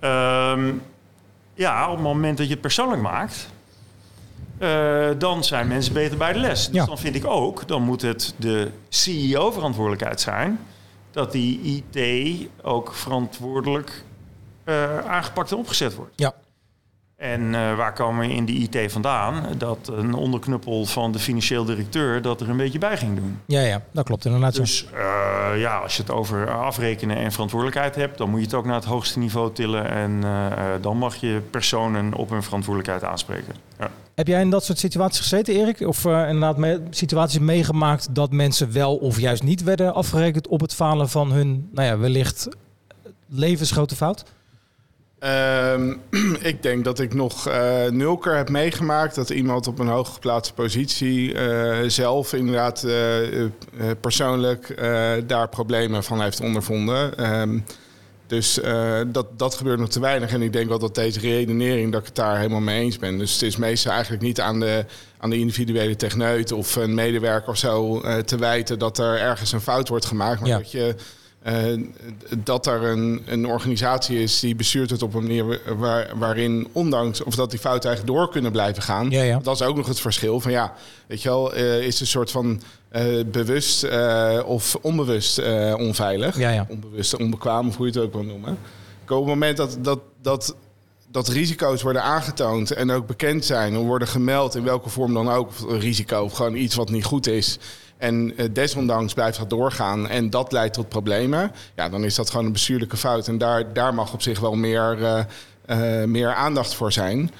Ehm, 0.00 0.72
ja, 1.54 1.86
op 1.86 1.94
het 1.94 2.02
moment 2.02 2.36
dat 2.38 2.46
je 2.46 2.52
het 2.52 2.62
persoonlijk 2.62 3.02
maakt... 3.02 3.48
eh, 4.58 5.08
dan 5.18 5.44
zijn 5.44 5.68
mensen 5.68 5.92
beter 5.92 6.18
bij 6.18 6.32
de 6.32 6.38
les. 6.38 6.66
Dus 6.66 6.74
Ja. 6.74 6.84
dan 6.86 6.98
vind 6.98 7.14
ik 7.14 7.26
ook, 7.26 7.68
dan 7.68 7.82
moet 7.82 8.02
het 8.02 8.34
de 8.36 8.70
CEO-verantwoordelijkheid 8.88 10.20
zijn... 10.20 10.60
dat 11.10 11.32
die 11.32 11.60
IT 11.94 12.48
ook 12.62 12.94
verantwoordelijk 12.94 14.04
eh, 14.64 14.98
aangepakt 14.98 15.50
en 15.50 15.56
opgezet 15.56 15.94
wordt. 15.94 16.12
Ja. 16.16 16.34
En 17.18 17.54
eh, 17.54 17.76
waar 17.76 17.92
komen 17.92 18.28
we 18.28 18.34
in 18.34 18.44
die 18.44 18.68
IT 18.70 18.92
vandaan? 18.92 19.44
Dat 19.56 19.90
een 19.92 20.14
onderknuppel 20.14 20.84
van 20.86 21.12
de 21.12 21.18
financieel 21.18 21.64
directeur 21.64 22.22
dat 22.22 22.40
er 22.40 22.48
een 22.48 22.56
beetje 22.56 22.78
bij 22.78 22.96
ging 22.96 23.16
doen. 23.16 23.40
Ja, 23.46 23.60
ja, 23.60 23.82
dat 23.92 24.04
klopt 24.04 24.24
inderdaad. 24.24 24.54
Dus 24.54 24.86
eh, 24.94 25.60
ja, 25.60 25.76
als 25.78 25.96
je 25.96 26.02
het 26.02 26.10
over 26.10 26.50
afrekenen 26.50 27.16
en 27.16 27.32
verantwoordelijkheid 27.32 27.94
hebt, 27.94 28.18
dan 28.18 28.30
moet 28.30 28.38
je 28.38 28.44
het 28.44 28.54
ook 28.54 28.64
naar 28.64 28.74
het 28.74 28.84
hoogste 28.84 29.18
niveau 29.18 29.52
tillen. 29.52 29.90
En 29.90 30.20
eh, 30.24 30.52
dan 30.80 30.96
mag 30.96 31.16
je 31.16 31.40
personen 31.50 32.14
op 32.14 32.30
hun 32.30 32.42
verantwoordelijkheid 32.42 33.04
aanspreken. 33.12 33.54
Ja. 33.78 33.90
Heb 34.14 34.26
jij 34.26 34.40
in 34.40 34.50
dat 34.50 34.64
soort 34.64 34.78
situaties 34.78 35.20
gezeten, 35.20 35.54
Erik? 35.54 35.80
Of 35.80 36.04
inderdaad 36.04 36.56
me- 36.56 36.82
situaties 36.90 37.38
meegemaakt 37.38 38.14
dat 38.14 38.30
mensen 38.32 38.72
wel 38.72 38.96
of 38.96 39.20
juist 39.20 39.42
niet 39.42 39.62
werden 39.62 39.94
afgerekend 39.94 40.48
op 40.48 40.60
het 40.60 40.74
falen 40.74 41.08
van 41.08 41.32
hun, 41.32 41.68
nou 41.72 41.86
ja, 41.88 41.98
wellicht 41.98 42.48
levensgrote 43.28 43.96
fout? 43.96 44.24
Ehm, 45.18 45.94
ik 46.52 46.62
denk 46.62 46.84
dat 46.84 46.98
ik 46.98 47.14
nog 47.14 47.46
eh 47.48 47.86
nul 47.86 48.16
keer 48.16 48.36
heb 48.36 48.48
meegemaakt 48.48 49.14
dat 49.14 49.30
iemand 49.30 49.66
op 49.66 49.78
een 49.78 49.88
hooggeplaatste 49.88 50.54
positie 50.54 51.34
eh, 51.34 51.88
zelf 51.88 52.32
inderdaad 52.32 52.84
eh, 52.84 53.44
persoonlijk 54.00 54.74
daar 55.26 55.48
problemen 55.48 56.04
van 56.04 56.22
heeft 56.22 56.40
ondervonden. 56.40 57.16
Ehm, 57.18 57.58
dus 58.26 58.60
dat, 59.06 59.26
dat 59.36 59.54
gebeurt 59.54 59.78
nog 59.78 59.88
te 59.88 60.00
weinig. 60.00 60.32
En 60.32 60.42
ik 60.42 60.52
denk 60.52 60.68
wel 60.68 60.78
dat 60.78 60.94
deze 60.94 61.20
redenering, 61.20 61.92
dat 61.92 62.00
ik 62.00 62.06
het 62.06 62.16
daar 62.16 62.36
helemaal 62.36 62.60
mee 62.60 62.80
eens 62.80 62.98
ben. 62.98 63.18
Dus 63.18 63.32
het 63.32 63.42
is 63.42 63.56
meestal 63.56 63.92
eigenlijk 63.92 64.22
niet 64.22 64.40
aan 64.40 64.60
de, 64.60 64.84
aan 65.18 65.30
de 65.30 65.38
individuele 65.38 65.96
techneut 65.96 66.52
of 66.52 66.76
een 66.76 66.94
medewerker 66.94 67.48
of 67.48 67.56
zo 67.56 68.00
te 68.24 68.36
wijten 68.36 68.78
dat 68.78 68.98
er 68.98 69.18
ergens 69.18 69.52
een 69.52 69.60
fout 69.60 69.88
wordt 69.88 70.04
gemaakt. 70.04 70.40
Maar 70.40 70.48
Ja. 70.48 70.56
dat 70.56 70.70
je 70.70 70.94
eh, 71.48 71.78
dat 72.44 72.66
er 72.66 72.82
een, 72.82 73.22
een 73.26 73.46
organisatie 73.46 74.22
is 74.22 74.40
die 74.40 74.54
bestuurt 74.54 74.90
het 74.90 75.02
op 75.02 75.14
een 75.14 75.22
manier 75.22 75.60
waar, 75.78 76.10
waarin, 76.18 76.68
ondanks 76.72 77.22
of 77.22 77.34
dat 77.34 77.50
die 77.50 77.58
fouten 77.58 77.88
eigenlijk 77.88 78.18
door 78.18 78.30
kunnen 78.30 78.52
blijven 78.52 78.82
gaan. 78.82 79.10
Ja, 79.10 79.22
ja. 79.22 79.38
Dat 79.42 79.60
is 79.60 79.66
ook 79.66 79.76
nog 79.76 79.86
het 79.86 80.00
verschil 80.00 80.40
van 80.40 80.50
ja, 80.50 80.74
weet 81.06 81.22
je 81.22 81.28
wel, 81.28 81.54
eh, 81.54 81.80
is 81.80 82.00
een 82.00 82.06
soort 82.06 82.30
van 82.30 82.62
eh, 82.88 83.04
bewust 83.26 83.86
of 84.44 84.78
onbewust 84.80 85.38
onveilig. 85.76 86.38
Ja, 86.38 86.50
ja. 86.50 86.66
Onbewust, 86.68 87.16
onbekwaam 87.16 87.68
of 87.68 87.76
hoe 87.76 87.86
je 87.86 87.92
het 87.92 88.02
ook 88.02 88.12
wil 88.12 88.22
noemen. 88.22 88.58
Op 89.02 89.18
het 89.18 89.26
moment 89.26 89.56
dat, 89.56 89.78
dat, 89.80 90.00
dat 90.22 90.54
dat 91.10 91.28
risico's 91.28 91.82
worden 91.82 92.02
aangetoond 92.02 92.70
en 92.70 92.90
ook 92.90 93.06
bekend 93.06 93.44
zijn 93.44 93.74
en 93.74 93.80
worden 93.80 94.08
gemeld 94.08 94.54
in 94.54 94.64
welke 94.64 94.88
vorm 94.88 95.14
dan 95.14 95.28
ook, 95.28 95.50
risico 95.68 96.22
of 96.22 96.32
gewoon 96.32 96.54
iets 96.54 96.74
wat 96.74 96.90
niet 96.90 97.04
goed 97.04 97.26
is. 97.26 97.58
En 97.98 98.32
eh, 98.36 98.46
desondanks 98.52 99.14
blijft 99.14 99.38
dat 99.38 99.50
doorgaan 99.50 100.08
en 100.08 100.30
dat 100.30 100.52
leidt 100.52 100.74
tot 100.74 100.88
problemen. 100.88 101.52
Ja, 101.74 101.88
dan 101.88 102.04
is 102.04 102.14
dat 102.14 102.30
gewoon 102.30 102.46
een 102.46 102.52
bestuurlijke 102.52 102.96
fout. 102.96 103.28
En 103.28 103.38
daar, 103.38 103.72
daar 103.72 103.94
mag 103.94 104.12
op 104.12 104.22
zich 104.22 104.40
wel 104.40 104.54
meer, 104.54 105.04
eh, 105.04 105.24
eh, 105.66 106.08
meer 106.08 106.34
aandacht 106.34 106.74
voor 106.74 106.92
zijn. 106.92 107.30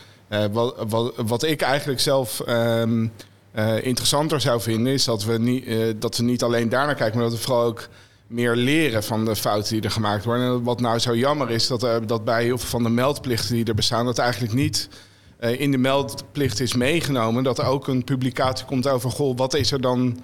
Wat, 0.53 0.75
wat, 0.89 1.13
wat 1.17 1.43
ik 1.43 1.61
eigenlijk 1.61 2.01
zelf 2.01 2.41
ehm, 2.41 3.07
eh, 3.53 3.85
interessanter 3.85 4.41
zou 4.41 4.61
vinden, 4.61 4.93
is 4.93 5.05
dat 5.05 5.25
we, 5.25 5.39
niet, 5.39 5.67
dat 6.01 6.17
we 6.17 6.23
niet 6.23 6.43
alleen 6.43 6.69
daarnaar 6.69 6.95
kijken, 6.95 7.19
maar 7.19 7.29
dat 7.29 7.39
we 7.39 7.45
vooral 7.45 7.65
ook 7.65 7.89
meer 8.27 8.57
leren 8.57 9.05
van 9.05 9.25
de 9.25 9.37
fouten 9.37 9.73
die 9.73 9.83
er 9.83 9.91
gemaakt 9.91 10.25
worden. 10.25 10.47
En 10.47 10.63
wat 10.63 10.81
nou 10.81 10.99
zo 10.99 11.17
jammer 11.17 11.51
is, 11.51 11.67
dat, 11.67 11.87
dat 12.07 12.25
bij 12.25 12.43
heel 12.43 12.59
veel 12.59 12.69
van 12.69 12.83
de 12.83 12.89
meldplichten 12.89 13.55
die 13.55 13.65
er 13.65 13.75
bestaan, 13.75 14.05
dat 14.05 14.19
eigenlijk 14.19 14.53
niet 14.53 14.89
in 15.39 15.71
de 15.71 15.79
meldplicht 15.79 16.61
is 16.61 16.75
meegenomen. 16.75 17.43
Dat 17.43 17.59
er 17.59 17.67
ook 17.67 17.89
een 17.89 18.05
publicatie 18.05 18.67
komt 18.67 18.89
over, 18.89 19.11
goh, 19.11 19.37
wat 19.37 19.55
is 19.55 19.73
er 19.73 19.81
dan 19.81 20.19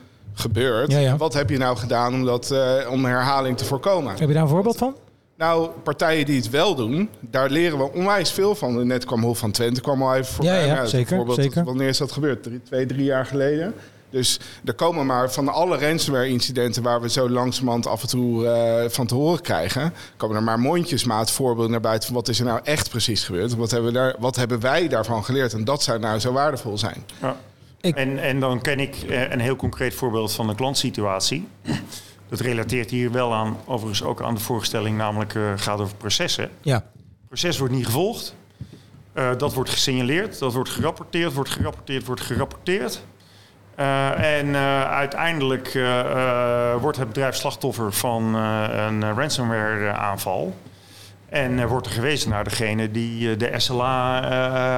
Ja, 0.90 0.98
ja. 0.98 1.16
Wat 1.16 1.34
heb 1.34 1.50
je 1.50 1.58
nou 1.58 1.76
gedaan 1.76 2.14
om, 2.14 2.24
dat, 2.24 2.50
eh, 2.50 2.90
om 2.90 3.04
herhaling 3.04 3.56
te 3.56 3.64
voorkomen? 3.64 4.14
Heb 4.16 4.28
je 4.28 4.34
daar 4.34 4.42
een 4.42 4.48
voorbeeld 4.48 4.76
van? 4.76 4.94
Nou, 5.36 5.68
partijen 5.82 6.26
die 6.26 6.36
het 6.36 6.50
wel 6.50 6.74
doen, 6.74 7.08
daar 7.20 7.50
leren 7.50 7.78
we 7.78 7.92
onwijs 7.92 8.30
veel 8.30 8.54
van. 8.54 8.86
Net 8.86 9.04
kwam 9.04 9.22
Hof 9.22 9.38
van 9.38 9.50
Twente 9.50 9.80
kwam 9.80 10.02
al 10.02 10.14
even 10.14 10.34
voorbij. 10.34 10.60
Ja, 10.60 10.66
ja, 10.66 10.74
Nou, 10.74 10.88
zeker, 10.88 11.08
bijvoorbeeld, 11.08 11.40
zeker. 11.40 11.64
Wanneer 11.64 11.88
is 11.88 11.98
dat 11.98 12.12
gebeurd? 12.12 12.42
Drie, 12.42 12.62
twee, 12.62 12.86
drie 12.86 13.04
jaar 13.04 13.26
geleden. 13.26 13.74
Dus 14.10 14.40
er 14.64 14.74
komen 14.74 15.06
maar 15.06 15.32
van 15.32 15.48
alle 15.48 15.78
ransomware-incidenten... 15.78 16.82
waar 16.82 17.00
we 17.00 17.08
zo 17.08 17.30
langzamerhand 17.30 17.86
af 17.86 18.02
en 18.02 18.08
toe 18.08 18.46
eh, 18.46 18.90
van 18.90 19.06
te 19.06 19.14
horen 19.14 19.40
krijgen... 19.40 19.92
komen 20.16 20.36
er 20.36 20.42
maar 20.42 20.58
mondjesmaat 20.60 21.30
voorbeelden 21.30 21.70
naar 21.70 21.80
buiten... 21.80 22.06
van 22.06 22.16
wat 22.16 22.28
is 22.28 22.38
er 22.38 22.44
nou 22.44 22.60
echt 22.62 22.90
precies 22.90 23.24
gebeurd? 23.24 23.56
Wat 23.56 23.70
hebben, 23.70 23.92
we 23.92 23.98
daar, 23.98 24.14
wat 24.18 24.36
hebben 24.36 24.60
wij 24.60 24.88
daarvan 24.88 25.24
geleerd? 25.24 25.52
En 25.52 25.64
dat 25.64 25.82
zou 25.82 25.98
nou 25.98 26.18
zo 26.18 26.32
waardevol 26.32 26.78
zijn. 26.78 27.04
Ja. 27.20 27.36
En, 27.92 28.18
en 28.18 28.40
dan 28.40 28.60
ken 28.60 28.80
ik 28.80 28.94
eh, 28.96 29.30
een 29.30 29.40
heel 29.40 29.56
concreet 29.56 29.94
voorbeeld 29.94 30.32
van 30.32 30.46
de 30.46 30.54
klantsituatie. 30.54 31.48
Dat 32.28 32.40
relateert 32.40 32.90
hier 32.90 33.12
wel 33.12 33.34
aan, 33.34 33.56
overigens 33.64 34.02
ook 34.02 34.22
aan 34.22 34.34
de 34.34 34.40
voorstelling, 34.40 34.96
namelijk 34.96 35.34
eh 35.34 35.52
gaat 35.56 35.80
over 35.80 35.96
processen. 35.96 36.50
Ja. 36.60 36.74
Het 36.74 37.26
proces 37.28 37.58
wordt 37.58 37.74
niet 37.74 37.86
gevolgd. 37.86 38.36
Eh, 39.12 39.30
dat 39.36 39.54
wordt 39.54 39.70
gesignaleerd, 39.70 40.38
dat 40.38 40.52
wordt 40.52 40.70
gerapporteerd, 40.70 41.32
wordt 41.32 41.50
gerapporteerd, 41.50 42.06
wordt 42.06 42.20
gerapporteerd. 42.20 43.04
En 44.16 44.56
uiteindelijk 44.86 45.72
wordt 46.80 46.98
het 46.98 47.08
bedrijf 47.08 47.34
slachtoffer 47.34 47.92
van 47.92 48.34
een 48.34 49.14
ransomware-aanval. 49.14 50.54
En 51.34 51.58
eh, 51.58 51.66
wordt 51.66 51.86
er 51.86 51.92
gewezen 51.92 52.30
naar 52.30 52.44
degene 52.44 52.90
die 52.90 53.36
de 53.36 53.52
SLA, 53.56 54.20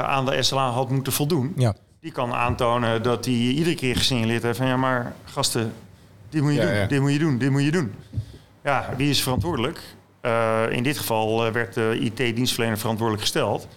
aan 0.02 0.26
de 0.26 0.42
SLA 0.42 0.70
had 0.70 0.90
moeten 0.90 1.12
voldoen. 1.12 1.52
Ja. 1.56 1.74
Die 2.06 2.14
kan 2.14 2.34
aantonen 2.34 3.02
dat 3.02 3.24
hij 3.24 3.34
iedere 3.34 3.74
keer 3.74 3.96
gesignaleerd 3.96 4.42
heeft 4.42 4.58
van 4.58 4.66
ja, 4.66 4.76
maar 4.76 5.14
gasten, 5.24 5.72
dit 6.28 6.42
moet 6.42 6.52
je 6.52 6.60
Ja, 6.60 6.66
doen, 6.66 6.74
ja. 6.74 6.86
dit 6.86 7.00
moet 7.00 7.12
je 7.12 7.18
doen, 7.18 7.38
dit 7.38 7.50
moet 7.50 7.62
je 7.62 7.70
doen. 7.70 7.94
Ja, 8.64 8.90
wie 8.96 9.10
is 9.10 9.22
verantwoordelijk? 9.22 9.80
Eh, 10.20 10.62
in 10.70 10.82
dit 10.82 10.98
geval 10.98 11.46
eh, 11.46 11.52
werd 11.52 11.74
de 11.74 11.98
IT-dienstverlener 12.00 12.78
verantwoordelijk 12.78 13.22
gesteld. 13.22 13.68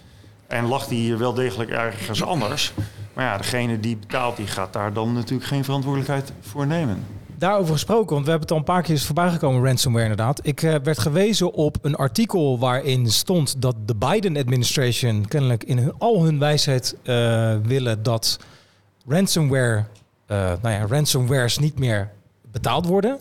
En 0.46 0.66
lag 0.66 0.86
die 0.86 1.16
wel 1.16 1.34
degelijk 1.34 1.70
ergens 1.70 2.22
anders. 2.22 2.72
Maar 3.12 3.24
ja, 3.24 3.36
degene 3.36 3.80
die 3.80 3.96
betaalt, 3.96 4.36
die 4.36 4.46
gaat 4.46 4.72
daar 4.72 4.92
dan 4.92 5.12
natuurlijk 5.12 5.48
geen 5.48 5.64
verantwoordelijkheid 5.64 6.32
voor 6.40 6.66
nemen. 6.66 7.06
Daarover 7.40 7.72
gesproken, 7.72 8.12
want 8.12 8.24
we 8.24 8.30
hebben 8.30 8.40
het 8.40 8.50
al 8.50 8.56
een 8.56 8.74
paar 8.74 8.82
keer 8.82 8.98
voorbij 8.98 9.30
gekomen, 9.30 9.64
ransomware 9.64 10.04
inderdaad. 10.04 10.46
Ik 10.46 10.62
eh, 10.62 10.74
werd 10.82 10.98
gewezen 10.98 11.52
op 11.52 11.76
een 11.82 11.94
artikel 11.94 12.58
waarin 12.58 13.10
stond 13.10 13.62
dat 13.62 13.76
de 13.84 13.94
Biden-administration 13.94 15.26
kennelijk 15.28 15.64
in 15.64 15.78
hun, 15.78 15.92
al 15.98 16.24
hun 16.24 16.38
wijsheid 16.38 16.96
eh, 17.02 17.56
willen 17.62 18.02
dat 18.02 18.38
ransomware, 19.06 19.84
eh, 20.26 20.36
nou 20.62 20.74
ja, 20.74 20.86
ransomwares 20.86 21.58
niet 21.58 21.78
meer 21.78 22.10
betaald 22.52 22.86
worden. 22.86 23.18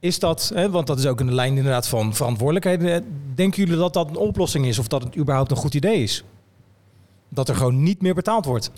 Is 0.00 0.18
dat, 0.18 0.50
hè, 0.54 0.70
want 0.70 0.86
dat 0.86 0.98
is 0.98 1.06
ook 1.06 1.20
in 1.20 1.26
de 1.26 1.34
lijn 1.34 1.56
inderdaad 1.56 1.88
van 1.88 2.14
verantwoordelijkheden. 2.14 2.92
eh, 2.92 3.00
Denken 3.34 3.62
jullie 3.62 3.78
dat 3.78 3.92
dat 3.92 4.08
een 4.08 4.16
oplossing 4.16 4.66
is 4.66 4.78
of 4.78 4.88
dat 4.88 5.02
het 5.02 5.16
überhaupt 5.16 5.50
een 5.50 5.56
goed 5.56 5.74
idee 5.74 6.02
is? 6.02 6.24
Dat 7.28 7.48
er 7.48 7.56
gewoon 7.56 7.82
niet 7.82 8.02
meer 8.02 8.14
betaald 8.14 8.44
wordt. 8.44 8.70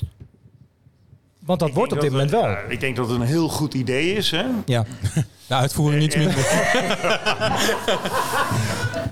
Want 1.49 1.61
dat 1.61 1.73
wordt 1.73 1.93
op 1.93 2.01
dit 2.01 2.11
moment 2.11 2.31
wel. 2.31 2.49
Ja, 2.49 2.59
ik 2.69 2.81
denk 2.81 2.97
dat 2.97 3.09
het 3.09 3.20
een 3.20 3.27
heel 3.27 3.49
goed 3.49 3.75
idee 3.75 4.12
is. 4.12 4.31
Hè? 4.31 4.45
Ja. 4.65 4.85
De 5.47 5.55
uitvoering 5.55 6.03
iets 6.03 6.16
minder. 6.16 6.35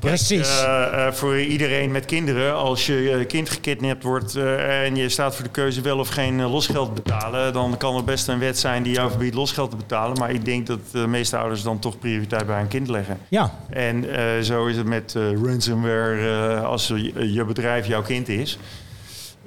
Precies. 0.00 0.60
Eh, 0.62 1.06
eh, 1.06 1.12
voor 1.12 1.40
iedereen 1.40 1.90
met 1.90 2.04
kinderen, 2.04 2.54
als 2.54 2.86
je 2.86 3.24
kind 3.28 3.50
gekidnapt 3.50 4.02
wordt 4.02 4.34
eh, 4.34 4.84
en 4.84 4.96
je 4.96 5.08
staat 5.08 5.34
voor 5.34 5.44
de 5.44 5.50
keuze 5.50 5.80
wel 5.80 5.98
of 5.98 6.08
geen 6.08 6.42
losgeld 6.42 6.94
betalen, 6.94 7.52
dan 7.52 7.76
kan 7.76 7.96
er 7.96 8.04
best 8.04 8.28
een 8.28 8.38
wet 8.38 8.58
zijn 8.58 8.82
die 8.82 8.92
jou 8.92 9.10
verbiedt 9.10 9.34
losgeld 9.34 9.70
te 9.70 9.76
betalen. 9.76 10.18
Maar 10.18 10.30
ik 10.30 10.44
denk 10.44 10.66
dat 10.66 10.78
de 10.92 11.06
meeste 11.06 11.36
ouders 11.36 11.62
dan 11.62 11.78
toch 11.78 11.98
prioriteit 11.98 12.46
bij 12.46 12.58
hun 12.58 12.68
kind 12.68 12.88
leggen. 12.88 13.18
Ja. 13.28 13.54
En 13.70 14.16
eh, 14.16 14.42
zo 14.42 14.66
is 14.66 14.76
het 14.76 14.86
met 14.86 15.14
eh, 15.14 15.22
ransomware 15.42 16.54
eh, 16.56 16.64
als 16.64 16.86
je, 16.86 17.32
je 17.32 17.44
bedrijf 17.44 17.86
jouw 17.86 18.02
kind 18.02 18.28
is. 18.28 18.58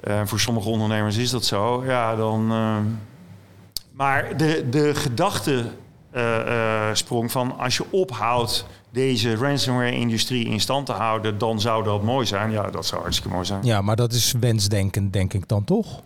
Eh, 0.02 0.20
voor 0.24 0.40
sommige 0.40 0.68
ondernemers 0.68 1.16
is 1.16 1.30
dat 1.30 1.44
zo. 1.44 1.84
Ja, 1.84 2.16
dan. 2.16 2.50
eh, 2.50 2.76
maar 3.92 4.36
de, 4.36 4.66
de 4.70 4.94
gedachte 4.94 5.64
eh, 6.10 6.88
sprong 6.92 7.32
van 7.32 7.58
als 7.58 7.76
je 7.76 7.84
ophoudt 7.90 8.66
deze 8.90 9.34
ransomware-industrie 9.34 10.46
in 10.46 10.60
stand 10.60 10.86
te 10.86 10.92
houden, 10.92 11.38
dan 11.38 11.60
zou 11.60 11.84
dat 11.84 12.02
mooi 12.02 12.26
zijn. 12.26 12.50
Ja, 12.50 12.70
dat 12.70 12.86
zou 12.86 13.00
hartstikke 13.00 13.32
mooi 13.34 13.46
zijn. 13.46 13.64
Ja, 13.64 13.80
maar 13.80 13.96
dat 13.96 14.12
is 14.12 14.34
wensdenken, 14.40 15.10
denk 15.10 15.34
ik 15.34 15.48
dan 15.48 15.64
toch? 15.64 16.00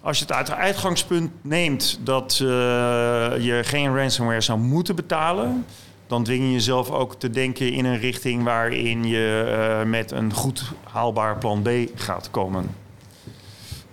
Als 0.00 0.18
je 0.18 0.24
het 0.24 0.32
uit 0.32 0.50
uitgangspunt 0.50 1.30
neemt 1.40 1.98
dat 2.02 2.36
je 2.36 3.60
geen 3.64 3.96
ransomware 3.96 4.40
zou 4.40 4.58
moeten 4.58 4.96
betalen, 4.96 5.64
dan 6.06 6.24
dwing 6.24 6.44
je 6.44 6.52
jezelf 6.52 6.90
ook 6.90 7.14
te 7.14 7.30
denken 7.30 7.72
in 7.72 7.84
een 7.84 7.98
richting 7.98 8.44
waarin 8.44 9.04
je 9.04 9.82
met 9.86 10.10
een 10.10 10.32
goed 10.32 10.72
haalbaar 10.90 11.38
plan 11.38 11.62
B 11.62 11.68
gaat 11.94 12.30
komen. 12.30 12.66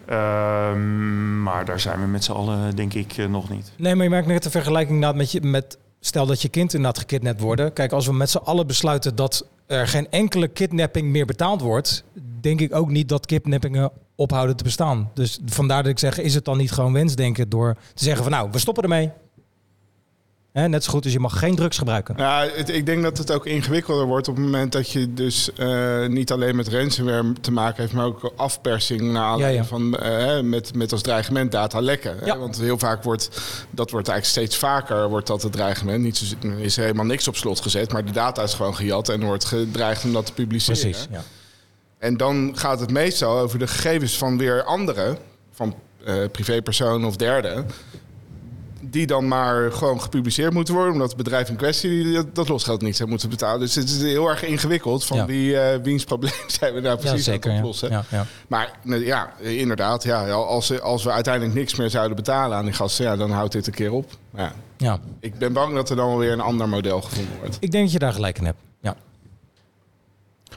Ehm, 0.08 1.44
maar 1.44 1.66
daar 1.66 1.80
zijn 1.80 2.00
we 2.00 2.08
met 2.08 2.24
z'n 2.24 2.32
allen, 2.32 2.76
denk 2.76 2.94
ik, 2.94 3.18
eh, 3.18 3.28
nog 3.28 3.50
niet. 3.50 3.72
Nee, 3.78 3.96
maar 3.96 4.04
je 4.04 4.10
merkt 4.10 4.28
net 4.28 4.44
de 4.44 4.50
vergelijking 4.50 5.14
met, 5.16 5.32
je, 5.32 5.42
met... 5.42 5.78
Stel 6.00 6.26
dat 6.26 6.42
je 6.42 6.50
kind 6.50 6.74
inderdaad 6.74 7.00
gekidnapt 7.00 7.42
worden. 7.42 7.74
Kijk, 7.74 7.92
als 7.92 8.06
we 8.06 8.14
met 8.14 8.30
z'n 8.30 8.38
allen 8.38 8.68
besluiten 8.68 9.16
dat 9.16 9.48
er 9.68 9.88
geen 9.88 10.08
enkele 10.10 10.48
kidnapping 10.48 11.08
meer 11.08 11.26
betaald 11.26 11.62
wordt... 11.62 12.04
denk 12.42 12.62
ik 12.62 12.76
ook 12.76 12.90
niet 12.90 13.10
dat 13.10 13.26
kidnappingen 13.26 13.92
ophouden 14.16 14.56
te 14.56 14.64
bestaan. 14.64 15.12
Dus 15.14 15.40
vandaar 15.46 15.84
dat 15.84 15.92
ik 15.92 16.00
zeg, 16.00 16.20
is 16.20 16.34
het 16.34 16.46
dan 16.46 16.58
niet 16.58 16.72
gewoon 16.72 16.94
wensdenken... 16.94 17.50
door 17.50 17.76
te 17.94 18.04
zeggen 18.04 18.24
van 18.24 18.32
nou, 18.32 18.50
we 18.52 18.60
stoppen 18.60 18.84
ermee. 18.84 19.12
Hè, 20.56 20.68
net 20.68 20.84
zo 20.84 20.92
goed 20.92 21.04
als 21.04 21.14
je 21.14 21.20
mag 21.20 21.40
geen 21.40 21.56
drugs 21.56 21.78
gebruiken. 21.78 22.16
Ja, 22.18 22.48
het- 22.54 22.70
ik 22.70 22.86
denk 22.86 23.04
dat 23.04 23.18
het 23.18 23.32
ook 23.32 23.46
ingewikkelder 23.46 24.06
wordt 24.06 24.28
op 24.28 24.36
het 24.36 24.46
moment 24.46 24.72
dat 24.72 24.90
je 24.92 25.14
dus 25.14 25.54
eh, 25.54 26.06
niet 26.06 26.32
alleen 26.32 26.56
met 26.56 26.68
ransomware 26.68 27.34
te 27.42 27.52
maken 27.52 27.82
heeft, 27.82 27.94
maar 27.94 28.06
ook 28.06 28.32
afpersing 28.36 29.02
naar 29.02 29.24
aanleiding 29.24 29.64
Ja, 29.64 29.70
van 29.70 29.98
eh, 29.98 30.40
met, 30.42 30.76
met 30.76 30.92
als 30.92 31.02
dreigement 31.02 31.52
data 31.52 31.80
lekken. 31.82 32.18
hè. 32.20 32.38
Want 32.38 32.58
heel 32.60 32.78
vaak 32.80 33.04
wordt 33.04 33.30
dat 33.70 33.92
wordt 33.92 34.08
eigenlijk 34.08 34.48
steeds 34.48 34.58
vaker 34.62 35.10
wordt 35.10 35.28
dat 35.28 35.42
het 35.44 35.52
dreigement. 35.52 36.04
Niet 36.04 36.18
zo, 36.18 36.36
is 36.58 36.78
er 36.78 36.84
helemaal 36.84 37.06
niks 37.06 37.28
op 37.28 37.36
slot 37.36 37.60
gezet, 37.60 37.92
maar 37.92 38.06
de 38.06 38.12
data 38.12 38.44
is 38.44 38.54
gewoon 38.54 38.76
gejat 38.76 39.10
en 39.10 39.24
wordt 39.24 39.46
gedreigd 39.46 40.04
om 40.04 40.14
dat 40.14 40.26
te 40.26 40.34
publiceren. 40.34 40.82
Precies, 40.82 41.08
ja. 41.12 41.24
En 41.98 42.18
dan 42.18 42.52
gaat 42.58 42.80
het 42.80 42.92
meestal 42.92 43.40
over 43.40 43.60
de 43.60 43.68
gegevens 43.68 44.18
van 44.18 44.38
weer 44.38 44.64
anderen, 44.64 45.18
van 45.52 45.76
eh, 46.06 46.16
privépersonen 46.32 47.08
of 47.08 47.16
derden. 47.16 47.66
Die 48.90 49.08
dan 49.08 49.28
maar 49.28 49.72
gewoon 49.72 50.02
gepubliceerd 50.02 50.54
moeten 50.54 50.74
worden, 50.74 50.94
omdat 50.94 51.08
het 51.08 51.18
bedrijf 51.18 51.50
in 51.50 51.56
kwestie 51.56 52.12
dat, 52.14 52.36
dat 52.36 52.48
losgeld 52.48 52.82
niet 52.82 52.96
zou 52.96 53.10
moeten 53.10 53.30
betalen. 53.30 53.60
Dus 53.60 53.76
het 53.76 53.90
is 53.90 54.02
heel 54.02 54.30
erg 54.30 54.44
ingewikkeld 54.44 55.06
van 55.06 55.18
Ja. 55.18 55.26
wie, 55.26 55.60
eh, 55.60 55.80
wiens 55.84 56.04
probleem 56.04 56.32
zijn 56.60 56.74
we 56.74 56.80
nou 56.80 56.98
precies 56.98 57.26
ja, 57.26 57.32
zeker. 57.32 57.50
aan 57.50 57.56
het 57.56 57.66
oplossen. 57.66 57.90
Ja. 58.10 58.26
Maar 58.48 58.80
ja, 58.84 59.34
inderdaad, 59.40 60.04
ja, 60.04 60.30
als, 60.32 60.82
als 60.82 61.04
we 61.04 61.12
uiteindelijk 61.12 61.56
niks 61.56 61.76
meer 61.76 61.90
zouden 61.90 62.16
betalen 62.16 62.58
aan 62.58 62.66
die 62.66 62.74
gasten, 62.74 63.06
ja, 63.06 63.16
dan 63.16 63.32
houdt 63.32 63.52
dit 63.54 63.68
een 63.68 63.74
keer 63.74 63.92
op. 63.92 64.12
Ja. 64.36 64.52
Ja. 64.78 65.00
Ik 65.20 65.38
ben 65.38 65.54
bang 65.54 65.74
dat 65.74 65.90
er 65.90 65.96
dan 65.96 66.08
wel 66.08 66.18
weer 66.18 66.32
een 66.32 66.40
ander 66.42 66.70
model 66.70 67.02
gevonden 67.02 67.38
wordt. 67.40 67.58
Ik 67.60 67.72
denk 67.72 67.84
dat 67.84 67.94
je 67.94 68.00
daar 68.00 68.14
gelijk 68.14 68.38
in 68.38 68.46
hebt. 68.46 68.60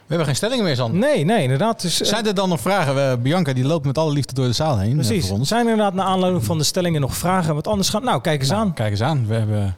We 0.08 0.14
hebben 0.14 0.26
geen 0.26 0.36
stellingen 0.36 0.64
meer, 0.64 0.76
Sander. 0.76 1.00
Nee, 1.00 1.24
nee, 1.24 1.42
inderdaad. 1.42 1.80
Dus, 1.82 2.00
eh, 2.00 2.06
Zijn 2.08 2.26
er 2.26 2.34
dan 2.34 2.48
nog 2.48 2.60
vragen? 2.60 2.94
We- 2.94 3.18
Bianca 3.22 3.52
die 3.52 3.64
loopt 3.64 3.86
met 3.86 3.98
alle 3.98 4.12
liefde 4.12 4.34
door 4.34 4.46
de 4.46 4.52
zaal 4.52 4.78
heen. 4.78 4.88
eh, 4.88 4.94
Precies. 5.06 5.26
voor 5.28 5.38
ons. 5.38 5.48
Zijn 5.48 5.64
er 5.64 5.70
inderdaad 5.70 5.94
naar 5.94 6.04
aanleiding 6.06 6.44
van 6.44 6.58
de 6.58 6.64
stellingen 6.64 7.00
nog 7.00 7.16
vragen? 7.16 7.54
Wat 7.54 7.66
anders 7.66 7.88
gaan? 7.88 8.04
Nou, 8.04 8.20
kijk 8.20 8.40
eens 8.40 8.52
aan. 8.52 8.74
Kijk 8.74 8.90
eens 8.90 9.02
aan. 9.02 9.26
We 9.26 9.34
hebben... 9.34 9.76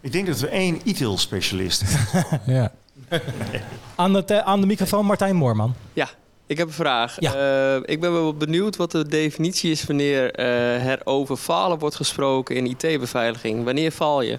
Ik 0.00 0.12
denk 0.12 0.26
dat 0.26 0.38
we 0.40 0.48
één 0.48 0.80
ITIL-specialist 0.84 1.82
Ja. 2.46 2.72
Aan 3.96 4.12
de, 4.12 4.42
aan 4.44 4.60
de 4.60 4.66
microfoon 4.66 5.06
Martijn 5.06 5.36
Moorman. 5.36 5.74
Ja, 5.92 6.08
ik 6.46 6.58
heb 6.58 6.66
een 6.66 6.72
vraag. 6.72 7.16
Ja. 7.20 7.34
Eh, 7.34 7.80
ik 7.84 8.00
ben 8.00 8.12
wel 8.12 8.34
benieuwd 8.34 8.76
wat 8.76 8.90
de 8.90 9.06
definitie 9.08 9.70
is 9.70 9.84
wanneer 9.84 10.30
eh, 10.32 10.86
er 10.86 11.00
over 11.04 11.36
falen 11.36 11.78
wordt 11.78 11.96
gesproken 11.96 12.56
in 12.56 12.66
IT-beveiliging. 12.66 13.64
Wanneer 13.64 13.90
faal 13.90 14.20
je? 14.22 14.38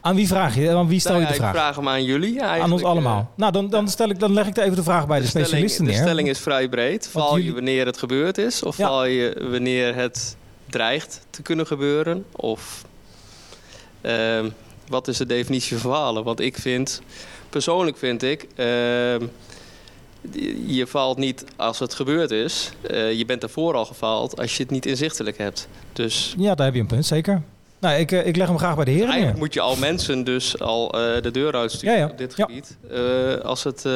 Aan 0.00 0.14
wie 0.14 0.26
vraag 0.26 0.54
je? 0.54 0.70
Aan 0.70 0.88
wie 0.88 1.00
stel 1.00 1.10
Nou 1.12 1.22
je 1.22 1.28
ja, 1.28 1.32
de 1.34 1.40
vraag? 1.40 1.54
Ik 1.54 1.60
vraag 1.60 1.76
hem 1.76 1.88
aan 1.88 2.04
jullie. 2.04 2.42
Aan 2.42 2.72
ons 2.72 2.82
eh, 2.82 2.88
allemaal. 2.88 3.30
Nou, 3.34 3.52
dan, 3.52 3.68
dan, 3.70 3.88
stel 3.88 4.08
ik, 4.10 4.18
dan 4.20 4.32
leg 4.32 4.46
ik 4.46 4.56
even 4.58 4.76
de 4.76 4.82
vraag 4.82 5.06
bij 5.06 5.16
de, 5.16 5.22
De 5.22 5.28
stelling, 5.28 5.48
specialisten 5.48 5.84
de 5.84 5.90
neer. 5.90 6.00
stelling 6.00 6.28
is 6.28 6.38
vrij 6.38 6.68
breed. 6.68 7.08
Val 7.08 7.30
jullie- 7.30 7.44
je 7.46 7.52
wanneer 7.54 7.86
het 7.86 7.98
gebeurd 7.98 8.38
is? 8.38 8.62
Of 8.62 8.76
Ja. 8.76 8.86
val 8.86 9.04
je 9.04 9.46
wanneer 9.50 9.94
het 9.94 10.36
dreigt 10.66 11.26
te 11.30 11.42
kunnen 11.42 11.66
gebeuren? 11.66 12.24
Of 12.32 12.84
ehm, 14.00 14.48
wat 14.88 15.08
is 15.08 15.16
de 15.16 15.26
definitie 15.26 15.76
van 15.76 15.90
falen? 15.92 16.24
Want 16.24 16.40
ik 16.40 16.56
vind, 16.58 17.02
persoonlijk 17.50 17.96
vind 17.96 18.22
ik, 18.22 18.46
ehm, 18.56 19.26
je 20.66 20.84
valt 20.86 21.18
niet 21.18 21.44
als 21.56 21.78
het 21.78 21.94
gebeurd 21.94 22.30
is. 22.30 22.70
Eh, 22.90 23.12
je 23.12 23.24
bent 23.24 23.40
daarvoor 23.40 23.74
al 23.74 23.84
gefaald 23.84 24.40
als 24.40 24.56
je 24.56 24.62
het 24.62 24.72
niet 24.72 24.86
inzichtelijk 24.86 25.38
hebt. 25.38 25.68
Dus 25.92 26.34
Ja, 26.38 26.54
daar 26.54 26.66
heb 26.66 26.74
je 26.74 26.80
een 26.80 26.86
punt, 26.86 27.06
zeker. 27.06 27.42
Nou, 27.80 27.98
ik, 27.98 28.12
eh, 28.12 28.26
ik 28.26 28.36
leg 28.36 28.46
hem 28.48 28.58
graag 28.58 28.74
bij 28.74 28.84
de 28.84 28.90
heren 28.90 29.06
neer. 29.06 29.14
eigenlijk 29.16 29.42
moet 29.44 29.54
je 29.54 29.60
al 29.60 29.76
mensen 29.76 30.24
dus 30.24 30.58
al 30.60 30.90
eh, 30.92 31.22
de 31.22 31.30
deur 31.30 31.54
uitsturen 31.54 31.94
Ja, 31.94 32.00
ja. 32.00 32.06
op 32.10 32.18
dit 32.18 32.34
Ja. 32.36 32.44
gebied. 32.46 32.76
eh, 32.90 33.34
als 33.44 33.64
het 33.64 33.84
eh, 33.84 33.92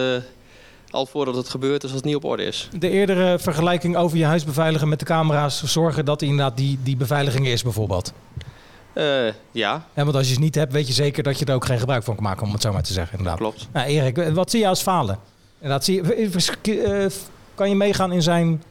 al 0.91 1.07
voordat 1.07 1.35
het 1.37 1.49
gebeurt 1.49 1.83
is, 1.83 1.89
als 1.89 1.97
het 1.99 2.05
niet 2.05 2.17
op 2.17 2.25
orde 2.25 2.43
is. 2.45 2.69
De 2.79 2.91
eerdere 2.91 3.39
vergelijking 3.39 3.97
over 3.97 4.17
je 4.19 4.25
huis 4.25 4.45
beveiligen 4.45 4.89
met 4.89 4.99
de 4.99 5.05
camera's... 5.05 5.63
zorgen 5.65 6.05
dat 6.05 6.23
inderdaad 6.23 6.57
die, 6.57 6.79
die 6.83 6.97
beveiliging 6.97 7.47
is 7.47 7.63
bijvoorbeeld. 7.63 8.13
Eh, 8.93 9.05
ja, 9.51 9.87
En 9.95 10.05
want 10.05 10.17
als 10.17 10.27
je 10.27 10.33
het 10.33 10.43
niet 10.43 10.55
hebt, 10.55 10.73
weet 10.73 10.87
je 10.87 10.93
zeker 10.93 11.23
dat 11.23 11.39
je 11.39 11.45
er 11.45 11.55
ook 11.55 11.65
geen 11.65 11.79
gebruik 11.79 12.03
van 12.05 12.15
kan 12.15 12.25
maken... 12.25 12.47
om 12.47 12.53
het 12.53 12.63
zo 12.63 12.73
maar 12.73 12.83
te 12.83 12.93
zeggen, 12.93 13.13
inderdaad. 13.19 13.39
klopt. 13.41 13.69
Nou, 13.73 13.87
Erik, 13.87 14.17
wat 14.35 14.51
zie 14.51 14.61
je 14.61 14.69
als 14.69 14.83
falen? 14.83 15.19
Inderdaad, 15.55 15.85
zie 15.85 16.03
je, 16.63 16.83
eh, 16.83 17.07
kan 17.55 17.69
je 17.69 17.75
meegaan 17.75 18.13
in 18.13 18.23
zijn... 18.23 18.63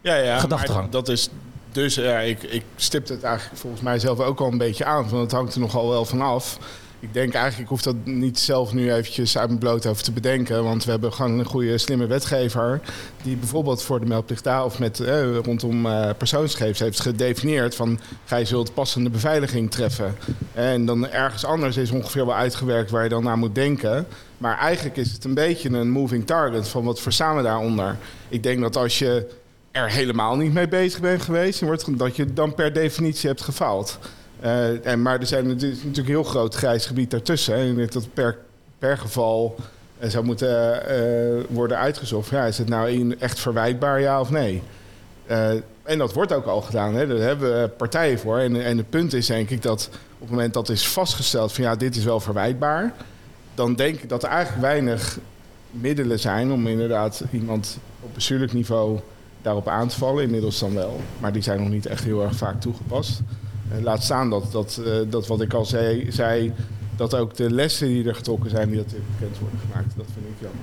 Ja, 0.00 0.14
ja, 0.14 0.38
Gedachtegang. 0.38 0.90
dat 0.90 1.08
is 1.08 1.28
dus, 1.72 1.94
ja, 1.94 2.18
ik, 2.18 2.42
ik 2.42 2.64
stip 2.76 3.08
het 3.08 3.22
eigenlijk 3.22 3.60
volgens 3.60 3.82
mij 3.82 3.98
zelf 3.98 4.20
ook 4.20 4.40
al 4.40 4.52
een 4.52 4.58
beetje 4.58 4.84
aan, 4.84 5.08
want 5.08 5.22
het 5.22 5.32
hangt 5.32 5.54
er 5.54 5.60
nogal 5.60 5.88
wel 5.88 6.04
van 6.04 6.20
af. 6.20 6.58
Ik 7.02 7.12
denk 7.12 7.32
eigenlijk, 7.32 7.62
ik 7.62 7.68
hoef 7.68 7.82
dat 7.82 7.96
niet 8.04 8.38
zelf 8.38 8.72
nu 8.72 8.92
eventjes 8.92 9.38
uit 9.38 9.48
mijn 9.48 9.60
bloot 9.60 9.86
over 9.86 10.02
te 10.02 10.12
bedenken, 10.12 10.64
want 10.64 10.84
we 10.84 10.90
hebben 10.90 11.12
gewoon 11.12 11.38
een 11.38 11.44
goede, 11.44 11.78
slimme 11.78 12.06
wetgever 12.06 12.80
die 13.22 13.36
bijvoorbeeld 13.36 13.82
voor 13.82 14.00
de 14.00 14.06
meldplicht 14.06 14.44
daar 14.44 14.64
of 14.64 14.78
met 14.78 15.00
eh, 15.00 15.36
rondom 15.36 15.86
eh, 15.86 16.10
persoonsgegevens 16.18 16.78
heeft 16.78 17.00
gedefinieerd 17.00 17.74
van 17.74 18.00
gij 18.24 18.44
zult 18.44 18.74
passende 18.74 19.10
beveiliging 19.10 19.70
treffen. 19.70 20.16
En 20.54 20.86
dan 20.86 21.08
ergens 21.08 21.44
anders 21.44 21.76
is 21.76 21.90
ongeveer 21.90 22.26
wel 22.26 22.34
uitgewerkt 22.34 22.90
waar 22.90 23.02
je 23.02 23.08
dan 23.08 23.24
naar 23.24 23.38
moet 23.38 23.54
denken. 23.54 24.06
Maar 24.38 24.58
eigenlijk 24.58 24.96
is 24.96 25.12
het 25.12 25.24
een 25.24 25.34
beetje 25.34 25.68
een 25.68 25.90
moving 25.90 26.26
target 26.26 26.68
van 26.68 26.84
wat 26.84 27.00
verstaan 27.00 27.36
we 27.36 27.42
daaronder. 27.42 27.96
Ik 28.28 28.42
denk 28.42 28.60
dat 28.60 28.76
als 28.76 28.98
je 28.98 29.28
er 29.70 29.90
helemaal 29.90 30.36
niet 30.36 30.52
mee 30.52 30.68
bezig 30.68 31.00
bent 31.00 31.22
geweest, 31.22 31.60
wordt, 31.60 31.98
dat 31.98 32.16
je 32.16 32.32
dan 32.32 32.54
per 32.54 32.72
definitie 32.72 33.28
hebt 33.28 33.40
gefaald. 33.42 33.98
Eh, 34.40 34.86
en, 34.86 35.02
maar 35.02 35.20
er 35.20 35.26
zijn 35.26 35.48
het 35.48 35.62
is 35.62 35.70
natuurlijk 35.76 35.96
een 35.98 36.04
heel 36.04 36.22
groot 36.22 36.54
grijs 36.54 36.86
gebied 36.86 37.10
daartussen. 37.10 37.54
hè. 37.54 37.60
En 37.60 37.88
dat 37.90 38.14
per, 38.14 38.38
per 38.78 38.98
geval 38.98 39.56
eh, 39.98 40.08
zou 40.10 40.24
moeten 40.24 40.86
eh, 40.88 41.44
worden 41.48 41.76
uitgezocht. 41.78 42.30
Ja, 42.30 42.44
is 42.44 42.58
het 42.58 42.68
nou 42.68 42.90
een- 42.90 43.20
echt 43.20 43.40
verwijtbaar, 43.40 44.00
ja 44.00 44.20
of 44.20 44.30
nee? 44.30 44.62
En 45.82 45.98
dat 45.98 46.12
wordt 46.12 46.32
ook 46.32 46.46
al 46.46 46.60
gedaan. 46.60 46.94
Hè. 46.94 47.06
Daar 47.06 47.16
hebben 47.18 47.60
we 47.62 47.68
partijen 47.68 48.18
voor. 48.18 48.38
En, 48.38 48.64
en 48.64 48.76
het 48.76 48.90
punt 48.90 49.12
is 49.12 49.26
denk 49.26 49.50
ik 49.50 49.62
dat 49.62 49.88
op 50.14 50.20
het 50.20 50.30
moment 50.30 50.54
dat 50.54 50.68
is 50.68 50.88
vastgesteld 50.88 51.52
van 51.52 51.64
ja, 51.64 51.74
dit 51.76 51.96
is 51.96 52.04
wel 52.04 52.20
verwijtbaar, 52.20 52.92
dan 53.54 53.74
denk 53.74 54.00
ik 54.02 54.08
dat 54.08 54.22
er 54.22 54.28
eigenlijk 54.28 54.62
weinig 54.62 55.18
middelen 55.70 56.18
zijn 56.18 56.52
om 56.52 56.66
inderdaad 56.66 57.22
iemand 57.32 57.78
op 58.00 58.14
bestuurlijk 58.14 58.52
niveau 58.52 58.98
daarop 59.42 59.68
aan 59.68 59.88
te 59.88 59.98
vallen. 59.98 60.24
Inmiddels 60.24 60.58
dan 60.58 60.74
wel. 60.74 61.00
Maar 61.20 61.32
die 61.32 61.42
zijn 61.42 61.60
nog 61.60 61.68
niet 61.68 61.86
echt 61.86 62.04
heel 62.04 62.22
erg 62.22 62.36
vaak 62.36 62.60
toegepast. 62.60 63.22
Eh, 63.72 63.82
laat 63.82 64.02
staan 64.02 64.30
dat, 64.30 64.52
dat, 64.52 64.80
eh, 64.86 64.92
dat 65.08 65.26
wat 65.26 65.40
ik 65.40 65.52
al 65.52 65.64
zei, 65.64 66.12
zei, 66.12 66.52
dat 66.96 67.14
ook 67.14 67.36
de 67.36 67.50
lessen 67.50 67.88
die 67.88 68.08
er 68.08 68.14
getrokken 68.14 68.50
zijn, 68.50 68.68
die 68.68 68.76
dat 68.76 68.86
bekend 68.86 69.38
worden 69.38 69.60
gemaakt. 69.60 69.96
Dat 69.96 70.06
vind 70.14 70.26
ik 70.26 70.40
jammer. 70.40 70.60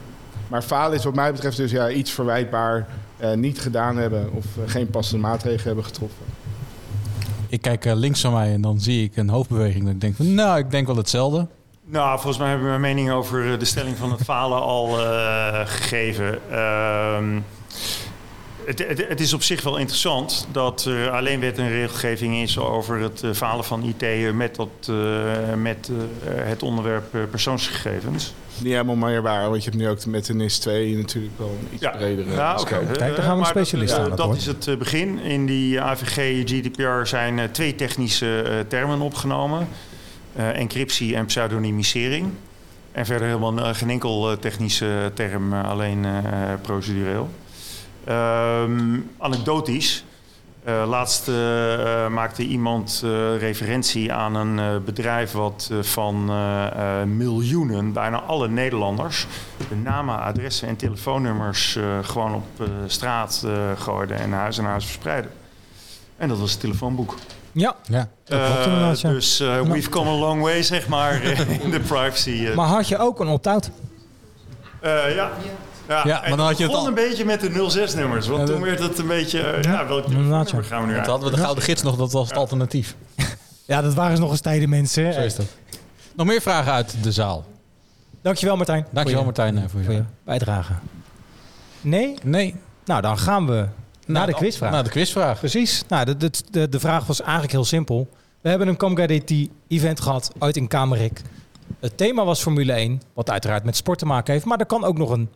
Maar 0.47 0.61
falen 0.61 0.97
is 0.97 1.03
wat 1.03 1.15
mij 1.15 1.31
betreft 1.31 1.57
dus 1.57 1.71
ja, 1.71 1.89
iets 1.89 2.11
verwijtbaar 2.11 2.87
eh, 3.17 3.33
niet 3.33 3.59
gedaan 3.59 3.97
hebben 3.97 4.31
of 4.33 4.45
geen 4.65 4.89
passende 4.89 5.21
maatregelen 5.21 5.65
hebben 5.65 5.85
getroffen. 5.85 6.25
Ik 7.49 7.61
kijk 7.61 7.85
links 7.85 8.21
van 8.21 8.33
mij 8.33 8.53
en 8.53 8.61
dan 8.61 8.79
zie 8.79 9.03
ik 9.03 9.17
een 9.17 9.29
hoofdbeweging. 9.29 9.83
Dat 9.83 9.93
ik 9.93 10.01
denk 10.01 10.15
van, 10.15 10.33
nou, 10.33 10.57
ik 10.57 10.71
denk 10.71 10.87
wel 10.87 10.95
hetzelfde. 10.95 11.47
Nou, 11.89 12.13
volgens 12.13 12.37
mij 12.37 12.49
hebben 12.49 12.65
we 12.73 12.79
mijn 12.79 12.95
mening 12.95 13.11
over 13.11 13.59
de 13.59 13.65
stelling 13.65 13.97
van 13.97 14.11
het 14.11 14.21
falen 14.21 14.61
al 14.61 14.99
eh, 14.99 15.59
gegeven. 15.65 16.51
Ehm, 16.51 17.39
het, 18.67 18.87
het, 18.87 19.07
het 19.07 19.19
is 19.19 19.33
op 19.33 19.43
zich 19.43 19.61
wel 19.61 19.77
interessant 19.77 20.47
dat 20.51 20.85
er 20.85 21.09
alleen 21.09 21.39
wet 21.39 21.57
en 21.57 21.69
regelgeving 21.69 22.35
is 22.35 22.59
over 22.59 22.99
het 22.99 23.23
eh, 23.23 23.31
falen 23.31 23.65
van 23.65 23.83
IT 23.83 24.33
met, 24.33 24.55
dat, 24.55 24.69
eh, 24.89 25.53
met 25.55 25.89
eh, 25.89 26.31
het 26.33 26.63
onderwerp 26.63 27.15
persoonsgegevens. 27.29 28.33
Niet 28.57 28.71
helemaal 28.71 28.95
meer 28.95 29.21
waar, 29.21 29.49
want 29.49 29.63
je 29.63 29.69
hebt 29.69 29.81
nu 29.81 29.89
ook 29.89 30.05
met 30.05 30.25
de 30.25 30.33
NIS 30.33 30.59
2 30.59 30.95
natuurlijk 30.95 31.37
wel 31.37 31.57
een 31.61 31.67
iets 31.73 31.87
bredere 31.97 32.31
Ja. 32.31 32.53
Kijk, 32.65 32.97
daar 32.97 32.99
gaan 32.99 33.15
we 33.15 33.31
een 33.31 33.37
Maar 33.37 33.45
specialist 33.45 33.95
dat, 33.95 34.09
aan 34.09 34.15
Dat 34.15 34.25
woord. 34.25 34.37
is 34.37 34.45
het 34.45 34.77
begin. 34.77 35.19
In 35.19 35.45
die 35.45 35.81
AVG 35.81 36.43
GDPR 36.45 37.05
zijn 37.05 37.51
twee 37.51 37.75
technische 37.75 38.65
termen 38.67 39.01
opgenomen. 39.01 39.67
Eh, 40.37 40.59
encryptie 40.59 41.15
en 41.15 41.25
pseudonymisering. 41.25 42.29
En 42.91 43.05
verder 43.05 43.27
helemaal 43.27 43.73
geen 43.73 43.89
enkel 43.89 44.39
technische 44.39 45.11
term, 45.13 45.53
alleen 45.53 46.05
eh, 46.05 46.21
procedureel. 46.61 47.29
Ehm, 48.07 48.99
anekdotisch. 49.17 50.03
Eh, 50.63 50.83
laatst 50.87 51.27
eh, 51.27 52.05
eh, 52.05 52.11
maakte 52.11 52.43
iemand 52.43 53.01
eh, 53.03 53.37
referentie 53.37 54.13
aan 54.13 54.35
een 54.35 54.59
eh, 54.59 54.65
bedrijf 54.85 55.31
wat 55.31 55.69
van 55.81 56.25
miljoenen, 57.17 57.93
bijna 57.93 58.21
alle 58.21 58.47
Nederlanders, 58.47 59.27
de 59.69 59.75
namen, 59.75 60.19
adressen 60.19 60.67
en 60.67 60.75
telefoonnummers 60.75 61.75
eh, 61.75 61.83
gewoon 62.01 62.33
op 62.33 62.45
eh, 62.59 62.67
straat 62.87 63.43
eh 63.45 63.51
gooide 63.81 64.13
en 64.13 64.31
huis 64.31 64.59
aan 64.59 64.65
huis 64.65 64.83
verspreidde. 64.85 65.29
En 66.17 66.27
dat 66.27 66.39
was 66.39 66.51
het 66.51 66.59
telefoonboek. 66.59 67.15
Ja, 67.51 67.75
Ja. 67.83 68.09
dat 68.23 68.99
ja. 69.01 69.09
Dus 69.09 69.39
eh, 69.39 69.61
we've 69.61 69.89
come 69.89 70.09
a 70.09 70.13
long 70.13 70.41
way, 70.41 70.63
zeg 70.63 70.87
maar, 70.87 71.21
eh, 71.21 71.61
in 71.63 71.71
de 71.71 71.79
privacy. 71.79 72.47
Maar 72.55 72.67
had 72.67 72.87
je 72.87 72.97
ook 72.97 73.19
een 73.19 73.27
opt-out? 73.27 73.71
Eh, 74.79 75.15
ja. 75.15 75.31
Ja, 75.87 76.01
Ja, 76.05 76.23
en 76.23 76.29
maar 76.29 76.37
dan 76.37 76.47
had 76.47 76.57
je 76.57 76.63
het 76.63 76.71
begon 76.71 76.85
al- 76.87 76.97
een 76.97 77.07
beetje 77.09 77.25
met 77.25 77.39
de 77.39 77.49
06-nummers. 77.49 78.27
Want 78.27 78.39
Ja, 78.39 78.45
toen 78.45 78.55
dat- 78.59 78.63
werd 78.69 78.79
het 78.79 78.97
een 78.97 79.07
beetje... 79.07 79.39
eh, 79.41 79.61
ja, 79.63 79.87
welk 79.87 80.05
Inderdaad, 80.05 80.45
nummer 80.45 80.63
gaan 80.63 80.81
we 80.81 80.87
nu 80.87 80.93
Toen 80.95 81.03
hadden 81.09 81.29
we 81.29 81.35
de 81.35 81.41
Gouden 81.41 81.63
Gids 81.63 81.81
nog, 81.83 81.95
dat 81.95 82.11
was 82.11 82.27
het 82.29 82.37
alternatief. 82.37 82.95
Ja, 83.65 83.81
dat 83.81 83.93
waren 83.93 84.15
ze 84.15 84.21
nog 84.21 84.31
eens 84.31 84.41
tijden, 84.41 84.69
mensen. 84.69 85.13
Zo 85.13 85.19
is 85.19 85.35
dat. 85.35 85.45
Nog 86.15 86.27
meer 86.27 86.41
vragen 86.41 86.71
uit 86.71 86.95
de 87.03 87.11
zaal. 87.11 87.45
Dankjewel, 88.21 88.55
Martijn. 88.57 88.85
Dankjewel 88.91 89.23
Voor 89.23 89.33
je- 89.33 89.39
Martijn 89.41 89.63
eh, 89.65 89.71
voor 89.71 89.83
Voor 89.83 89.91
je. 89.93 89.97
je 89.97 90.03
bijdrage. 90.23 90.73
Nee? 91.81 92.13
Nee. 92.23 92.55
Nou, 92.85 93.01
dan 93.01 93.17
gaan 93.17 93.45
we 93.47 93.65
naar 94.05 94.25
de 94.25 94.31
de- 94.31 94.37
quizvraag. 94.37 94.71
Naar 94.71 94.83
de 94.83 94.89
quizvraag. 94.89 95.39
Precies. 95.39 95.83
Nou, 95.87 96.05
de, 96.05 96.17
de, 96.17 96.31
de, 96.51 96.69
de 96.69 96.79
vraag 96.79 97.05
was 97.05 97.21
eigenlijk 97.21 97.51
heel 97.51 97.65
simpel. 97.65 98.09
We 98.41 98.49
hebben 98.49 98.67
een 98.67 98.77
ComGDT-event 98.77 99.99
gehad 100.01 100.31
uit 100.39 100.57
in 100.57 100.67
Kamerik. 100.67 101.21
Het 101.79 101.97
thema 101.97 102.25
was 102.25 102.41
Formule 102.41 102.73
1, 102.73 103.01
wat 103.13 103.29
uiteraard 103.29 103.63
met 103.63 103.75
sport 103.75 103.99
te 103.99 104.05
maken 104.05 104.33
heeft. 104.33 104.45
Maar 104.45 104.59
er 104.59 104.65
kan 104.65 104.83
ook 104.83 104.97
nog 104.97 105.09
een 105.09 105.29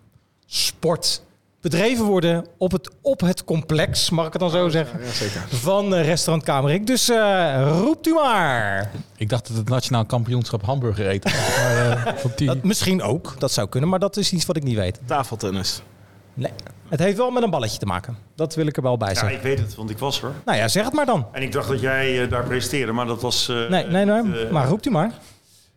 sport 0.53 1.21
bedreven 1.61 2.05
worden 2.05 2.45
op 2.57 2.71
het, 2.71 2.89
op 3.01 3.19
het 3.21 3.43
complex, 3.43 4.09
mag 4.09 4.25
ik 4.25 4.31
het 4.33 4.41
dan 4.41 4.51
zo 4.51 4.69
zeggen, 4.69 4.99
Ja, 5.03 5.11
zeker. 5.11 5.41
van 5.49 5.95
eh, 5.95 6.05
restaurant 6.05 6.45
Kamerik. 6.45 6.87
Dus 6.87 7.09
eh, 7.09 7.71
roept 7.81 8.07
u 8.07 8.13
maar. 8.13 8.91
Ik 9.17 9.29
dacht 9.29 9.47
dat 9.47 9.57
het 9.57 9.69
nationaal 9.69 10.05
kampioenschap 10.05 10.65
hamburger. 10.65 11.19
Maar, 11.23 12.07
eh, 12.17 12.25
die... 12.35 12.47
Dat, 12.47 12.63
misschien 12.63 13.01
ook, 13.01 13.35
dat 13.39 13.51
zou 13.51 13.67
kunnen, 13.69 13.89
maar 13.89 13.99
dat 13.99 14.17
is 14.17 14.31
iets 14.31 14.45
wat 14.45 14.55
ik 14.55 14.63
niet 14.63 14.75
weet. 14.77 14.99
Tafeltennis. 15.05 15.81
Nee. 16.33 16.51
Het 16.89 16.99
heeft 16.99 17.17
wel 17.17 17.31
met 17.31 17.43
een 17.43 17.49
balletje 17.49 17.77
te 17.79 17.85
maken. 17.85 18.17
Dat 18.35 18.55
wil 18.55 18.65
ik 18.67 18.77
er 18.77 18.83
wel 18.83 18.97
bij 18.97 19.07
Ja, 19.09 19.13
zeggen. 19.15 19.35
ik 19.37 19.41
weet 19.43 19.59
het, 19.59 19.75
want 19.75 19.89
ik 19.89 19.97
was 19.97 20.21
er. 20.23 20.31
Nou 20.45 20.57
ja, 20.57 20.67
zeg 20.67 20.85
het 20.85 20.93
maar 20.93 21.05
dan. 21.05 21.27
En 21.31 21.41
ik 21.41 21.51
dacht 21.51 21.67
dat 21.67 21.79
jij 21.81 22.27
daar 22.27 22.43
presenteerde, 22.43 22.91
maar 22.91 23.05
dat 23.05 23.21
was... 23.21 23.49
eh, 23.49 23.69
Nee, 23.69 23.85
nee, 23.85 24.05
nee. 24.05 24.49
Maar 24.51 24.67
roept 24.67 24.85
u 24.85 24.89
maar. 24.89 25.11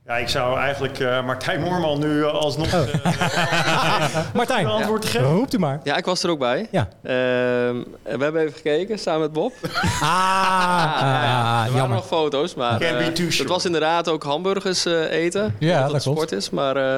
Ja, 0.06 0.16
ik 0.16 0.28
zou 0.28 0.58
eigenlijk 0.58 0.98
eh, 0.98 1.24
Martijn 1.24 1.60
Moorman 1.60 1.98
nu 1.98 2.24
alsnog 2.24 2.74
Oh. 2.74 2.80
eh, 2.80 4.16
Martijn, 4.34 4.64
een 4.64 4.70
antwoord 4.70 5.02
te 5.02 5.08
geven. 5.08 5.26
roept 5.32 5.54
u 5.54 5.58
maar. 5.58 5.80
Ja, 5.84 5.96
ik 5.96 6.04
was 6.04 6.22
er 6.22 6.30
ook 6.30 6.38
bij. 6.38 6.68
Ja. 6.70 6.88
Ehm, 7.02 7.76
en 8.02 8.18
we 8.18 8.22
hebben 8.24 8.40
even 8.42 8.54
gekeken 8.54 8.98
samen 8.98 9.20
met 9.20 9.32
Bob. 9.32 9.52
Ah, 10.00 10.02
ah, 10.02 11.00
er 11.02 11.06
waren 11.06 11.72
jammer. 11.74 11.96
nog 11.96 12.06
foto's, 12.06 12.54
maar 12.54 12.80
eh, 12.80 13.04
het 13.06 13.18
sure. 13.28 13.48
was 13.48 13.64
inderdaad 13.64 14.08
ook 14.08 14.22
hamburgers 14.22 14.86
eh, 14.86 15.10
eten. 15.10 15.54
Ja, 15.58 15.82
dat 15.82 15.90
dat 15.92 16.02
klopt. 16.02 16.18
sport 16.18 16.32
is. 16.32 16.50
Maar 16.50 16.76
eh, 16.76 16.96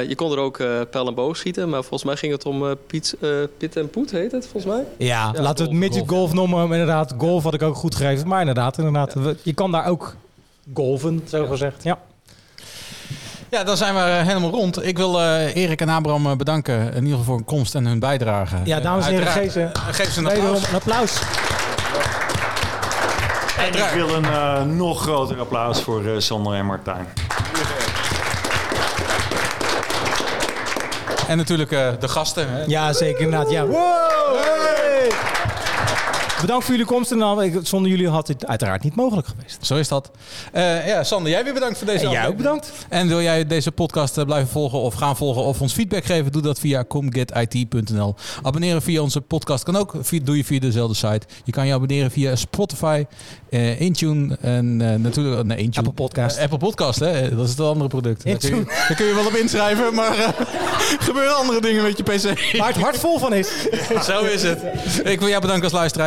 eh, 0.00 0.08
je 0.08 0.14
kon 0.14 0.32
er 0.32 0.38
ook 0.38 0.58
eh 0.58 0.68
pijl 0.90 1.06
en 1.06 1.14
boog 1.14 1.36
schieten. 1.36 1.68
Maar 1.68 1.80
volgens 1.80 2.04
mij 2.04 2.16
ging 2.16 2.32
het 2.32 2.46
om 2.46 2.66
eh, 2.68 2.72
Piet, 2.86 3.16
eh, 3.20 3.28
Pit 3.58 3.76
en 3.76 3.90
Poet, 3.90 4.10
heet 4.10 4.32
het 4.32 4.48
volgens 4.50 4.72
mij? 4.74 4.84
Ja, 4.96 5.30
Ja, 5.34 5.42
laten 5.42 5.64
we 5.64 5.70
het 5.70 5.80
midget 5.80 6.08
golf 6.08 6.32
noemen. 6.32 6.62
Inderdaad, 6.62 7.14
golf 7.18 7.42
had 7.42 7.54
ik 7.54 7.62
ook 7.62 7.76
goed 7.76 7.94
gegeven. 7.94 8.28
Maar 8.28 8.40
inderdaad, 8.40 8.78
inderdaad 8.78 9.14
we- 9.14 9.36
je 9.42 9.54
kan 9.54 9.72
daar 9.72 9.86
ook 9.86 10.14
golven, 10.74 11.22
zo 11.28 11.46
gezegd. 11.46 11.82
Ja. 11.82 11.98
Ja, 13.50 13.64
dan 13.64 13.76
zijn 13.76 13.94
we 13.94 14.00
eh, 14.00 14.26
helemaal 14.26 14.50
rond. 14.50 14.84
Ik 14.86 14.96
wil 14.96 15.20
eh, 15.20 15.56
Erik 15.56 15.80
en 15.80 15.88
Abraham 15.88 16.26
eh, 16.26 16.36
bedanken. 16.36 16.78
In 16.94 17.02
ieder 17.04 17.08
geval 17.08 17.24
voor 17.24 17.34
hun 17.36 17.44
komst 17.44 17.74
en 17.74 17.86
hun 17.86 17.98
bijdrage. 17.98 18.56
Ja, 18.64 18.80
dames 18.80 19.06
en 19.06 19.12
heren, 19.12 19.26
geef 19.32 19.52
ze, 19.52 19.70
geef 19.90 20.12
ze 20.12 20.20
een 20.20 20.26
applaus. 20.26 20.68
een 20.68 20.74
applaus. 20.74 21.20
En 23.58 23.74
ik 23.74 23.90
wil 23.94 24.14
een 24.14 24.24
eh, 24.24 24.62
nog 24.62 25.02
groter 25.02 25.40
applaus 25.40 25.82
voor 25.82 26.04
eh, 26.06 26.12
Sander 26.18 26.54
en 26.54 26.66
Martijn. 26.66 27.06
En 31.28 31.36
natuurlijk 31.36 31.72
eh, 31.72 31.88
de 32.00 32.08
gasten. 32.08 32.50
Hè? 32.50 32.64
Ja, 32.66 32.92
zeker 32.92 33.20
inderdaad. 33.20 33.50
Ja. 33.50 33.64
Bedankt 36.40 36.64
voor 36.64 36.74
jullie 36.74 36.90
komst. 36.90 37.10
En 37.12 37.18
dan, 37.18 37.42
ik- 37.42 37.58
zonder 37.62 37.90
jullie 37.90 38.08
had 38.08 38.26
dit 38.26 38.46
uiteraard 38.46 38.82
niet 38.82 38.94
mogelijk 38.94 39.26
geweest. 39.26 39.66
Zo 39.66 39.76
is 39.76 39.88
dat. 39.88 40.10
Eh, 40.52 40.86
ja, 40.86 41.04
Sander, 41.04 41.30
jij 41.32 41.44
weer 41.44 41.54
bedankt 41.54 41.78
voor 41.78 41.86
deze 41.86 42.04
En 42.04 42.10
jij 42.10 42.26
ook 42.26 42.36
bedankt. 42.36 42.72
En 42.88 43.08
wil 43.08 43.22
jij 43.22 43.46
deze 43.46 43.72
podcast 43.72 44.18
eh, 44.18 44.24
blijven 44.24 44.48
volgen 44.48 44.78
of 44.78 44.94
gaan 44.94 45.16
volgen 45.16 45.42
of 45.42 45.60
ons 45.60 45.72
feedback 45.72 46.04
geven? 46.04 46.32
Doe 46.32 46.42
dat 46.42 46.58
via 46.60 46.84
comgetit.nl. 46.84 48.14
Abonneren 48.42 48.82
via 48.82 49.00
onze 49.02 49.20
podcast 49.20 49.64
kan 49.64 49.76
ook. 49.76 49.94
Doe 50.24 50.36
je 50.36 50.44
via 50.44 50.60
dezelfde 50.60 50.94
site. 50.94 51.26
Je 51.44 51.52
kan 51.52 51.66
je 51.66 51.72
abonneren 51.72 52.10
via 52.10 52.36
Spotify, 52.36 53.04
eh, 53.50 53.80
Intune 53.80 54.36
en 54.40 54.80
eh, 54.80 54.94
natuurlijk... 54.94 55.44
Nee, 55.44 55.56
Intune. 55.58 55.86
Apple 55.86 56.04
Podcast. 56.04 56.36
Eh, 56.36 56.42
Apple 56.42 56.58
Podcast, 56.58 56.98
hè? 56.98 57.34
Dat 57.36 57.44
is 57.44 57.50
het 57.50 57.60
andere 57.60 57.88
product. 57.88 58.24
Daar 58.24 58.36
kun, 58.36 58.48
je, 58.50 58.56
Intune. 58.56 58.76
daar 58.88 58.96
kun 58.96 59.06
je 59.06 59.14
wel 59.14 59.26
op 59.26 59.34
inschrijven, 59.34 59.94
maar 59.94 60.18
eh, 60.18 60.28
gebeuren 61.08 61.36
andere 61.36 61.60
dingen 61.60 61.82
met 61.82 61.96
je 61.96 62.02
PC. 62.02 62.56
Waar 62.58 62.68
het 62.68 62.76
hart 62.82 62.98
vol 62.98 63.18
van 63.18 63.34
is. 63.34 63.48
Zo 64.08 64.20
is 64.24 64.42
het. 64.42 64.58
Ik 65.04 65.18
wil 65.18 65.28
jou 65.28 65.40
bedanken 65.40 65.64
als 65.64 65.72
luisteraar. 65.72 66.06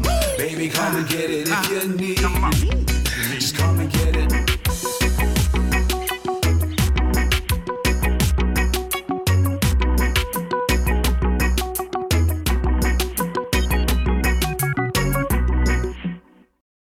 baby, 0.41 0.69
come 0.69 0.95
and 0.95 1.07
get 1.07 1.29
it. 1.29 1.47
If 1.47 1.69
you 1.69 1.95
need, 1.95 2.19
and 2.19 2.53
get 2.53 2.73
it. 2.73 2.90